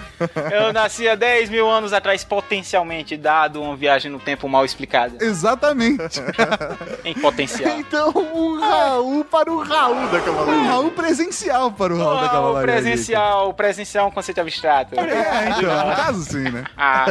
Eu 0.49 0.71
nasci 0.71 1.09
há 1.09 1.15
10 1.15 1.49
mil 1.49 1.69
anos 1.69 1.91
atrás, 1.91 2.23
potencialmente, 2.23 3.17
dado 3.17 3.61
uma 3.61 3.75
viagem 3.75 4.09
no 4.09 4.17
tempo 4.17 4.47
mal 4.47 4.63
explicada. 4.63 5.17
Exatamente. 5.19 6.21
Em 7.03 7.13
potencial. 7.15 7.77
Então, 7.77 8.11
um 8.15 8.57
Raul 8.57 9.25
para 9.25 9.51
o 9.51 9.61
Raul 9.61 10.07
da 10.07 10.17
Um 10.19 10.21
Cavalaria. 10.21 10.63
Raul 10.69 10.91
presencial 10.91 11.69
para 11.73 11.93
o 11.93 11.97
Raul 11.97 12.15
da 12.15 12.21
Ah, 12.21 12.25
o 12.25 12.29
Cavalaria. 12.29 12.71
presencial, 12.73 13.49
o 13.49 13.53
presencial 13.53 14.05
é 14.05 14.07
um 14.07 14.11
conceito 14.11 14.39
abstrato. 14.39 14.97
É, 14.97 15.49
então, 15.49 15.89
no 15.89 15.95
caso 15.97 16.23
sim, 16.23 16.49
né? 16.49 16.63
Ah, 16.77 17.05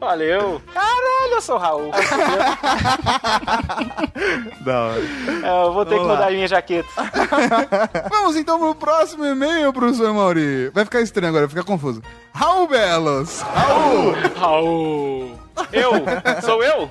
valeu. 0.00 0.62
Caralho, 0.72 1.32
eu 1.34 1.40
sou 1.42 1.56
o 1.56 1.58
Raul. 1.58 1.90
Da 4.64 4.80
hora. 4.80 5.00
É, 5.42 5.66
Eu 5.66 5.72
vou 5.72 5.84
ter 5.84 5.96
Vamos 5.96 6.06
que 6.06 6.12
lá. 6.12 6.16
mudar 6.16 6.30
minha 6.32 6.48
jaqueta. 6.48 6.88
Vamos 8.10 8.36
então 8.36 8.58
pro 8.58 8.74
próximo 8.74 9.24
e-mail, 9.26 9.72
professor 9.72 10.12
Mauri. 10.14 10.70
Vai 10.70 10.84
ficar 10.84 11.00
estranho 11.00 11.28
agora, 11.28 11.46
vai 11.46 11.56
ficar 11.56 11.64
confuso. 11.70 12.02
Raul 12.32 12.68
Belos. 12.68 13.40
Raul. 13.40 14.14
Raul. 14.36 15.43
Eu? 15.72 15.92
Sou 16.42 16.62
eu? 16.62 16.90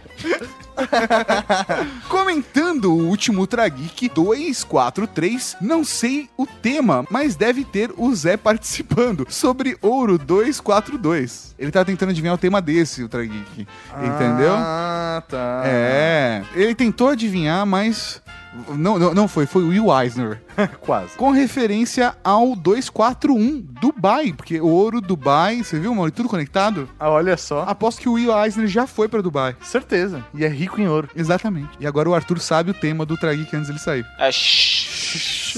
Comentando 2.09 2.93
o 2.93 3.07
último 3.07 3.41
Ultra 3.41 3.67
Geek 3.67 4.09
243, 4.09 5.57
não 5.61 5.83
sei 5.83 6.29
o 6.37 6.45
tema, 6.47 7.05
mas 7.09 7.35
deve 7.35 7.63
ter 7.63 7.91
o 7.97 8.13
Zé 8.15 8.37
participando, 8.37 9.25
sobre 9.29 9.77
Ouro 9.81 10.17
242. 10.17 11.55
Ele 11.57 11.71
tá 11.71 11.85
tentando 11.85 12.09
adivinhar 12.09 12.35
o 12.35 12.37
tema 12.37 12.61
desse 12.61 13.03
Ultra 13.03 13.23
Geek, 13.23 13.67
entendeu? 13.97 14.53
Ah, 14.55 15.21
tá. 15.27 15.63
É, 15.65 16.43
ele 16.55 16.73
tentou 16.73 17.09
adivinhar, 17.09 17.65
mas 17.65 18.21
não, 18.69 18.99
não, 18.99 19.13
não 19.13 19.27
foi, 19.27 19.45
foi 19.45 19.63
o 19.63 19.69
Will 19.69 19.99
Eisner. 19.99 20.41
Quase. 20.81 21.15
Com 21.17 21.31
referência 21.31 22.15
ao 22.23 22.55
241 22.55 23.61
Dubai, 23.81 24.33
porque 24.33 24.59
o 24.59 24.67
Ouro 24.67 25.01
Dubai, 25.01 25.63
você 25.63 25.79
viu, 25.79 25.93
Mauri, 25.93 26.11
tudo 26.11 26.29
conectado? 26.29 26.89
Ah, 26.99 27.09
olha 27.09 27.37
só. 27.37 27.63
Aposto 27.67 28.01
que 28.01 28.09
o 28.09 28.13
Will 28.13 28.31
Eisner 28.37 28.67
já 28.67 28.87
foi 28.87 29.07
pra 29.07 29.21
Dubai. 29.21 29.55
Certeza. 29.61 30.25
E 30.33 30.45
é 30.45 30.47
rico 30.47 30.79
em 30.79 30.87
ouro. 30.87 31.09
Exatamente. 31.15 31.69
E 31.79 31.87
agora 31.87 32.09
o 32.09 32.15
Arthur 32.15 32.39
sabe 32.39 32.71
o 32.71 32.73
tema 32.73 33.05
do 33.05 33.11
Ultra 33.11 33.35
Geek 33.35 33.55
antes 33.55 33.67
dele 33.67 33.79
sair. 33.79 34.05
É, 34.19 34.31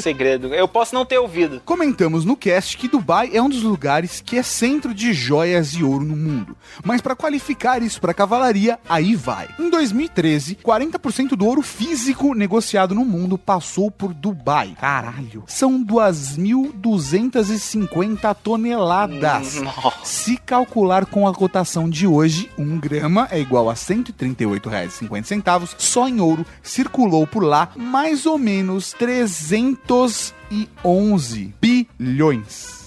segredo. 0.01 0.53
Eu 0.53 0.67
posso 0.67 0.93
não 0.93 1.05
ter 1.05 1.17
ouvido. 1.17 1.61
Comentamos 1.63 2.25
no 2.25 2.35
cast 2.35 2.77
que 2.77 2.87
Dubai 2.87 3.31
é 3.33 3.41
um 3.41 3.49
dos 3.49 3.63
lugares 3.63 4.21
que 4.21 4.37
é 4.37 4.43
centro 4.43 4.93
de 4.93 5.13
joias 5.13 5.73
e 5.73 5.83
ouro 5.83 6.05
no 6.05 6.15
mundo. 6.15 6.55
Mas 6.83 7.01
para 7.01 7.15
qualificar 7.15 7.81
isso 7.81 8.01
para 8.01 8.13
cavalaria, 8.13 8.79
aí 8.87 9.15
vai. 9.15 9.47
Em 9.59 9.69
2013, 9.69 10.55
40% 10.55 11.29
do 11.29 11.45
ouro 11.45 11.61
físico 11.61 12.33
negociado 12.33 12.95
no 12.95 13.05
mundo 13.05 13.37
passou 13.37 13.89
por 13.89 14.13
Dubai. 14.13 14.75
Caralho. 14.85 15.43
São 15.47 15.83
2.250 15.83 18.35
toneladas. 18.35 19.59
Se 20.03 20.37
calcular 20.37 21.07
com 21.07 21.27
a 21.27 21.33
cotação 21.33 21.89
de 21.89 22.05
hoje, 22.05 22.51
um 22.55 22.79
grama 22.79 23.27
é 23.31 23.39
igual 23.39 23.67
a 23.67 23.73
R$ 23.73 23.79
138,50. 23.79 25.73
Só 25.79 26.07
em 26.07 26.21
ouro 26.21 26.45
circulou 26.61 27.25
por 27.25 27.43
lá 27.43 27.71
mais 27.75 28.27
ou 28.27 28.37
menos 28.37 28.93
311 28.93 31.55
bilhões. 31.59 32.84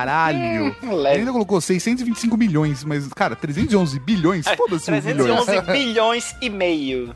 Caralho! 0.00 0.74
Ele 0.82 1.06
ainda 1.08 1.30
colocou 1.30 1.60
625 1.60 2.38
milhões, 2.38 2.82
mas, 2.84 3.06
cara, 3.08 3.36
311 3.36 4.00
bilhões? 4.00 4.46
Foda-se 4.56 4.90
os 4.90 5.04
bilhões. 5.04 5.44
311 5.44 5.60
bilhões 5.72 6.34
e 6.40 6.48
meio. 6.48 7.14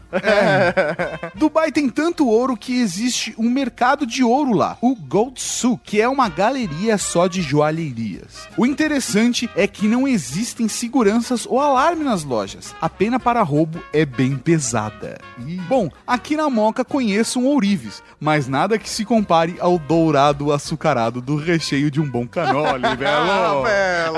Dubai 1.34 1.72
tem 1.72 1.88
tanto 1.88 2.28
ouro 2.28 2.56
que 2.58 2.78
existe 2.78 3.34
um 3.38 3.48
mercado 3.48 4.06
de 4.06 4.22
ouro 4.22 4.52
lá, 4.52 4.76
o 4.82 4.94
Gold 4.94 5.40
Souk, 5.40 5.80
que 5.82 5.98
é 6.00 6.06
uma 6.08 6.28
galeria 6.28 6.98
só 6.98 7.26
de 7.26 7.40
joalherias. 7.40 8.46
O 8.56 8.66
interessante 8.66 9.48
é 9.56 9.66
que 9.66 9.88
não 9.88 10.06
existem 10.06 10.68
seguranças 10.68 11.46
ou 11.46 11.58
alarme 11.58 12.04
nas 12.04 12.22
lojas. 12.22 12.74
A 12.80 12.88
pena 12.90 13.18
para 13.18 13.42
roubo 13.42 13.82
é 13.92 14.04
bem 14.04 14.36
pesada. 14.36 15.18
Ih. 15.38 15.56
Bom, 15.68 15.90
aqui 16.06 16.36
na 16.36 16.50
Moca 16.50 16.84
conheço 16.84 17.40
um 17.40 17.46
ourives, 17.46 18.02
mas 18.20 18.46
nada 18.46 18.78
que 18.78 18.90
se 18.90 19.06
compare 19.06 19.56
ao 19.58 19.78
dourado 19.78 20.52
açucarado 20.52 21.13
do 21.20 21.36
recheio 21.36 21.90
de 21.90 22.00
um 22.00 22.08
bom 22.08 22.26
canole, 22.26 22.82
belo. 22.96 23.64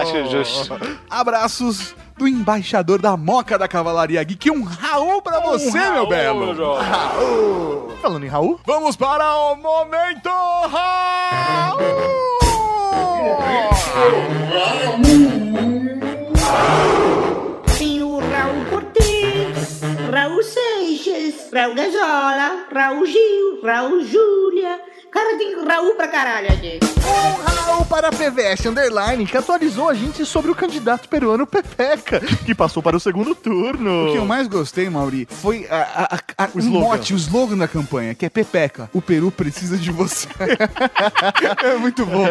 Acho 0.01 0.31
justo. 0.31 0.79
Abraços 1.11 1.95
do 2.17 2.27
embaixador 2.27 2.99
da 3.01 3.17
Moca 3.17 3.59
da 3.59 3.69
Cavalaria 3.69 4.23
Geek. 4.25 4.51
Um 4.51 4.63
Raul 4.63 5.21
pra 5.23 5.41
você, 5.41 5.71
meu 5.79 5.93
Raul, 5.93 6.07
belo. 6.09 6.55
João. 6.55 6.77
Raul. 6.83 7.93
Falando 8.01 8.25
em 8.25 8.29
Raul, 8.29 8.61
Vamos 8.67 8.97
para 8.97 9.37
o 9.53 9.57
momento 9.57 10.29
Raul. 10.69 11.81
Tem 17.79 18.03
o 18.03 18.19
Raul 18.19 18.65
Cortez, 18.71 19.81
Raul 20.13 20.43
Seixas, 20.43 21.51
Raul 21.53 21.75
Gazola, 21.75 22.67
Raul 22.73 23.07
Gil, 23.07 23.61
Raul 23.63 24.05
Júlia. 24.05 24.81
Cara, 25.17 25.39
tem 25.39 25.65
Raul 25.65 25.95
pra 25.95 26.09
caralho 26.09 26.49
aqui. 26.53 26.79
um 26.83 27.43
Raul 27.43 27.85
para 27.87 28.09
a 28.09 28.11
PVS 28.11 28.67
Underline, 28.67 29.25
que 29.27 29.37
atualizou 29.37 29.89
a 29.89 29.95
gente 29.95 30.27
sobre 30.27 30.51
o 30.51 30.55
candidato 30.55 31.09
peruano 31.09 31.47
Pepeca, 31.47 32.21
que 32.21 32.55
passou 32.55 32.83
para 32.83 32.97
o 32.97 33.01
segundo 33.01 33.35
turno. 33.35 34.09
O 34.09 34.13
que 34.13 34.19
eu 34.19 34.27
mais 34.27 34.47
gostei, 34.47 34.91
Mauri, 34.91 35.27
foi 35.31 35.67
a, 35.71 36.17
a- 36.37 36.45
a- 36.45 36.49
O 36.55 36.59
slogan. 36.59 36.87
mote, 36.87 37.15
o 37.15 37.17
slogan 37.17 37.57
da 37.57 37.67
campanha, 37.67 38.15
que 38.15 38.27
é 38.27 38.29
Pepeca. 38.29 38.91
O 38.93 39.01
Peru 39.01 39.31
precisa 39.31 39.79
de 39.79 39.91
você. 39.91 40.29
é 41.65 41.77
muito 41.77 42.05
bom. 42.05 42.27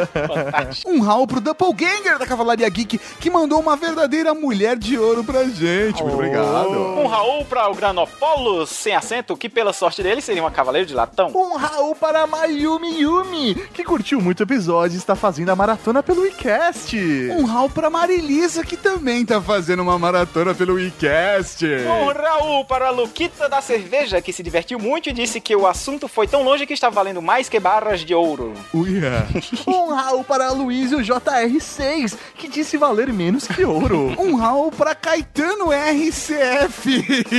Um 0.86 1.02
Raul 1.02 1.26
pro 1.26 1.42
Doppelganger 1.42 2.20
da 2.20 2.26
Cavalaria 2.28 2.70
Geek, 2.70 3.00
que 3.20 3.30
mandou 3.32 3.60
uma 3.60 3.76
verdadeira 3.76 4.34
mulher 4.36 4.78
de 4.78 4.96
ouro 4.98 5.24
pra 5.24 5.44
gente. 5.46 6.04
Muito 6.04 6.14
obrigado. 6.14 6.70
Um 6.70 7.08
Raul 7.08 7.44
para 7.46 7.68
o 7.70 7.74
Granopolos 7.74 8.70
sem 8.70 8.96
acento, 8.96 9.36
que 9.36 9.50
pela 9.50 9.74
sorte 9.74 10.04
dele 10.04 10.22
seria 10.22 10.44
uma 10.44 10.52
cavaleiro 10.52 10.88
de 10.88 10.94
latão. 10.94 11.32
Um 11.34 11.56
Raul 11.58 11.96
para 11.96 12.28
Mayumi 12.28 12.75
Yumi, 12.84 13.56
que 13.74 13.84
curtiu 13.84 14.20
muito 14.20 14.42
o 14.42 14.44
episódio 14.44 14.96
e 14.96 14.98
está 14.98 15.16
fazendo 15.16 15.50
a 15.50 15.56
maratona 15.56 16.04
pelo 16.04 16.22
WeCast. 16.22 16.98
Um 17.32 17.46
Raul 17.46 17.70
pra 17.70 17.90
Marilisa, 17.90 18.64
que 18.64 18.76
também 18.76 19.26
tá 19.26 19.42
fazendo 19.42 19.82
uma 19.84 19.98
maratona 19.98 20.54
pelo 20.54 20.74
WeCast. 20.74 21.66
Um 21.66 22.12
Raul 22.12 22.66
para 22.66 22.88
a 22.88 22.92
Luquita 22.92 23.48
da 23.48 23.62
Cerveja, 23.62 24.22
que 24.22 24.34
se 24.34 24.44
divertiu 24.44 24.80
muito 24.80 25.10
e 25.10 25.14
disse 25.14 25.40
que 25.40 25.56
o 25.56 25.68
assunto 25.68 26.08
foi 26.08 26.28
tão 26.28 26.44
longe 26.44 26.66
que 26.66 26.74
está 26.74 26.90
valendo 26.90 27.22
mais 27.22 27.48
que 27.48 27.60
barras 27.60 28.02
de 28.02 28.14
ouro. 28.14 28.54
Uia. 28.74 29.26
Um 29.68 29.94
Raul 29.94 30.24
para 30.24 30.52
Luísio 30.52 31.00
JR6, 31.00 32.16
que 32.36 32.48
disse 32.48 32.78
valer 32.78 33.12
menos 33.14 33.48
que 33.48 33.64
ouro. 33.64 34.14
Um 34.20 34.36
Raul 34.36 34.72
pra 34.72 34.96
Caetano 34.96 35.68
RCF. 35.72 37.36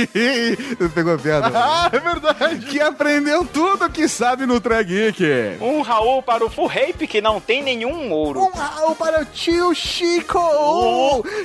Pegou 0.93 1.13
a 1.13 1.17
piada? 1.17 1.51
ah, 1.53 1.89
é 1.91 1.99
verdade. 1.99 2.65
Que 2.65 2.79
aprendeu 2.79 3.45
tudo 3.45 3.89
que 3.89 4.07
sabe 4.07 4.45
no 4.45 4.59
Trageek. 4.59 5.23
Um 5.61 5.81
Raul 5.81 6.21
para 6.21 6.45
o 6.45 6.49
Full 6.49 6.67
Rape, 6.67 7.07
que 7.07 7.21
não 7.21 7.39
tem 7.39 7.63
nenhum 7.63 8.11
ouro. 8.11 8.41
Um 8.41 8.51
Raul 8.51 8.95
para 8.95 9.21
o 9.21 9.25
tio 9.25 9.73
Chico, 9.73 10.39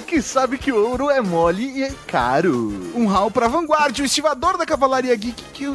que 0.06 0.20
sabe 0.20 0.58
que 0.58 0.72
ouro 0.72 1.10
é 1.10 1.20
mole 1.20 1.78
e 1.78 1.84
é 1.84 1.92
caro. 2.06 2.52
Um 2.94 3.06
Raul 3.06 3.30
pra 3.30 3.48
Vanguard, 3.48 3.98
o 3.98 4.04
estivador 4.04 4.56
da 4.56 4.66
Cavalaria 4.66 5.14
Geek, 5.14 5.42
que 5.52 5.64
eu 5.64 5.74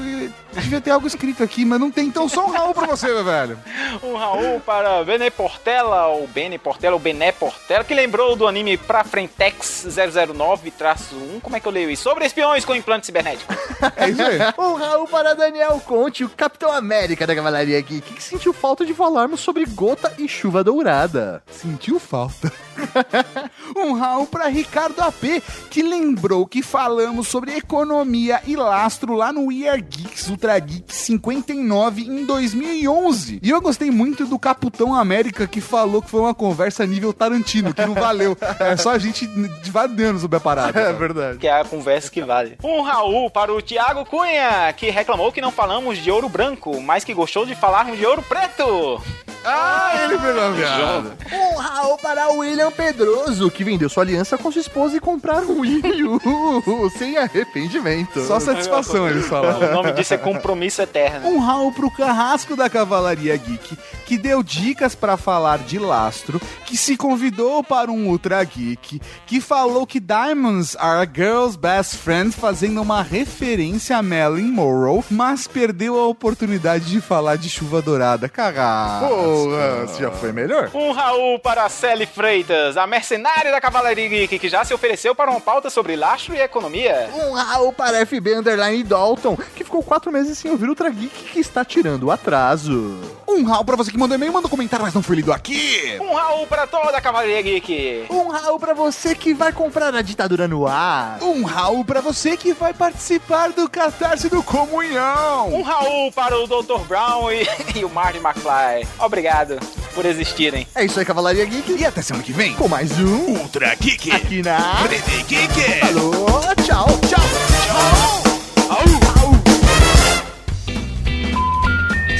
devia 0.53 0.81
ter 0.81 0.91
algo 0.91 1.07
escrito 1.07 1.43
aqui, 1.43 1.65
mas 1.65 1.79
não 1.79 1.91
tem, 1.91 2.07
então 2.07 2.27
só 2.27 2.45
um 2.45 2.51
Raul 2.51 2.73
pra 2.73 2.87
você, 2.87 3.07
meu 3.07 3.23
velho. 3.23 3.59
Um 4.03 4.15
Raul 4.15 4.59
para 4.59 5.03
Bene 5.03 5.29
Portela, 5.29 6.07
ou 6.07 6.27
Bene 6.27 6.57
Portela, 6.57 6.95
ou 6.95 6.99
Bené 6.99 7.31
Portela, 7.31 7.83
que 7.83 7.93
lembrou 7.93 8.35
do 8.35 8.47
anime 8.47 8.77
Pra 8.77 9.03
Frentex 9.03 9.85
009-1, 9.89 11.41
como 11.41 11.55
é 11.55 11.59
que 11.59 11.67
eu 11.67 11.71
leio 11.71 11.89
isso? 11.89 12.03
Sobre 12.03 12.25
espiões 12.25 12.65
com 12.65 12.75
implante 12.75 13.05
cibernético. 13.05 13.53
É 13.95 14.09
isso 14.09 14.21
aí. 14.21 14.39
Um 14.57 14.73
Raul 14.73 15.07
para 15.07 15.33
Daniel 15.35 15.79
Conte, 15.85 16.23
o 16.23 16.29
Capitão 16.29 16.71
América 16.71 17.27
da 17.27 17.35
Cavalaria 17.35 17.79
Geek, 17.79 17.96
que 18.01 18.21
sentiu 18.21 18.53
falta 18.53 18.85
de 18.85 18.93
falarmos 18.93 19.39
sobre 19.39 19.65
gota 19.65 20.13
e 20.17 20.27
chuva 20.27 20.63
dourada. 20.63 21.43
Sentiu 21.47 21.99
falta. 21.99 22.51
um 23.75 23.93
Raul 23.93 24.27
pra 24.27 24.47
Ricardo 24.47 25.01
AP, 25.01 25.41
que 25.69 25.81
lembrou 25.81 26.45
que 26.45 26.61
falamos 26.61 27.27
sobre 27.27 27.55
economia 27.55 28.41
e 28.45 28.55
lastro 28.55 29.13
lá 29.13 29.31
no 29.31 29.47
We 29.47 29.67
Are 29.67 29.81
Geeks 29.81 30.29
Ultra 30.29 30.57
Geek 30.59 30.93
59 30.93 32.01
em 32.01 32.25
2011. 32.25 33.39
E 33.41 33.49
eu 33.49 33.61
gostei 33.61 33.91
muito 33.91 34.25
do 34.25 34.37
Capitão 34.37 34.93
América, 34.93 35.47
que 35.47 35.61
falou 35.61 36.01
que 36.01 36.09
foi 36.09 36.21
uma 36.21 36.33
conversa 36.33 36.85
nível 36.85 37.13
Tarantino, 37.13 37.73
que 37.73 37.85
não 37.85 37.93
valeu. 37.93 38.37
É 38.59 38.77
só 38.77 38.91
a 38.91 38.99
gente 38.99 39.25
devadando 39.63 40.19
sobre 40.19 40.37
a 40.37 40.39
parada. 40.39 40.79
É 40.79 40.93
verdade. 40.93 41.37
Que 41.39 41.47
é 41.47 41.61
a 41.61 41.65
conversa 41.65 42.09
que 42.09 42.21
vale. 42.21 42.57
Um 42.63 42.81
Raul 42.81 43.29
para 43.29 43.53
o 43.53 43.61
Thiago 43.61 44.05
Cunha, 44.05 44.71
que 44.73 44.89
reclamou 44.89 45.31
que 45.31 45.41
não 45.41 45.51
falamos 45.51 45.97
de 45.97 46.11
ouro 46.11 46.29
branco, 46.29 46.81
mas 46.81 47.03
que 47.03 47.13
gostou 47.13 47.45
de 47.45 47.55
falarmos 47.77 47.99
de 47.99 48.05
ouro 48.07 48.23
preto. 48.23 49.03
Ah, 49.45 50.03
ele 50.03 50.17
pegou 50.17 50.45
a 50.45 50.51
piada. 50.51 51.17
Um 51.31 51.57
Raul 51.57 51.97
para 51.99 52.33
o 52.33 52.39
William 52.39 52.71
Pedroso, 52.71 53.49
que 53.49 53.63
vendeu 53.63 53.87
sua 53.87 54.03
aliança 54.03 54.37
com 54.37 54.51
sua 54.51 54.59
esposa 54.59 54.97
e 54.97 54.99
comprar 54.99 55.43
um 55.43 55.61
Wii 55.61 56.03
U 56.03 56.89
sem 56.97 57.17
arrependimento. 57.17 58.25
Só 58.25 58.39
satisfação, 58.39 59.07
eles 59.07 59.25
falaram. 59.27 59.69
O 59.69 59.73
nome 59.73 59.93
disso 59.93 60.13
é 60.13 60.17
compromisso 60.17 60.81
eterno. 60.81 61.29
Um 61.29 61.39
Raul 61.39 61.71
pro 61.71 61.89
Carrasco 61.91 62.57
da 62.57 62.69
Cavalaria 62.69 63.37
Geek, 63.37 63.77
que 64.05 64.17
deu 64.17 64.43
dicas 64.43 64.95
pra 64.95 65.15
falar 65.15 65.59
de 65.59 65.79
lastro, 65.79 66.41
que 66.65 66.75
se 66.75 66.97
convidou 66.97 67.63
para 67.63 67.91
um 67.91 68.07
Ultra 68.07 68.43
Geek, 68.43 68.99
que 69.25 69.39
falou 69.39 69.87
que 69.87 70.01
Diamonds 70.01 70.75
are 70.77 71.07
a 71.07 71.09
girl's 71.09 71.55
best 71.55 71.95
friend, 71.97 72.35
fazendo 72.35 72.81
uma 72.81 73.01
referência 73.01 73.97
a 73.97 74.03
Marilyn 74.03 74.51
Monroe, 74.51 75.03
mas 75.09 75.47
perdeu 75.47 75.97
a 75.97 76.07
oportunidade 76.07 76.85
de 76.85 76.99
falar 76.99 77.37
de 77.37 77.49
chuva 77.49 77.66
dourada. 77.81 78.29
Carrasco. 78.29 79.07
Porra, 79.07 79.85
você 79.85 80.01
já 80.01 80.11
foi 80.11 80.31
melhor? 80.31 80.69
Um 80.73 80.91
Raul 80.91 81.39
para 81.39 81.65
a 81.65 81.69
Sally 81.69 82.05
Freitas, 82.05 82.77
a 82.77 82.87
mercenária 82.87 83.51
da 83.51 83.61
Cavalaria 83.61 84.07
Geek, 84.07 84.39
que 84.39 84.49
já 84.49 84.63
se 84.63 84.73
ofereceu 84.73 85.13
para 85.13 85.29
uma 85.31 85.41
pauta 85.41 85.69
sobre 85.69 85.95
lastro 85.95 86.35
e 86.35 86.39
economia. 86.39 87.09
Um 87.13 87.33
Raul 87.33 87.73
para 87.73 88.05
FB 88.05 88.35
Underline 88.35 88.83
Dalton, 88.83 89.37
que 89.55 89.63
ficou 89.63 89.83
quatro 89.83 90.11
meses 90.11 90.37
sem 90.37 90.49
ouvir 90.51 90.65
o 90.65 90.69
Ultra 90.69 90.89
Geek, 90.89 91.31
que 91.31 91.39
está 91.39 91.63
tirando 91.65 92.03
o 92.03 92.11
atraso. 92.11 92.97
Um 93.27 93.43
Raul 93.43 93.65
pra 93.65 93.75
você 93.75 93.91
que 93.91 93.97
mandou 93.97 94.15
e-mail, 94.15 94.31
manda 94.31 94.47
um 94.47 94.49
comentário, 94.49 94.85
mas 94.85 94.93
não 94.93 95.03
foi 95.03 95.17
lido 95.17 95.33
aqui. 95.33 95.97
Um 95.99 96.13
Raul 96.13 96.47
para 96.47 96.65
toda 96.65 96.97
a 96.97 97.01
Cavalaria 97.01 97.41
Geek. 97.41 98.05
Um 98.09 98.29
Raul 98.29 98.59
para 98.59 98.73
você 98.73 99.13
que 99.13 99.33
vai 99.33 99.51
comprar 99.51 99.93
a 99.93 100.01
ditadura 100.01 100.47
no 100.47 100.65
ar. 100.67 101.19
Um 101.21 101.43
Raul 101.43 101.83
pra 101.83 102.01
você 102.01 102.37
que 102.37 102.53
vai 102.53 102.73
participar 102.73 103.51
do 103.51 103.69
Catarse 103.69 104.29
do 104.29 104.41
Comunhão. 104.41 105.53
Um 105.53 105.61
Raul 105.61 106.11
para 106.11 106.37
o 106.37 106.47
Dr. 106.47 106.79
Brown 106.87 107.31
e, 107.31 107.47
e 107.75 107.85
o 107.85 107.89
Marty 107.89 108.19
McFly. 108.19 108.87
Obrigado 108.99 109.59
por 109.93 110.05
existirem. 110.05 110.67
É 110.75 110.85
isso 110.85 110.99
aí, 110.99 111.05
Cavalaria 111.05 111.45
Geek. 111.45 111.75
E 111.77 111.85
até 111.85 112.01
semana 112.01 112.23
que 112.23 112.31
vem. 112.31 112.53
Com 112.53 112.67
mais 112.67 112.99
um 112.99 113.37
Ultra 113.39 113.75
Geek. 113.75 114.11
aqui 114.11 114.41
na... 114.41 114.57
Rede 114.83 115.23
Geek. 115.23 115.85
Alô, 115.87 116.41
tchau, 116.63 116.87
tchau. 117.07 117.17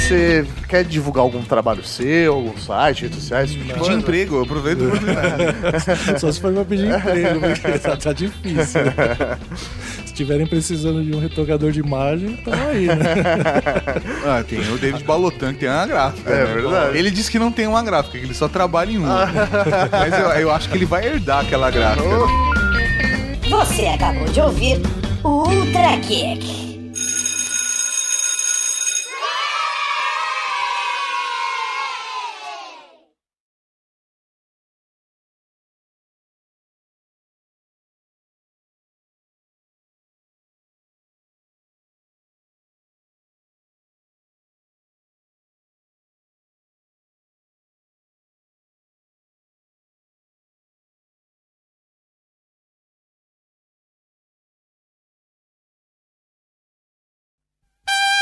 Você 0.08 0.48
quer 0.70 0.86
divulgar 0.86 1.22
algum 1.22 1.44
trabalho 1.44 1.84
seu, 1.84 2.34
algum 2.34 2.58
site, 2.58 3.02
redes 3.02 3.20
sociais? 3.20 3.52
tipo 3.52 3.78
coisa? 3.78 3.92
emprego, 3.92 4.38
eu 4.38 4.44
aproveito 4.44 4.84
a 4.84 4.88
oportunidade. 4.88 5.44
Só 6.18 6.32
se 6.32 6.40
for 6.40 6.54
pra 6.54 6.64
pedir 6.64 6.88
emprego, 6.96 7.42
porque 7.42 7.76
tá, 7.80 7.98
tá 7.98 8.14
difícil. 8.14 8.86
né? 8.86 9.38
Se 10.18 10.24
estiverem 10.24 10.48
precisando 10.48 11.04
de 11.04 11.16
um 11.16 11.20
retocador 11.20 11.72
de 11.72 11.80
imagem, 11.80 12.36
tamo 12.38 12.70
aí, 12.70 12.88
né? 12.88 12.96
Ah, 14.26 14.44
tem 14.44 14.60
o 14.74 14.76
David 14.76 15.04
Balotan, 15.04 15.54
que 15.54 15.60
tem 15.60 15.70
uma 15.70 15.86
gráfica. 15.86 16.34
É 16.34 16.44
né? 16.44 16.54
verdade. 16.56 16.98
Ele 16.98 17.12
disse 17.12 17.30
que 17.30 17.38
não 17.38 17.52
tem 17.52 17.68
uma 17.68 17.84
gráfica, 17.84 18.18
que 18.18 18.26
ele 18.26 18.34
só 18.34 18.48
trabalha 18.48 18.90
em 18.90 18.98
uma. 18.98 19.28
Mas 19.92 20.20
eu, 20.20 20.26
eu 20.42 20.52
acho 20.52 20.70
que 20.70 20.76
ele 20.76 20.88
vai 20.88 21.06
herdar 21.06 21.46
aquela 21.46 21.70
gráfica. 21.70 22.10
Você 23.48 23.86
acabou 23.86 24.26
de 24.26 24.42
ouvir 24.42 24.82
o 25.24 25.48
Ultra 25.48 25.98
Kick. 26.02 26.67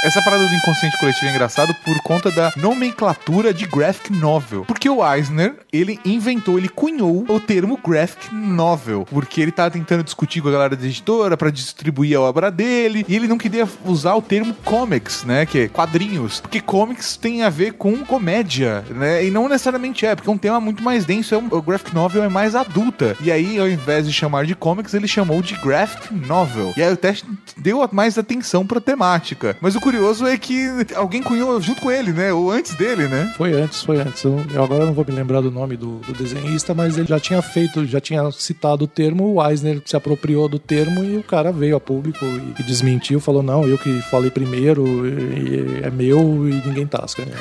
Essa 0.06 0.22
parada 0.22 0.48
do 0.48 0.53
inconsciente 0.53 0.95
coletivo 0.99 1.26
é 1.26 1.30
engraçado 1.32 1.73
por 1.84 1.99
conta 2.03 2.30
da 2.30 2.53
nomenclatura 2.57 3.52
de 3.52 3.65
graphic 3.65 4.14
novel. 4.14 4.64
Porque 4.64 4.88
o 4.88 5.03
Eisner, 5.03 5.56
ele 5.73 5.99
inventou, 6.06 6.60
ele 6.60 6.69
cunhou 6.69 7.26
o 7.27 7.40
termo 7.40 7.76
graphic 7.84 8.32
novel, 8.32 9.07
porque 9.10 9.41
ele 9.41 9.52
tava 9.52 9.72
tentando 9.72 10.03
discutir 10.03 10.41
com 10.41 10.49
a 10.49 10.52
galera 10.52 10.76
da 10.76 10.86
editora 10.86 11.36
pra 11.36 11.49
distribuir 11.49 12.15
a 12.15 12.22
obra 12.22 12.52
dele, 12.52 13.03
e 13.07 13.15
ele 13.15 13.27
não 13.27 13.36
queria 13.40 13.68
usar 13.84 14.14
o 14.14 14.22
termo 14.22 14.53
comics, 14.64 15.23
né, 15.23 15.44
que 15.44 15.61
é 15.61 15.68
quadrinhos, 15.68 16.40
porque 16.40 16.61
comics 16.61 17.18
tem 17.18 17.41
a 17.41 17.49
ver 17.49 17.73
com 17.73 17.98
comédia, 18.06 18.86
né, 18.91 19.26
e 19.26 19.32
não 19.32 19.49
necessariamente 19.49 20.06
é, 20.06 20.14
porque 20.15 20.30
é 20.30 20.34
um 20.34 20.38
tema 20.38 20.60
muito 20.61 20.84
mais 20.84 21.03
denso, 21.03 21.34
é 21.34 21.38
um- 21.40 21.48
o 21.49 21.61
graphic 21.64 21.95
novel 21.95 22.23
é 22.23 22.30
mais 22.30 22.53
adulta. 22.53 23.18
E 23.22 23.32
aí, 23.32 23.57
ao 23.57 23.68
invés 23.68 24.06
de 24.06 24.14
chamar 24.14 24.45
de 24.45 24.53
comics, 24.53 24.94
ele 24.94 25.07
chamou 25.07 25.41
de 25.41 25.56
graphic 25.56 26.14
novel. 26.14 26.73
E 26.77 26.84
aí 26.84 26.94
o 26.94 26.98
teste 26.98 27.26
deu 27.57 27.90
mais 27.91 28.19
atenção 28.19 28.68
pra 28.68 28.80
temática. 28.80 29.57
Mas 29.60 29.76
o 29.76 29.82
curioso 29.82 29.94
é 30.27 30.38
que 30.38 30.67
alguém 30.95 31.22
cunhou 31.22 31.59
junto 31.61 31.81
com 31.81 31.91
ele, 31.91 32.11
né? 32.11 32.31
Ou 32.34 32.51
antes 32.51 32.73
dele, 32.76 33.07
né? 33.07 33.34
Foi 33.38 33.53
antes, 33.53 33.84
foi 33.84 33.97
antes. 33.99 34.23
Eu, 34.23 34.43
eu 34.53 34.63
agora 34.63 34.85
não 34.85 34.93
vou 34.93 35.05
me 35.07 35.13
lembrar 35.13 35.41
do 35.41 35.51
nome 35.51 35.77
do, 35.77 35.97
do 35.99 36.13
desenhista, 36.13 36.73
mas 36.73 36.97
ele 36.97 37.07
já 37.07 37.19
tinha 37.19 37.41
feito, 37.41 37.85
já 37.85 37.99
tinha 37.99 38.30
citado 38.31 38.85
o 38.85 38.88
termo, 38.88 39.34
o 39.34 39.45
Eisner 39.49 39.81
se 39.85 39.95
apropriou 39.95 40.47
do 40.47 40.59
termo 40.59 41.03
e 41.03 41.17
o 41.17 41.23
cara 41.23 41.51
veio 41.51 41.76
a 41.76 41.80
público 41.80 42.23
e, 42.26 42.61
e 42.61 42.63
desmentiu, 42.63 43.19
falou, 43.19 43.41
não, 43.43 43.67
eu 43.67 43.77
que 43.77 44.01
falei 44.09 44.30
primeiro, 44.31 45.05
e- 45.07 45.80
e 45.80 45.81
é 45.84 45.89
meu 45.89 46.47
e 46.47 46.53
ninguém 46.65 46.85
tasca. 46.88 47.23
né? 47.26 47.31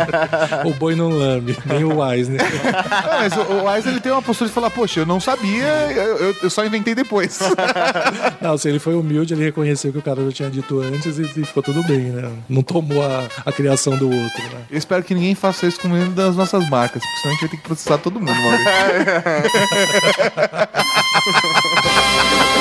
o 0.64 0.72
boi 0.74 0.94
não 0.94 1.08
lame, 1.10 1.56
nem 1.66 1.84
o 1.84 2.04
Eisner. 2.12 2.40
Ah, 2.90 3.18
mas 3.20 3.32
o, 3.36 3.40
o 3.64 3.74
Eisner 3.74 3.94
ele 3.94 4.00
tem 4.00 4.12
uma 4.12 4.22
postura 4.22 4.48
de 4.48 4.54
falar, 4.54 4.70
poxa, 4.70 5.00
eu 5.00 5.06
não 5.06 5.20
sabia, 5.20 5.66
eu, 5.92 6.34
eu- 6.42 6.50
só 6.50 6.64
inventei 6.64 6.94
depois. 6.94 7.38
Não, 8.40 8.56
se 8.56 8.68
ele 8.68 8.78
foi 8.78 8.94
humilde, 8.94 9.34
ele 9.34 9.44
reconheceu 9.44 9.92
que 9.92 9.98
o 9.98 10.02
cara 10.02 10.24
já 10.24 10.32
tinha 10.32 10.50
dito 10.50 10.80
antes 10.80 11.18
e, 11.18 11.22
e 11.22 11.44
ficou 11.44 11.62
tudo 11.62 11.82
bem, 11.88 12.10
né? 12.10 12.30
Não 12.48 12.62
tomou 12.62 13.02
a, 13.02 13.26
a 13.44 13.50
criação 13.52 13.96
do 13.96 14.04
outro, 14.04 14.42
né? 14.44 14.66
Eu 14.70 14.78
espero 14.78 15.02
que 15.02 15.14
ninguém 15.14 15.34
faça 15.34 15.66
isso 15.66 15.80
com 15.80 15.88
nenhuma 15.88 16.14
das 16.14 16.36
nossas 16.36 16.68
marcas, 16.68 17.02
porque 17.02 17.20
senão 17.20 17.30
a 17.30 17.32
gente 17.32 17.40
vai 17.40 17.50
ter 17.50 17.56
que 17.56 17.62
processar 17.62 17.98
todo 17.98 18.20
mundo 18.20 18.30
uma 18.30 18.56
vez. 18.56 18.68